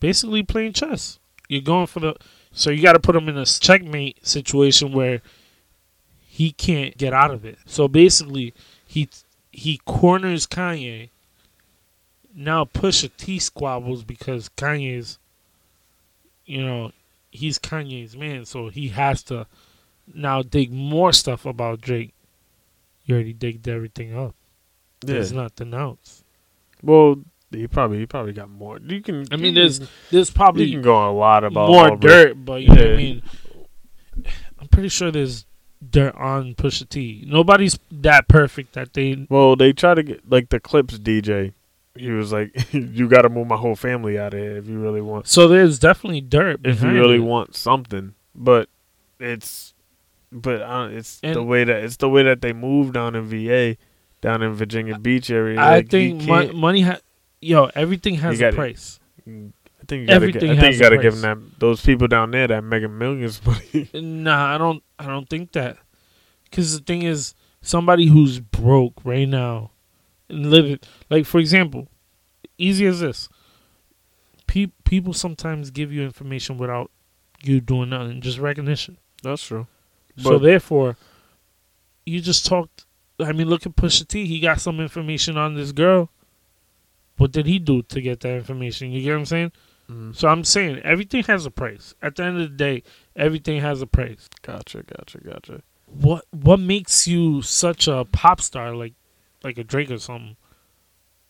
basically 0.00 0.42
playing 0.42 0.72
chess. 0.72 1.18
You're 1.48 1.62
going 1.62 1.86
for 1.86 2.00
the. 2.00 2.16
So 2.52 2.70
you 2.70 2.82
got 2.82 2.92
to 2.92 3.00
put 3.00 3.16
him 3.16 3.28
in 3.28 3.38
a 3.38 3.46
checkmate 3.46 4.26
situation 4.26 4.92
where 4.92 5.22
he 6.20 6.52
can't 6.52 6.96
get 6.98 7.12
out 7.12 7.30
of 7.30 7.44
it. 7.44 7.58
So 7.66 7.88
basically, 7.88 8.54
he 8.86 9.08
he 9.50 9.80
corners 9.84 10.46
Kanye. 10.46 11.10
Now 12.34 12.64
Pusha 12.64 13.10
T 13.16 13.38
squabbles 13.38 14.02
because 14.04 14.48
Kanye's, 14.56 15.18
you 16.46 16.64
know, 16.64 16.92
he's 17.30 17.58
Kanye's 17.58 18.16
man, 18.16 18.46
so 18.46 18.70
he 18.70 18.88
has 18.88 19.22
to 19.24 19.46
now 20.14 20.42
dig 20.42 20.72
more 20.72 21.12
stuff 21.12 21.44
about 21.44 21.80
Drake. 21.80 22.14
You 23.04 23.14
already 23.14 23.32
digged 23.32 23.68
everything 23.68 24.16
up. 24.16 24.34
yeah. 25.04 25.14
There's 25.14 25.32
nothing 25.32 25.74
else. 25.74 26.24
Well, 26.82 27.22
he 27.50 27.66
probably 27.66 27.98
he 27.98 28.06
probably 28.06 28.32
got 28.32 28.50
more. 28.50 28.78
You 28.78 29.00
can. 29.00 29.26
I 29.30 29.36
mean, 29.36 29.54
there's 29.54 29.80
there's 30.10 30.30
probably 30.30 30.64
you 30.64 30.72
can 30.74 30.82
go 30.82 31.10
a 31.10 31.12
lot 31.12 31.44
about 31.44 31.68
more 31.68 31.96
dirt, 31.96 32.44
but 32.44 32.62
you 32.62 32.68
know 32.68 32.74
what 32.74 32.92
I 32.92 32.96
mean. 32.96 33.22
I'm 34.58 34.68
pretty 34.68 34.88
sure 34.88 35.10
there's 35.10 35.46
dirt 35.90 36.14
on 36.14 36.54
Pusha 36.54 36.88
T. 36.88 37.24
Nobody's 37.26 37.78
that 37.90 38.28
perfect 38.28 38.74
that 38.74 38.94
they. 38.94 39.26
Well, 39.28 39.56
they 39.56 39.72
try 39.72 39.94
to 39.94 40.02
get 40.02 40.30
like 40.30 40.48
the 40.48 40.60
clips 40.60 40.98
DJ. 40.98 41.52
He 41.94 42.10
was 42.10 42.32
like, 42.32 42.68
"You 42.72 43.08
got 43.08 43.22
to 43.22 43.28
move 43.28 43.48
my 43.48 43.56
whole 43.56 43.76
family 43.76 44.18
out 44.18 44.34
of 44.34 44.40
here 44.40 44.56
if 44.56 44.66
you 44.66 44.78
really 44.78 45.02
want. 45.02 45.26
So 45.28 45.48
there's 45.48 45.78
definitely 45.78 46.20
dirt. 46.22 46.60
If 46.64 46.82
you 46.82 46.90
really 46.90 47.16
it. 47.16 47.20
want 47.20 47.54
something." 47.54 48.14
But 48.34 48.70
it's, 49.20 49.71
but 50.32 50.62
uh, 50.62 50.88
it's 50.90 51.20
the 51.20 51.42
way 51.42 51.64
that 51.64 51.84
it's 51.84 51.96
the 51.98 52.08
way 52.08 52.22
that 52.24 52.40
they 52.40 52.52
move 52.52 52.92
down 52.92 53.14
in 53.14 53.24
VA, 53.24 53.76
down 54.20 54.42
in 54.42 54.54
Virginia 54.54 54.98
Beach 54.98 55.30
area. 55.30 55.60
I 55.60 55.76
Like, 55.76 55.90
think 55.90 56.22
mon- 56.26 56.56
money. 56.56 56.80
Ha- 56.82 57.00
Yo, 57.40 57.70
everything 57.74 58.14
has 58.16 58.40
a 58.40 58.52
price. 58.52 58.98
I 59.26 59.30
think 59.86 60.02
you 60.02 60.06
gotta 60.06 60.12
Everything 60.14 60.50
I 60.50 60.60
think 60.60 60.74
you 60.74 60.80
gotta 60.80 60.98
give 60.98 61.20
them 61.20 61.50
that 61.50 61.60
those 61.60 61.84
people 61.84 62.06
down 62.08 62.30
there 62.30 62.46
that 62.46 62.62
mega 62.62 62.88
millions 62.88 63.40
money. 63.44 63.90
Nah, 63.94 64.54
I 64.54 64.58
don't. 64.58 64.82
I 64.98 65.06
don't 65.06 65.28
think 65.28 65.52
that. 65.52 65.76
Because 66.44 66.78
the 66.78 66.84
thing 66.84 67.02
is, 67.02 67.34
somebody 67.62 68.06
who's 68.06 68.38
broke 68.38 68.94
right 69.04 69.28
now 69.28 69.72
and 70.28 70.50
living 70.50 70.78
like, 71.10 71.26
for 71.26 71.38
example, 71.40 71.88
easy 72.58 72.86
as 72.86 73.00
this. 73.00 73.28
Pe- 74.46 74.70
people 74.84 75.12
sometimes 75.14 75.70
give 75.70 75.92
you 75.92 76.02
information 76.02 76.58
without 76.58 76.90
you 77.42 77.60
doing 77.60 77.88
nothing, 77.90 78.20
just 78.20 78.38
recognition. 78.38 78.98
That's 79.22 79.42
true. 79.44 79.66
So 80.16 80.38
therefore, 80.38 80.96
you 82.06 82.20
just 82.20 82.46
talked. 82.46 82.84
I 83.20 83.32
mean, 83.32 83.48
look 83.48 83.66
at 83.66 83.76
Pusha 83.76 84.06
T. 84.08 84.26
He 84.26 84.40
got 84.40 84.60
some 84.60 84.80
information 84.80 85.36
on 85.36 85.54
this 85.54 85.72
girl. 85.72 86.10
What 87.18 87.30
did 87.32 87.46
he 87.46 87.58
do 87.58 87.82
to 87.82 88.00
get 88.00 88.20
that 88.20 88.34
information? 88.34 88.90
You 88.90 89.02
get 89.02 89.10
what 89.12 89.18
I'm 89.18 89.26
saying? 89.26 89.52
Mm, 89.90 90.16
So 90.16 90.28
I'm 90.28 90.44
saying 90.44 90.78
everything 90.80 91.22
has 91.24 91.46
a 91.46 91.50
price. 91.50 91.94
At 92.02 92.16
the 92.16 92.24
end 92.24 92.40
of 92.40 92.50
the 92.50 92.56
day, 92.56 92.82
everything 93.14 93.60
has 93.60 93.82
a 93.82 93.86
price. 93.86 94.28
gotcha, 94.42 94.82
gotcha, 94.82 95.18
gotcha. 95.18 95.62
What 95.86 96.24
what 96.30 96.58
makes 96.58 97.06
you 97.06 97.42
such 97.42 97.86
a 97.86 98.04
pop 98.06 98.40
star 98.40 98.74
like 98.74 98.94
like 99.44 99.58
a 99.58 99.64
Drake 99.64 99.90
or 99.90 99.98
something? 99.98 100.36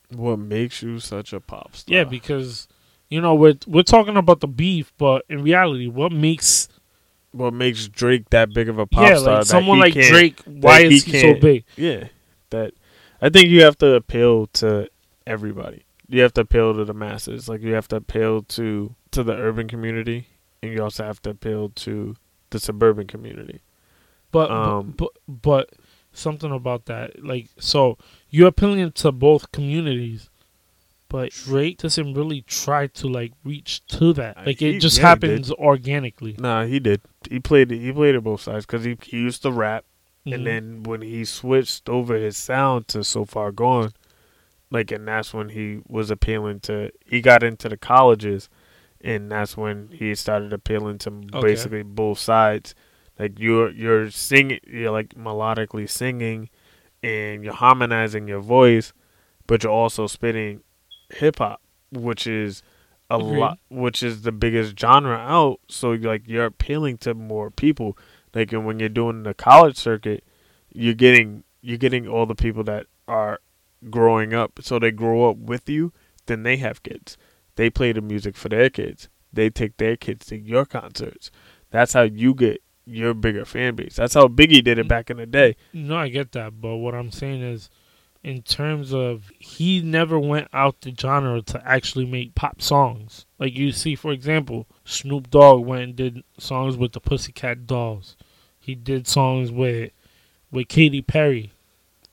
What 0.09 0.37
makes 0.39 0.81
you 0.81 0.99
such 0.99 1.33
a 1.33 1.39
pop 1.39 1.75
star? 1.75 1.93
Yeah, 1.95 2.03
because 2.05 2.67
you 3.09 3.19
know 3.19 3.35
we're 3.35 3.55
we're 3.67 3.83
talking 3.83 4.15
about 4.15 4.39
the 4.39 4.47
beef, 4.47 4.93
but 4.97 5.25
in 5.29 5.43
reality, 5.43 5.87
what 5.87 6.11
makes 6.13 6.69
what 7.33 7.53
makes 7.53 7.87
Drake 7.87 8.29
that 8.29 8.53
big 8.53 8.69
of 8.69 8.79
a 8.79 8.87
pop 8.87 9.09
yeah 9.09 9.17
star? 9.17 9.37
like 9.37 9.45
someone 9.45 9.79
like 9.79 9.93
Drake? 9.93 10.39
Why 10.45 10.81
is 10.81 11.03
he 11.03 11.19
so 11.19 11.33
big? 11.35 11.65
Yeah, 11.75 12.07
that 12.51 12.73
I 13.21 13.29
think 13.29 13.49
you 13.49 13.63
have 13.63 13.77
to 13.79 13.95
appeal 13.95 14.47
to 14.47 14.89
everybody. 15.27 15.83
You 16.07 16.21
have 16.21 16.33
to 16.35 16.41
appeal 16.41 16.73
to 16.75 16.85
the 16.85 16.93
masses. 16.93 17.49
Like 17.49 17.61
you 17.61 17.73
have 17.73 17.87
to 17.89 17.97
appeal 17.97 18.43
to 18.43 18.95
to 19.11 19.23
the 19.23 19.33
urban 19.33 19.67
community, 19.67 20.27
and 20.61 20.71
you 20.71 20.81
also 20.81 21.03
have 21.03 21.21
to 21.23 21.31
appeal 21.31 21.69
to 21.69 22.15
the 22.51 22.59
suburban 22.59 23.07
community. 23.07 23.61
But 24.31 24.49
Um, 24.51 24.93
but 24.97 25.09
but 25.27 25.69
something 26.13 26.51
about 26.51 26.85
that. 26.85 27.23
Like, 27.23 27.49
so 27.59 27.97
you're 28.29 28.47
appealing 28.47 28.91
to 28.91 29.11
both 29.11 29.51
communities, 29.51 30.29
but 31.13 31.31
Drake 31.31 31.77
doesn't 31.77 32.15
really 32.15 32.41
try 32.41 32.87
to 32.87 33.07
like 33.07 33.33
reach 33.43 33.85
to 33.97 34.13
that. 34.13 34.35
Like, 34.47 34.59
He- 34.59 34.77
it 34.77 34.79
just 34.79 34.97
yeah, 34.97 35.09
happens 35.09 35.51
organically. 35.51 36.35
Nah, 36.39 36.65
he 36.65 36.79
did. 36.79 37.01
He 37.29 37.39
played 37.39 37.71
it. 37.71 37.77
He 37.79 37.91
played 37.93 38.15
it 38.15 38.23
both 38.23 38.41
sides 38.41 38.65
because 38.65 38.83
he, 38.83 38.97
he 39.03 39.17
used 39.17 39.43
to 39.43 39.51
rap, 39.51 39.85
Mhm. 40.25 40.33
and 40.33 40.47
then 40.47 40.83
when 40.83 41.01
he 41.03 41.23
switched 41.23 41.87
over 41.87 42.15
his 42.15 42.35
sound 42.35 42.87
to 42.89 43.03
"So 43.03 43.25
Far 43.25 43.51
Gone," 43.51 43.91
like, 44.71 44.91
and 44.91 45.07
that's 45.07 45.33
when 45.35 45.49
he 45.49 45.81
was 45.87 46.09
appealing 46.09 46.61
to. 46.61 46.91
He 47.05 47.21
got 47.21 47.43
into 47.43 47.69
the 47.69 47.77
colleges, 47.77 48.49
and 48.99 49.31
that's 49.31 49.55
when 49.55 49.89
he 49.93 50.15
started 50.15 50.51
appealing 50.51 50.97
to 50.99 51.09
Okay. 51.35 51.41
basically 51.41 51.83
both 51.83 52.17
sides. 52.17 52.73
Like 53.19 53.37
you're 53.37 53.69
you're 53.69 54.09
singing, 54.09 54.59
you're 54.65 54.89
like 54.99 55.09
melodically 55.09 55.87
singing, 55.87 56.49
and 57.03 57.43
you're 57.43 57.53
harmonizing 57.53 58.27
your 58.27 58.41
voice, 58.41 58.93
but 59.45 59.61
you're 59.61 59.71
also 59.83 60.07
spitting 60.07 60.61
hip 61.13 61.39
hop, 61.39 61.61
which 61.91 62.27
is 62.27 62.63
a 63.09 63.17
Agreed. 63.17 63.37
lot, 63.39 63.59
which 63.69 64.03
is 64.03 64.21
the 64.23 64.31
biggest 64.31 64.77
genre 64.79 65.17
out. 65.17 65.59
So 65.69 65.91
like 65.91 66.23
you're 66.27 66.45
appealing 66.45 66.97
to 66.99 67.13
more 67.13 67.51
people. 67.51 67.97
Like 68.33 68.51
and 68.51 68.65
when 68.65 68.79
you're 68.79 68.89
doing 68.89 69.23
the 69.23 69.33
college 69.33 69.77
circuit, 69.77 70.23
you're 70.71 70.93
getting 70.93 71.43
you're 71.61 71.77
getting 71.77 72.07
all 72.07 72.25
the 72.25 72.35
people 72.35 72.63
that 72.65 72.87
are 73.07 73.39
growing 73.89 74.33
up. 74.33 74.59
So 74.61 74.79
they 74.79 74.91
grow 74.91 75.29
up 75.29 75.37
with 75.37 75.69
you. 75.69 75.93
Then 76.25 76.43
they 76.43 76.57
have 76.57 76.83
kids. 76.83 77.17
They 77.55 77.69
play 77.69 77.91
the 77.91 78.01
music 78.01 78.35
for 78.35 78.49
their 78.49 78.69
kids. 78.69 79.09
They 79.31 79.49
take 79.49 79.77
their 79.77 79.95
kids 79.95 80.25
to 80.27 80.37
your 80.37 80.65
concerts. 80.65 81.31
That's 81.69 81.93
how 81.93 82.03
you 82.03 82.33
get 82.33 82.61
your 82.85 83.13
bigger 83.13 83.45
fan 83.45 83.75
base. 83.75 83.95
That's 83.95 84.13
how 84.13 84.27
Biggie 84.27 84.63
did 84.63 84.77
it 84.77 84.85
mm. 84.85 84.89
back 84.89 85.09
in 85.09 85.17
the 85.17 85.25
day. 85.25 85.55
No, 85.71 85.95
I 85.95 86.09
get 86.09 86.31
that, 86.33 86.59
but 86.59 86.77
what 86.77 86.93
I'm 86.93 87.11
saying 87.11 87.41
is, 87.41 87.69
in 88.23 88.41
terms 88.41 88.93
of 88.93 89.31
he 89.37 89.81
never 89.81 90.17
went 90.17 90.47
out 90.53 90.81
the 90.81 90.93
genre 90.97 91.41
to 91.41 91.61
actually 91.67 92.05
make 92.05 92.35
pop 92.35 92.61
songs. 92.61 93.25
Like 93.37 93.53
you 93.57 93.71
see, 93.71 93.95
for 93.95 94.11
example, 94.11 94.67
Snoop 94.85 95.29
Dogg 95.29 95.65
went 95.65 95.83
and 95.83 95.95
did 95.95 96.23
songs 96.37 96.77
with 96.77 96.93
the 96.93 97.01
Pussycat 97.01 97.67
Dolls. 97.67 98.15
He 98.59 98.75
did 98.75 99.07
songs 99.07 99.51
with 99.51 99.91
with 100.51 100.69
Katy 100.69 101.01
Perry. 101.01 101.51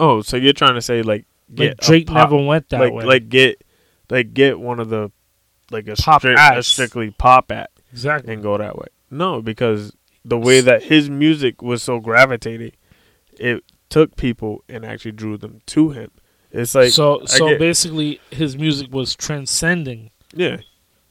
Oh, 0.01 0.23
so 0.23 0.37
you're 0.37 0.53
trying 0.53 0.75
to 0.75 0.83
say 0.83 1.03
like 1.03 1.27
get 1.55 1.69
Like 1.69 1.81
Drake 1.81 2.07
pop, 2.09 2.31
never 2.31 2.45
went 2.45 2.69
that 2.71 2.81
like 2.81 2.93
way. 2.93 3.05
like 3.05 3.29
get 3.29 3.63
like 4.09 4.35
get 4.35 4.59
one 4.59 4.81
of 4.81 4.89
the 4.89 5.13
like 5.71 5.87
a, 5.87 5.95
Pop 5.95 6.23
strict, 6.23 6.41
a 6.41 6.63
strictly 6.65 7.11
pop 7.13 7.53
act 7.53 7.81
exactly. 7.93 8.35
and 8.35 8.43
go 8.43 8.59
that 8.59 8.77
way. 8.77 8.87
No, 9.11 9.41
because 9.41 9.93
the 10.25 10.39
way 10.39 10.61
that 10.61 10.83
his 10.85 11.09
music 11.09 11.63
was 11.63 11.83
so 11.83 12.01
gravitating, 12.01 12.73
it 13.39 13.63
took 13.91 14.17
people 14.17 14.65
and 14.69 14.85
actually 14.85 15.13
drew 15.13 15.37
them 15.37 15.61
to 15.67 15.91
him. 15.91 16.11
It's 16.53 16.75
like 16.75 16.91
so 16.93 17.25
so 17.27 17.49
get- 17.51 17.59
basically, 17.59 18.21
his 18.31 18.57
music 18.57 18.93
was 18.93 19.15
transcending 19.15 20.11
yeah, 20.35 20.59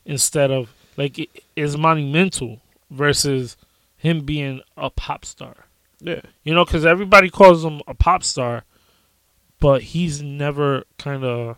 instead 0.05 0.49
of 0.51 0.73
like 0.97 1.19
it 1.19 1.29
is 1.55 1.77
monumental 1.77 2.61
versus 2.89 3.55
him 3.95 4.21
being 4.25 4.61
a 4.75 4.89
pop 4.89 5.23
star. 5.25 5.67
yeah. 6.01 6.21
You 6.43 6.53
know, 6.53 6.65
because 6.65 6.85
everybody 6.85 7.29
calls 7.29 7.63
him 7.63 7.81
a 7.87 7.93
pop 7.93 8.23
star, 8.23 8.63
but 9.59 9.81
he's 9.83 10.21
never 10.21 10.83
kind 10.97 11.23
of. 11.23 11.57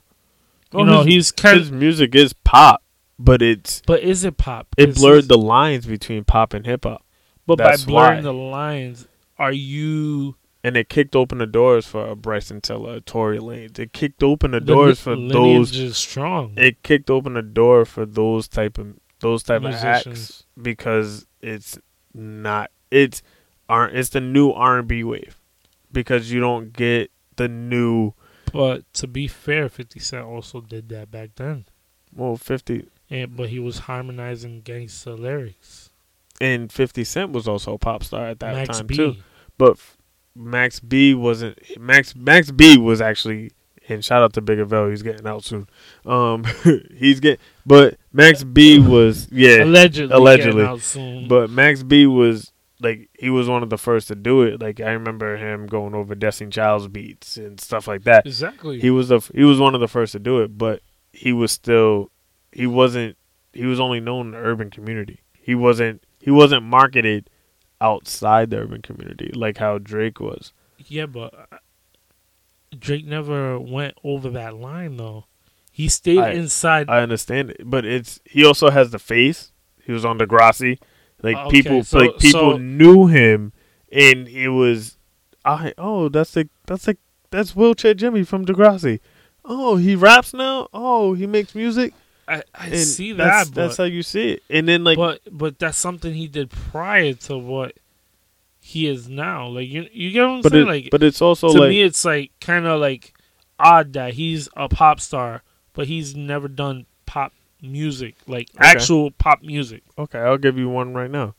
You 0.73 0.79
Oh, 0.79 0.83
know, 0.83 0.97
his- 1.03 1.05
he's 1.13 1.31
kind 1.31 1.59
His 1.59 1.71
music 1.71 2.15
is 2.15 2.33
pop, 2.33 2.81
but 3.19 3.41
it's 3.41 3.81
But 3.85 4.01
is 4.03 4.23
it 4.23 4.37
pop? 4.37 4.67
It 4.77 4.95
blurred 4.95 5.27
the 5.27 5.37
lines 5.37 5.85
between 5.85 6.23
pop 6.23 6.53
and 6.53 6.65
hip 6.65 6.83
hop, 6.85 7.03
But 7.45 7.57
that's 7.57 7.83
by 7.85 7.91
blurring 7.91 8.17
why. 8.17 8.21
the 8.21 8.33
lines, 8.33 9.07
are 9.37 9.51
you 9.51 10.35
and 10.63 10.77
it 10.77 10.89
kicked 10.89 11.15
open 11.15 11.39
the 11.39 11.45
doors 11.47 11.87
for 11.87 12.09
uh, 12.09 12.15
Bryson 12.15 12.61
Tiller, 12.61 12.99
Tory 12.99 13.39
Lanez. 13.39 13.79
It 13.79 13.93
kicked 13.93 14.21
open 14.23 14.51
the 14.51 14.59
the 14.59 14.65
doors 14.65 14.99
for 15.01 15.15
those. 15.15 15.75
is 15.75 15.97
strong? 15.97 16.53
It 16.57 16.83
kicked 16.83 17.09
open 17.09 17.33
the 17.33 17.41
door 17.41 17.85
for 17.85 18.05
those 18.05 18.47
type 18.47 18.77
of 18.77 18.95
those 19.19 19.43
type 19.43 19.63
of 19.63 19.73
acts 19.73 20.43
because 20.59 21.25
it's 21.41 21.77
not 22.13 22.71
it's 22.89 23.21
aren't 23.69 23.95
it's 23.95 24.09
the 24.09 24.21
new 24.21 24.51
R 24.51 24.79
and 24.79 24.87
B 24.87 25.03
wave 25.03 25.39
because 25.91 26.31
you 26.31 26.39
don't 26.39 26.73
get 26.73 27.11
the 27.35 27.47
new 27.47 28.13
But 28.51 28.91
to 28.95 29.07
be 29.07 29.27
fair, 29.27 29.69
Fifty 29.69 29.99
Cent 29.99 30.25
also 30.25 30.59
did 30.61 30.89
that 30.89 31.09
back 31.11 31.31
then, 31.35 31.65
well 32.15 32.35
fifty 32.35 32.87
and 33.09 33.35
but 33.35 33.49
he 33.49 33.59
was 33.59 33.79
harmonizing 33.79 34.61
gangsta 34.63 35.17
lyrics. 35.17 35.89
and 36.39 36.71
Fifty 36.71 37.03
Cent 37.03 37.31
was 37.31 37.47
also 37.47 37.73
a 37.73 37.77
pop 37.77 38.03
star 38.03 38.27
at 38.27 38.39
that 38.39 38.53
Max 38.55 38.77
time 38.77 38.87
B. 38.87 38.95
too. 38.95 39.15
But 39.57 39.77
Max 40.35 40.79
B 40.79 41.13
wasn't 41.13 41.57
Max 41.79 42.15
Max 42.15 42.51
B 42.51 42.77
was 42.77 43.01
actually 43.01 43.51
and 43.89 44.05
shout 44.05 44.21
out 44.21 44.33
to 44.33 44.41
Big 44.41 44.59
Avell, 44.59 44.89
he's 44.89 45.01
getting 45.01 45.27
out 45.27 45.43
soon. 45.43 45.67
Um 46.05 46.45
he's 46.95 47.19
getting 47.19 47.39
but 47.65 47.97
Max 48.13 48.43
B 48.43 48.79
was 48.79 49.27
yeah 49.31 49.63
allegedly, 49.63 50.15
allegedly. 50.15 50.63
out 50.63 50.81
soon. 50.81 51.27
But 51.27 51.49
Max 51.49 51.83
B 51.83 52.05
was 52.05 52.51
like 52.79 53.09
he 53.19 53.29
was 53.29 53.47
one 53.47 53.61
of 53.63 53.69
the 53.69 53.77
first 53.77 54.07
to 54.07 54.15
do 54.15 54.41
it. 54.43 54.61
Like 54.61 54.79
I 54.79 54.91
remember 54.91 55.37
him 55.37 55.67
going 55.67 55.93
over 55.93 56.15
Destiny 56.15 56.49
Child's 56.49 56.87
beats 56.87 57.37
and 57.37 57.59
stuff 57.59 57.87
like 57.87 58.03
that. 58.03 58.25
exactly, 58.25 58.79
He 58.79 58.89
was 58.89 59.09
the 59.09 59.19
he 59.35 59.43
was 59.43 59.59
one 59.59 59.75
of 59.75 59.81
the 59.81 59.87
first 59.87 60.13
to 60.13 60.19
do 60.19 60.39
it, 60.41 60.57
but 60.57 60.81
he 61.13 61.33
was 61.33 61.51
still 61.51 62.09
he 62.51 62.65
wasn't 62.67 63.17
he 63.53 63.65
was 63.65 63.79
only 63.79 63.99
known 63.99 64.27
in 64.27 64.31
the 64.31 64.37
urban 64.37 64.69
community. 64.69 65.19
He 65.33 65.55
wasn't 65.55 66.03
he 66.19 66.31
wasn't 66.31 66.63
marketed 66.63 67.29
outside 67.81 68.49
the 68.51 68.57
urban 68.59 68.81
community 68.81 69.31
like 69.35 69.57
how 69.57 69.77
Drake 69.77 70.19
was. 70.19 70.53
Yeah, 70.77 71.07
but 71.07 71.33
uh, 71.51 71.57
Drake 72.77 73.05
never 73.05 73.59
went 73.59 73.95
over 74.03 74.29
that 74.29 74.55
line 74.55 74.97
though. 74.97 75.25
He 75.71 75.87
stayed 75.89 76.19
I- 76.19 76.31
inside. 76.31 76.89
I 76.89 77.01
understand 77.01 77.49
it, 77.51 77.61
but 77.69 77.85
it's 77.85 78.19
he 78.25 78.45
also 78.45 78.69
has 78.69 78.91
the 78.91 78.99
face. 78.99 79.51
He 79.83 79.91
was 79.91 80.05
on 80.05 80.17
Degrassi. 80.19 80.77
Like 81.21 81.35
Okay, 81.37 81.49
people 81.61 81.83
so- 81.83 81.99
like 81.99 82.17
people 82.19 82.53
so- 82.53 82.57
knew 82.57 83.07
him 83.07 83.53
and 83.91 84.27
it 84.27 84.49
was 84.49 84.97
I 85.43 85.73
oh 85.77 86.07
that's 86.09 86.31
the 86.33 86.49
that's 86.65 86.85
the 86.85 86.97
that's 87.29 87.55
wheelchair 87.55 87.93
Jimmy 87.93 88.23
from 88.23 88.45
Degrassi. 88.45 88.99
Oh, 89.43 89.75
he 89.77 89.95
raps 89.95 90.33
now? 90.35 90.67
Oh, 90.71 91.13
he 91.13 91.25
makes 91.25 91.55
music? 91.55 91.93
I, 92.31 92.43
I 92.55 92.67
And 92.67 92.77
see 92.79 93.11
that's, 93.13 93.49
that, 93.49 93.55
that's 93.55 93.77
but, 93.77 93.83
how 93.83 93.87
you 93.87 94.03
see 94.03 94.31
it. 94.33 94.43
And 94.49 94.67
then 94.67 94.83
like 94.83 94.97
but 94.97 95.21
but 95.31 95.59
that's 95.59 95.77
something 95.77 96.13
he 96.13 96.27
did 96.27 96.49
prior 96.49 97.13
to 97.13 97.37
what 97.37 97.75
he 98.59 98.87
is 98.87 99.09
now. 99.09 99.47
Like 99.47 99.67
you, 99.67 99.87
you 99.91 100.11
get 100.11 100.23
what 100.23 100.29
I'm 100.35 100.41
but 100.41 100.51
saying? 100.51 100.63
it, 100.67 100.69
like 100.69 100.87
but 100.91 101.03
it's 101.03 101.21
also 101.21 101.51
to 101.51 101.59
like 101.59 101.69
me, 101.69 101.81
it's 101.81 102.05
like 102.05 102.31
kind 102.39 102.65
of 102.65 102.79
like 102.79 103.13
odd 103.59 103.93
that 103.93 104.13
he's 104.13 104.47
a 104.55 104.69
pop 104.69 104.99
star, 104.99 105.43
but 105.73 105.87
he's 105.87 106.15
never 106.15 106.47
done 106.47 106.85
pop 107.05 107.33
music, 107.61 108.15
like 108.27 108.49
Okay. 108.55 108.65
actual 108.67 109.11
pop 109.11 109.41
music. 109.43 109.83
okay, 109.97 110.19
I'll 110.19 110.37
give 110.37 110.57
you 110.57 110.69
one 110.69 110.93
right 110.93 111.11
now. 111.11 111.35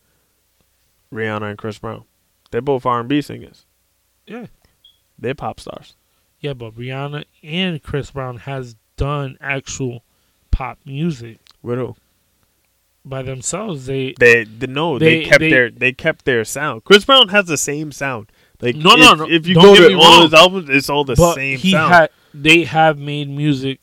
Rihanna 1.13 1.51
and 1.51 1.59
Chris 1.59 1.79
Brown. 1.79 2.05
They're 2.51 2.61
both 2.63 2.87
R&B 2.87 3.23
singers. 3.23 3.65
Yeah. 4.27 4.47
They're 5.19 5.35
pop 5.35 5.59
stars. 5.61 5.95
Yeah, 6.41 6.55
but 6.55 6.75
Rihanna 6.77 7.25
and 7.43 7.83
Chris 7.83 8.11
Brown 8.11 8.39
has 8.39 8.77
done 8.97 9.37
actual 9.41 10.03
pop 10.63 10.79
music 10.87 11.39
Widow. 11.63 11.97
by 13.05 13.23
themselves. 13.23 13.87
They 13.87 14.15
They, 14.19 14.45
they 14.45 14.67
no, 14.67 14.99
they, 14.99 15.19
They- 15.21 15.25
kept 15.25 15.41
they- 15.41 15.51
their 15.51 15.71
they 15.71 15.93
kept 15.93 16.25
their 16.25 16.45
sound. 16.45 16.85
Chris 16.85 17.05
Brown 17.05 17.29
has 17.29 17.47
the 17.47 17.57
same 17.57 17.91
sound. 17.93 18.31
Like 18.61 18.77
No, 18.77 18.93
if, 18.93 18.99
no, 19.01 19.15
no, 19.15 19.29
If 19.29 19.47
you 19.49 19.55
go 19.57 19.75
to 19.75 19.95
all 19.95 20.01
wrong. 20.19 20.23
his 20.23 20.35
albums, 20.35 20.69
it's 20.71 20.89
all 20.89 21.05
the 21.05 21.17
but 21.17 21.35
same 21.35 21.59
he 21.59 21.73
sound. 21.73 21.93
had 21.93 22.11
they 22.33 22.65
have 22.65 22.97
made 22.99 23.29
music 23.29 23.81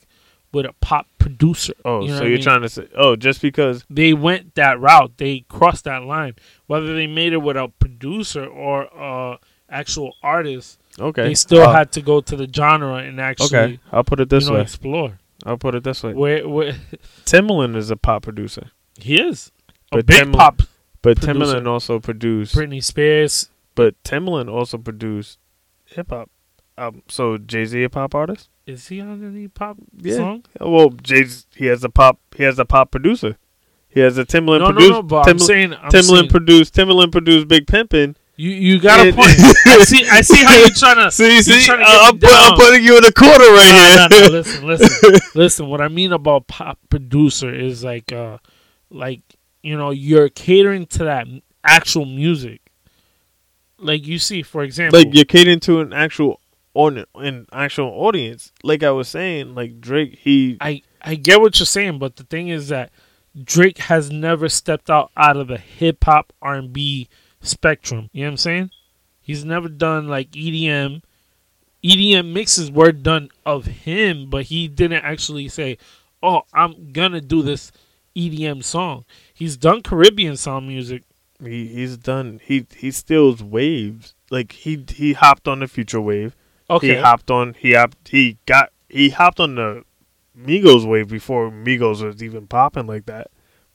with 0.52 0.64
a 0.66 0.72
pop 0.80 1.06
producer. 1.18 1.74
oh, 1.84 2.00
you 2.02 2.08
know 2.08 2.16
so 2.18 2.22
you're 2.24 2.32
mean? 2.34 2.42
trying 2.42 2.62
to 2.62 2.68
say? 2.68 2.88
Oh, 2.96 3.14
just 3.14 3.42
because? 3.42 3.84
they 3.90 4.12
went 4.14 4.54
that 4.54 4.80
route. 4.80 5.12
They 5.18 5.40
crossed 5.48 5.84
that 5.84 6.02
line. 6.04 6.34
Whether 6.66 6.94
they 6.94 7.06
made 7.06 7.32
it 7.34 7.42
with 7.42 7.56
a 7.56 7.68
producer 7.68 8.44
or 8.46 8.84
a 8.96 9.38
actual 9.68 10.16
artist, 10.22 10.78
Okay, 10.98 11.24
they 11.28 11.34
still 11.34 11.62
Uh, 11.68 11.72
had 11.72 11.92
to 11.92 12.00
go 12.00 12.20
to 12.22 12.34
the 12.36 12.48
genre 12.52 12.94
and 12.96 13.20
actually 13.20 13.58
Okay, 13.58 13.78
I'll 13.92 14.02
put 14.02 14.18
it 14.18 14.28
this 14.30 14.44
you 14.44 14.50
know, 14.50 14.56
way. 14.56 14.62
explore. 14.62 15.18
I'll 15.46 15.58
put 15.58 15.74
it 15.74 15.84
this 15.84 16.02
way. 16.02 16.12
Where, 16.12 16.48
where 16.48 16.72
Timbaland 17.24 17.76
is 17.76 17.90
a 17.90 17.96
pop 17.96 18.22
producer, 18.22 18.70
he 18.98 19.20
is 19.20 19.50
a 19.92 19.96
But 19.96 20.06
big 20.06 20.16
Tim- 20.18 20.32
pop. 20.32 20.62
but 21.02 21.20
Producer. 21.20 21.54
Timbaland 21.56 21.66
also 21.66 21.98
produced. 22.00 22.54
Britney 22.54 22.82
Spears. 22.82 23.48
But 23.74 23.94
Timbaland 24.02 24.50
also 24.52 24.76
produced 24.78 25.38
hip 25.86 26.10
hop. 26.10 26.28
Um, 26.76 27.02
so 27.08 27.38
Jay 27.38 27.64
Z 27.64 27.82
a 27.84 27.88
pop 27.90 28.14
artist? 28.14 28.48
Is 28.66 28.86
he 28.88 29.00
on 29.00 29.24
any 29.24 29.48
pop 29.48 29.76
Yeah. 30.00 30.16
song? 30.16 30.44
Well, 30.60 30.90
Jay 30.90 31.24
he 31.54 31.66
has 31.66 31.82
a 31.84 31.88
pop. 31.88 32.18
He 32.36 32.42
has 32.44 32.58
a 32.58 32.64
pop 32.64 32.90
producer. 32.90 33.36
He 33.88 34.00
has 34.00 34.18
a 34.18 34.24
Timbaland 34.24 34.60
No, 34.60 34.66
no, 34.66 34.72
produced. 34.72 34.90
no. 34.92 35.02
But 35.02 35.28
I'm 35.28 35.36
Timbaland, 35.36 35.40
saying, 35.46 35.74
I'm 35.74 35.90
Timbaland 35.90 36.04
saying 36.18 36.28
produced. 36.28 36.74
Timbaland 36.74 37.12
produced 37.12 37.48
Big 37.48 37.66
Pimpin'. 37.66 38.14
You 38.40 38.50
you 38.50 38.80
got 38.80 39.00
a 39.06 39.12
point. 39.12 39.28
I 39.66 39.84
see. 39.84 40.06
I 40.08 40.20
see 40.22 40.44
how 40.44 40.56
you're 40.56 40.70
trying 40.70 40.96
to. 41.04 41.10
See, 41.10 41.42
see, 41.42 41.64
trying 41.64 41.80
to 41.80 41.84
uh, 41.86 42.08
I'm, 42.08 42.18
put, 42.18 42.30
I'm 42.32 42.54
putting 42.56 42.84
you 42.84 42.96
in 42.98 43.04
a 43.04 43.12
corner 43.12 43.44
right 43.44 43.72
No, 43.96 44.06
no, 44.10 44.16
here. 44.16 44.24
no, 44.30 44.30
listen, 44.38 44.66
listen, 44.66 45.20
listen. 45.34 45.66
What 45.68 45.80
I 45.80 45.88
mean 45.88 46.12
about 46.12 46.46
pop 46.46 46.78
producer 46.88 47.52
is 47.54 47.84
like, 47.84 48.12
uh, 48.12 48.38
like 48.90 49.20
you 49.62 49.76
know, 49.76 49.90
you're 49.90 50.28
catering 50.28 50.86
to 50.86 51.04
that 51.04 51.26
actual 51.64 52.06
music. 52.06 52.60
like 53.78 54.06
you 54.06 54.18
see, 54.18 54.42
for 54.42 54.62
example, 54.62 54.98
like 54.98 55.14
you're 55.14 55.24
catering 55.24 55.60
to 55.60 55.80
an 55.80 55.92
actual 55.92 56.40
on 56.74 57.04
an 57.16 57.46
actual 57.52 57.88
audience. 57.88 58.52
Like 58.62 58.82
I 58.82 58.90
was 58.90 59.08
saying, 59.08 59.54
like 59.54 59.80
Drake, 59.80 60.18
he 60.20 60.56
I 60.60 60.82
I 61.02 61.14
get 61.16 61.40
what 61.40 61.58
you're 61.58 61.66
saying, 61.66 61.98
but 61.98 62.16
the 62.16 62.24
thing 62.24 62.48
is 62.48 62.68
that 62.68 62.90
Drake 63.44 63.78
has 63.78 64.10
never 64.10 64.48
stepped 64.48 64.90
out 64.90 65.10
out 65.16 65.36
of 65.36 65.48
the 65.48 65.58
hip 65.58 66.04
hop 66.04 66.32
R 66.42 66.54
and 66.54 66.72
B 66.72 67.08
spectrum. 67.40 68.08
You 68.12 68.22
know 68.22 68.28
what 68.28 68.32
I'm 68.32 68.36
saying? 68.38 68.70
He's 69.20 69.44
never 69.44 69.68
done 69.68 70.08
like 70.08 70.30
EDM. 70.32 71.02
EDM 71.82 72.32
mixes 72.32 72.70
were 72.70 72.92
done 72.92 73.30
of 73.46 73.64
him, 73.66 74.28
but 74.28 74.44
he 74.46 74.68
didn't 74.68 75.02
actually 75.04 75.48
say, 75.48 75.78
"Oh, 76.22 76.42
I'm 76.52 76.92
gonna 76.92 77.20
do 77.20 77.42
this 77.42 77.72
EDM 78.14 78.62
song." 78.62 79.04
He's 79.32 79.56
done 79.56 79.82
Caribbean 79.82 80.36
song 80.36 80.66
music. 80.68 81.04
he 81.42 81.66
he's 81.68 81.96
done 81.96 82.40
he 82.44 82.66
he 82.76 82.90
steals 82.90 83.42
waves. 83.42 84.14
Like 84.30 84.52
he 84.52 84.84
he 84.88 85.14
hopped 85.14 85.48
on 85.48 85.60
the 85.60 85.68
future 85.68 86.00
wave. 86.00 86.36
Okay, 86.68 86.88
He 86.88 86.94
hopped 87.00 87.30
on 87.30 87.54
he 87.54 87.72
hopped 87.72 88.08
he 88.08 88.36
got 88.46 88.70
he 88.88 89.08
hopped 89.10 89.40
on 89.40 89.54
the 89.54 89.84
Migos 90.38 90.86
wave 90.88 91.08
before 91.08 91.50
Migos 91.50 92.02
was 92.04 92.22
even 92.22 92.46
popping 92.46 92.86
like 92.86 93.06
that 93.06 93.28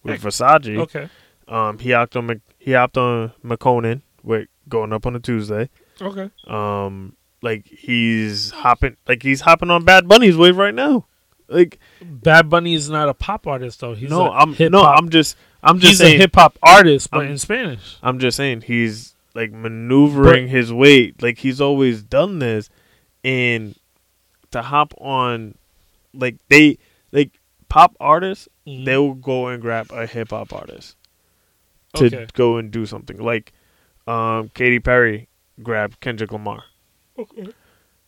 with 0.04 0.22
Versace. 0.22 0.78
okay, 0.80 1.10
Um, 1.48 1.80
he 1.80 1.92
hopped 1.92 2.16
on 2.16 2.28
he 2.66 2.72
hopped 2.74 2.98
on 2.98 3.32
Makonnen 3.44 4.02
with 4.24 4.48
going 4.68 4.92
up 4.92 5.06
on 5.06 5.16
a 5.16 5.20
Tuesday. 5.20 5.70
okay. 6.02 6.32
Um, 6.48 7.16
like 7.42 7.68
he's 7.68 8.50
hopping 8.50 8.98
like 9.08 9.22
he's 9.22 9.42
hopping 9.42 9.70
on 9.70 9.86
Bad 9.86 10.08
Bunny's 10.08 10.36
wave 10.36 10.58
right 10.58 10.74
now. 10.74 11.06
Like 11.48 11.78
Bad 12.02 12.50
Bunny 12.50 12.74
is 12.74 12.90
not 12.90 13.08
a 13.08 13.14
pop 13.14 13.46
artist 13.46 13.80
though. 13.82 13.94
He's 13.94 14.10
no, 14.10 14.26
a 14.26 14.32
I'm 14.32 14.54
hip 14.54 14.72
no. 14.72 14.82
I'm 14.84 15.10
just 15.10 15.38
I'm 15.62 15.78
just 15.80 15.92
he's 15.92 15.98
saying 16.00 16.16
a 16.16 16.22
hip 16.24 16.32
hop 16.36 16.58
artist, 16.64 17.12
but 17.12 17.20
I'm- 17.22 17.32
in 17.34 17.38
Spanish. 17.38 17.98
I'm 18.02 18.18
just 18.18 18.36
saying 18.36 18.62
he's 18.62 19.14
like 19.36 19.52
maneuvering 19.52 20.48
his 20.48 20.74
weight. 20.74 21.22
Like 21.22 21.38
he's 21.38 21.62
always 21.62 22.02
done 22.02 22.40
this, 22.40 22.70
and 23.24 23.76
to 24.52 24.64
hop 24.64 24.96
on, 24.98 25.54
like 26.16 26.38
they 26.50 26.80
like 27.12 27.40
pop 27.70 27.96
artists, 28.00 28.48
Mhm. 28.68 28.86
they'll 28.86 29.14
go 29.14 29.48
and 29.50 29.62
grab 29.62 29.92
a 29.92 30.08
hip 30.08 30.32
hop 30.32 30.52
artist 30.52 30.96
to 31.96 32.06
Okay. 32.06 32.28
go 32.34 32.58
and 32.58 32.72
do 32.72 32.86
something. 32.86 33.18
Like, 33.18 33.52
um, 34.08 34.50
Katy 34.54 34.80
Perry 34.80 35.28
grabbed 35.64 36.00
Kendrick 36.00 36.32
Lamar. 36.32 36.64
Okay. 37.18 37.48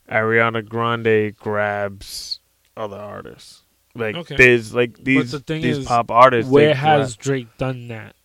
Ariana 0.10 0.68
Grande 0.68 1.36
grabs 1.36 2.40
other 2.76 2.98
artists. 2.98 3.64
Like 3.96 4.16
Okay. 4.16 4.36
there's 4.36 4.74
like 4.74 5.04
these 5.04 5.32
the 5.32 5.40
these 5.46 5.80
is, 5.80 5.86
pop 5.86 6.12
artists. 6.12 6.52
Where 6.52 6.76
has 6.76 7.16
grab- 7.16 7.24
Drake 7.24 7.58
done 7.58 7.88
that? 7.88 8.16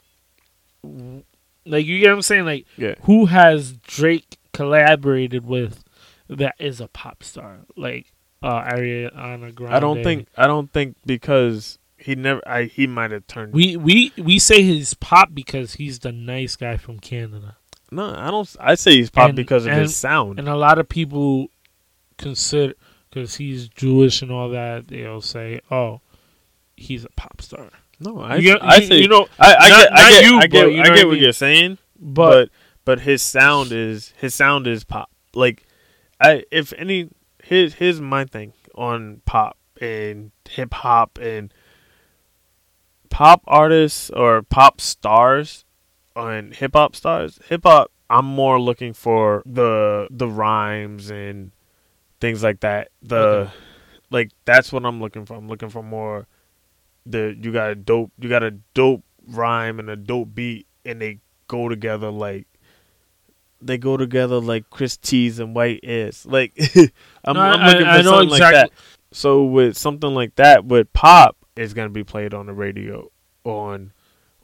Like 1.65 1.87
you 1.87 1.99
get 2.01 2.09
what 2.09 2.17
I'm 2.17 2.23
saying? 2.23 2.45
Like 2.45 2.67
yeah? 2.77 2.95
who 3.03 3.27
has 3.27 3.73
Drake 3.73 4.37
collaborated 4.53 5.47
with 5.47 5.83
that 6.29 6.57
is 6.59 6.81
a 6.81 6.89
pop 6.89 7.23
star? 7.23 7.61
Like 7.77 8.13
uh 8.43 8.63
Ariana 8.65 9.55
Grande. 9.55 9.75
I 9.75 9.81
don't 9.81 10.03
think 10.03 10.29
I 10.37 10.47
don't 10.47 10.71
think 10.73 10.97
because 11.07 11.79
he 12.03 12.15
never 12.15 12.41
I 12.47 12.65
he 12.65 12.87
might 12.87 13.11
have 13.13 13.27
turned 13.27 13.53
we 13.55 13.77
we 13.77 14.13
we 14.19 14.39
say 14.39 14.63
he's 14.63 14.95
pop 14.95 15.31
because 15.35 15.75
he's 15.75 15.99
the 16.01 16.13
nice 16.13 16.57
guy 16.57 16.77
from 16.77 16.99
Canada. 16.99 17.57
no 17.91 18.15
I 18.15 18.31
don't 18.31 18.55
I 18.61 18.75
say 18.75 18.97
he's 18.97 19.11
pop 19.11 19.29
And- 19.31 19.37
because 19.37 19.67
of 19.67 19.73
and- 19.73 19.83
his 19.83 19.97
sound 19.97 20.39
And 20.39 20.49
a 20.49 20.57
lot 20.57 20.79
of 20.79 20.89
people 20.89 21.49
consider 22.19 22.75
because 23.11 23.37
he's 23.37 23.69
Jewish 23.69 24.23
and 24.23 24.31
all 24.31 24.49
that, 24.51 24.89
they'll 24.89 25.21
say, 25.21 25.61
"Oh, 25.71 26.01
he's 26.77 27.05
a 27.05 27.11
pop 27.17 27.41
star." 27.43 27.69
no 28.01 28.19
I 28.21 28.37
you, 28.37 28.57
I 28.61 28.77
you- 28.79 28.87
say 28.87 28.99
you 29.01 29.09
know, 29.09 29.29
I, 29.39 29.55
I 29.55 29.69
not- 29.69 29.89
get 29.89 29.93
I 29.93 30.11
get 30.11 30.25
you, 30.25 30.39
I 30.39 30.47
get 30.47 30.65
but 30.65 30.73
you 30.73 30.77
know 30.79 30.83
I 30.83 30.89
what 30.91 30.97
get 30.97 31.07
what 31.07 31.13
mean? 31.15 31.23
you're 31.23 31.33
saying 31.33 31.79
but, 32.01 32.31
but 32.31 32.49
but 32.85 33.01
his 33.01 33.23
sound 33.23 33.71
is 33.71 34.13
his 34.17 34.35
sound 34.35 34.67
is 34.67 34.83
pop 34.83 35.09
like 35.35 35.65
I 36.21 36.45
if 36.51 36.73
any 36.77 37.11
his 37.45 37.75
here's 37.75 38.01
my 38.01 38.25
thing 38.25 38.55
on 38.75 39.21
pop 39.25 39.57
and 39.81 40.33
hip 40.49 40.75
hop 40.75 41.19
and 41.21 41.53
pop 43.13 43.43
artists 43.47 44.09
or 44.11 44.43
pop 44.43 44.81
stars 44.81 45.65
and 46.17 46.55
hip 46.55 46.73
hop 46.75 46.97
stars 46.97 47.39
hip 47.49 47.61
hop 47.65 47.91
I'm 48.11 48.25
more 48.27 48.59
looking 48.61 48.93
for 48.95 49.43
the 49.47 50.09
the 50.11 50.27
rhymes 50.29 51.11
and 51.11 51.53
things 52.21 52.43
like 52.43 52.61
that 52.61 52.89
the 53.03 53.17
Okay. 53.17 53.51
like 54.11 54.31
that's 54.45 54.73
what 54.73 54.85
I'm 54.87 55.01
looking 55.01 55.27
for 55.27 55.35
I'm 55.37 55.49
looking 55.49 55.69
for 55.69 55.83
more 55.83 56.27
the 57.07 57.37
you 57.41 57.53
got 57.53 57.71
a 57.71 57.75
dope 57.75 58.13
you 58.19 58.29
got 58.29 58.43
a 58.43 58.53
dope 58.75 59.05
rhyme 59.29 59.79
and 59.79 59.89
a 59.91 59.97
dope 59.97 60.35
beat 60.35 60.67
and 60.85 61.01
they 61.01 61.21
go 61.49 61.69
together 61.69 62.11
like 62.11 62.47
they 63.61 63.79
go 63.79 63.97
together 63.97 64.41
like 64.41 64.69
Chris 64.71 64.97
T's 64.97 65.39
and 65.39 65.55
White 65.55 65.81
is 65.83 66.25
like 66.27 66.53
I'm, 67.25 67.35
No, 67.37 67.41
I'm 67.41 67.61
I- 67.61 67.67
looking 67.69 67.85
for 67.87 67.91
I 67.91 68.03
something 68.03 68.29
like 68.31 68.41
that. 68.53 68.71
So 69.13 69.45
with 69.45 69.77
something 69.77 70.15
like 70.15 70.35
that, 70.37 70.65
with 70.65 70.91
pop, 70.95 71.37
it's 71.57 71.73
gonna 71.73 71.91
be 71.91 72.05
played 72.05 72.35
on 72.35 72.47
the 72.47 72.53
radio 72.53 73.11
on 73.45 73.93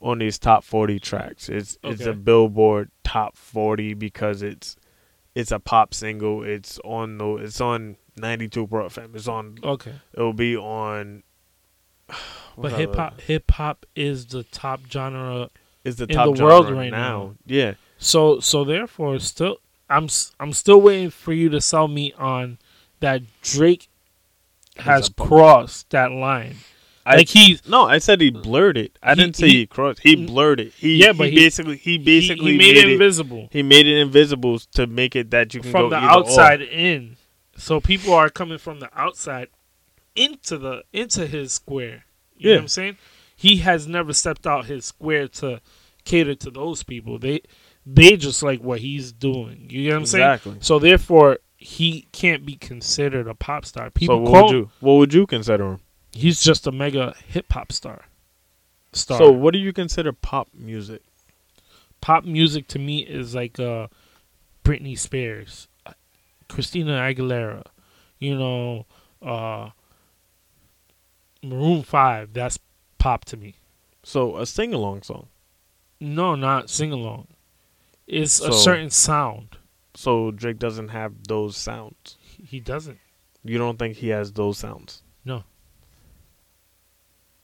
on 0.01 0.19
these 0.19 0.39
top 0.39 0.63
forty 0.63 0.99
tracks. 0.99 1.49
It's 1.49 1.77
it's 1.83 2.05
a 2.05 2.13
Billboard 2.13 2.91
top 3.03 3.35
forty 3.37 3.93
because 3.93 4.41
it's 4.41 4.75
it's 5.35 5.51
a 5.51 5.59
pop 5.59 5.93
single. 5.93 6.43
It's 6.43 6.79
on 6.83 7.17
the 7.17 7.35
it's 7.37 7.61
on 7.61 7.97
ninety 8.17 8.47
two 8.47 8.67
Pro 8.67 8.87
FM. 8.87 9.15
It's 9.15 9.27
on. 9.27 9.57
okay. 9.63 9.93
It'll 10.13 10.33
be 10.33 10.55
on. 10.57 11.23
But 12.57 12.73
hip 12.73 12.95
hop 12.95 13.21
hip 13.21 13.51
hop 13.51 13.85
is 13.95 14.25
the 14.25 14.43
top 14.43 14.81
genre. 14.91 15.49
is 15.85 15.95
the 15.95 16.03
in 16.03 16.09
top 16.09 16.31
the 16.31 16.35
genre 16.35 16.53
world 16.55 16.71
right 16.71 16.91
now. 16.91 16.97
now. 16.97 17.35
Yeah, 17.45 17.73
So 17.97 18.41
so 18.41 18.65
therefore 18.65 19.17
still 19.19 19.59
I'm 19.89 20.09
I'm 20.41 20.51
still 20.51 20.81
waiting 20.81 21.09
for 21.09 21.31
you 21.31 21.47
to 21.49 21.61
sell 21.61 21.87
me 21.87 22.11
on 22.17 22.57
that 22.99 23.21
Drake 23.41 23.87
has 24.75 25.07
crossed 25.07 25.89
that 25.91 26.11
line. 26.11 26.57
I- 27.09 27.15
like 27.17 27.29
he's 27.29 27.67
No, 27.67 27.83
I 27.85 27.97
said 27.97 28.21
he 28.21 28.29
blurred 28.29 28.77
it. 28.77 28.97
I 29.03 29.15
He- 29.15 29.21
didn't 29.21 29.35
say 29.35 29.47
he- 29.47 29.57
he, 29.59 29.67
crossed. 29.67 29.99
He 30.03 30.15
blurred 30.15 30.59
it. 30.59 30.73
He 30.77 30.95
Yeah, 30.97 31.11
but 31.13 31.29
he- 31.29 31.35
basically 31.35 31.77
he 31.77 31.93
he- 31.93 31.97
basically 31.97 32.51
he, 32.53 32.57
made, 32.57 32.77
it 32.77 32.85
it. 32.85 32.91
invisible 32.93 33.49
He 33.51 33.63
made 33.63 33.87
it 33.87 33.97
invisible 33.99 34.59
to 34.75 34.87
make 34.87 35.15
it 35.15 35.31
that 35.31 35.53
you 35.53 35.61
can 35.61 35.71
from 35.71 35.83
go 35.83 35.89
the 35.89 35.95
outside 35.97 36.61
Or. 36.61 36.65
in. 36.65 37.17
So 37.57 37.79
people 37.81 38.13
are 38.13 38.29
coming 38.29 38.57
from 38.57 38.79
the 38.79 38.89
outside 38.97 39.47
into 40.15 40.57
the 40.57 40.83
into 40.93 41.27
his 41.27 41.53
square. 41.53 42.05
You 42.37 42.45
know 42.45 42.49
Yeah. 42.51 42.55
what 42.57 42.61
I'm 42.63 42.67
saying? 42.69 42.97
He 43.35 43.57
has 43.57 43.87
never 43.87 44.13
stepped 44.13 44.45
out 44.45 44.65
his 44.65 44.85
square 44.85 45.27
to 45.29 45.61
cater 46.05 46.35
to 46.35 46.51
those 46.51 46.83
people. 46.83 47.17
They 47.19 47.41
they 47.85 48.17
just 48.17 48.43
like 48.43 48.61
what 48.61 48.81
he's 48.81 49.11
doing. 49.11 49.67
You 49.69 49.89
know 49.89 49.95
what 49.95 49.99
I'm 50.01 50.05
saying? 50.05 50.23
Exactly. 50.23 50.55
So 50.59 50.77
therefore, 50.79 51.39
he 51.57 52.07
can't 52.11 52.45
be 52.45 52.55
considered 52.55 53.27
a 53.27 53.33
pop 53.33 53.65
star. 53.65 53.89
People 53.89 54.17
so 54.17 54.21
what 54.21 54.31
call 54.31 54.43
would 54.47 54.53
you 54.55 54.69
what 54.79 54.93
would 54.93 55.13
you 55.13 55.25
consider 55.25 55.63
him? 55.71 55.79
He's 56.11 56.41
just 56.41 56.67
a 56.67 56.71
mega 56.71 57.15
hip 57.27 57.51
hop 57.51 57.71
star. 57.71 58.05
Star. 58.93 59.17
So 59.17 59.31
what 59.31 59.53
do 59.53 59.59
you 59.59 59.73
consider 59.73 60.11
pop 60.11 60.49
music? 60.53 61.03
pop 62.01 62.25
music 62.25 62.67
to 62.69 62.79
me 62.79 62.99
is 62.99 63.35
like 63.35 63.59
uh, 63.59 63.87
Britney 64.63 64.97
Spears, 64.97 65.67
Christina 66.47 66.91
Aguilera, 66.93 67.63
you 68.17 68.37
know, 68.37 68.85
uh, 69.21 69.69
Maroon 71.43 71.83
Five. 71.83 72.33
That's 72.33 72.59
pop 72.97 73.25
to 73.25 73.37
me. 73.37 73.55
So 74.03 74.37
a 74.37 74.45
sing 74.45 74.73
along 74.73 75.03
song. 75.03 75.27
No, 75.99 76.35
not 76.35 76.69
sing 76.69 76.91
along. 76.91 77.27
It's 78.07 78.39
a 78.39 78.53
certain 78.53 78.89
sound. 78.89 79.57
So 79.93 80.31
Drake 80.31 80.59
doesn't 80.59 80.89
have 80.89 81.27
those 81.27 81.57
sounds. 81.57 82.17
He 82.21 82.59
doesn't. 82.59 82.97
You 83.43 83.57
don't 83.57 83.77
think 83.77 83.97
he 83.97 84.09
has 84.09 84.31
those 84.31 84.57
sounds? 84.57 85.03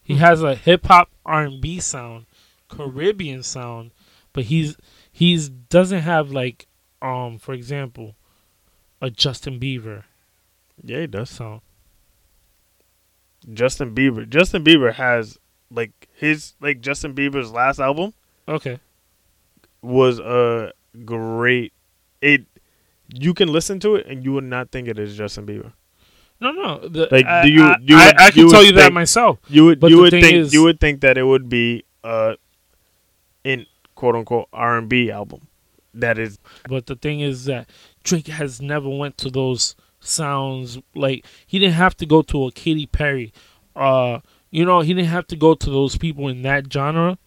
He 0.05 0.15
has 0.17 0.41
a 0.43 0.53
hip 0.55 0.85
hop 0.85 1.09
R 1.25 1.43
and 1.43 1.59
B 1.59 1.79
sound, 1.79 2.27
Caribbean 2.69 3.41
sound, 3.43 3.91
but 4.33 4.45
he's 4.45 4.77
he's 5.11 5.49
doesn't 5.49 6.01
have 6.01 6.29
like 6.31 6.67
um 7.01 7.39
for 7.39 7.53
example, 7.53 8.15
a 9.01 9.09
Justin 9.09 9.59
Bieber 9.59 10.03
Yeah, 10.83 11.01
he 11.01 11.07
does. 11.07 11.29
sound. 11.31 11.61
Justin 13.53 13.93
Bieber. 13.93 14.27
Justin 14.29 14.63
Bieber 14.63 14.93
has 14.93 15.37
like 15.71 16.07
his 16.15 16.53
like 16.61 16.81
Justin 16.81 17.13
Bieber's 17.13 17.51
last 17.51 17.79
album 17.79 18.13
Okay. 18.47 18.79
was 19.81 20.19
a 20.19 20.71
great 21.03 21.73
it 22.21 22.45
you 23.13 23.33
can 23.33 23.49
listen 23.49 23.79
to 23.79 23.95
it 23.95 24.05
and 24.07 24.23
you 24.23 24.33
would 24.33 24.43
not 24.43 24.71
think 24.71 24.87
it 24.87 24.97
is 24.99 25.15
Justin 25.17 25.45
Bieber. 25.45 25.73
No, 26.51 26.77
no. 26.79 26.87
The, 26.87 27.07
Like, 27.11 27.25
I, 27.25 27.41
do 27.43 27.49
you- 27.51 27.63
I, 27.63 27.75
you 27.81 27.95
would- 27.95 28.17
I 28.19 28.31
can 28.31 28.41
you 28.43 28.49
tell 28.51 28.63
you 28.63 28.71
that 28.73 28.93
myself. 28.93 29.39
You 29.49 29.65
would 29.65 29.79
But 29.79 29.89
you 29.91 29.97
would 29.99 30.11
think 30.11 30.35
is- 30.35 30.53
you 30.53 30.63
would 30.63 30.79
think 30.79 31.01
that 31.01 31.17
it 31.17 31.23
would 31.23 31.49
be 31.49 31.83
uh 32.03 32.35
in 33.43 33.65
quote 33.95 34.15
unquote 34.15 34.47
R 34.53 34.77
and 34.77 34.87
B 34.89 35.09
album. 35.11 35.47
That 35.93 36.19
is 36.19 36.37
But 36.67 36.85
the 36.87 36.95
thing 36.95 37.21
is 37.21 37.45
that 37.45 37.69
Drake 38.03 38.27
has 38.27 38.61
never 38.61 38.89
went 38.89 39.17
to 39.19 39.29
those 39.29 39.75
sounds. 39.99 40.79
Like 40.93 41.25
he 41.47 41.57
didn't 41.59 41.75
have 41.75 41.95
to 41.97 42.05
go 42.05 42.21
to 42.23 42.45
a 42.45 42.51
Katy 42.51 42.85
Perry. 42.87 43.33
Uh, 43.75 44.19
you 44.51 44.65
know, 44.65 44.81
he 44.81 44.93
didn't 44.93 45.09
have 45.09 45.27
to 45.27 45.35
go 45.35 45.53
to 45.53 45.69
those 45.69 45.97
people 45.97 46.27
in 46.27 46.41
that 46.43 46.71
genre 46.71 47.17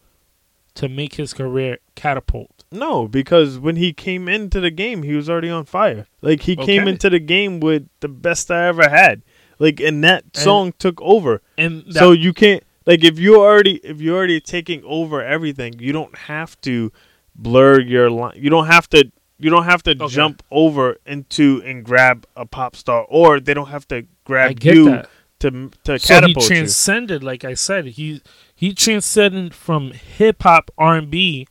to 0.75 0.89
make 0.89 1.15
his 1.15 1.33
career 1.35 1.79
catapult. 1.95 2.58
No, 2.71 3.09
because 3.09 3.59
when 3.59 3.77
he 3.77 3.93
came 3.93 4.29
into 4.29 4.61
the 4.61 4.71
game, 4.71 5.03
he 5.03 5.15
was 5.15 5.29
already 5.31 5.49
on 5.49 5.65
fire. 5.65 6.07
Like 6.21 6.43
he 6.43 6.55
came 6.57 6.87
into 6.87 7.09
the 7.09 7.19
game 7.19 7.61
with 7.61 7.89
the 8.01 8.09
best 8.09 8.51
I 8.51 8.69
ever 8.69 8.89
had. 8.89 9.23
Like 9.59 9.81
and 9.81 10.05
that 10.05 10.37
song 10.37 10.73
took 10.79 11.01
over. 11.01 11.41
And 11.57 11.85
that, 11.87 11.95
so 11.95 12.13
you 12.13 12.33
can't 12.33 12.63
like 12.87 13.03
if 13.05 13.19
you 13.19 13.41
already 13.41 13.77
if 13.83 14.01
you're 14.01 14.17
already 14.17 14.41
taking 14.41 14.83
over 14.85 15.23
everything, 15.23 15.79
you 15.79 15.93
don't 15.93 16.17
have 16.17 16.61
to 16.63 16.93
blur 17.35 17.81
your 17.81 18.11
line. 18.11 18.35
You 18.37 18.51
don't 18.51 18.67
have 18.67 18.89
to 18.91 19.11
you 19.39 19.51
don't 19.51 19.65
have 19.65 19.83
to 19.85 19.91
Okay. 19.93 20.07
jump 20.15 20.43
over 20.51 20.99
into 21.07 21.63
and 21.65 21.85
grab 21.85 22.27
a 22.37 22.45
pop 22.45 22.77
star, 22.77 23.07
or 23.09 23.41
they 23.41 23.55
don't 23.55 23.69
have 23.69 23.87
to 23.89 24.05
grab 24.25 24.63
you 24.63 24.85
that. 24.87 25.09
to 25.41 25.51
to 25.51 25.71
So 25.85 25.93
he 25.95 25.99
catapult 26.01 26.37
you. 26.51 26.57
transcended, 26.57 27.23
like 27.25 27.45
I 27.45 27.55
said, 27.55 27.87
he 27.87 28.21
he 28.55 28.75
transcended 28.75 29.55
from 29.55 29.93
hip 29.93 30.43
hop 30.43 30.71
R 30.77 30.97
and 30.97 31.11
B 31.11 31.47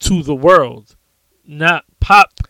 to 0.00 0.22
the 0.22 0.34
world, 0.34 0.96
not 1.46 1.84
pop 2.00 2.40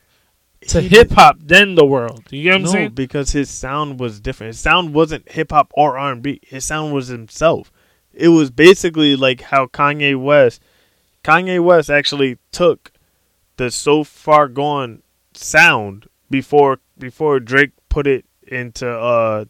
to 0.69 0.81
hip 0.81 1.11
hop, 1.13 1.37
then 1.41 1.75
the 1.75 1.85
world. 1.87 2.25
You 2.31 2.43
get 2.45 2.51
what 2.51 2.57
I'm 2.57 2.63
no, 2.63 2.71
saying? 2.73 2.91
because 2.91 3.33
his 3.33 3.49
sound 3.51 3.99
was 3.99 4.21
different. 4.21 4.49
His 4.49 4.61
sound 4.61 4.95
wasn't 4.95 5.31
hip 5.31 5.51
hop 5.53 5.73
or 5.75 5.99
R 5.99 6.13
and 6.13 6.23
B. 6.23 6.41
His 6.43 6.65
sound 6.65 6.93
was 6.93 7.09
himself. 7.09 7.73
It 8.13 8.29
was 8.29 8.51
basically 8.51 9.17
like 9.17 9.41
how 9.41 9.67
Kanye 9.67 10.21
West, 10.23 10.61
Kanye 11.25 11.63
West 11.63 11.91
actually 11.91 12.39
took 12.53 12.93
the 13.57 13.71
so 13.71 14.05
far 14.05 14.49
gone 14.49 15.03
sound 15.35 16.07
before 16.29 16.81
before 16.99 17.41
Drake 17.41 17.71
put 17.89 18.07
it 18.07 18.25
into 18.47 18.89
uh 18.89 19.45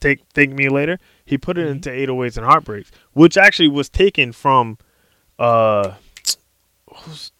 take 0.00 0.20
Thank 0.34 0.52
Me 0.54 0.68
Later. 0.68 0.98
He 1.24 1.36
put 1.38 1.58
it 1.58 1.66
Mhm. 1.66 1.70
into 1.72 1.90
808s 1.90 2.36
and 2.36 2.46
Heartbreaks, 2.46 2.90
which 3.12 3.36
actually 3.36 3.68
was 3.68 3.88
taken 3.88 4.32
from 4.32 4.78
uh 5.38 5.94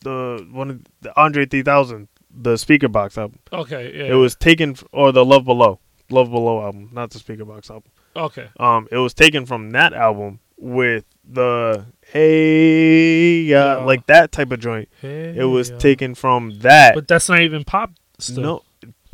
the 0.02 0.46
one 0.50 0.70
of 0.70 0.80
the 1.00 1.20
Andre 1.20 1.46
3000 1.46 2.08
the 2.30 2.54
Speakerboxxx 2.54 3.18
album. 3.18 3.38
Okay, 3.52 3.92
yeah. 3.96 4.12
It 4.12 4.14
was 4.14 4.34
taken 4.36 4.76
or 4.92 5.12
the 5.12 5.24
Love 5.24 5.44
Below, 5.44 5.80
Love 6.10 6.30
Below 6.30 6.62
album, 6.62 6.90
not 6.92 7.10
the 7.10 7.18
Speakerboxxx 7.18 7.70
album. 7.70 7.90
okay. 8.16 8.48
Um, 8.60 8.86
it 8.90 8.98
was 8.98 9.14
taken 9.14 9.46
from 9.46 9.70
that 9.70 9.92
album 9.92 10.40
with 10.56 11.04
the 11.24 11.86
Hey 12.12 13.42
Yeah. 13.42 13.76
like 13.76 14.06
that 14.06 14.32
type 14.32 14.50
of 14.52 14.60
joint. 14.60 14.88
Hey, 15.00 15.34
It 15.36 15.44
was 15.44 15.70
yeah. 15.70 15.78
taken 15.78 16.14
from 16.14 16.58
that. 16.60 16.94
but 16.94 17.08
that's 17.08 17.28
not 17.28 17.40
even 17.40 17.64
pop. 17.64 17.92
Still. 18.18 18.42
no, 18.42 18.62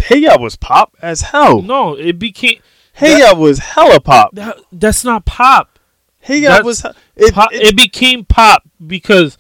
Hey 0.03 0.19
Ya 0.19 0.37
was 0.39 0.57
pop 0.57 0.95
as 1.01 1.21
hell. 1.23 1.63
no, 1.63 1.95
it 1.95 2.19
became 2.19 2.59
Hey 2.93 3.21
Ya 3.21 3.35
was 3.35 3.59
hella 3.59 4.01
pop. 4.01 4.35
that. 4.35 4.57
That's 4.73 5.05
not 5.05 5.25
pop. 5.25 5.79
Hey 6.21 6.39
Ya 6.41 6.61
was 6.63 6.85
it, 7.17 7.33
pop, 7.35 7.53
it- 7.53 7.69
it 7.69 7.77
became 7.77 8.25
pop 8.25 8.63
because 8.87 9.37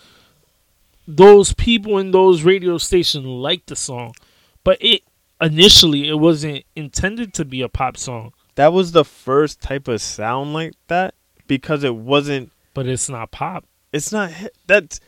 those 1.06 1.52
people 1.54 1.98
in 1.98 2.10
those 2.10 2.42
radio 2.42 2.78
stations 2.78 3.26
liked 3.26 3.66
the 3.68 3.76
song, 3.76 4.14
but 4.62 4.78
it 4.80 5.02
initially 5.40 6.08
it 6.08 6.14
wasn't 6.18 6.64
intended 6.74 7.34
to 7.34 7.44
be 7.44 7.60
a 7.62 7.68
pop 7.68 7.96
song. 7.96 8.32
that 8.54 8.72
was 8.72 8.92
the 8.92 9.04
first 9.04 9.60
type 9.60 9.88
of 9.88 10.00
sound 10.00 10.54
like 10.54 10.72
that 10.88 11.14
because 11.46 11.84
it 11.84 11.94
wasn't. 11.94 12.50
But 12.72 12.86
it's 12.86 13.08
not 13.08 13.30
pop. 13.30 13.64
It's 13.92 14.12
not 14.12 14.30
that's. 14.66 15.00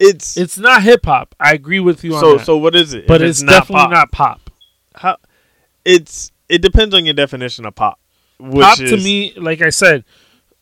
It's, 0.00 0.36
It's 0.36 0.58
not 0.58 0.82
hip 0.82 1.04
hop. 1.06 1.36
I 1.38 1.52
agree 1.52 1.78
with 1.78 2.02
you 2.02 2.14
on 2.16 2.20
so 2.20 2.32
that. 2.32 2.38
so. 2.40 2.44
So 2.44 2.56
what 2.56 2.74
is 2.74 2.94
it? 2.94 3.06
but 3.06 3.22
If 3.22 3.30
it's, 3.30 3.42
definitely 3.42 3.94
not 3.94 4.10
pop. 4.10 4.40
how 4.96 5.16
it's 5.84 6.32
it 6.48 6.62
depends 6.62 6.94
on 6.96 7.04
your 7.06 7.14
definition 7.14 7.64
of 7.64 7.74
pop. 7.76 8.00
Which 8.40 8.64
pop 8.64 8.78
to 8.78 8.96
me, 8.96 9.32
like 9.36 9.62
I 9.62 9.70
said, 9.70 10.04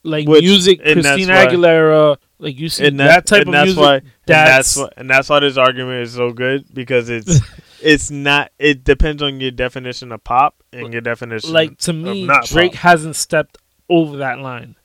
like 0.02 0.28
Which- 0.28 0.42
music, 0.44 0.80
Christina 0.82 1.32
Aguilera, 1.32 2.18
like 2.42 2.58
you 2.58 2.68
see 2.68 2.86
and 2.86 2.98
that, 3.00 3.06
that, 3.06 3.26
type 3.26 3.46
and 3.46 3.48
of 3.48 3.52
that's 3.52 3.66
music. 3.66 3.80
why 3.80 3.94
and 3.96 4.04
that's, 4.26 4.74
that's 4.74 4.76
why 4.76 4.88
and 4.96 5.10
that's 5.10 5.28
why 5.28 5.40
this 5.40 5.56
argument 5.56 6.02
is 6.02 6.14
so 6.14 6.30
good 6.32 6.66
because 6.74 7.08
it's 7.08 7.40
it's 7.82 8.10
not 8.10 8.50
it 8.58 8.84
depends 8.84 9.22
on 9.22 9.40
your 9.40 9.50
definition 9.50 10.12
of 10.12 10.22
pop 10.24 10.62
and 10.72 10.92
your 10.92 11.02
definition 11.02 11.52
like 11.52 11.78
to 11.78 11.92
me, 11.92 12.26
not 12.26 12.46
Drake 12.46 12.72
pop. 12.72 12.80
hasn't 12.80 13.16
stepped 13.16 13.58
over 13.88 14.16
that 14.18 14.38
line 14.38 14.76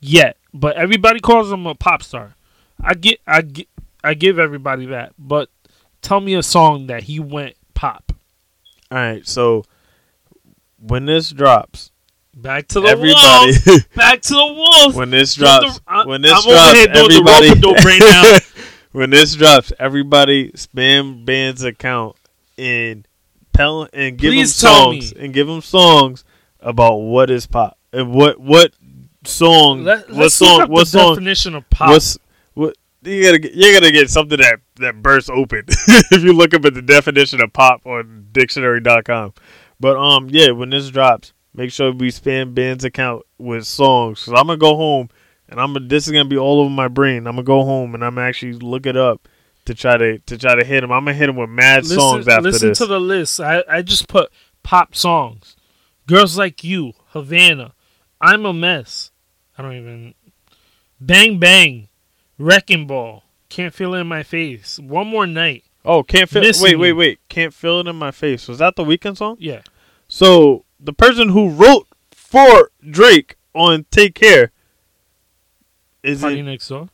yet. 0.00 0.36
But 0.52 0.76
everybody 0.76 1.20
calls 1.20 1.50
him 1.50 1.66
a 1.66 1.74
pop 1.74 2.02
star. 2.02 2.34
I 2.82 2.94
get, 2.94 3.20
I 3.26 3.42
get, 3.42 3.68
I 4.04 4.14
give 4.14 4.38
everybody 4.38 4.86
that. 4.86 5.14
But 5.18 5.48
tell 6.02 6.20
me 6.20 6.34
a 6.34 6.42
song 6.42 6.88
that 6.88 7.04
he 7.04 7.20
went 7.20 7.54
pop. 7.74 8.12
All 8.90 8.98
right, 8.98 9.26
so 9.26 9.64
when 10.78 11.06
this 11.06 11.30
drops, 11.30 11.91
Back 12.34 12.68
to 12.68 12.80
the 12.80 12.88
everybody 12.88 13.52
wolves. 13.66 13.84
Back 13.96 14.22
to 14.22 14.32
the 14.34 14.54
wolves. 14.54 14.96
when 14.96 15.10
this 15.10 15.34
Doing 15.34 15.46
the- 15.50 15.60
drops 15.60 15.80
I- 15.86 16.04
when 16.06 16.22
this 16.22 16.32
I'm 16.32 16.42
drops 16.42 16.86
everybody 16.98 17.48
right 17.48 18.00
now. 18.00 18.38
when 18.92 19.10
this 19.10 19.34
drops 19.34 19.72
everybody 19.78 20.50
spam 20.52 21.24
band's 21.24 21.62
account 21.62 22.16
and 22.58 23.06
tell 23.54 23.88
and 23.92 24.16
give 24.16 24.30
Please 24.32 24.58
them 24.60 24.70
songs 24.70 25.12
and 25.12 25.32
give 25.34 25.46
them 25.46 25.60
songs 25.60 26.24
about 26.60 26.96
what 26.98 27.30
is 27.30 27.46
pop 27.46 27.76
and 27.92 28.12
what 28.12 28.40
what 28.40 28.72
song 29.24 29.84
Let, 29.84 30.10
what 30.10 30.32
song 30.32 30.68
what 30.70 30.88
song 30.88 31.14
definition 31.14 31.54
of 31.54 31.68
pop. 31.70 31.90
What's 31.90 32.18
what 32.54 32.76
you 33.02 33.22
gotta 33.24 33.38
get, 33.40 33.54
you're 33.54 33.78
gonna 33.78 33.92
get 33.92 34.08
something 34.10 34.38
that 34.38 34.58
that 34.76 35.02
bursts 35.02 35.28
open 35.28 35.64
if 35.68 36.22
you 36.24 36.32
look 36.32 36.54
up 36.54 36.64
at 36.64 36.72
the 36.74 36.82
definition 36.82 37.42
of 37.42 37.52
pop 37.52 37.84
on 37.86 38.28
dictionary.com. 38.32 39.34
But 39.78 39.96
um 39.96 40.28
yeah, 40.30 40.50
when 40.52 40.70
this 40.70 40.88
drops, 40.90 41.32
make 41.54 41.70
sure 41.70 41.92
we 41.92 42.10
spam 42.10 42.54
Ben's 42.54 42.84
account 42.84 43.24
with 43.38 43.66
songs. 43.66 44.24
Cause 44.24 44.34
I'm 44.34 44.46
gonna 44.46 44.56
go 44.56 44.76
home 44.76 45.08
and 45.48 45.60
I'm 45.60 45.74
gonna 45.74 45.86
this 45.86 46.06
is 46.06 46.12
gonna 46.12 46.24
be 46.28 46.38
all 46.38 46.60
over 46.60 46.70
my 46.70 46.88
brain. 46.88 47.26
I'm 47.26 47.34
gonna 47.34 47.42
go 47.42 47.64
home 47.64 47.94
and 47.94 48.04
I'm 48.04 48.18
actually 48.18 48.54
look 48.54 48.86
it 48.86 48.96
up 48.96 49.28
to 49.64 49.74
try 49.74 49.96
to 49.96 50.18
to 50.18 50.38
try 50.38 50.54
to 50.54 50.64
hit 50.64 50.82
him. 50.82 50.92
I'm 50.92 51.04
gonna 51.04 51.14
hit 51.14 51.28
him 51.28 51.36
with 51.36 51.50
mad 51.50 51.84
listen, 51.84 51.98
songs 51.98 52.28
after 52.28 52.42
listen 52.42 52.68
this. 52.70 52.78
to 52.78 52.86
the 52.86 53.00
list. 53.00 53.40
I, 53.40 53.62
I 53.68 53.82
just 53.82 54.08
put 54.08 54.30
pop 54.62 54.94
songs. 54.94 55.56
Girls 56.06 56.36
Like 56.36 56.64
You, 56.64 56.94
Havana, 57.08 57.74
I'm 58.20 58.44
a 58.44 58.52
Mess. 58.52 59.10
I 59.56 59.62
don't 59.62 59.74
even. 59.74 60.14
Bang 61.00 61.38
Bang, 61.38 61.88
Wrecking 62.38 62.86
Ball, 62.86 63.24
Can't 63.48 63.74
Feel 63.74 63.94
It 63.94 64.00
in 64.00 64.06
My 64.06 64.22
Face, 64.22 64.78
One 64.78 65.08
More 65.08 65.26
Night. 65.26 65.64
oh, 65.84 66.02
can't 66.02 66.28
feel 66.30 66.42
Missing 66.42 66.62
wait, 66.62 66.76
wait, 66.76 66.92
wait. 66.92 67.20
Can't 67.28 67.52
feel 67.52 67.80
it 67.80 67.88
in 67.88 67.96
my 67.96 68.12
face. 68.12 68.46
Was 68.46 68.58
that 68.58 68.76
the 68.76 68.84
Weeknd 68.84 69.16
song? 69.16 69.36
Yeah. 69.40 69.62
So 70.06 70.64
the 70.82 70.92
person 70.92 71.30
who 71.30 71.48
wrote 71.48 71.86
for 72.10 72.70
Drake 72.88 73.36
on 73.54 73.86
Take 73.90 74.14
Care 74.14 74.50
is 76.02 76.20
Party 76.20 76.40
it, 76.40 76.42
Next 76.42 76.68
Door. 76.68 76.88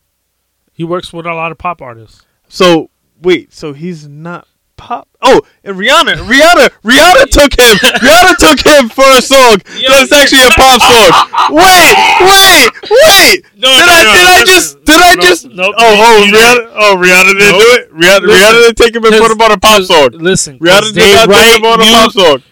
He 0.72 0.84
works 0.84 1.12
with 1.12 1.26
a 1.26 1.34
lot 1.34 1.51
of 1.51 1.59
pop 1.59 1.80
artists. 1.82 2.24
so 2.49 2.91
wait, 3.20 3.53
so 3.53 3.72
he's 3.72 4.07
not 4.07 4.47
pop 4.76 5.09
Oh, 5.20 5.41
and 5.64 5.76
Rihanna 5.76 6.14
Rihanna 6.22 6.70
Rihanna 6.84 7.24
took 7.30 7.51
him 7.59 7.74
Rihanna 7.99 8.36
took 8.36 8.64
him 8.64 8.89
for 8.89 9.03
a 9.18 9.20
song 9.20 9.59
Yo, 9.74 9.91
that's 9.91 10.12
actually 10.12 10.47
a 10.47 10.51
pop 10.55 10.80
song. 10.80 11.11
Wait, 11.51 11.97
wait, 12.22 12.70
wait. 12.93 13.45
No, 13.57 13.74
did 13.74 13.86
no, 13.86 13.93
I 13.93 14.03
no, 14.05 14.12
did 14.12 14.26
I 14.28 14.45
just 14.47 14.84
did 14.84 15.03
I 15.03 15.14
no, 15.14 15.22
just 15.22 15.47
nope, 15.47 15.74
Oh, 15.76 15.95
oh 15.99 16.30
Rihanna 16.30 16.72
oh 16.74 16.97
Rihanna 16.97 17.32
didn't 17.39 17.59
do 17.59 17.66
it? 17.74 17.93
Rihanna 17.93 18.20
Listen, 18.20 18.28
Rihanna 18.28 18.53
didn't 18.53 18.76
take 18.76 18.95
him 18.95 19.05
and 19.05 19.14
put 19.16 19.30
him 19.32 19.41
on 19.41 19.51
a 19.53 19.59
pop 19.59 19.82
song. 19.82 20.09
Listen, 20.12 20.59
Rihanna 20.61 20.95
did 20.95 21.28
not 21.28 21.36
take 21.36 21.59
him 21.59 21.64
on 21.64 21.80
a 21.80 21.84
pop 21.84 22.12
song. 22.12 22.43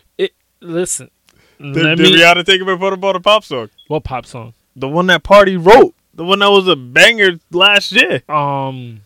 Listen, 0.60 1.10
Did, 1.58 1.72
did 1.74 1.98
me. 1.98 2.16
Rihanna 2.16 2.44
take 2.44 2.60
him 2.60 2.68
and 2.68 2.78
put 2.80 2.92
him 2.92 3.02
on 3.04 3.16
a 3.16 3.20
pop 3.20 3.44
song? 3.44 3.70
What 3.88 4.04
pop 4.04 4.26
song? 4.26 4.54
The 4.74 4.88
one 4.88 5.06
that 5.06 5.22
Party 5.22 5.56
wrote. 5.56 5.94
The 6.14 6.24
one 6.24 6.38
that 6.40 6.50
was 6.50 6.66
a 6.68 6.76
banger 6.76 7.38
last 7.50 7.92
year. 7.92 8.22
Um, 8.28 9.02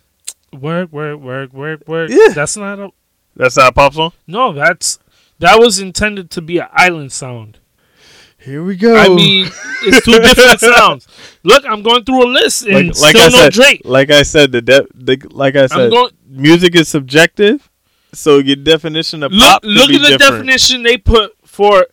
work, 0.53 0.93
work, 0.93 1.19
work, 1.21 1.53
work, 1.53 1.87
work. 1.89 2.11
Yeah. 2.11 2.33
That's 2.35 2.57
not 2.57 2.79
a. 2.79 2.91
That's 3.37 3.57
not 3.57 3.69
a 3.69 3.73
pop 3.73 3.95
song? 3.95 4.13
No, 4.27 4.53
that's 4.53 4.99
that 5.39 5.59
was 5.59 5.79
intended 5.79 6.31
to 6.33 6.43
be 6.43 6.59
an 6.59 6.67
island 6.73 7.13
sound. 7.13 7.59
Here 8.39 8.65
we 8.65 8.75
go. 8.77 8.97
I 8.97 9.09
mean, 9.09 9.47
it's 9.83 10.05
two 10.05 10.13
different 10.21 10.61
sounds. 10.61 11.07
Look, 11.43 11.65
I'm 11.67 11.83
going 11.83 12.05
through 12.05 12.25
a 12.25 12.31
list 12.31 12.67
and 12.67 12.89
like, 12.89 13.15
like 13.15 13.17
still 13.17 13.23
I 13.23 13.29
no 13.29 13.39
said, 13.45 13.53
Drake. 13.53 13.83
like 13.85 14.11
I 14.11 14.23
said, 14.23 14.51
the, 14.53 14.63
de- 14.63 14.87
the 14.95 15.29
like 15.31 15.57
I 15.57 15.67
said, 15.67 15.91
going. 15.91 16.11
music 16.27 16.75
is 16.75 16.89
subjective. 16.89 17.69
So 18.13 18.39
your 18.39 18.57
definition 18.57 19.23
of 19.23 19.31
Look, 19.31 19.43
pop 19.43 19.61
look 19.65 19.91
at 19.91 20.01
the 20.01 20.09
different. 20.09 20.21
definition 20.21 20.83
they 20.83 20.97
put 20.97 21.33
for. 21.45 21.87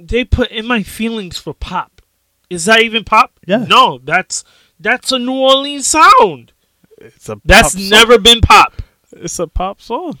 They 0.00 0.24
put 0.24 0.50
in 0.50 0.66
my 0.66 0.82
feelings 0.82 1.38
for 1.38 1.52
pop. 1.54 2.02
Is 2.48 2.64
that 2.64 2.80
even 2.82 3.04
pop? 3.04 3.38
Yeah. 3.46 3.64
No, 3.68 3.98
that's 4.02 4.44
that's 4.78 5.12
a 5.12 5.18
New 5.18 5.38
Orleans 5.38 5.86
sound. 5.86 6.52
It's 6.98 7.28
a 7.28 7.40
That's 7.44 7.72
song. 7.72 7.88
never 7.88 8.18
been 8.18 8.40
pop. 8.40 8.82
It's 9.12 9.38
a 9.38 9.46
pop 9.46 9.80
song. 9.80 10.18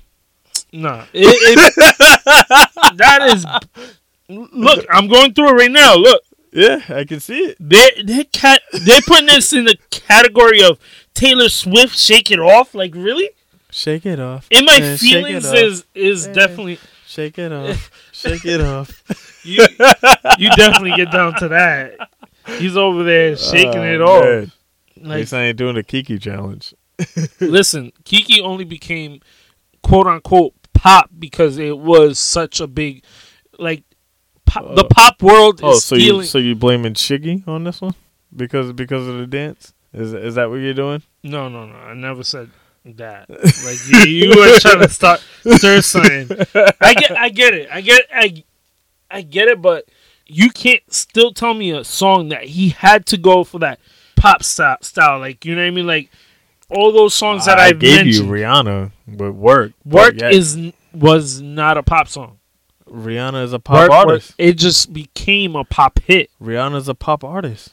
Nah, 0.72 1.04
it, 1.12 1.26
it, 1.26 1.74
that 2.96 3.20
is. 3.34 3.44
Look, 4.28 4.86
I'm 4.90 5.08
going 5.08 5.34
through 5.34 5.50
it 5.50 5.52
right 5.62 5.70
now. 5.70 5.96
Look, 5.96 6.22
Yeah, 6.52 6.80
I 6.88 7.04
can 7.04 7.20
see 7.20 7.38
it. 7.38 7.56
they 7.60 7.90
they 8.04 8.24
cat 8.24 8.62
they 8.72 9.00
putting 9.00 9.26
this 9.26 9.52
in 9.52 9.64
the 9.64 9.76
category 9.90 10.62
of 10.62 10.78
Taylor 11.14 11.48
Swift. 11.48 11.98
Shake 11.98 12.30
it 12.30 12.38
off, 12.38 12.74
like 12.74 12.94
really? 12.94 13.30
Shake 13.72 14.06
it 14.06 14.20
off. 14.20 14.46
In 14.50 14.64
my 14.64 14.76
Yeah, 14.76 14.96
feelings 14.96 15.44
is 15.46 15.84
is 15.94 16.26
Yeah. 16.26 16.32
definitely 16.34 16.78
Shake 17.06 17.38
it 17.38 17.52
off. 17.52 17.90
Shake 18.12 18.44
it 18.44 18.60
off. 18.60 19.02
you. 19.44 19.66
You 20.38 20.50
definitely 20.56 20.92
get 20.96 21.10
down 21.10 21.34
to 21.36 21.48
that. 21.48 22.10
He's 22.58 22.76
over 22.76 23.02
there 23.04 23.36
shaking 23.36 23.78
Oh, 23.78 23.94
it 23.94 24.00
off. 24.00 24.24
man. 24.24 24.52
At 24.96 25.02
Like 25.06 25.16
least 25.18 25.34
I 25.34 25.42
ain't 25.44 25.56
doing 25.58 25.74
the 25.76 25.82
Kiki 25.82 26.18
challenge. 26.18 26.74
listen, 27.40 27.92
Kiki 28.04 28.40
only 28.40 28.64
became 28.64 29.20
quote 29.82 30.06
unquote 30.06 30.54
pop 30.74 31.10
because 31.18 31.58
it 31.58 31.78
was 31.78 32.18
such 32.18 32.60
a 32.60 32.66
big, 32.66 33.04
like, 33.58 33.84
pop, 34.46 34.74
the 34.74 34.84
Uh, 34.84 34.88
pop 34.88 35.22
world 35.22 35.60
Oh, 35.62 35.72
is 35.72 35.84
so 35.84 35.94
you 35.94 36.02
stealing. 36.02 36.26
so 36.26 36.38
you 36.38 36.54
blaming 36.54 36.94
Shiggy 36.94 37.46
on 37.48 37.64
this 37.64 37.80
one 37.80 37.94
because 38.34 38.72
because 38.72 39.06
of 39.08 39.18
the 39.18 39.26
dance? 39.26 39.72
Is 39.92 40.12
is 40.14 40.34
that 40.36 40.50
what 40.50 40.56
you're 40.56 40.74
doing? 40.74 41.02
no, 41.22 41.48
no, 41.48 41.66
no. 41.66 41.74
I 41.74 41.94
never 41.94 42.22
said 42.22 42.50
that. 42.84 43.28
Like 43.30 43.78
you, 44.06 44.10
you 44.10 44.28
were 44.30 44.58
trying 44.58 44.80
to 44.80 44.88
start 44.88 45.20
stir 45.40 45.80
something. 45.80 46.30
I 46.80 46.94
get, 46.94 47.10
I 47.18 47.28
get 47.30 47.54
it. 47.54 47.68
I 47.72 47.80
get, 47.80 48.06
I, 48.14 48.44
I 49.10 49.22
get 49.22 49.48
it. 49.48 49.60
But 49.62 49.86
you 50.26 50.50
can't 50.50 50.82
still 50.92 51.32
tell 51.32 51.54
me 51.54 51.70
a 51.72 51.84
song 51.84 52.28
that 52.28 52.44
he 52.44 52.70
had 52.70 53.06
to 53.06 53.16
go 53.16 53.44
for 53.44 53.58
that 53.60 53.80
pop 54.16 54.42
style. 54.42 54.76
Style, 54.82 55.18
like 55.18 55.44
you 55.44 55.54
know 55.54 55.62
what 55.62 55.68
I 55.68 55.70
mean? 55.70 55.86
Like 55.86 56.10
all 56.68 56.92
those 56.92 57.14
songs 57.14 57.46
that 57.46 57.58
I 57.58 57.66
I've 57.68 57.78
gave 57.80 58.04
mentioned. 58.04 58.26
you 58.28 58.32
Rihanna 58.32 58.92
with 59.06 59.34
work. 59.34 59.72
but 59.84 59.94
Work 60.14 60.20
yet 60.20 60.32
is 60.32 60.72
was 60.94 61.40
not 61.40 61.76
a 61.78 61.82
pop 61.82 62.08
song. 62.08 62.38
Rihanna 62.88 63.44
is 63.44 63.52
a 63.52 63.58
pop 63.60 63.76
Work, 63.76 63.90
Work- 63.90 64.06
artist. 64.08 64.34
it 64.38 64.54
just 64.54 64.92
became 64.92 65.54
a 65.54 65.64
pop 65.64 66.00
hit. 66.00 66.30
Rihanna's 66.42 66.88
a 66.88 66.94
pop 66.94 67.22
artist. 67.22 67.70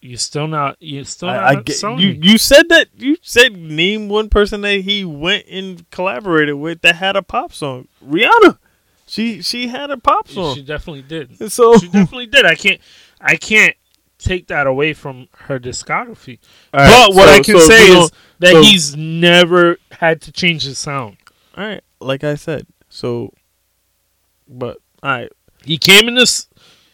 You're 0.00 0.16
still 0.18 0.46
not. 0.46 0.76
You're 0.80 1.04
still 1.04 1.28
I, 1.28 1.34
not. 1.34 1.44
I 1.44 1.54
get, 1.62 1.82
you. 1.82 2.18
You 2.22 2.38
said 2.38 2.68
that. 2.68 2.88
You 2.96 3.16
said 3.22 3.56
name 3.56 4.08
one 4.08 4.28
person 4.28 4.60
that 4.60 4.80
he 4.82 5.04
went 5.04 5.46
and 5.50 5.88
collaborated 5.90 6.54
with 6.56 6.82
that 6.82 6.96
had 6.96 7.16
a 7.16 7.22
pop 7.22 7.52
song. 7.52 7.88
Rihanna. 8.04 8.58
She 9.08 9.42
she 9.42 9.68
had 9.68 9.90
a 9.90 9.96
pop 9.96 10.28
song. 10.28 10.54
She 10.54 10.62
definitely 10.62 11.02
did. 11.02 11.50
so 11.52 11.76
She 11.78 11.86
definitely 11.88 12.26
did. 12.26 12.44
I 12.46 12.54
can't. 12.54 12.80
I 13.20 13.36
can't 13.36 13.74
take 14.18 14.48
that 14.48 14.66
away 14.66 14.92
from 14.94 15.28
her 15.38 15.58
discography. 15.58 16.38
Right, 16.74 17.06
but 17.08 17.14
what 17.16 17.28
so- 17.28 17.34
I 17.34 17.40
can 17.40 17.54
so 17.58 17.60
say 17.60 17.90
we 17.90 17.96
is 17.98 18.10
that 18.40 18.52
so- 18.52 18.62
he's 18.62 18.96
never 18.96 19.78
had 19.92 20.20
to 20.22 20.32
change 20.32 20.64
his 20.64 20.78
sound. 20.78 21.16
all 21.56 21.64
right. 21.64 21.82
Like 22.00 22.22
I 22.22 22.34
said, 22.36 22.66
so. 22.88 23.32
But 24.48 24.78
all 25.02 25.10
right. 25.10 25.32
He 25.64 25.78
came 25.78 26.08
in 26.08 26.14
this. 26.14 26.48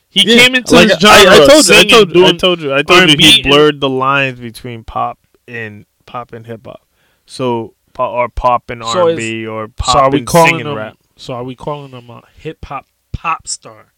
He 0.09 0.23
Yeah, 0.31 0.45
came 0.45 0.55
into 0.55 0.75
like, 0.75 0.89
this 0.89 1.05
I- 1.05 1.25
genre. 1.25 1.45
I, 1.45 1.47
told 1.47 1.67
you. 1.67 1.75
I 1.75 1.85
told 1.85 2.15
you. 2.15 2.25
I 2.27 2.33
told 2.33 2.61
you. 2.61 2.75
I 2.75 2.83
told 2.83 3.11
you. 3.11 3.17
He 3.19 3.43
blurred 3.43 3.81
the 3.81 3.89
lines 3.89 4.41
between 4.41 4.85
pop 4.85 5.19
and 5.49 5.85
pop 6.07 6.33
and 6.33 6.47
hip 6.47 6.67
hop. 6.67 6.87
So 7.27 7.75
or 7.99 8.29
pop 8.29 8.71
and 8.71 8.83
R 8.83 9.09
and 9.11 9.17
B 9.17 9.47
or 9.47 9.69
pop 9.69 9.93
so 9.93 9.99
are 10.01 10.11
we 10.11 10.19
and 10.19 10.27
calling 10.27 10.51
singing 10.53 10.67
him? 10.67 10.75
rap. 10.77 10.97
So 11.17 11.35
are 11.35 11.45
we 11.45 11.55
calling 11.55 11.93
him 11.93 12.11
a 12.11 12.23
hip 12.37 12.65
hop 12.65 12.87
pop 13.13 13.47
star? 13.47 13.93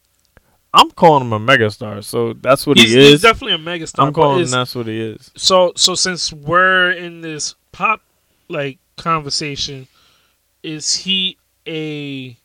I'm 0.73 0.91
calling 0.91 1.23
him 1.25 1.33
a 1.33 1.39
megastar. 1.39 2.03
So 2.03 2.33
that's 2.33 2.67
what 2.67 2.77
He's, 2.77 2.91
he 2.93 2.99
is. 2.99 3.09
he's 3.09 3.21
definitely 3.21 3.55
a 3.55 3.57
megastar. 3.57 4.05
I'm 4.05 4.13
calling 4.13 4.43
him 4.43 4.51
that's 4.51 4.75
what 4.75 4.87
he 4.87 4.99
is. 4.99 5.31
So 5.35 5.73
so 5.75 5.95
since 5.95 6.31
we're 6.31 6.91
in 6.91 7.21
this 7.21 7.55
pop 7.71 8.01
like 8.47 8.79
conversation, 8.95 9.87
is 10.61 10.97
he 10.97 11.37
a 11.67 12.37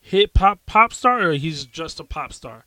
hip 0.00 0.36
hop 0.36 0.60
pop 0.66 0.92
star 0.92 1.30
or 1.30 1.32
he's 1.32 1.64
just 1.64 2.00
a 2.00 2.04
pop 2.04 2.32
star? 2.32 2.66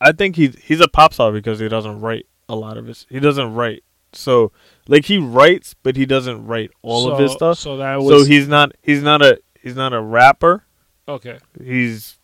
I 0.00 0.12
think 0.12 0.36
he's 0.36 0.56
he's 0.62 0.80
a 0.80 0.88
pop 0.88 1.14
star 1.14 1.32
because 1.32 1.58
he 1.58 1.68
doesn't 1.68 2.00
write 2.00 2.26
a 2.48 2.54
lot 2.54 2.76
of 2.76 2.86
his. 2.86 3.06
He 3.08 3.20
doesn't 3.20 3.54
write. 3.54 3.82
So 4.12 4.52
like 4.86 5.06
he 5.06 5.18
writes, 5.18 5.74
but 5.82 5.96
he 5.96 6.06
doesn't 6.06 6.46
write 6.46 6.70
all 6.82 7.10
of 7.10 7.18
his 7.18 7.32
stuff. 7.32 7.58
So 7.58 7.78
that 7.78 8.00
So 8.00 8.24
he's 8.24 8.46
not 8.46 8.72
he's 8.82 9.02
not 9.02 9.22
a 9.22 9.40
he's 9.64 9.74
not 9.74 9.92
a 9.92 10.00
rapper. 10.00 10.62
okay. 11.08 11.38
He's 11.60 12.18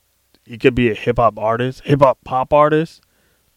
he 0.44 0.56
could 0.58 0.74
be 0.76 0.90
a 0.90 0.94
hip 0.94 1.16
hop 1.18 1.38
artist, 1.38 1.82
hip 1.84 2.00
hop 2.00 2.18
pop 2.24 2.52
artist, 2.52 3.02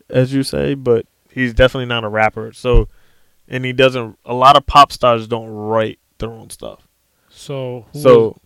as 0.10 0.34
you 0.34 0.42
say, 0.44 0.74
but 0.74 1.06
he's 1.30 1.54
definitely 1.54 1.86
not 1.88 2.04
a 2.04 2.10
rapper. 2.10 2.52
So 2.54 2.88
and 3.48 3.66
he 3.66 3.74
doesn't. 3.74 4.18
A 4.26 4.34
lot 4.34 4.56
of 4.58 4.66
pop 4.66 4.92
stars 4.92 5.28
don't 5.28 5.50
write 5.50 6.00
their 6.18 6.32
own 6.32 6.50
stuff. 6.50 6.88
So 7.30 7.86
who 7.94 8.00
So 8.00 8.42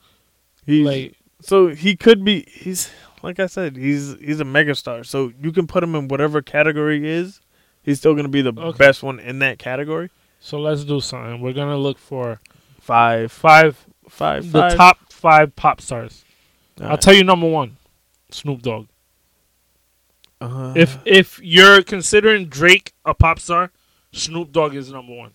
he's 0.66 0.86
like 0.86 1.14
so 1.42 1.68
he 1.68 1.96
could 1.96 2.24
be 2.26 2.46
he's 2.52 2.90
like 3.24 3.40
I 3.40 3.46
said, 3.48 3.76
he's 3.78 4.16
he's 4.20 4.40
a 4.40 4.44
megastar. 4.46 5.06
So 5.06 5.32
you 5.42 5.52
can 5.52 5.68
put 5.68 5.84
him 5.84 5.94
in 5.96 6.08
whatever 6.08 6.42
category 6.42 7.00
he 7.02 7.08
is. 7.08 7.40
He's 7.84 8.00
still 8.00 8.16
gonna 8.16 8.28
be 8.30 8.42
the 8.42 8.54
Okay. 8.58 8.78
best 8.78 9.04
one 9.04 9.20
in 9.20 9.40
that 9.40 9.60
category. 9.60 10.10
so 10.40 10.60
let's 10.60 10.84
do 10.84 11.00
something. 11.02 11.42
We're 11.42 11.54
gonna 11.54 11.78
look 11.78 11.98
for 11.98 12.40
Five, 12.80 13.32
five 13.32 13.86
five, 14.10 14.52
the 14.52 14.62
five. 14.62 14.76
top 14.76 15.07
five 15.28 15.56
pop 15.56 15.82
stars. 15.82 16.24
All 16.80 16.86
I'll 16.86 16.90
right. 16.92 17.02
tell 17.02 17.14
you 17.14 17.24
number 17.24 17.50
one, 17.50 17.78
Snoop 18.32 18.62
Dogg. 18.62 18.88
Uh, 20.40 20.74
If 20.76 20.98
if 21.06 21.40
you're 21.44 21.82
considering 21.84 22.46
Drake 22.46 22.94
a 23.06 23.14
pop 23.14 23.40
star, 23.40 23.72
Snoop 24.12 24.52
Dogg 24.52 24.76
is 24.76 24.92
number 24.92 25.16
one. 25.16 25.32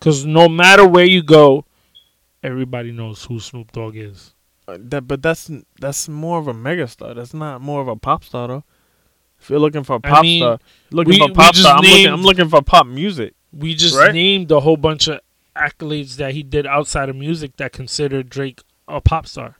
Cause 0.00 0.24
no 0.24 0.48
matter 0.48 0.86
where 0.86 1.04
you 1.04 1.22
go, 1.22 1.64
everybody 2.42 2.92
knows 2.92 3.24
who 3.24 3.40
Snoop 3.40 3.72
Dogg 3.72 3.96
is. 3.96 4.32
uh, 4.68 4.76
that, 4.80 5.02
but 5.08 5.22
that's 5.22 5.50
that's 5.80 6.08
more 6.08 6.38
of 6.38 6.46
a 6.48 6.54
megastar. 6.54 7.14
That's 7.14 7.34
not 7.34 7.60
more 7.60 7.80
of 7.80 7.88
a 7.88 7.96
pop 7.96 8.24
star 8.24 8.48
though. 8.48 8.64
If 9.40 9.50
you're 9.50 9.58
looking 9.60 9.84
for 9.84 9.96
a 9.96 10.00
I 10.02 10.08
pop 10.10 10.22
mean, 10.22 10.40
star, 10.42 10.58
looking 10.90 11.12
we- 11.14 11.18
for 11.28 11.32
pop 11.34 11.54
star, 11.54 11.76
I'm 11.78 11.82
looking, 11.84 12.06
I'm 12.06 12.22
looking 12.22 12.48
for 12.48 12.62
pop 12.62 12.86
music. 12.86 13.34
We 13.52 13.74
just 13.74 13.96
Right. 13.96 14.12
named 14.14 14.50
a 14.50 14.60
whole 14.60 14.76
bunch 14.76 15.08
of 15.08 15.20
accolades 15.58 16.16
that 16.16 16.32
he 16.34 16.42
did 16.42 16.66
outside 16.66 17.08
of 17.08 17.16
music 17.16 17.56
that 17.56 17.72
considered 17.72 18.28
Drake 18.28 18.60
a 18.86 19.00
pop 19.00 19.26
star. 19.26 19.56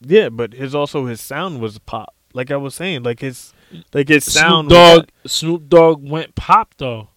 Yeah, 0.00 0.28
but 0.28 0.52
his 0.52 0.74
also 0.74 1.06
his 1.06 1.20
sound 1.20 1.60
was 1.60 1.78
pop. 1.78 2.14
Like 2.34 2.50
I 2.50 2.56
was 2.56 2.74
saying, 2.74 3.02
like 3.02 3.20
his 3.20 3.52
like 3.94 4.08
his 4.08 4.30
sound. 4.30 4.68
Snoop 4.68 4.78
was- 4.78 4.98
Dogg 4.98 5.08
Snoop 5.26 5.68
Dogg 5.68 6.08
went 6.10 6.34
pop 6.34 6.74
though. 6.76 7.08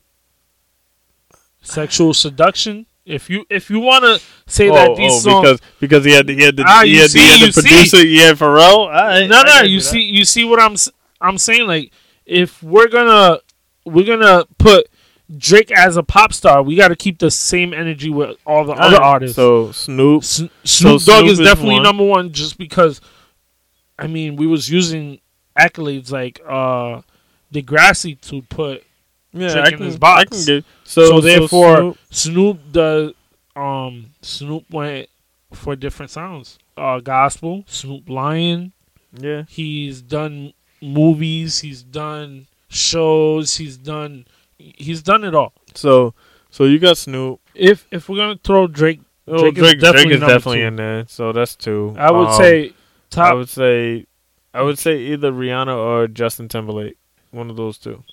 Sexual 1.61 2.13
seduction. 2.13 2.85
If 3.05 3.29
you 3.29 3.45
if 3.49 3.69
you 3.69 3.79
want 3.79 4.03
to 4.05 4.21
say 4.51 4.69
oh, 4.69 4.73
that 4.75 4.95
these 4.95 5.11
oh, 5.13 5.19
songs 5.19 5.59
because 5.59 5.61
because 5.79 6.05
he 6.05 6.11
had 6.11 6.27
the, 6.27 6.35
he 6.35 6.43
had 6.43 6.55
the 6.55 6.63
Ah, 6.65 6.83
he 6.83 6.97
had, 6.97 7.09
see, 7.09 7.19
he 7.19 7.25
had 7.39 7.47
the 7.49 7.53
see. 7.53 7.61
producer 7.61 7.97
he 7.97 8.19
had 8.19 8.35
Pharrell. 8.37 8.85
No, 8.85 8.91
I 8.91 9.25
no. 9.27 9.43
gotta 9.43 9.67
You 9.67 9.79
do 9.79 9.83
that. 9.83 9.89
see, 9.89 10.01
you 10.01 10.25
see 10.25 10.43
what 10.45 10.59
I'm 10.59 10.75
I'm 11.19 11.37
saying. 11.37 11.67
Like, 11.67 11.91
if 12.25 12.61
we're 12.63 12.87
gonna 12.87 13.39
we're 13.85 14.05
gonna 14.05 14.45
put 14.57 14.87
Drake 15.37 15.71
as 15.71 15.95
a 15.97 16.03
pop 16.03 16.33
star, 16.33 16.63
we 16.63 16.75
got 16.75 16.87
to 16.87 16.95
keep 16.95 17.19
the 17.19 17.29
same 17.29 17.73
energy 17.73 18.09
with 18.09 18.37
all 18.45 18.65
the 18.65 18.73
All 18.73 18.81
other 18.81 18.97
right, 18.97 19.03
artists. 19.03 19.35
So 19.35 19.71
Snoop, 19.71 20.23
S- 20.23 20.43
Snoop 20.63 21.01
Dogg 21.03 21.19
Snoop 21.19 21.25
is 21.31 21.39
is 21.39 21.45
definitely 21.47 21.75
one. 21.75 21.83
number 21.83 22.03
one, 22.05 22.31
just 22.31 22.57
because. 22.57 22.99
I 23.97 24.07
mean, 24.07 24.37
we 24.37 24.47
was 24.47 24.69
using 24.69 25.19
accolades 25.57 26.09
like 26.11 26.39
uh 26.47 27.01
Degrassi 27.53 28.19
to 28.21 28.41
put 28.43 28.83
yeah, 29.33 29.51
Drake 29.51 29.65
I 29.65 29.69
in 29.71 29.77
can, 29.77 29.85
his 29.87 29.97
box. 29.97 30.45
Get 30.45 30.63
so, 30.83 31.05
so, 31.05 31.21
therefore 31.21 31.77
Snoop- 31.77 31.97
Snoop 32.11 32.71
does 32.71 33.11
um 33.55 34.11
Snoop 34.21 34.63
went 34.71 35.09
for 35.53 35.75
different 35.75 36.11
sounds. 36.11 36.57
Uh 36.77 36.99
gospel, 37.01 37.65
Snoop 37.67 38.07
Lion, 38.09 38.71
yeah, 39.11 39.43
He's 39.49 40.01
done 40.01 40.53
movies. 40.81 41.59
He's 41.59 41.83
done 41.83 42.47
shows. 42.69 43.57
He's 43.57 43.75
done. 43.77 44.25
He's 44.59 45.01
done 45.01 45.23
it 45.23 45.33
all. 45.33 45.53
so 45.73 46.13
so 46.51 46.65
you 46.65 46.77
got 46.79 46.97
Snoop. 46.97 47.39
If 47.55 47.87
if 47.91 48.07
we're 48.09 48.17
gonna 48.17 48.39
throw 48.43 48.67
Drake, 48.67 49.01
Oh, 49.27 49.39
Drake 49.41 49.55
Drake, 49.55 49.75
is 49.77 49.81
definitely 49.81 50.09
Drake 50.17 50.21
is 50.23 50.27
definitely 50.27 50.61
in 50.63 50.75
there. 50.75 51.05
So 51.07 51.31
that's 51.31 51.55
two. 51.55 51.95
I 51.97 52.11
would 52.11 52.27
Um, 52.27 52.37
say 52.37 52.73
I 53.15 53.33
would 53.33 53.49
say 53.49 54.05
I 54.53 54.61
would 54.63 54.77
say 54.79 54.97
either 54.97 55.31
Rihanna 55.31 55.75
or 55.75 56.07
Justin 56.07 56.47
Timberlake. 56.49 56.97
One 57.31 57.49
of 57.49 57.55
those 57.55 57.77
two. 57.77 58.03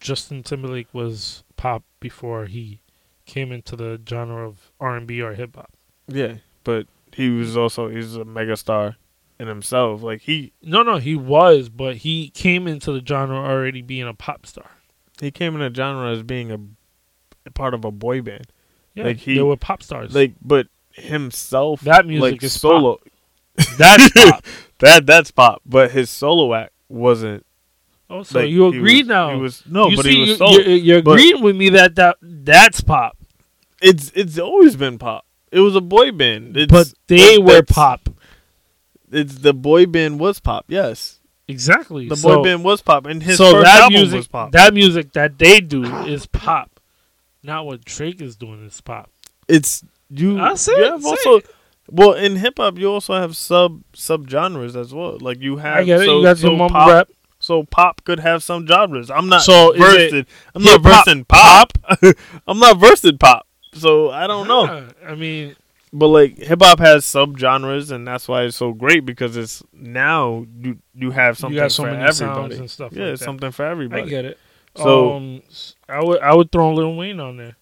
Justin 0.00 0.42
Timberlake 0.42 0.88
was 0.92 1.42
pop 1.56 1.82
before 2.00 2.44
he 2.46 2.80
came 3.26 3.50
into 3.50 3.74
the 3.76 4.00
genre 4.08 4.46
of 4.46 4.70
R 4.78 4.96
and 4.96 5.06
B 5.06 5.20
or 5.22 5.34
hip 5.34 5.56
hop. 5.56 5.70
Yeah, 6.06 6.34
but 6.64 6.86
he 7.12 7.30
was 7.30 7.56
also 7.56 7.88
he's 7.88 8.14
a 8.16 8.24
megastar 8.24 8.96
in 9.40 9.48
himself. 9.48 10.02
Like 10.02 10.20
he 10.22 10.52
No, 10.62 10.82
no, 10.82 10.98
he 10.98 11.16
was, 11.16 11.68
but 11.70 11.96
he 11.96 12.28
came 12.30 12.68
into 12.68 12.92
the 12.92 13.04
genre 13.04 13.36
already 13.38 13.80
being 13.82 14.06
a 14.06 14.14
pop 14.14 14.44
star. 14.46 14.70
He 15.20 15.30
came 15.30 15.54
in 15.54 15.62
a 15.62 15.72
genre 15.74 16.10
as 16.12 16.22
being 16.22 16.50
a, 16.52 16.58
a 17.46 17.50
part 17.50 17.74
of 17.74 17.84
a 17.84 17.90
boy 17.90 18.22
band. 18.22 18.46
Yeah, 18.94 19.04
Like 19.04 19.18
he- 19.18 19.36
they 19.36 19.42
were 19.42 19.56
pop 19.56 19.82
stars. 19.82 20.14
Like, 20.14 20.32
but 20.42 20.66
himself 20.92 21.80
That 21.82 22.06
music 22.06 22.32
like 22.34 22.42
is 22.42 22.58
solo. 22.60 22.98
that's 23.78 24.10
pop. 24.10 24.44
That 24.78 25.06
that's 25.06 25.30
pop, 25.30 25.62
but 25.66 25.90
his 25.90 26.10
solo 26.10 26.54
act 26.54 26.72
wasn't. 26.88 27.44
Oh, 28.10 28.22
so 28.22 28.40
like, 28.40 28.48
you 28.50 28.66
agree 28.68 29.00
was- 29.02 29.08
now? 29.08 29.34
He 29.34 29.40
was 29.40 29.62
no, 29.66 29.88
you 29.88 29.96
but 29.96 30.04
see, 30.04 30.24
he 30.24 30.30
was 30.30 30.38
solo. 30.38 30.52
you're, 30.58 30.76
you're 30.76 31.02
but- 31.02 31.12
agreeing 31.12 31.42
with 31.42 31.56
me 31.56 31.68
that, 31.70 31.94
that 31.96 32.16
that's 32.22 32.80
pop. 32.80 33.16
it's 33.82 34.10
it's 34.14 34.38
always 34.38 34.76
been 34.76 34.98
pop. 34.98 35.24
It 35.50 35.60
was 35.60 35.74
a 35.76 35.80
boy 35.80 36.12
band. 36.12 36.56
It's, 36.56 36.70
but 36.70 36.92
they 37.06 37.38
were 37.38 37.62
pop. 37.62 38.08
It's 39.10 39.36
the 39.36 39.54
boy 39.54 39.86
band 39.86 40.20
was 40.20 40.38
pop. 40.40 40.66
Yes, 40.68 41.17
Exactly. 41.48 42.08
the 42.08 42.16
so, 42.16 42.36
boy 42.36 42.44
band 42.44 42.62
was 42.62 42.82
pop, 42.82 43.06
and 43.06 43.22
his 43.22 43.38
so 43.38 43.52
first 43.52 43.64
that 43.64 43.80
album 43.82 43.94
music, 43.94 44.16
was 44.18 44.28
pop. 44.28 44.52
that 44.52 44.74
music 44.74 45.12
that 45.14 45.38
they 45.38 45.60
do 45.60 45.84
is 46.04 46.26
pop. 46.26 46.78
Not 47.42 47.64
what 47.64 47.84
Drake 47.84 48.20
is 48.20 48.36
doing 48.36 48.64
is 48.66 48.80
pop. 48.82 49.10
it's 49.48 49.82
you. 50.10 50.38
I 50.38 50.54
say 50.54 50.72
you 50.76 50.84
have 50.84 51.02
say 51.02 51.08
also 51.08 51.36
it. 51.38 51.46
well 51.90 52.12
in 52.12 52.36
hip 52.36 52.54
hop 52.58 52.78
you 52.78 52.90
also 52.90 53.14
have 53.14 53.34
sub 53.36 53.82
sub 53.94 54.28
genres 54.28 54.76
as 54.76 54.92
well. 54.92 55.16
Like 55.20 55.40
you 55.40 55.56
have 55.56 55.78
I 55.78 55.84
get 55.84 56.02
it. 56.02 56.06
so, 56.06 56.18
you 56.18 56.22
got 56.22 56.38
so 56.38 56.54
your 56.54 56.68
pop, 56.68 56.90
rap. 56.90 57.08
So 57.40 57.62
pop 57.62 58.04
could 58.04 58.20
have 58.20 58.42
some 58.42 58.66
genres. 58.66 59.10
I'm 59.10 59.28
not 59.28 59.42
So 59.42 59.72
versed 59.76 60.14
it. 60.14 60.28
I'm 60.54 60.62
not 60.62 60.82
versed 60.82 61.08
in 61.08 61.24
pop. 61.24 61.72
I'm 62.46 62.58
not 62.58 62.78
versed 62.78 63.04
in 63.04 63.16
pop. 63.16 63.46
So 63.72 64.10
I 64.10 64.26
don't 64.26 64.48
know. 64.48 64.88
I 65.06 65.14
mean, 65.14 65.56
But 65.92 66.08
like 66.08 66.36
hip 66.38 66.60
hop 66.62 66.80
has 66.80 67.04
subgenres, 67.06 67.90
and 67.90 68.06
that's 68.06 68.28
why 68.28 68.42
it's 68.42 68.56
so 68.56 68.72
great 68.72 69.06
because 69.06 69.36
it's 69.36 69.62
now 69.72 70.44
you 70.60 70.78
you 70.94 71.10
have 71.12 71.38
something 71.38 71.54
you 71.54 71.60
got 71.62 71.72
so 71.72 71.84
for 71.84 71.90
many 71.92 72.02
everybody. 72.04 72.34
sounds 72.56 72.58
and 72.58 72.70
stuff. 72.70 72.92
yeah, 72.92 73.04
like 73.04 73.12
it's 73.12 73.20
that. 73.20 73.24
something 73.24 73.50
for 73.50 73.64
everybody. 73.64 74.02
I 74.02 74.06
get 74.06 74.24
it. 74.26 74.38
So- 74.76 75.14
um, 75.14 75.42
s- 75.48 75.74
I 75.88 76.02
would 76.04 76.20
I 76.20 76.34
would 76.34 76.52
throw 76.52 76.74
Lil 76.74 76.94
Wayne 76.94 77.20
on 77.20 77.36
there. 77.38 77.56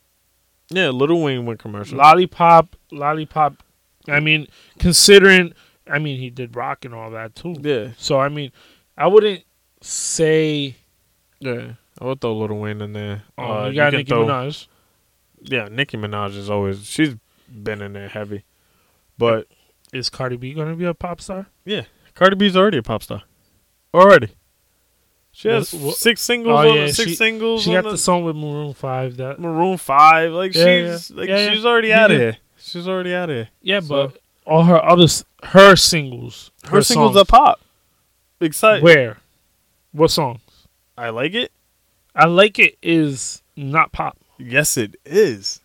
Yeah, 0.71 0.89
Little 0.91 1.23
Wayne 1.23 1.47
went 1.47 1.61
commercial. 1.61 1.99
Lollipop, 1.99 2.75
Lollipop. 2.91 3.63
I 4.09 4.19
mean, 4.19 4.49
considering, 4.81 5.53
I 5.89 6.01
mean, 6.01 6.19
he 6.19 6.29
did 6.31 6.57
rock 6.57 6.85
and 6.85 6.93
all 6.93 7.11
that 7.13 7.37
too. 7.37 7.55
Yeah, 7.61 7.91
So 7.97 8.19
I 8.19 8.29
mean, 8.29 8.51
I 8.99 9.07
wouldn't 9.07 9.45
say. 9.81 10.75
yeah. 11.39 11.73
I 12.01 12.05
would 12.05 12.21
throw 12.21 12.37
Little 12.37 12.59
Wayne 12.59 12.81
in 12.83 12.93
there. 12.93 13.23
Oh, 13.39 13.45
Uh, 13.65 13.69
you 13.69 13.77
got 13.77 13.91
can 13.91 13.99
Nicki 14.01 14.09
throw- 14.11 14.27
Minaj. 14.27 14.67
Yeah, 15.41 15.69
Nicki 15.71 15.97
Minaj 15.97 16.37
is 16.37 16.51
always 16.51 16.85
she's 16.85 17.15
been 17.49 17.81
in 17.83 17.93
there 17.93 18.09
heavy, 18.09 18.45
but 19.19 19.47
Is 19.93 20.09
Cardi 20.11 20.37
B 20.37 20.53
gonna 20.55 20.75
be 20.77 20.85
a 20.85 20.95
pop 20.95 21.21
star? 21.21 21.47
Yeah, 21.65 21.83
Cardi 22.15 22.37
B's 22.37 22.57
already 22.57 22.79
a 22.79 22.83
pop 22.83 23.03
star. 23.03 23.23
Already. 23.95 24.31
She 25.33 25.49
has 25.49 25.69
six 25.99 26.23
singles 26.23 26.65
Oh, 26.65 26.71
on 26.71 26.75
yeah, 26.77 26.87
six 26.87 27.11
she- 27.11 27.15
singles 27.15 27.63
She 27.65 27.73
got 27.73 27.85
the 27.85 27.99
song 27.99 28.25
with 28.25 28.37
Maroon 28.37 28.73
Five. 28.73 29.19
That 29.19 29.39
Maroon 29.39 29.77
Five. 29.77 30.33
Like 30.33 30.55
Yeah, 30.55 30.65
she's 30.97 31.11
yeah. 31.11 31.17
like 31.21 31.29
Yeah, 31.29 31.51
she's 31.53 31.65
already 31.67 31.93
out 31.93 32.11
of 32.11 32.17
here. 32.19 32.37
She's 32.59 32.89
already 32.89 33.15
out 33.15 33.29
of 33.31 33.37
here. 33.37 33.49
yeah, 33.63 33.81
So- 33.81 34.09
but 34.09 34.19
all 34.47 34.65
her 34.65 34.83
other 34.83 35.07
her 35.45 35.77
singles, 35.77 36.51
Her, 36.65 36.81
singles 36.83 37.15
songs, 37.15 37.17
are 37.17 37.25
pop. 37.27 37.61
Excited. 38.41 38.83
Where? 38.83 39.19
What 39.93 40.11
songs? 40.11 40.41
I 40.97 41.11
like 41.11 41.35
it. 41.35 41.53
I 42.15 42.27
like 42.27 42.59
it 42.59 42.77
is 42.83 43.43
not 43.57 43.93
pop. 43.93 44.17
Yes, 44.39 44.77
it 44.79 44.97
is. 45.05 45.61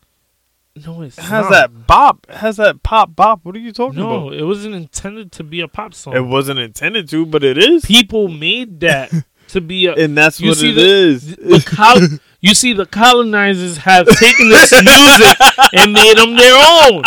No, 0.76 1.02
it's 1.02 1.18
It 1.18 1.24
has 1.26 1.44
not. 1.46 1.52
that 1.52 1.88
bop. 1.88 2.26
It 2.30 2.36
has 2.38 2.58
that 2.58 2.82
pop 2.82 3.16
bop. 3.16 3.42
What 3.44 3.56
are 3.56 3.60
you 3.60 3.74
talking 3.74 4.00
No, 4.00 4.10
about? 4.28 4.32
No, 4.32 4.38
it 4.38 4.44
wasn't 4.44 4.74
intended 4.76 5.32
to 5.34 5.44
be 5.44 5.60
a 5.60 5.68
pop 5.68 5.94
song. 5.94 6.16
It 6.16 6.22
wasn't 6.26 6.60
intended 6.60 7.10
to, 7.10 7.26
but 7.26 7.44
it 7.44 7.58
is. 7.58 7.84
People 7.86 8.30
made 8.30 8.80
that 8.80 9.12
to 9.50 9.60
be 9.62 9.88
a. 9.88 9.94
And 9.94 10.18
that's 10.18 10.40
what 10.42 10.62
it 10.64 10.74
the- 10.76 10.82
is. 10.82 11.36
the 11.36 11.62
col- 11.66 12.20
you 12.40 12.56
see, 12.56 12.72
the 12.72 12.86
colonizers 12.86 13.78
have 13.78 14.08
taken 14.08 14.48
this 14.50 14.72
music 14.72 15.38
and 15.74 15.92
made 15.92 16.18
them 16.18 16.36
their 16.38 16.56
own. 16.56 17.04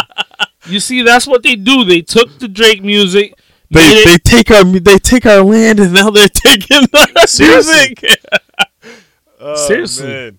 You 0.67 0.79
see, 0.81 1.01
that's 1.03 1.27
what 1.27 1.43
they 1.43 1.57
do. 1.57 1.85
They 1.85 2.03
took 2.03 2.39
the 2.39 2.49
Drake 2.49 2.83
music. 2.85 3.35
They 3.71 3.81
it- 3.81 4.05
they 4.07 4.19
take 4.31 4.51
our 4.51 4.65
they 4.65 4.99
take 4.99 5.25
our 5.25 5.43
land 5.43 5.81
and 5.81 5.95
now 5.95 6.11
they're 6.11 6.29
taking 6.33 6.87
our 7.17 7.27
Seriously. 7.27 7.95
music. 8.03 8.21
oh, 9.41 9.57
Seriously. 9.67 10.07
man. 10.07 10.39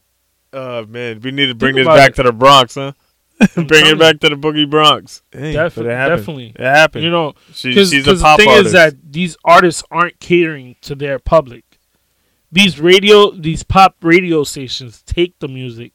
Oh 0.54 0.86
man, 0.86 1.20
we 1.22 1.32
need 1.32 1.48
to 1.48 1.56
bring 1.56 1.74
Think 1.76 1.88
this 1.88 1.96
back 1.96 2.12
it. 2.12 2.16
to 2.18 2.24
the 2.24 2.32
Bronx, 2.32 2.76
huh? 2.76 2.94
bring 3.56 3.86
it 3.88 4.00
back 4.00 4.20
to 4.22 4.30
the 4.30 4.36
boogie 4.36 4.70
Bronx. 4.70 5.22
Hey, 5.32 5.52
Defi- 5.54 5.82
but 5.82 5.86
it 5.92 5.96
definitely. 6.10 6.54
It 6.56 6.62
happened. 6.62 7.04
you 7.04 7.10
know, 7.12 7.34
she, 7.54 7.70
because 7.70 7.92
she's 7.92 8.08
a 8.08 8.14
the 8.14 8.36
thing 8.38 8.50
artist. 8.50 8.68
is 8.68 8.72
that 8.74 8.94
these 9.12 9.36
artists 9.44 9.84
aren't 9.92 10.20
catering 10.20 10.76
to 10.82 10.96
their 10.96 11.20
public. 11.20 11.64
These 12.52 12.80
radio, 12.80 13.32
these 13.32 13.64
pop 13.64 13.96
radio 14.02 14.44
stations 14.46 15.02
take 15.02 15.38
the 15.40 15.48
music 15.50 15.92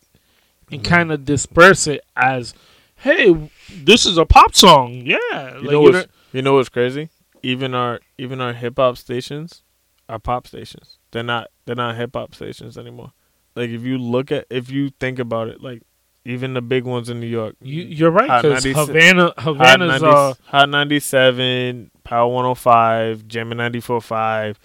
and 0.71 0.83
Mhm. 0.83 0.85
kind 0.85 1.13
of 1.13 1.25
disperse 1.25 1.87
it 1.87 2.03
as, 2.17 2.53
"Hey, 2.97 3.35
this 3.75 4.05
is 4.05 4.19
a 4.19 4.27
pop 4.27 4.55
song." 4.55 5.03
Yeah, 5.07 5.19
like, 5.33 5.63
you 5.63 5.71
know 5.71 5.81
what's 5.81 6.07
you 6.33 6.43
know 6.43 6.55
what's 6.55 6.69
crazy? 6.69 7.09
Even 7.43 7.73
our 7.75 8.01
even 8.19 8.41
our 8.43 8.53
hip 8.53 8.75
hop 8.77 8.99
stations 8.99 9.63
are 10.09 10.19
pop 10.19 10.47
stations. 10.47 10.99
They're 11.13 11.23
not 11.23 11.49
they're 11.65 11.75
not 11.77 11.97
hip 11.97 12.11
hop 12.15 12.35
stations 12.35 12.77
anymore. 12.77 13.13
Like 13.57 13.71
if 13.71 13.83
you 13.83 13.97
look 13.97 14.31
at 14.31 14.45
if 14.51 14.71
you 14.71 14.91
think 15.01 15.19
about 15.19 15.49
it, 15.49 15.63
like 15.63 15.83
even 16.25 16.55
the 16.55 16.61
big 16.63 16.85
ones 16.85 17.09
in 17.09 17.19
New 17.21 17.27
York, 17.27 17.57
You, 17.63 17.83
you're 17.83 18.11
right 18.11 18.43
because 18.43 18.65
96 18.65 18.79
Havana, 18.89 19.25
Hot, 19.39 19.43
Havana's 19.45 20.03
90, 20.03 20.07
uh, 20.07 20.35
Hot 20.47 20.69
97, 20.69 21.91
Power 22.05 22.29
105, 22.33 23.27
Gemma 23.29 23.55
94.5, 23.55 24.57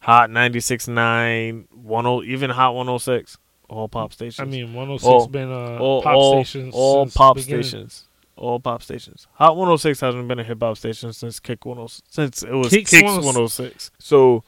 Hot 0.00 0.30
96.9, 0.30 2.22
10, 2.22 2.30
even 2.30 2.50
Hot 2.50 2.74
106, 2.74 3.38
all 3.68 3.88
pop 3.88 4.12
stations. 4.12 4.40
I 4.40 4.44
mean, 4.50 4.72
106 4.74 5.04
all- 5.06 5.26
been 5.28 5.50
a 5.50 5.76
all, 5.78 6.02
pop 6.02 6.14
all, 6.14 6.44
station. 6.44 6.70
all 6.72 7.06
pop 7.06 7.38
stations. 7.38 8.06
All 8.36 8.58
pop 8.58 8.82
stations. 8.82 9.26
Hot 9.34 9.54
106 9.56 10.00
hasn't 10.00 10.26
been 10.26 10.38
a 10.38 10.44
hip 10.44 10.62
hop 10.62 10.76
station 10.78 11.12
since 11.12 11.38
Kick 11.40 11.66
106, 11.66 12.02
since 12.08 12.42
it 12.42 12.52
was 12.54 12.70
Kicks 12.70 12.90
Kicks 12.90 13.02
106. 13.02 13.58
106. 13.58 13.90
So, 13.98 14.44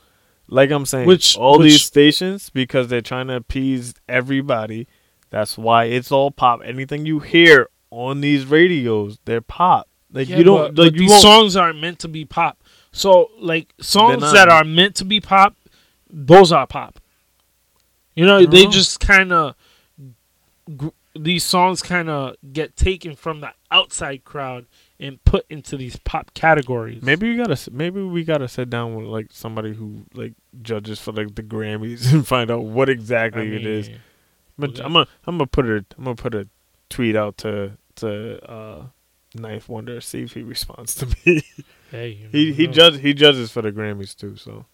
like 0.49 0.71
I'm 0.71 0.87
saying, 0.87 1.07
Which- 1.07 1.37
all 1.37 1.59
which- 1.59 1.73
these 1.73 1.83
stations 1.83 2.49
because 2.51 2.89
they're 2.89 3.01
trying 3.03 3.27
to 3.29 3.35
appease 3.37 3.95
everybody. 4.09 4.87
That's 5.33 5.57
why 5.57 5.85
it's 5.85 6.13
all 6.13 6.31
pop. 6.31 6.61
Anything 6.63 7.07
you 7.07 7.19
hear 7.19 7.69
on 7.91 8.21
these 8.21 8.45
radios, 8.45 9.19
they're 9.25 9.41
pop. 9.41 9.89
Like 10.13 10.29
Yeah, 10.29 10.37
you 10.37 10.45
don't 10.45 10.75
but, 10.75 10.83
like 10.85 10.93
but 10.93 11.01
you 11.01 11.09
these 11.09 11.23
songs 11.23 11.57
aren't 11.57 11.81
meant 11.81 11.99
to 12.01 12.09
be 12.09 12.27
pop. 12.27 12.63
So 12.93 13.31
like 13.39 13.73
songs 13.81 14.21
that 14.35 14.51
are 14.51 14.63
meant 14.63 14.95
to 14.97 15.07
be 15.07 15.21
pop, 15.21 15.57
those 16.11 16.53
are 16.53 16.67
pop. 16.67 17.01
You 18.15 18.27
know, 18.27 18.45
they 18.45 18.67
Oh. 18.67 18.71
just 18.71 19.01
kind 19.01 19.33
of 19.33 19.55
gr- 20.77 20.89
these 21.15 21.45
songs 21.45 21.83
kind 21.83 22.11
of 22.11 22.37
get 22.53 22.77
taken 22.77 23.17
from 23.17 23.41
the 23.41 23.53
outside 23.71 24.25
crowd 24.25 24.67
and 25.01 25.23
put 25.25 25.47
into 25.49 25.79
these 25.79 25.97
pop 26.05 26.35
categories. 26.35 27.03
Maybe 27.03 27.31
we 27.31 27.37
gotta 27.37 27.71
maybe 27.71 28.03
we 28.03 28.23
gotta 28.23 28.49
sit 28.49 28.69
down 28.69 28.95
with 28.97 29.07
like 29.07 29.29
somebody 29.31 29.73
who 29.73 30.03
like 30.13 30.35
judges 30.61 31.01
for 31.01 31.13
like 31.13 31.35
the 31.35 31.43
Grammys 31.43 32.13
and 32.13 32.27
find 32.27 32.51
out 32.51 32.65
what 32.65 32.91
I 32.91 32.93
exactly 32.93 33.57
it 33.57 33.67
is. 33.67 33.91
But 34.59 34.71
Okay. 34.71 34.83
I'm 34.83 34.93
gonna 34.93 35.07
I'm 35.27 35.39
gonna 35.39 35.47
put 35.47 35.67
a 35.67 35.85
I'm 35.99 36.05
gonna 36.05 36.15
put 36.17 36.35
a 36.35 36.49
tweet 36.89 37.17
out 37.17 37.39
to 37.39 37.73
to 37.97 38.51
uh 38.51 38.87
9th 39.37 39.69
Wonder 39.69 40.01
see 40.01 40.23
if 40.23 40.35
he 40.35 40.43
responds 40.43 40.95
to 40.97 41.07
me. 41.27 41.43
Hey, 41.91 42.13
he 42.31 42.53
he 42.53 42.67
know. 42.67 42.73
judges 42.73 43.01
he 43.01 43.15
judges 43.15 43.51
for 43.51 43.63
the 43.63 43.73
Grammys 43.73 44.15
too. 44.17 44.37
So 44.37 44.67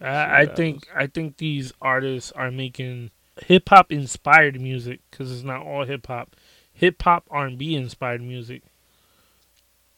I, 0.00 0.40
I 0.42 0.46
think 0.46 0.86
I 0.94 1.06
think 1.06 1.38
these 1.38 1.72
artists 1.80 2.32
are 2.32 2.50
making 2.50 3.10
hip 3.46 3.68
hop 3.68 3.90
inspired 3.90 4.60
music 4.60 5.00
because 5.10 5.32
it's 5.32 5.42
not 5.42 5.62
all 5.62 5.84
hip 5.84 6.06
hop, 6.06 6.36
hip 6.72 7.00
hop 7.02 7.26
R 7.30 7.46
and 7.46 7.56
B 7.58 7.74
inspired 7.74 8.20
music, 8.22 8.62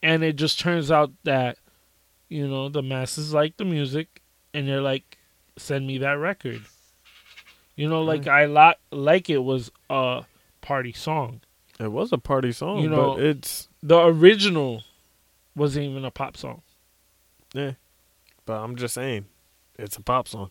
and 0.01 0.23
it 0.23 0.35
just 0.37 0.59
turns 0.59 0.91
out 0.91 1.11
that 1.23 1.57
you 2.29 2.47
know 2.47 2.69
the 2.69 2.81
masses 2.83 3.33
like 3.33 3.57
the 3.57 3.65
music 3.65 4.21
and 4.53 4.67
they're 4.67 4.81
like, 4.81 5.17
send 5.57 5.85
me 5.87 5.97
that 5.99 6.13
record. 6.13 6.61
You 7.77 7.87
know, 7.87 8.01
like 8.01 8.21
mm-hmm. 8.21 8.29
I 8.31 8.45
like 8.45 8.77
like 8.91 9.29
it 9.29 9.37
was 9.37 9.71
a 9.89 10.23
party 10.61 10.91
song. 10.91 11.41
it 11.79 11.91
was 11.91 12.11
a 12.11 12.17
party 12.17 12.51
song. 12.51 12.79
You 12.79 12.89
know- 12.89 13.15
but 13.15 13.23
it's 13.23 13.69
The 13.81 14.03
original 14.03 14.83
wasn't 15.55 15.85
even 15.85 16.03
a 16.03 16.11
pop 16.11 16.35
song. 16.35 16.63
Yeah, 17.53 17.73
but 18.45 18.57
I'm 18.57 18.75
just 18.75 18.93
saying 18.95 19.25
it's 19.77 19.95
a 19.95 20.01
pop 20.01 20.27
song. 20.27 20.49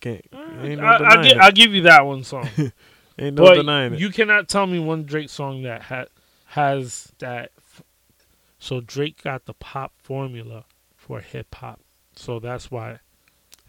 Can't 0.00 0.28
mm, 0.30 0.64
ain't 0.64 0.80
no 0.80 0.86
I, 0.86 1.16
denying 1.16 1.40
gi- 1.40 1.52
give 1.52 1.74
you 1.74 1.82
that 1.82 2.06
one 2.06 2.22
song. 2.24 2.48
ain't 3.18 3.34
no 3.36 3.44
but 3.44 3.54
denying 3.56 3.94
it. 3.94 4.00
you 4.00 4.10
cannot 4.10 4.48
tell 4.48 4.66
me 4.66 4.78
one 4.78 5.04
Drake 5.04 5.28
song 5.30 5.62
that 5.62 5.82
ha- 5.82 6.06
has 6.46 7.12
that. 7.18 7.50
F- 7.58 7.82
so 8.58 8.80
Drake 8.80 9.22
got 9.22 9.46
the 9.46 9.54
pop 9.54 9.92
formula 9.98 10.64
for 10.96 11.20
hip 11.20 11.54
hop, 11.56 11.80
so 12.14 12.38
that's 12.38 12.70
why 12.70 13.00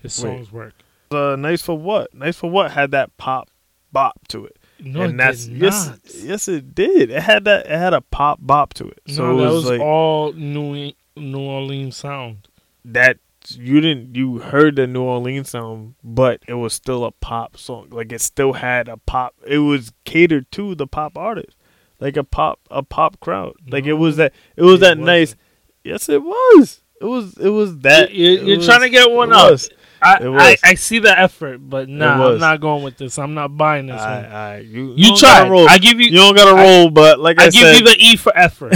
his 0.02 0.22
Wait. 0.22 0.30
songs 0.30 0.52
work. 0.52 0.74
Uh, 1.12 1.36
nice 1.36 1.62
for 1.62 1.78
what? 1.78 2.14
Nice 2.14 2.36
for 2.38 2.50
what 2.50 2.72
had 2.72 2.92
that 2.92 3.16
pop 3.18 3.50
bop 3.92 4.28
to 4.30 4.46
it. 4.46 4.58
No, 4.80 5.02
and 5.02 5.14
it 5.14 5.18
that's 5.18 5.46
did 5.46 5.58
yes, 5.62 5.88
not. 5.88 6.00
yes, 6.14 6.48
it 6.48 6.76
did. 6.76 7.10
It 7.12 7.22
had 7.22 7.46
that. 7.46 7.66
It 7.66 7.72
had 7.78 7.94
a 7.94 8.02
pop 8.02 8.40
bop 8.42 8.74
to 8.76 8.88
it. 8.88 9.00
So 9.08 9.26
no, 9.28 9.38
it 9.38 9.42
that 9.46 9.54
was, 9.54 9.64
was 9.64 9.72
like 9.72 9.82
all 9.82 10.34
New 10.34 10.92
New 11.16 11.40
Orleans 11.40 11.98
sound. 11.98 12.48
that. 12.84 13.18
You 13.52 13.80
didn't. 13.80 14.16
You 14.16 14.40
heard 14.40 14.76
the 14.76 14.88
New 14.88 15.04
Orleans 15.04 15.52
sound, 15.52 15.94
but 16.04 16.42
it 16.48 16.56
was 16.56 16.74
still 16.74 17.06
a 17.06 17.12
pop 17.12 17.58
song. 17.58 17.90
Like 17.92 18.12
it 18.12 18.22
still 18.22 18.54
had 18.54 18.88
a 18.88 18.98
pop. 18.98 19.36
It 19.46 19.60
was 19.60 19.92
catered 20.04 20.52
to 20.54 20.74
the 20.74 20.88
pop 20.88 21.16
artist, 21.16 21.56
like 22.00 22.18
a 22.18 22.24
pop 22.24 22.60
a 22.72 22.82
pop 22.82 23.20
crowd. 23.20 23.54
Like 23.70 23.86
it 23.86 23.94
was 23.94 24.18
that. 24.18 24.34
It 24.56 24.64
was 24.64 24.78
it 24.78 24.80
that 24.82 24.98
nice. 24.98 25.36
wasn't. 25.36 25.40
Yes, 25.84 26.10
it 26.10 26.24
was. 26.24 26.82
It 27.00 27.06
was. 27.06 27.38
It 27.38 27.50
was 27.50 27.78
that. 27.82 28.12
You- 28.12 28.32
it 28.54 28.58
was- 28.58 28.66
trying 28.66 28.82
to 28.82 28.90
get 28.90 29.12
one 29.12 29.30
it 29.30 29.36
up. 29.36 29.52
was. 29.52 29.70
I, 30.06 30.18
I 30.22 30.58
I 30.64 30.74
see 30.76 31.00
the 31.00 31.18
effort, 31.18 31.58
but 31.60 31.90
nah. 31.90 32.32
I'm 32.34 32.38
not 32.40 32.62
going 32.62 32.84
with 32.84 32.98
this. 32.98 33.18
I'm 33.18 33.34
not 33.34 33.58
buying 33.58 33.88
this 33.88 34.00
I, 34.02 34.16
one. 34.22 34.26
I, 34.32 34.60
you 34.60 34.94
You 34.96 35.20
gotta 35.20 35.50
roll. 35.50 35.68
I 35.68 35.78
give 35.80 36.00
you. 36.00 36.08
you 36.10 36.18
don't 36.18 36.36
gotta 36.36 36.56
I- 36.56 36.64
roll, 36.64 36.90
but 36.90 37.20
like 37.20 37.40
I, 37.40 37.50
said 37.50 37.60
I 37.66 37.74
give 37.74 37.76
said, 37.76 37.80
you 37.80 37.86
the 37.86 38.04
E 38.14 38.16
for 38.18 38.38
effort. 38.38 38.74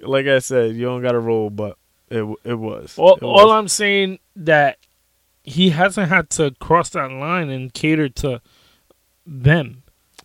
like 0.00 0.26
I 0.26 0.38
said, 0.40 0.74
you 0.74 0.82
don't 0.86 1.02
gotta 1.02 1.20
roll, 1.20 1.50
but 1.50 1.76
it 2.10 2.24
it 2.44 2.54
was. 2.54 2.94
All, 2.98 3.16
It 3.16 3.22
all. 3.22 3.50
I'm 3.52 3.68
saying 3.68 4.18
that 4.36 4.78
he 5.44 5.70
hasn't 5.70 6.08
had 6.08 6.30
to 6.30 6.50
cross 6.60 6.90
that 6.90 7.10
line 7.10 7.48
and 7.50 7.72
cater 7.72 8.08
to 8.08 8.40
them. 9.26 9.82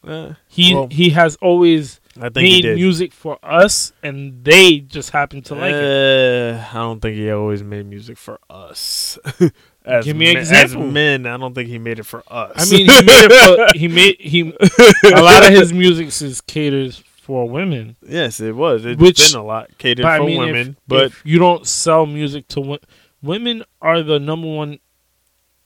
Eh, 0.08 0.34
He 0.48 0.74
Well, 0.76 0.88
he 0.92 1.12
has 1.12 1.36
always 1.38 2.02
I 2.18 2.30
think 2.30 2.66
made 2.66 2.76
music 2.76 3.14
for 3.14 3.38
us, 3.42 3.94
and 4.04 4.44
they 4.44 4.80
just 4.80 5.12
happen 5.12 5.42
to 5.44 5.56
like 5.56 5.74
it. 5.74 6.56
Eh, 6.56 6.66
I 6.72 6.74
don't 6.74 7.00
think 7.00 7.16
he 7.16 7.32
always 7.32 7.64
made 7.64 7.86
music 7.86 8.18
for 8.18 8.40
us. 8.50 9.18
As 9.86 10.06
Give 10.06 10.16
me 10.16 10.28
an 10.28 10.34
men, 10.36 10.42
example. 10.44 10.88
As 10.88 10.94
men, 10.94 11.26
I 11.26 11.36
don't 11.38 11.54
think 11.54 11.68
he 11.70 11.78
made 11.78 12.00
it 12.00 12.04
for 12.06 12.24
us. 12.28 12.54
I 12.56 12.66
mean, 12.76 12.88
he 12.90 13.04
made 13.06 13.26
it 13.30 13.72
for 13.74 13.78
he 13.78 13.88
made 13.88 14.16
he 14.20 14.42
a 15.14 15.22
lot 15.22 15.44
of 15.46 15.50
his 15.54 15.74
music 15.74 16.08
is 16.08 16.40
catered 16.42 16.96
for 16.96 17.48
women. 17.50 17.96
yes, 18.08 18.40
it 18.40 18.56
was. 18.56 18.86
It's 18.86 19.00
Which- 19.02 19.32
been 19.32 19.40
a 19.40 19.44
lot 19.44 19.70
catered 19.78 20.04
But 20.04 20.12
I 20.14 20.18
for 20.20 20.24
mean, 20.26 20.42
if- 20.42 20.46
women, 20.48 20.78
but 20.88 21.04
if 21.08 21.22
you 21.26 21.38
don't 21.40 21.68
sell 21.68 22.06
music 22.06 22.48
to 22.50 22.62
women, 22.62 22.80
women 23.22 23.64
are 23.82 24.02
the 24.04 24.20
number 24.20 24.48
one 24.48 24.80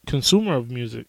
consumer 0.05 0.55
of 0.55 0.72
music. 0.72 1.05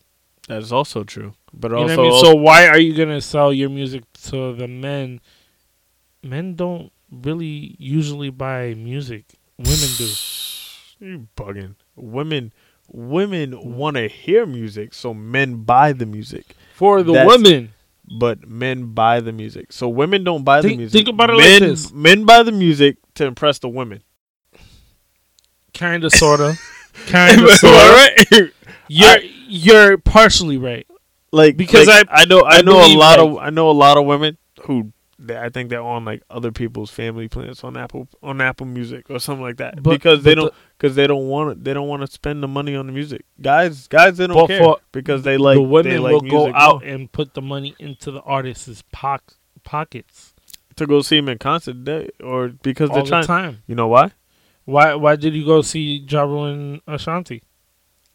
that 0.48 0.62
is 0.62 0.72
also 0.72 1.04
true. 1.04 1.34
But 1.52 1.70
You 1.70 1.76
know 1.78 1.82
also, 1.84 1.96
what 1.96 2.06
I 2.06 2.10
mean? 2.10 2.24
So 2.24 2.34
why 2.34 2.66
are 2.68 2.78
you 2.78 2.94
gonna 2.94 3.20
sell 3.22 3.52
your 3.52 3.70
music 3.70 4.04
to 4.24 4.54
the 4.54 4.68
men? 4.68 5.20
Men 6.22 6.54
don't 6.56 6.92
really 7.10 7.74
usually 7.78 8.28
buy 8.30 8.74
music. 8.74 9.24
Women 9.56 9.88
do. 9.96 10.08
you 11.00 11.28
bugging. 11.36 11.74
Women, 11.96 12.52
women 12.88 13.76
want 13.76 13.96
to 13.96 14.08
hear 14.08 14.46
music, 14.46 14.94
so 14.94 15.12
men 15.14 15.62
buy 15.64 15.92
the 15.92 16.06
music. 16.06 16.54
For 16.74 17.02
the 17.02 17.12
That's- 17.12 17.28
women, 17.28 17.72
But 18.18 18.48
men 18.48 18.94
buy 18.94 19.20
the 19.20 19.32
music, 19.32 19.70
so 19.72 19.88
women 19.88 20.24
don't 20.24 20.42
buy 20.42 20.62
the 20.62 20.74
music. 20.74 20.92
think 20.92 21.08
about 21.08 21.28
it 21.30 21.34
like 21.34 21.44
men, 21.44 21.60
this. 21.62 21.92
Men 21.92 22.24
buy 22.24 22.42
the 22.42 22.52
music 22.52 22.96
to 23.16 23.26
impress 23.26 23.58
the 23.58 23.68
women. 23.68 24.02
kind 25.74 26.04
of, 26.04 26.12
sorta, 26.12 26.56
kind 27.08 27.40
of, 27.42 27.50
sorta. 27.50 27.76
right? 27.76 28.50
You're 28.88 29.18
you're 29.50 29.98
partially 29.98 30.56
right. 30.56 30.86
like 31.32 31.56
Because 31.58 31.86
like, 31.86 32.08
I- 32.10 32.22
I 32.22 32.24
know 32.24 32.40
I, 32.40 32.58
I 32.58 32.62
know 32.62 32.78
a 32.84 32.88
lot 32.96 33.18
like- 33.18 33.28
of 33.28 33.36
I 33.36 33.50
know 33.50 33.70
a 33.70 33.72
lot 33.72 33.98
of 33.98 34.06
women 34.06 34.38
who 34.62 34.92
I 35.30 35.48
think 35.48 35.68
they're 35.70 35.82
on 35.82 36.04
like 36.04 36.22
other 36.30 36.52
people's 36.52 36.90
family 36.90 37.26
plans 37.28 37.64
on 37.64 37.76
Apple 37.76 38.06
on 38.22 38.40
Apple 38.40 38.66
Music 38.66 39.10
or 39.10 39.18
something 39.18 39.42
like 39.42 39.56
that 39.56 39.82
But- 39.82 39.90
because 39.90 40.22
they 40.22 40.34
don't 40.34 40.54
because 40.78 40.94
they 40.94 41.06
don't 41.08 41.26
want 41.28 41.64
they 41.64 41.74
don't 41.74 41.88
want 41.88 42.02
to 42.02 42.06
spend 42.06 42.42
the 42.42 42.48
money 42.48 42.76
on 42.76 42.86
the 42.86 42.92
music. 42.92 43.24
Guys, 43.40 43.88
guys, 43.88 44.16
they 44.16 44.26
don't 44.28 44.46
care 44.46 44.74
because 44.92 45.22
they 45.22 45.36
like 45.36 45.56
the 45.56 45.62
women 45.62 45.92
they 45.92 45.98
like 45.98 46.12
will 46.12 46.20
go 46.20 46.52
out 46.54 46.82
more. 46.82 46.90
and 46.92 47.10
put 47.10 47.34
the 47.34 47.42
money 47.42 47.74
into 47.80 48.10
the 48.12 48.20
artist's 48.22 48.84
poc- 48.94 49.34
pockets 49.64 50.34
to 50.76 50.86
go 50.86 51.02
see 51.02 51.18
him 51.18 51.28
in 51.28 51.38
concert 51.38 51.76
or 52.22 52.48
because 52.62 52.90
all 52.90 52.94
they're 52.96 53.04
the 53.04 53.08
trying. 53.08 53.26
time. 53.26 53.62
You 53.66 53.74
know 53.74 53.88
why? 53.88 54.12
Why 54.66 54.94
why 54.94 55.16
did 55.16 55.34
you 55.34 55.44
go 55.44 55.62
see 55.62 56.04
Ja 56.08 56.22
Rule 56.22 56.44
and 56.44 56.80
Ashanti? 56.86 57.42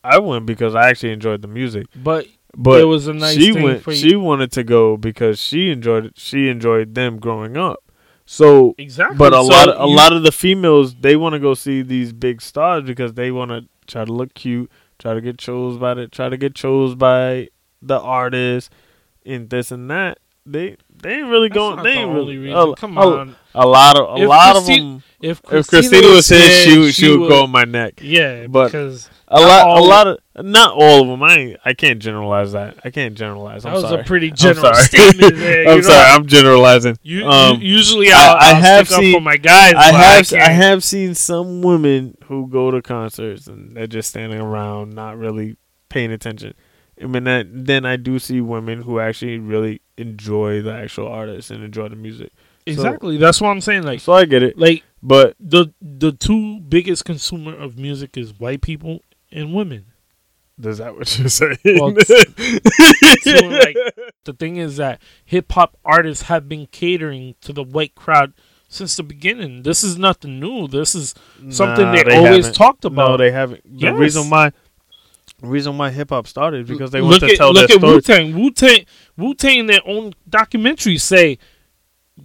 I 0.05 0.19
went 0.19 0.45
because 0.45 0.75
I 0.75 0.89
actually 0.89 1.11
enjoyed 1.13 1.41
the 1.41 1.47
music, 1.47 1.87
But, 1.95 2.27
but 2.55 2.79
it 2.81 2.85
was 2.85 3.07
a 3.07 3.13
nice 3.13 3.35
she 3.35 3.53
thing 3.53 3.63
went. 3.63 3.91
She 3.91 4.15
wanted 4.15 4.51
to 4.53 4.63
go 4.63 4.97
because 4.97 5.39
she 5.39 5.71
enjoyed 5.71 6.05
it. 6.05 6.13
She 6.17 6.49
enjoyed 6.49 6.95
them 6.95 7.17
growing 7.19 7.57
up. 7.57 7.79
So 8.25 8.73
Exactly. 8.77 9.17
But 9.17 9.33
a 9.33 9.37
So 9.37 9.43
lot, 9.43 9.67
of, 9.69 9.81
a 9.85 9.89
you- 9.89 9.95
lot 9.95 10.13
of 10.13 10.23
the 10.23 10.31
females, 10.31 10.95
they 10.95 11.15
want 11.15 11.33
to 11.33 11.39
go 11.39 11.53
see 11.53 11.81
these 11.81 12.13
big 12.13 12.41
stars 12.41 12.83
because 12.83 13.13
they 13.13 13.31
want 13.31 13.51
to 13.51 13.65
try 13.87 14.05
to 14.05 14.13
look 14.13 14.33
cute, 14.33 14.71
try 14.97 15.13
to 15.13 15.21
get 15.21 15.37
chose 15.37 15.77
by 15.77 15.93
the, 15.93 16.07
try 16.07 16.29
to 16.29 16.37
get 16.37 16.55
chose 16.55 16.95
by 16.95 17.49
the 17.81 17.99
artist, 17.99 18.71
and 19.25 19.49
this 19.49 19.71
and 19.71 19.89
that. 19.91 20.19
They 20.45 20.75
they 20.93 21.15
ain't 21.15 21.27
really 21.29 21.47
going. 21.49 21.83
They 21.83 21.91
ain't 21.91 22.09
only 22.11 22.37
really. 22.37 22.37
reason. 22.37 22.57
A, 22.57 22.75
Come 22.75 22.97
a, 22.97 23.01
on. 23.01 23.35
a 23.55 23.65
lot 23.65 23.97
of 23.97 24.17
a 24.19 24.23
If 24.23 24.29
lot 24.29 24.53
Christi- 24.55 24.73
of 24.73 24.79
them. 24.79 25.03
If 25.21 25.41
If 25.51 25.67
Christina 25.67 26.07
was 26.09 26.27
here, 26.29 26.49
she 26.49 26.77
would- 26.77 26.93
she 26.93 27.17
would 27.17 27.29
go 27.29 27.43
on 27.43 27.49
my 27.49 27.63
neck. 27.63 27.99
Yeah, 28.01 28.47
But- 28.47 28.65
because 28.65 29.09
A 29.35 29.41
lot, 29.41 29.77
a 29.79 29.81
lot 29.83 30.07
of 30.07 30.45
not 30.45 30.73
all 30.75 31.01
of 31.01 31.07
them. 31.07 31.23
I 31.23 31.55
I 31.65 31.73
can't 31.73 31.99
generalize 31.99 32.51
that. 32.51 32.77
I 32.85 32.89
can't 32.91 33.15
generalize. 33.15 33.65
I'm 33.65 33.73
was 33.73 33.83
sorry. 33.83 34.01
a 34.01 34.03
pretty 34.03 34.29
I'm 34.29 34.35
general 34.35 34.73
sorry. 34.73 34.83
statement 34.85 35.35
there. 35.37 35.67
I'm 35.69 35.81
sorry. 35.81 36.09
I'm 36.11 36.27
generalizing. 36.27 36.97
You, 37.01 37.25
Um, 37.27 37.59
usually 37.61 38.11
I- 38.11 38.15
I'll, 38.15 38.35
I 38.35 38.49
I'll 38.49 38.61
have 38.61 38.87
seen- 38.89 39.15
up 39.15 39.19
for 39.19 39.23
my 39.23 39.37
guys. 39.37 39.73
I 39.75 39.91
have 39.91 40.19
I, 40.19 40.23
can't. 40.23 40.53
have 40.53 40.83
seen 40.83 41.15
some 41.15 41.61
women 41.63 42.15
who 42.25 42.47
go 42.47 42.69
to 42.71 42.81
concerts 42.81 43.47
and 43.47 43.75
they're 43.75 43.87
just 43.87 44.09
standing 44.09 44.39
around, 44.39 44.93
not 44.93 45.17
really 45.17 45.57
paying 45.89 46.11
attention. 46.11 46.53
I 47.01 47.07
mean, 47.07 47.23
that, 47.23 47.47
then 47.51 47.85
I 47.85 47.95
do 47.97 48.19
see 48.19 48.39
women 48.39 48.83
who 48.83 48.99
actually 48.99 49.39
really 49.39 49.81
enjoy 49.97 50.61
the 50.61 50.73
actual 50.73 51.07
artist 51.07 51.49
and 51.51 51.63
enjoy 51.63 51.87
the 51.89 51.95
music. 51.95 52.31
exactly. 52.67 53.17
That's 53.17 53.41
what 53.41 53.49
I'm 53.49 53.61
saying. 53.61 53.83
Like, 53.83 53.99
So 53.99 54.13
I 54.13 54.25
get 54.25 54.43
it, 54.43 54.57
like 54.59 54.83
but 55.01 55.35
the 55.39 55.73
the 55.81 56.11
two 56.11 56.59
biggest 56.61 57.03
consumer 57.03 57.55
of 57.57 57.77
music 57.77 58.15
is 58.15 58.33
white 58.39 58.61
people 58.61 59.01
and 59.33 59.53
women. 59.53 59.85
is 60.63 60.77
that 60.77 60.95
what 60.95 61.17
you're 61.19 61.29
saying? 61.29 61.57
Well, 61.65 61.93
So, 63.23 63.47
like, 63.47 63.75
the 64.25 64.33
thing 64.37 64.57
is 64.57 64.77
that 64.77 65.01
hip 65.25 65.51
hop 65.51 65.77
artists 65.83 66.23
have 66.25 66.47
been 66.47 66.67
catering 66.67 67.35
to 67.41 67.53
the 67.53 67.63
white 67.63 67.95
crowd 67.95 68.33
since 68.69 68.95
the 68.95 69.03
beginning. 69.03 69.63
This 69.63 69.83
is 69.83 69.97
nothing 69.97 70.39
new. 70.39 70.67
This 70.67 70.95
is 70.95 71.13
something 71.49 71.85
Nah, 71.85 71.95
they, 71.95 72.03
they 72.03 72.17
always 72.17 72.45
haven't. 72.45 72.53
talked 72.55 72.83
No, 72.91 73.17
they 73.17 73.31
haven't. 73.31 73.63
The 73.63 73.87
Yes. 73.87 73.97
reason 73.97 74.29
why, 74.29 74.51
reason 75.41 75.77
why 75.77 75.91
hip 75.91 76.09
hop 76.09 76.27
started 76.27 76.67
because 76.67 76.91
they 76.91 77.01
look 77.01 77.09
want 77.11 77.19
to 77.21 77.31
at, 77.31 77.37
tell 77.37 77.53
look 77.53 77.67
their 77.67 77.77
at. 77.77 77.83
Wu 77.83 78.01
Tang. 78.01 78.33
Wu 78.35 78.51
Tang. 78.51 78.85
Wu 79.17 79.33
Tang. 79.35 79.65
Their 79.67 79.81
own 79.85 80.13
documentaries 80.29 81.01
say, 81.01 81.37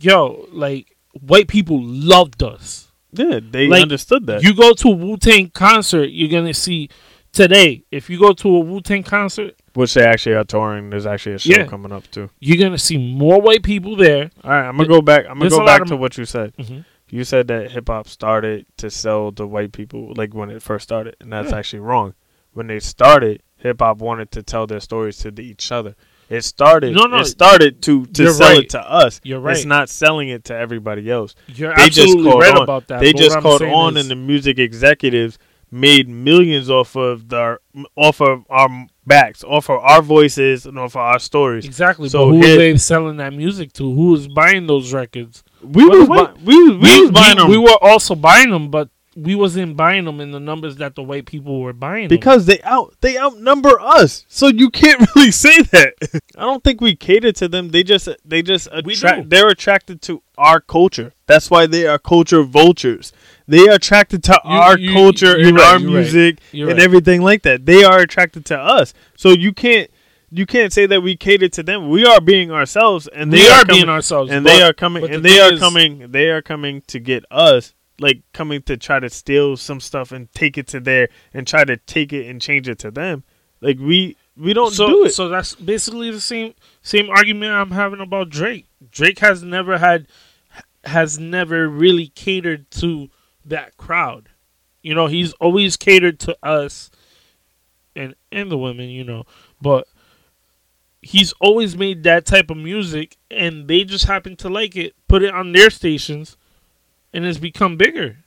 "Yo, 0.00 0.46
like 0.52 0.96
white 1.20 1.48
people 1.48 1.80
loved 1.82 2.42
us." 2.42 2.87
Yeah, 3.12 3.40
they 3.42 3.66
Like, 3.68 3.82
understood 3.82 4.26
that. 4.26 4.42
You 4.42 4.54
go 4.54 4.72
to 4.74 4.88
a 4.88 4.92
Wu 4.92 5.16
Tang 5.16 5.50
concert, 5.50 6.10
you're 6.10 6.28
gonna 6.30 6.52
see 6.54 6.88
today. 7.32 7.82
If 7.90 8.10
you 8.10 8.18
go 8.18 8.32
to 8.32 8.48
a 8.56 8.60
Wu 8.60 8.80
Tang 8.80 9.02
concert, 9.02 9.54
Which 9.74 9.94
they 9.94 10.04
actually 10.04 10.34
are 10.34 10.44
touring. 10.44 10.90
There's 10.90 11.06
actually 11.06 11.36
a 11.36 11.38
show 11.38 11.50
Yeah. 11.60 11.66
coming 11.66 11.92
up 11.92 12.10
too. 12.10 12.30
you're 12.40 12.56
gonna 12.58 12.78
see 12.78 12.98
more 12.98 13.40
white 13.40 13.62
people 13.62 13.96
there. 13.96 14.30
All 14.44 14.50
right, 14.50 14.68
I'm 14.68 14.76
gonna 14.76 14.88
go 14.88 15.00
back. 15.02 15.26
I'm 15.28 15.38
gonna 15.38 15.50
go 15.50 15.64
back 15.64 15.84
to 15.86 15.96
what 15.96 16.18
you 16.18 16.24
said. 16.24 16.52
Mhm. 16.58 16.84
You 17.10 17.24
said 17.24 17.48
that 17.48 17.70
hip 17.70 17.88
hop 17.88 18.06
started 18.08 18.66
to 18.78 18.90
sell 18.90 19.32
to 19.32 19.46
white 19.46 19.72
people, 19.72 20.12
like 20.16 20.34
when 20.34 20.50
it 20.50 20.62
first 20.62 20.82
started, 20.84 21.16
and 21.20 21.32
that's 21.32 21.50
Yeah. 21.52 21.58
actually 21.58 21.80
wrong. 21.80 22.14
When 22.52 22.66
they 22.66 22.80
started, 22.80 23.40
hip 23.56 23.80
hop 23.80 23.98
wanted 23.98 24.30
to 24.32 24.42
tell 24.42 24.66
their 24.66 24.80
stories 24.80 25.16
to 25.18 25.30
the, 25.30 25.42
each 25.42 25.70
other. 25.72 25.94
It 26.28 26.42
started. 26.44 26.94
No, 26.94 27.04
no, 27.06 27.18
it 27.20 27.24
started 27.26 27.80
to 27.82 28.04
to 28.06 28.32
sell 28.32 28.48
right. 28.50 28.64
it 28.64 28.70
to 28.70 28.80
us. 28.80 29.20
You're 29.24 29.40
right. 29.40 29.56
It's 29.56 29.64
not 29.64 29.88
selling 29.88 30.28
it 30.28 30.44
to 30.44 30.54
everybody 30.54 31.10
else. 31.10 31.34
You're 31.46 31.74
They 31.74 31.86
just 31.88 32.00
absolutely 32.00 32.32
caught 32.32 32.42
right 32.42 32.56
on. 32.56 32.62
about 32.62 32.88
that. 32.88 33.00
they 33.00 33.12
just 33.12 33.38
caught 33.40 33.62
on, 33.62 33.96
is- 33.96 34.02
and 34.04 34.10
the 34.10 34.16
music 34.16 34.58
executives 34.58 35.38
made 35.70 36.08
millions 36.08 36.70
off 36.70 36.96
of 36.96 37.28
the 37.28 37.58
off 37.96 38.20
of 38.20 38.44
our 38.50 38.68
backs, 39.06 39.42
off 39.44 39.68
of 39.70 39.80
our 39.80 40.02
voices, 40.02 40.66
and 40.66 40.78
off 40.78 40.92
of 40.96 41.00
our 41.02 41.18
stories. 41.18 41.64
exactly. 41.64 42.08
So 42.08 42.30
but 42.30 42.36
who 42.36 42.52
are 42.54 42.56
they 42.56 42.76
selling 42.76 43.16
that 43.18 43.32
music 43.32 43.72
to? 43.74 43.82
Who 43.94 44.14
is 44.14 44.28
buying 44.28 44.66
those 44.66 44.92
records? 44.92 45.42
We 45.62 45.84
was 45.86 46.08
buy- 46.08 46.32
we, 46.44 46.54
was- 46.70 46.78
we 46.82 47.00
was 47.02 47.10
buying 47.10 47.36
them 47.38 47.48
we 47.50 47.58
were 47.58 47.76
also 47.82 48.14
buying 48.14 48.50
them, 48.50 48.70
but 48.70 48.88
we 49.20 49.34
wasn't 49.34 49.76
buying 49.76 50.04
them 50.04 50.20
in 50.20 50.30
the 50.30 50.38
numbers 50.40 50.76
that 50.76 50.94
the 50.94 51.02
white 51.02 51.26
people 51.26 51.60
were 51.60 51.72
buying 51.72 52.08
them. 52.08 52.16
because 52.16 52.46
they 52.46 52.60
out 52.62 52.94
they 53.00 53.18
outnumber 53.18 53.80
us. 53.80 54.24
So 54.28 54.46
you 54.48 54.70
can't 54.70 55.00
really 55.16 55.30
say 55.32 55.60
that. 55.62 55.94
I 56.36 56.42
don't 56.42 56.62
think 56.62 56.80
we 56.80 56.94
cater 56.94 57.32
to 57.32 57.48
them. 57.48 57.70
They 57.70 57.82
just 57.82 58.08
they 58.24 58.42
just 58.42 58.68
attract. 58.72 59.30
They're 59.30 59.48
attracted 59.48 60.00
to 60.02 60.22
our 60.36 60.60
culture. 60.60 61.12
That's 61.26 61.50
why 61.50 61.66
they 61.66 61.86
are 61.86 61.98
culture 61.98 62.42
vultures. 62.42 63.12
They 63.46 63.66
are 63.68 63.74
attracted 63.74 64.22
to 64.24 64.40
You- 64.44 64.50
our 64.50 64.78
you- 64.78 64.92
culture 64.92 65.36
and 65.36 65.56
right, 65.56 65.64
our 65.74 65.78
you're 65.80 65.88
right. 65.90 65.94
music 66.02 66.38
and 66.52 66.66
right. 66.68 66.78
everything 66.78 67.22
like 67.22 67.42
that. 67.42 67.66
They 67.66 67.82
are 67.84 67.98
attracted 68.00 68.44
to 68.46 68.58
us. 68.58 68.94
So 69.16 69.30
you 69.30 69.52
can't 69.52 69.90
you 70.30 70.44
can't 70.44 70.72
say 70.72 70.84
that 70.86 71.02
we 71.02 71.16
cater 71.16 71.48
to 71.48 71.62
them. 71.62 71.88
We 71.88 72.04
are 72.04 72.20
being 72.20 72.50
ourselves, 72.50 73.08
and 73.08 73.32
they 73.32 73.48
are 73.48 73.62
coming, 73.64 73.76
being 73.76 73.88
ourselves, 73.88 74.30
and 74.30 74.44
they 74.44 74.60
are 74.62 74.74
coming, 74.74 75.02
and 75.04 75.14
the 75.24 75.28
they 75.28 75.40
are 75.40 75.54
is- 75.54 75.58
coming. 75.60 76.12
They 76.12 76.28
are 76.28 76.42
coming 76.42 76.82
to 76.88 77.00
get 77.00 77.24
us, 77.30 77.72
like 78.00 78.22
coming 78.32 78.62
to 78.62 78.76
try 78.76 79.00
to 79.00 79.10
steal 79.10 79.56
some 79.56 79.80
stuff 79.80 80.12
and 80.12 80.32
take 80.32 80.56
it 80.56 80.66
to 80.68 80.80
there, 80.80 81.08
and 81.32 81.46
try 81.46 81.64
to 81.64 81.76
take 81.76 82.12
it 82.12 82.28
and 82.28 82.40
change 82.40 82.68
it 82.68 82.78
to 82.80 82.90
them. 82.90 83.24
Like 83.60 83.78
we 83.78 84.16
we 84.36 84.52
don't 84.52 84.72
so, 84.72 84.86
do 84.86 85.04
it. 85.04 85.10
So 85.10 85.28
that's 85.28 85.54
basically 85.54 86.10
the 86.10 86.20
same 86.20 86.54
same 86.82 87.10
argument 87.10 87.52
I'm 87.52 87.72
having 87.72 88.00
about 88.00 88.30
Drake. 88.30 88.66
Drake 88.90 89.18
has 89.18 89.42
never 89.42 89.78
had 89.78 90.06
has 90.84 91.18
never 91.18 91.68
really 91.68 92.08
catered 92.08 92.70
to 92.72 93.08
that 93.44 93.76
crowd. 93.76 94.28
You 94.82 94.94
know, 94.94 95.06
he's 95.06 95.32
always 95.34 95.76
catered 95.76 96.20
to 96.20 96.36
us 96.42 96.90
and 97.96 98.14
and 98.30 98.50
the 98.50 98.58
women, 98.58 98.88
you 98.88 99.04
know, 99.04 99.24
but 99.60 99.88
he's 101.02 101.32
always 101.40 101.76
made 101.76 102.02
that 102.04 102.26
type 102.26 102.50
of 102.50 102.56
music 102.56 103.16
and 103.30 103.68
they 103.68 103.84
just 103.84 104.04
happen 104.04 104.36
to 104.36 104.48
like 104.48 104.76
it, 104.76 104.94
put 105.08 105.22
it 105.22 105.34
on 105.34 105.52
their 105.52 105.70
stations 105.70 106.36
and 107.12 107.24
it's 107.24 107.38
become 107.38 107.76
bigger. 107.76 108.18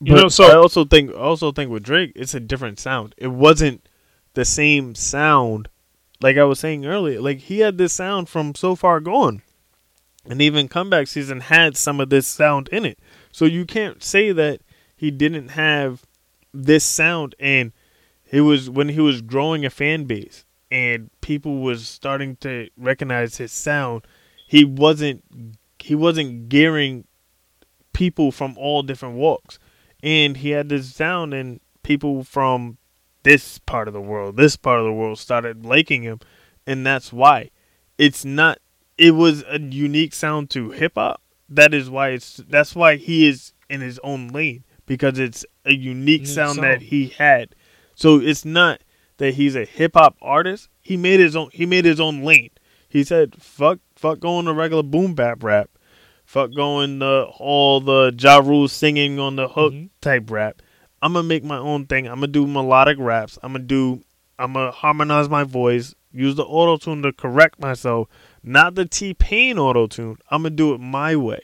You 0.00 0.14
but 0.14 0.22
know, 0.22 0.28
so 0.28 0.44
I 0.44 0.54
also 0.56 0.84
think 0.84 1.10
I 1.10 1.18
also 1.18 1.52
think 1.52 1.70
with 1.70 1.82
Drake, 1.82 2.12
it's 2.14 2.34
a 2.34 2.40
different 2.40 2.78
sound. 2.78 3.14
It 3.16 3.28
wasn't 3.28 3.88
the 4.34 4.44
same 4.44 4.94
sound. 4.94 5.68
Like 6.20 6.36
I 6.36 6.44
was 6.44 6.58
saying 6.58 6.86
earlier, 6.86 7.20
like 7.20 7.38
he 7.38 7.60
had 7.60 7.78
this 7.78 7.92
sound 7.92 8.28
from 8.28 8.54
so 8.54 8.74
far 8.74 9.00
gone. 9.00 9.42
And 10.26 10.40
even 10.40 10.68
comeback 10.68 11.06
season 11.06 11.40
had 11.40 11.76
some 11.76 12.00
of 12.00 12.08
this 12.08 12.26
sound 12.26 12.68
in 12.68 12.86
it. 12.86 12.98
So 13.30 13.44
you 13.44 13.66
can't 13.66 14.02
say 14.02 14.32
that 14.32 14.62
he 14.96 15.10
didn't 15.10 15.48
have 15.48 16.02
this 16.52 16.84
sound 16.84 17.34
and 17.38 17.72
it 18.30 18.40
was 18.40 18.70
when 18.70 18.90
he 18.90 19.00
was 19.00 19.20
growing 19.20 19.64
a 19.64 19.70
fan 19.70 20.04
base 20.04 20.44
and 20.70 21.10
people 21.20 21.60
was 21.60 21.86
starting 21.86 22.36
to 22.36 22.68
recognize 22.76 23.36
his 23.36 23.52
sound, 23.52 24.06
he 24.46 24.64
wasn't 24.64 25.22
he 25.78 25.94
wasn't 25.94 26.48
gearing 26.48 27.04
people 27.94 28.30
from 28.30 28.58
all 28.58 28.82
different 28.82 29.14
walks. 29.16 29.58
And 30.02 30.36
he 30.36 30.50
had 30.50 30.68
this 30.68 30.94
sound 30.94 31.32
and 31.32 31.60
people 31.82 32.22
from 32.24 32.76
this 33.22 33.58
part 33.58 33.88
of 33.88 33.94
the 33.94 34.02
world, 34.02 34.36
this 34.36 34.56
part 34.56 34.78
of 34.80 34.84
the 34.84 34.92
world 34.92 35.18
started 35.18 35.64
liking 35.64 36.02
him, 36.02 36.20
and 36.66 36.86
that's 36.86 37.10
why. 37.12 37.50
It's 37.96 38.24
not. 38.24 38.58
It 38.98 39.12
was 39.12 39.42
a 39.48 39.58
unique 39.58 40.12
sound 40.12 40.50
to 40.50 40.70
hip 40.70 40.92
hop. 40.96 41.22
That 41.48 41.72
is 41.72 41.88
why 41.88 42.10
it's. 42.10 42.36
That's 42.48 42.76
why 42.76 42.96
he 42.96 43.26
is 43.26 43.52
in 43.70 43.80
his 43.80 43.98
own 44.04 44.28
lane 44.28 44.64
because 44.86 45.18
it's 45.18 45.44
a 45.64 45.72
unique 45.72 46.20
Unique 46.20 46.26
sound, 46.26 46.56
sound. 46.56 46.64
that 46.64 46.82
he 46.82 47.08
had. 47.08 47.54
So 47.94 48.20
it's 48.20 48.44
not 48.44 48.82
that 49.18 49.34
he's 49.34 49.56
a 49.56 49.64
hip 49.64 49.92
hop 49.94 50.16
artist. 50.20 50.68
He 50.82 50.96
made 50.96 51.20
his 51.20 51.34
own. 51.34 51.50
He 51.52 51.66
made 51.66 51.84
his 51.84 52.00
own 52.00 52.22
lane. 52.22 52.50
He 52.88 53.04
said, 53.04 53.36
"Fuck, 53.40 53.78
fuck, 53.96 54.20
going 54.20 54.44
to 54.46 54.52
regular 54.52 54.82
boom 54.82 55.14
bap 55.14 55.42
rap. 55.42 55.70
Fuck, 56.24 56.54
going 56.54 56.98
the 56.98 57.26
all 57.38 57.80
the 57.80 58.14
Ja 58.18 58.38
Rule 58.38 58.68
singing 58.68 59.18
on 59.18 59.36
the 59.36 59.48
hook 59.48 59.72
Mhm. 59.72 59.90
type 60.00 60.30
rap. 60.30 60.62
I'm 61.02 61.12
gonna 61.12 61.28
make 61.28 61.44
my 61.44 61.58
own 61.58 61.86
thing. 61.86 62.06
I'm 62.06 62.16
gonna 62.16 62.28
do 62.28 62.46
melodic 62.46 62.96
raps. 62.98 63.38
I'm 63.42 63.52
gonna 63.52 63.64
do. 63.64 64.02
I'm 64.38 64.54
gonna 64.54 64.70
harmonize 64.72 65.28
my 65.28 65.44
voice. 65.44 65.94
Use 66.12 66.34
the 66.34 66.44
auto 66.44 66.76
tune 66.76 67.02
to 67.02 67.12
correct 67.12 67.60
myself, 67.60 68.08
not 68.42 68.74
the 68.74 68.86
T 68.86 69.14
Pain 69.14 69.58
auto 69.58 69.86
tune. 69.86 70.16
I'm 70.30 70.42
gonna 70.42 70.50
do 70.50 70.72
it 70.74 70.78
my 70.80 71.14
way, 71.14 71.40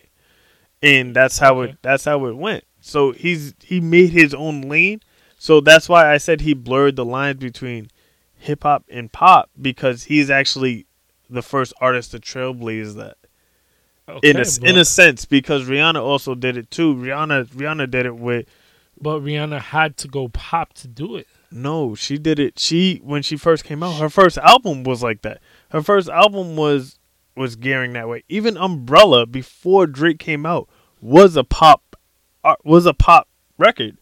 and 0.83 1.15
that's 1.15 1.39
how 1.39 1.61
it. 1.61 1.77
That's 1.83 2.05
how 2.05 2.25
it 2.27 2.37
went. 2.37 2.65
So 2.81 3.13
he's 3.13 3.55
he 3.63 3.81
made 3.81 4.11
his 4.11 4.33
own 4.33 4.63
lane. 4.63 5.01
So 5.39 5.61
that's 5.61 5.89
why 5.89 6.13
I 6.13 6.17
said 6.19 6.41
he 6.41 6.55
blurred 6.55 6.97
the 6.97 7.05
lines 7.05 7.39
between 7.39 7.89
hip 8.37 8.63
hop 8.63 8.85
and 8.91 9.13
pop 9.13 9.51
because 9.61 10.05
he's 10.05 10.31
actually 10.31 10.87
the 11.29 11.43
first 11.43 11.73
artist 11.81 12.11
to 12.13 12.19
trailblaze 12.19 12.97
that 12.97 13.17
in 14.23 14.37
a 14.37 14.41
Okay, 14.41 14.69
in 14.69 14.77
a 14.79 14.85
sense 14.85 15.25
because 15.25 15.67
Rihanna 15.69 16.01
also 16.03 16.35
did 16.35 16.57
it 16.57 16.71
too. 16.71 16.95
Rihanna 16.95 17.47
Rihanna 17.49 17.91
did 17.91 18.07
it 18.07 18.17
with 18.17 18.47
But 19.01 19.21
Rihanna 19.21 19.61
had 19.61 19.97
to 19.99 20.09
go 20.09 20.29
pop 20.29 20.73
to 20.75 20.89
do 20.89 21.17
it. 21.17 21.27
no, 21.51 21.95
she 21.95 22.19
did 22.19 22.39
it. 22.39 22.59
She 22.59 23.01
when 23.03 23.23
she 23.23 23.37
first 23.37 23.65
came 23.65 23.83
out, 23.83 23.99
her 24.01 24.09
first 24.11 24.39
album 24.39 24.85
was 24.85 25.03
like 25.03 25.23
that. 25.23 25.41
Her 25.71 25.83
first 25.83 26.09
album 26.09 26.57
was 26.57 26.99
was 27.37 27.57
gearing 27.57 27.93
that 27.95 28.09
way. 28.09 28.25
Even 28.29 28.57
Umbrella 28.57 29.27
before 29.27 29.87
Drake 29.87 30.19
came 30.19 30.45
out 30.45 30.69
was 31.01 31.37
a 31.37 31.45
pop 31.45 31.97
uh, 32.45 32.57
was 32.65 32.87
a 32.87 32.95
pop 32.95 33.29
record, 33.59 33.97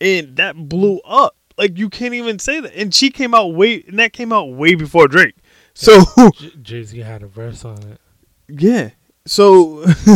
and 0.00 0.36
that 0.36 0.68
blew 0.68 0.98
up. 1.04 1.36
Like 1.56 1.78
you 1.78 1.88
can't 1.88 2.14
even 2.14 2.38
say 2.40 2.60
that. 2.60 2.74
And 2.74 2.92
she 2.92 3.10
came 3.10 3.34
out 3.34 3.54
way 3.54 3.84
and 3.86 3.98
that 3.98 4.12
came 4.12 4.32
out 4.32 4.46
way 4.52 4.74
before 4.74 5.06
Drake. 5.06 5.36
So 5.74 6.02
Jay 6.62 6.82
Z 6.82 6.98
had 6.98 7.22
a 7.22 7.26
verse 7.26 7.64
on 7.64 7.78
it. 7.82 8.00
yeah. 8.48 8.90
So 9.26 9.84
so 9.86 10.14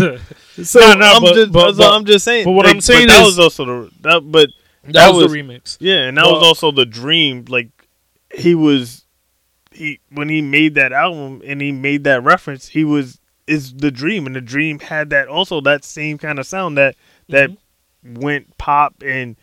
No, 0.80 0.94
no, 0.94 1.12
I'm 1.14 1.22
but- 1.22 1.34
just 1.34 1.52
but- 1.52 1.76
but- 1.76 1.92
I'm 1.94 2.04
just 2.04 2.24
saying. 2.24 2.44
but 2.44 2.52
what 2.52 2.66
I'm 2.66 2.80
saying 2.80 3.08
that 3.08 3.20
is- 3.22 3.26
was 3.26 3.38
also 3.38 3.64
the 3.64 3.90
that 4.02 4.20
but 4.30 4.50
That 4.84 5.14
was, 5.14 5.24
was- 5.24 5.32
the 5.32 5.38
remix. 5.42 5.76
Yeah, 5.80 6.06
and 6.08 6.16
that 6.18 6.24
Well- 6.24 6.34
was 6.34 6.42
also 6.42 6.70
The-Dream. 6.72 7.46
Like 7.48 7.68
he 8.34 8.54
was, 8.54 9.04
he 9.72 10.00
when 10.10 10.28
he 10.28 10.42
made 10.42 10.74
that 10.74 10.92
album 10.92 11.42
and 11.46 11.60
he 11.62 11.72
made 11.72 12.04
that 12.04 12.22
reference, 12.22 12.68
he 12.68 12.84
was 12.84 13.18
is 13.46 13.72
The-Dream, 13.72 14.26
and 14.26 14.36
The-Dream 14.36 14.80
had 14.80 15.08
that 15.10 15.28
also 15.28 15.60
that 15.62 15.84
same 15.84 16.18
kind 16.18 16.38
of 16.38 16.46
sound 16.46 16.76
that 16.76 16.94
that 17.30 17.50
Mhm. 17.50 18.18
went 18.20 18.58
pop 18.58 19.02
and 19.04 19.36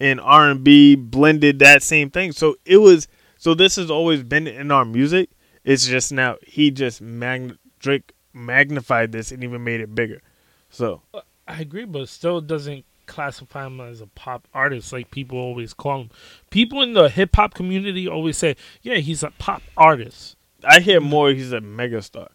and 0.00 0.20
R 0.20 0.50
and 0.50 0.62
B 0.62 0.94
blended 0.96 1.58
that 1.60 1.82
same 1.82 2.10
thing. 2.10 2.32
So 2.32 2.56
it 2.66 2.76
was 2.76 3.08
so 3.38 3.54
this 3.54 3.76
has 3.76 3.90
always 3.90 4.22
been 4.22 4.46
in 4.46 4.70
our 4.70 4.84
music. 4.84 5.30
It's 5.64 5.86
just 5.86 6.12
now 6.12 6.36
he 6.46 6.70
just 6.70 7.00
mag 7.00 7.56
Drake 7.78 8.12
magnified 8.38 9.12
this 9.12 9.32
and 9.32 9.42
even 9.44 9.64
made 9.64 9.80
it 9.80 9.94
bigger. 9.94 10.22
So 10.70 11.02
I 11.46 11.60
agree, 11.60 11.84
but 11.84 12.08
still 12.08 12.40
doesn't 12.40 12.84
classify 13.06 13.66
him 13.66 13.80
as 13.80 14.00
a 14.00 14.06
pop 14.06 14.46
artist 14.54 14.92
like 14.92 15.10
people 15.10 15.38
always 15.38 15.74
call 15.74 16.02
him. 16.02 16.10
People 16.50 16.82
in 16.82 16.92
the 16.92 17.08
hip 17.08 17.34
hop 17.34 17.54
community 17.54 18.06
always 18.06 18.36
say, 18.36 18.54
"Yeah, 18.82 18.96
he's 18.96 19.22
a 19.22 19.30
pop 19.38 19.62
artist." 19.76 20.36
I 20.64 20.80
hear 20.80 21.00
more 21.00 21.30
he's 21.30 21.52
a 21.52 21.60
megastar, 21.60 22.28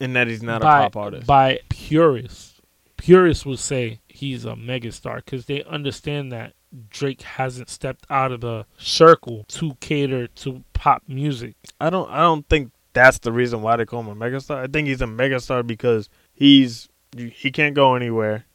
and 0.00 0.16
that 0.16 0.28
he's 0.28 0.42
not 0.42 0.62
by, 0.62 0.78
a 0.78 0.82
pop 0.84 0.96
artist. 0.96 1.26
By 1.26 1.60
purists, 1.68 2.60
purists 2.96 3.44
would 3.46 3.58
say 3.58 4.00
he's 4.08 4.44
a 4.44 4.54
megastar 4.54 5.16
because 5.16 5.46
they 5.46 5.62
understand 5.64 6.32
that 6.32 6.54
Drake 6.88 7.22
hasn't 7.22 7.68
stepped 7.68 8.06
out 8.08 8.32
of 8.32 8.40
the 8.40 8.64
circle 8.78 9.44
to 9.48 9.74
cater 9.80 10.26
to 10.28 10.64
pop 10.72 11.02
music. 11.06 11.54
I 11.80 11.90
don't 11.90 12.10
I 12.10 12.20
don't 12.20 12.48
think 12.48 12.72
that's 12.94 13.18
the 13.18 13.32
reason 13.32 13.62
why 13.62 13.76
they 13.76 13.84
call 13.86 14.00
him 14.00 14.08
a 14.08 14.14
megastar. 14.14 14.56
I 14.56 14.66
think 14.66 14.88
he's 14.88 15.00
a 15.00 15.06
megastar 15.06 15.66
because 15.66 16.08
he's 16.32 16.88
he 17.16 17.50
can't 17.50 17.74
go 17.74 17.94
anywhere 17.94 18.46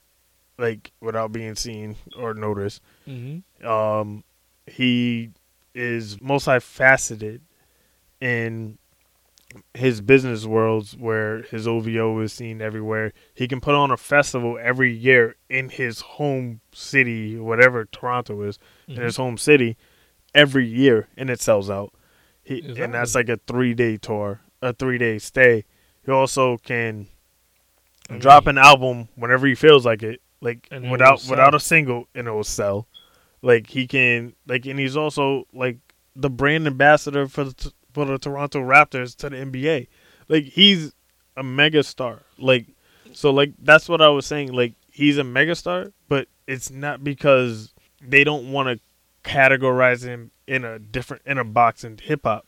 like 0.57 0.91
without 1.01 1.31
being 1.31 1.55
seen 1.55 1.95
or 2.17 2.33
noticed. 2.33 2.81
Mm-hmm. 3.07 3.67
Um 3.67 4.23
he 4.65 5.29
is 5.73 6.17
multifaceted 6.17 7.41
in 8.19 8.77
his 9.73 10.01
business 10.01 10.45
worlds 10.45 10.95
where 10.97 11.43
his 11.43 11.67
OVO 11.67 12.19
is 12.19 12.33
seen 12.33 12.61
everywhere. 12.61 13.13
He 13.33 13.47
can 13.47 13.61
put 13.61 13.75
on 13.75 13.91
a 13.91 13.97
festival 13.97 14.57
every 14.61 14.91
year 14.93 15.35
in 15.49 15.69
his 15.69 16.01
home 16.01 16.59
city, 16.73 17.38
whatever 17.39 17.85
Toronto 17.85 18.41
is, 18.41 18.59
in 18.88 18.95
Mm-hmm. 18.95 19.03
his 19.03 19.17
home 19.17 19.38
city 19.38 19.77
every 20.35 20.65
year 20.67 21.07
and 21.15 21.29
it 21.29 21.39
sells 21.39 21.69
out. 21.69 21.93
He. 22.48 22.62
And 22.82 22.93
that's 22.93 23.14
like 23.14 23.28
a 23.28 23.38
three 23.45 23.74
day 23.74 23.98
tour, 23.98 24.39
a 24.62 24.72
three 24.72 24.98
day 24.98 25.20
stay. 25.20 25.66
He 26.06 26.12
also 26.12 26.58
can 26.58 27.08
I 28.10 28.14
mean, 28.14 28.22
drop 28.22 28.48
an 28.48 28.58
album 28.58 29.10
whenever 29.16 29.48
he 29.48 29.54
feels 29.54 29.86
like 29.86 30.02
it, 30.02 30.22
like 30.39 30.70
without 30.89 31.26
without 31.30 31.54
a 31.54 31.60
single, 31.60 32.08
and 32.16 32.26
it 32.26 32.32
will 32.32 32.45
sell. 32.45 32.88
Like 33.41 33.68
he 33.68 33.86
can, 33.86 34.34
like, 34.48 34.66
and 34.66 34.80
he's 34.80 34.95
also 34.95 35.45
like 35.54 35.78
the 36.16 36.30
brand 36.30 36.68
ambassador 36.68 37.28
for 37.28 37.43
the 37.43 37.74
for 37.93 38.06
the 38.06 38.18
Toronto 38.18 38.60
Raptors 38.62 39.14
to 39.18 39.30
the 39.30 39.36
NBA. 39.36 39.88
Like 40.30 40.45
he's 40.45 40.93
a 41.36 41.43
mega 41.43 41.84
star. 41.84 42.22
Like 42.38 42.68
so, 43.12 43.32
like 43.32 43.52
that's 43.62 43.89
what 43.89 44.02
I 44.02 44.08
was 44.08 44.26
saying. 44.26 44.54
Like 44.54 44.74
he's 44.89 45.18
a 45.18 45.24
mega 45.26 45.54
star, 45.54 45.91
but 46.08 46.30
it's 46.48 46.72
not 46.72 47.04
because 47.04 47.74
they 48.02 48.24
don't 48.24 48.54
want 48.54 48.70
to 48.70 48.80
categorize 49.30 50.06
him 50.06 50.32
in 50.48 50.64
a 50.66 50.80
different 50.80 51.24
in 51.26 51.38
a 51.38 51.43
box 51.43 51.84
in 51.84 51.98
hip 51.98 52.22
hop 52.24 52.45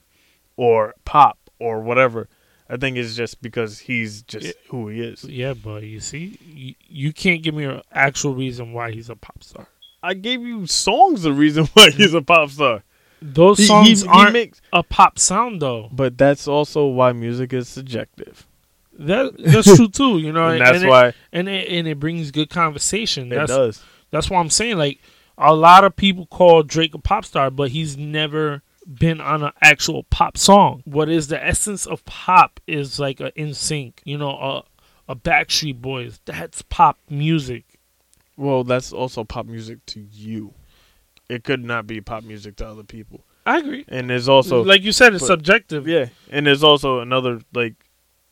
or 0.55 0.95
pop 1.05 1.37
or 1.59 1.81
whatever. 1.81 2.27
I 2.71 2.77
think 2.77 2.97
it's 2.97 3.15
just 3.15 3.41
because 3.41 3.79
he's 3.79 4.21
just 4.21 4.45
Yeah. 4.45 4.51
who 4.69 4.89
he 4.89 5.01
is. 5.01 5.23
Yeah, 5.23 5.53
but 5.55 5.83
you 5.83 5.99
see, 5.99 6.37
you, 6.45 6.75
you 6.87 7.13
can't 7.13 7.41
give 7.41 7.55
me 7.55 7.63
an 7.65 7.81
actual 7.91 8.35
reason 8.35 8.73
why 8.73 8.91
he's 8.91 9.09
a 9.09 9.15
pop 9.15 9.43
star. 9.43 9.67
I 10.03 10.13
gave 10.13 10.41
you 10.41 10.67
songs 10.67 11.23
the 11.23 11.33
reason 11.33 11.65
why 11.73 11.89
he's 11.89 12.13
a 12.13 12.21
pop 12.21 12.51
star. 12.51 12.83
Those 13.21 13.65
songs 13.67 14.01
he- 14.01 14.07
he 14.07 14.13
aren't 14.13 14.33
makes- 14.33 14.61
a 14.71 14.83
pop 14.83 15.17
sound 15.19 15.61
though. 15.61 15.89
but 15.91 16.17
that's 16.17 16.47
also 16.47 16.85
why 16.87 17.11
music 17.11 17.51
is 17.53 17.67
subjective, 17.67 18.45
That 18.97 19.33
that's 19.37 19.75
true 19.75 19.89
too. 19.89 20.19
You 20.19 20.31
know, 20.31 20.47
and 20.49 20.61
that's 20.61 20.83
it, 20.83 20.87
why 20.87 21.13
and 21.33 21.49
it 21.49 21.67
and 21.69 21.87
it 21.87 21.99
brings 21.99 22.31
good 22.31 22.49
conversation. 22.49 23.31
it 23.31 23.35
That's 23.35 23.51
does. 23.51 23.83
that's 24.11 24.29
what 24.29 24.37
I'm 24.39 24.49
saying. 24.49 24.77
Like 24.77 24.99
a 25.39 25.53
lot 25.55 25.83
of 25.83 25.95
people 25.95 26.25
call 26.27 26.61
Drake 26.63 26.93
a 26.93 26.99
pop 26.99 27.25
star, 27.25 27.49
but 27.49 27.71
he's 27.71 27.97
never 27.97 28.61
been 28.85 29.21
on 29.21 29.43
an 29.43 29.51
actual 29.61 30.03
pop 30.03 30.37
song. 30.37 30.81
What 30.85 31.09
is 31.09 31.27
the 31.27 31.43
essence 31.43 31.85
of 31.85 32.03
pop 32.05 32.59
is 32.67 32.99
like 32.99 33.19
a 33.19 33.31
NSYNC, 33.31 33.93
you 34.03 34.17
know, 34.17 34.31
a 34.31 34.63
a 35.11 35.15
Backstreet 35.15 35.81
Boys. 35.81 36.19
That's 36.25 36.61
pop 36.63 36.99
music. 37.09 37.65
Well, 38.37 38.63
that's 38.63 38.93
also 38.93 39.23
pop 39.23 39.47
music 39.47 39.83
to 39.87 39.99
you. 39.99 40.53
It 41.29 41.43
could 41.43 41.63
not 41.63 41.87
be 41.87 41.99
pop 41.99 42.23
music 42.23 42.57
to 42.57 42.67
other 42.67 42.83
people. 42.83 43.25
I 43.45 43.57
agree. 43.57 43.85
And 43.87 44.09
there's 44.09 44.29
also 44.29 44.63
like 44.63 44.83
you 44.83 44.91
said, 44.91 45.13
it's 45.13 45.23
but- 45.23 45.27
subjective. 45.27 45.87
yeah, 45.87 46.07
and 46.29 46.45
there's 46.45 46.63
also 46.63 46.99
another 46.99 47.41
like 47.53 47.75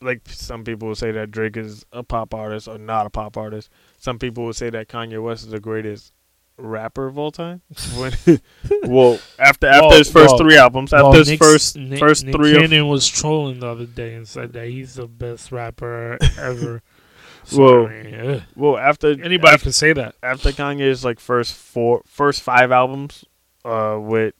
like 0.00 0.22
some 0.28 0.62
people 0.62 0.88
will 0.88 0.94
say 0.94 1.10
that 1.10 1.30
Drake 1.32 1.56
is 1.56 1.84
a 1.92 2.02
pop 2.04 2.32
artist 2.34 2.68
or 2.68 2.78
not 2.78 3.06
a 3.06 3.10
pop 3.10 3.36
artist. 3.36 3.70
Some 3.98 4.18
people 4.18 4.44
will 4.44 4.52
say 4.52 4.70
that 4.70 4.88
Kanye 4.88 5.20
West 5.22 5.44
is 5.44 5.50
the 5.50 5.58
greatest 5.60 6.12
rapper 6.58 7.06
of 7.06 7.18
all 7.18 7.30
time. 7.30 7.62
When, 7.96 8.12
well, 8.84 9.18
after 9.38 9.66
after 9.68 9.86
Well, 9.88 9.98
his 9.98 10.10
first 10.10 10.30
well, 10.30 10.38
three 10.38 10.56
albums, 10.56 10.92
after 10.92 11.04
Well, 11.04 11.12
his 11.12 11.28
Nick's- 11.28 11.44
first 11.46 11.76
Nick, 11.76 11.98
first 11.98 12.24
Nick 12.24 12.34
three, 12.34 12.54
Cannon 12.54 12.88
was 12.88 13.06
trolling 13.08 13.60
the 13.60 13.68
other 13.68 13.86
day 13.86 14.14
and 14.14 14.26
said 14.26 14.52
that 14.54 14.68
he's 14.68 14.94
the 14.94 15.06
best 15.06 15.52
rapper 15.52 16.18
ever. 16.38 16.82
Sorry. 17.44 18.14
Ugh. 18.14 18.42
well 18.56 18.76
after 18.76 19.08
Anybody 19.22 19.54
after, 19.54 19.64
can 19.64 19.72
say 19.72 19.92
that. 19.94 20.14
after 20.22 20.50
Kanye's 20.50 21.02
like 21.04 21.18
first 21.18 21.54
four 21.54 22.02
first 22.06 22.42
five 22.42 22.70
albums, 22.70 23.24
uh, 23.64 23.98
with 24.00 24.34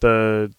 the 0.00 0.52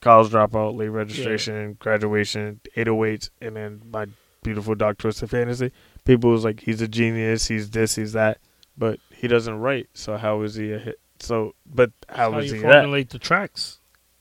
college 0.00 0.32
dropout, 0.32 0.76
late 0.76 0.88
registration, 0.88 1.74
graduation, 1.78 2.60
808s, 2.76 3.30
and 3.40 3.54
then 3.56 3.82
my 3.90 4.06
beautiful 4.42 4.74
dark 4.74 4.98
twisted 4.98 5.30
fantasy. 5.30 5.70
People 6.04 6.30
was 6.30 6.44
like, 6.44 6.60
he's 6.60 6.80
a 6.80 6.88
genius, 6.88 7.46
he's 7.48 7.70
this, 7.70 7.94
he's 7.96 8.12
that, 8.14 8.38
but 8.78 9.00
he 9.10 9.28
doesn't 9.28 9.58
write. 9.58 9.88
So 9.94 10.16
how 10.16 10.42
is 10.42 10.54
he 10.54 10.72
a 10.72 10.78
hit? 10.78 11.00
So, 11.20 11.54
but 11.66 11.90
how 12.08 12.32
How 12.32 12.38
is 12.38 12.50
you 12.52 12.56
he 12.58 12.62
that? 12.62 12.72
formulate 12.72 13.10
the 13.10 13.18
tracks 13.18 13.80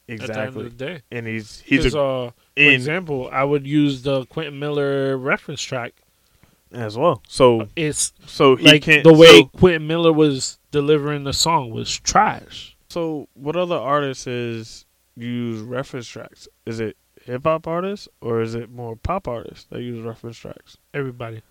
at 0.10 0.18
the 0.18 0.24
end 0.24 0.30
Exactly. 0.32 0.66
of 0.66 0.78
the 0.78 0.86
day. 0.86 1.02
And 1.12 1.28
he's 1.28 1.62
he's 1.62 1.94
a, 1.94 2.00
uh, 2.00 2.30
for 2.32 2.34
in 2.56 2.72
example, 2.74 3.30
I 3.32 3.44
would 3.44 3.68
use 3.68 4.02
the 4.02 4.26
Quentin 4.26 4.58
Miller 4.60 5.16
reference 5.18 5.62
track. 5.62 5.94
as 6.72 6.98
well. 6.98 7.22
So 7.28 7.68
It's 7.76 8.14
so 8.26 8.56
he 8.56 8.66
like 8.66 8.82
can't 8.84 9.04
the 9.04 9.14
way 9.14 9.28
So, 9.42 9.46
Quentin 9.58 9.86
Miller 9.88 10.12
was 10.12 10.58
delivering 10.72 11.24
the 11.24 11.34
song 11.34 11.70
was 11.72 11.96
trash. 12.00 12.76
so 12.90 13.28
what 13.36 13.56
other 13.56 13.76
artists 13.78 14.26
is 14.28 14.86
use 15.16 15.62
reference 15.62 16.08
tracks? 16.08 16.48
Is 16.66 16.80
it 16.80 16.98
hip 17.24 17.44
hop 17.44 17.68
artists 17.68 18.08
or 18.22 18.42
is 18.42 18.56
it 18.56 18.70
more 18.72 18.96
pop 18.96 19.28
artists 19.28 19.66
that 19.70 19.82
use 19.82 20.02
reference 20.04 20.38
tracks? 20.38 20.78
Everybody. 20.94 21.42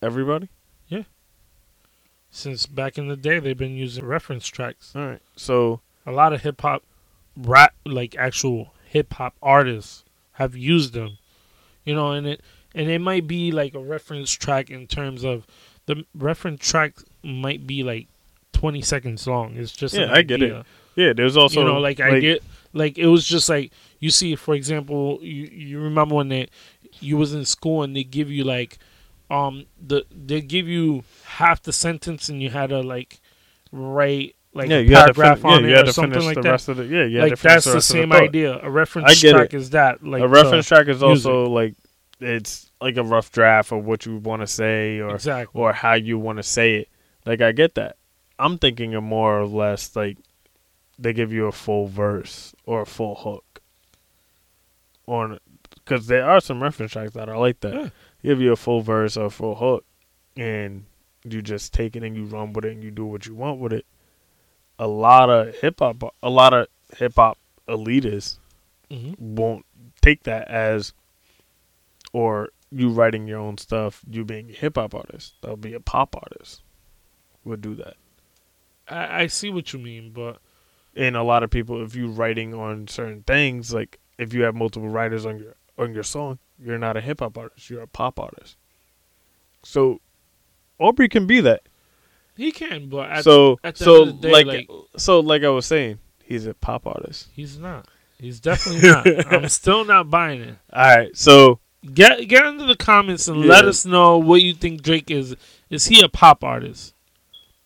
Everybody. 0.00 0.48
Since 2.34 2.64
back 2.64 2.96
in 2.96 3.08
the 3.08 3.16
day, 3.16 3.38
they've 3.38 3.56
been 3.56 3.76
using 3.76 4.04
reference 4.06 4.46
tracks. 4.48 4.92
All 4.96 5.06
right. 5.06 5.20
So 5.36 5.80
A 6.06 6.12
lot 6.12 6.32
of 6.32 6.40
hip 6.42 6.60
hop, 6.62 6.82
rap, 7.36 7.74
like 7.84 8.16
actual 8.16 8.72
hip 8.86 9.12
hop 9.12 9.34
artists 9.42 10.02
have 10.32 10.56
used 10.56 10.94
them. 10.94 11.18
You 11.84 11.94
know, 11.94 12.12
and 12.12 12.26
it 12.26 12.40
and 12.74 12.88
it 12.88 13.00
might 13.00 13.26
be 13.26 13.52
like 13.52 13.74
a 13.74 13.78
reference 13.78 14.32
track 14.32 14.70
in 14.70 14.86
terms 14.86 15.24
of 15.24 15.46
the 15.86 16.04
reference 16.14 16.66
track 16.66 16.94
might 17.22 17.66
be 17.66 17.82
like 17.82 18.06
twenty 18.52 18.80
seconds 18.80 19.26
long. 19.26 19.56
It's 19.56 19.72
just 19.72 19.94
Yeah, 19.94 20.10
I 20.10 20.22
get 20.22 20.42
it. 20.42 20.64
yeah, 20.96 21.12
there's 21.12 21.36
also 21.36 21.60
you 21.60 21.66
know, 21.66 21.80
like, 21.80 22.00
I 22.00 22.18
get 22.18 22.42
like 22.72 22.96
it 22.96 23.08
was 23.08 23.26
just 23.26 23.48
like 23.50 23.72
you 24.00 24.10
see, 24.10 24.36
for 24.36 24.54
example, 24.54 25.18
you 25.20 25.44
you 25.52 25.80
remember 25.80 26.14
when 26.14 26.28
they 26.28 26.48
you 27.00 27.18
was 27.18 27.34
in 27.34 27.44
school 27.44 27.82
and 27.82 27.94
they 27.94 28.04
give 28.04 28.30
you 28.30 28.44
like 28.44 28.78
um 29.32 29.64
the 29.80 30.04
they 30.10 30.42
give 30.42 30.68
you 30.68 31.02
half 31.24 31.62
the 31.62 31.72
sentence 31.72 32.28
and 32.28 32.42
you 32.42 32.50
had 32.50 32.68
to 32.68 32.80
like 32.80 33.18
write 33.72 34.36
like 34.52 34.68
yeah, 34.68 34.76
a 34.76 34.80
you 34.82 34.94
had 34.94 35.06
to 35.06 35.14
paragraph 35.14 35.40
fin- 35.40 35.50
on 35.50 35.68
yeah, 35.68 35.80
it 35.80 35.88
or 35.88 35.92
something 35.92 36.22
like 36.22 36.34
the 36.34 36.42
that. 36.42 36.50
rest 36.50 36.68
of 36.68 36.76
the 36.76 36.84
yeah, 36.84 37.04
you 37.04 37.18
had 37.18 37.24
to 37.24 37.30
like 37.30 37.40
that's 37.40 37.64
the 37.64 37.72
the 37.72 37.80
same 37.80 38.10
thought. 38.10 38.22
idea. 38.22 38.60
A 38.62 38.70
reference 38.70 39.18
track 39.18 39.54
it. 39.54 39.54
is 39.54 39.70
that 39.70 40.04
like 40.04 40.22
a 40.22 40.28
reference 40.28 40.68
track 40.68 40.88
is 40.88 41.00
music. 41.00 41.26
also 41.26 41.48
like 41.48 41.74
it's 42.20 42.70
like 42.80 42.98
a 42.98 43.02
rough 43.02 43.32
draft 43.32 43.72
of 43.72 43.86
what 43.86 44.04
you 44.04 44.18
want 44.18 44.42
to 44.42 44.46
say 44.46 45.00
uh, 45.00 45.04
or 45.04 45.14
exactly. 45.14 45.58
or 45.60 45.72
how 45.72 45.94
you 45.94 46.18
want 46.18 46.36
to 46.36 46.42
say 46.42 46.74
it. 46.74 46.88
Like 47.24 47.40
I 47.40 47.52
get 47.52 47.74
that. 47.76 47.96
I'm 48.38 48.58
thinking 48.58 48.94
of 48.94 49.02
more 49.02 49.40
or 49.40 49.46
less 49.46 49.96
like 49.96 50.18
they 50.98 51.14
give 51.14 51.32
you 51.32 51.46
a 51.46 51.52
full 51.52 51.86
verse 51.86 52.54
or 52.66 52.82
a 52.82 52.86
full 52.86 53.14
hook, 53.14 53.62
or 55.06 55.38
because 55.74 56.06
there 56.06 56.28
are 56.28 56.40
some 56.40 56.62
reference 56.62 56.92
tracks 56.92 57.14
that 57.14 57.30
are 57.30 57.38
like 57.38 57.60
that. 57.60 57.74
Yeah. 57.74 57.88
Give 58.22 58.40
you 58.40 58.52
a 58.52 58.56
full 58.56 58.80
verse 58.82 59.16
or 59.16 59.26
a 59.26 59.30
full 59.30 59.56
hook, 59.56 59.84
and 60.36 60.84
you 61.24 61.42
just 61.42 61.72
take 61.72 61.96
it 61.96 62.02
and 62.02 62.16
you 62.16 62.24
run 62.24 62.52
with 62.52 62.64
it 62.64 62.72
and 62.72 62.82
you 62.82 62.90
do 62.90 63.04
what 63.04 63.26
you 63.26 63.34
want 63.34 63.58
with 63.60 63.72
it. 63.72 63.86
A 64.78 64.86
lot 64.86 65.30
of 65.30 65.54
hip 65.56 65.78
hop, 65.80 66.14
a 66.22 66.30
lot 66.30 66.52
of 66.54 66.66
hip 66.96 67.14
hop 67.16 67.38
elitists 67.68 68.38
Mhm. 68.90 69.18
won't 69.18 69.64
take 70.00 70.24
that 70.24 70.48
as 70.48 70.92
or 72.12 72.50
you 72.70 72.88
writing 72.88 73.26
your 73.26 73.38
own 73.38 73.56
stuff, 73.58 74.02
you 74.10 74.24
being 74.24 74.50
a 74.50 74.52
hip 74.52 74.76
hop 74.76 74.94
artist. 74.94 75.34
That'll 75.40 75.56
be 75.56 75.74
a 75.74 75.80
pop 75.80 76.16
artist 76.16 76.62
would 77.44 77.60
do 77.60 77.74
that. 77.76 77.94
I, 78.88 79.22
I 79.22 79.26
see 79.28 79.50
what 79.50 79.72
you 79.72 79.78
mean, 79.78 80.10
but 80.12 80.38
And 80.94 81.16
a 81.16 81.22
lot 81.22 81.42
of 81.42 81.50
people 81.50 81.82
if 81.82 81.94
you 81.96 82.08
writing 82.08 82.52
on 82.54 82.86
certain 82.88 83.22
things, 83.22 83.72
like 83.72 83.98
if 84.18 84.34
you 84.34 84.42
have 84.42 84.54
multiple 84.54 84.88
writers 84.88 85.24
on 85.24 85.38
your 85.38 85.54
on 85.78 85.94
your 85.94 86.02
song, 86.02 86.38
you're 86.62 86.78
not 86.78 86.96
a 86.96 87.00
hip 87.00 87.20
hop 87.20 87.36
artist, 87.38 87.68
you're 87.70 87.82
a 87.82 87.86
pop 87.86 88.18
artist. 88.20 88.56
So 89.62 90.00
Aubrey 90.78 91.08
can 91.08 91.26
be 91.26 91.40
that. 91.40 91.62
he 92.36 92.52
can. 92.52 92.88
But 92.88 93.10
at, 93.10 93.24
so 93.24 93.58
at 93.62 93.76
the 93.76 93.84
so 93.84 94.00
end 94.02 94.10
of 94.10 94.20
the 94.20 94.28
day, 94.28 94.32
like, 94.32 94.46
like- 94.46 94.68
so 94.96 95.20
like 95.20 95.42
I 95.44 95.48
was 95.48 95.66
saying, 95.66 95.98
he's 96.24 96.46
a 96.46 96.54
pop 96.54 96.86
artist. 96.86 97.28
he's 97.34 97.58
not. 97.58 97.86
He's 98.18 98.38
definitely 98.40 98.88
not. 98.88 99.32
I'm 99.32 99.48
still 99.48 99.84
not 99.84 100.08
buying 100.10 100.40
it. 100.42 100.56
All 100.72 100.96
right. 100.96 101.16
So 101.16 101.58
Get 101.94 102.28
get 102.28 102.46
into 102.46 102.64
the 102.64 102.76
comments 102.76 103.26
and 103.26 103.40
Yeah. 103.42 103.50
let 103.50 103.64
us 103.64 103.84
know 103.84 104.16
what 104.16 104.40
you 104.40 104.54
think 104.54 104.82
Drake 104.82 105.10
is. 105.10 105.34
Is 105.68 105.86
he 105.86 106.00
a 106.00 106.08
pop 106.08 106.44
artist? 106.44 106.94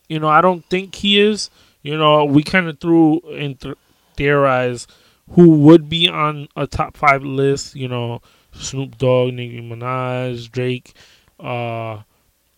You 0.09 0.19
know, 0.21 0.29
I 0.29 0.41
don't 0.41 0.65
think 0.71 0.95
he 0.95 1.21
is. 1.21 1.51
You 1.83 1.99
know, 1.99 2.25
we 2.25 2.43
kind 2.43 2.67
of 2.67 2.81
threw 2.81 3.21
and 3.37 3.61
th- 3.61 3.75
theorized 4.17 4.91
who 5.33 5.51
would 5.59 5.91
be 5.91 6.09
on 6.09 6.49
a 6.57 6.67
top 6.67 6.97
five 6.97 7.23
list. 7.25 7.77
You 7.77 7.89
know, 7.89 8.23
Snoop 8.59 8.99
Dogg, 8.99 9.35
Nicki 9.35 9.61
Minaj, 9.61 10.51
Drake, 10.51 10.95
uh, 11.41 12.03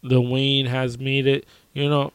Lil 0.03 0.27
Wayne 0.27 0.67
has 0.67 0.99
made 0.99 1.27
it. 1.27 1.47
You 1.73 1.89
know, 1.89 2.13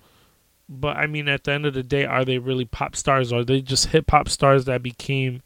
but 0.69 0.97
I 0.97 1.07
mean, 1.07 1.27
at 1.27 1.43
the 1.43 1.51
end 1.51 1.65
of 1.65 1.73
the 1.73 1.83
day, 1.83 2.05
are 2.05 2.25
they 2.25 2.37
really 2.37 2.65
pop 2.65 2.95
stars? 2.95 3.31
Or 3.31 3.39
are 3.39 3.43
they 3.43 3.61
just 3.61 3.87
hip 3.87 4.09
hop 4.11 4.29
stars 4.29 4.65
that 4.65 4.81
became 4.83 5.41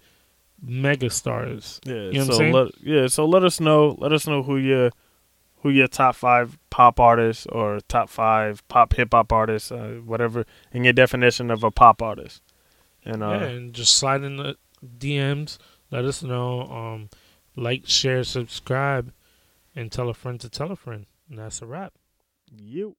mega 0.62 1.10
stars? 1.10 1.80
Yeah, 1.86 1.94
You 1.94 2.00
know 2.02 2.10
what 2.10 2.20
I'm 2.20 2.26
so 2.26 2.38
saying? 2.38 2.54
let 2.54 2.68
yeah, 2.82 3.08
so 3.08 3.26
let 3.26 3.44
us 3.44 3.60
know. 3.60 3.96
Let 4.00 4.14
us 4.14 4.28
know 4.28 4.44
who 4.44 4.58
your 4.58 4.92
who 5.62 5.70
your 5.70 5.88
top 5.88 6.16
five 6.16 6.58
pop 6.70 7.00
artists 7.00 7.46
or 7.48 7.80
top 7.88 8.10
five 8.10 8.66
pop 8.68 8.94
hip 8.94 9.10
hop 9.12 9.32
artists, 9.34 9.72
uh, 9.72 10.00
whatever, 10.06 10.46
in 10.72 10.84
your 10.84 10.94
definition 10.94 11.50
of 11.52 11.64
a 11.64 11.72
pop 11.72 12.02
artist. 12.02 12.42
And 13.04 13.24
uh, 13.24 13.30
yeah, 13.30 13.44
and 13.48 13.74
just 13.74 13.96
slide 13.96 14.24
in 14.24 14.38
the 14.38 14.56
DMs. 15.00 15.58
Let 15.92 16.06
us 16.06 16.22
know. 16.22 16.62
Um, 16.64 17.10
like, 17.58 17.88
share, 17.88 18.24
subscribe, 18.24 19.12
and 19.76 19.92
tell 19.92 20.10
a 20.10 20.14
friend 20.14 20.40
to 20.42 20.50
tell 20.50 20.72
a 20.72 20.76
friend. 20.76 21.08
And 21.30 21.40
that's 21.40 21.62
a 21.62 21.66
wrap. 21.66 21.94
you. 22.56 22.98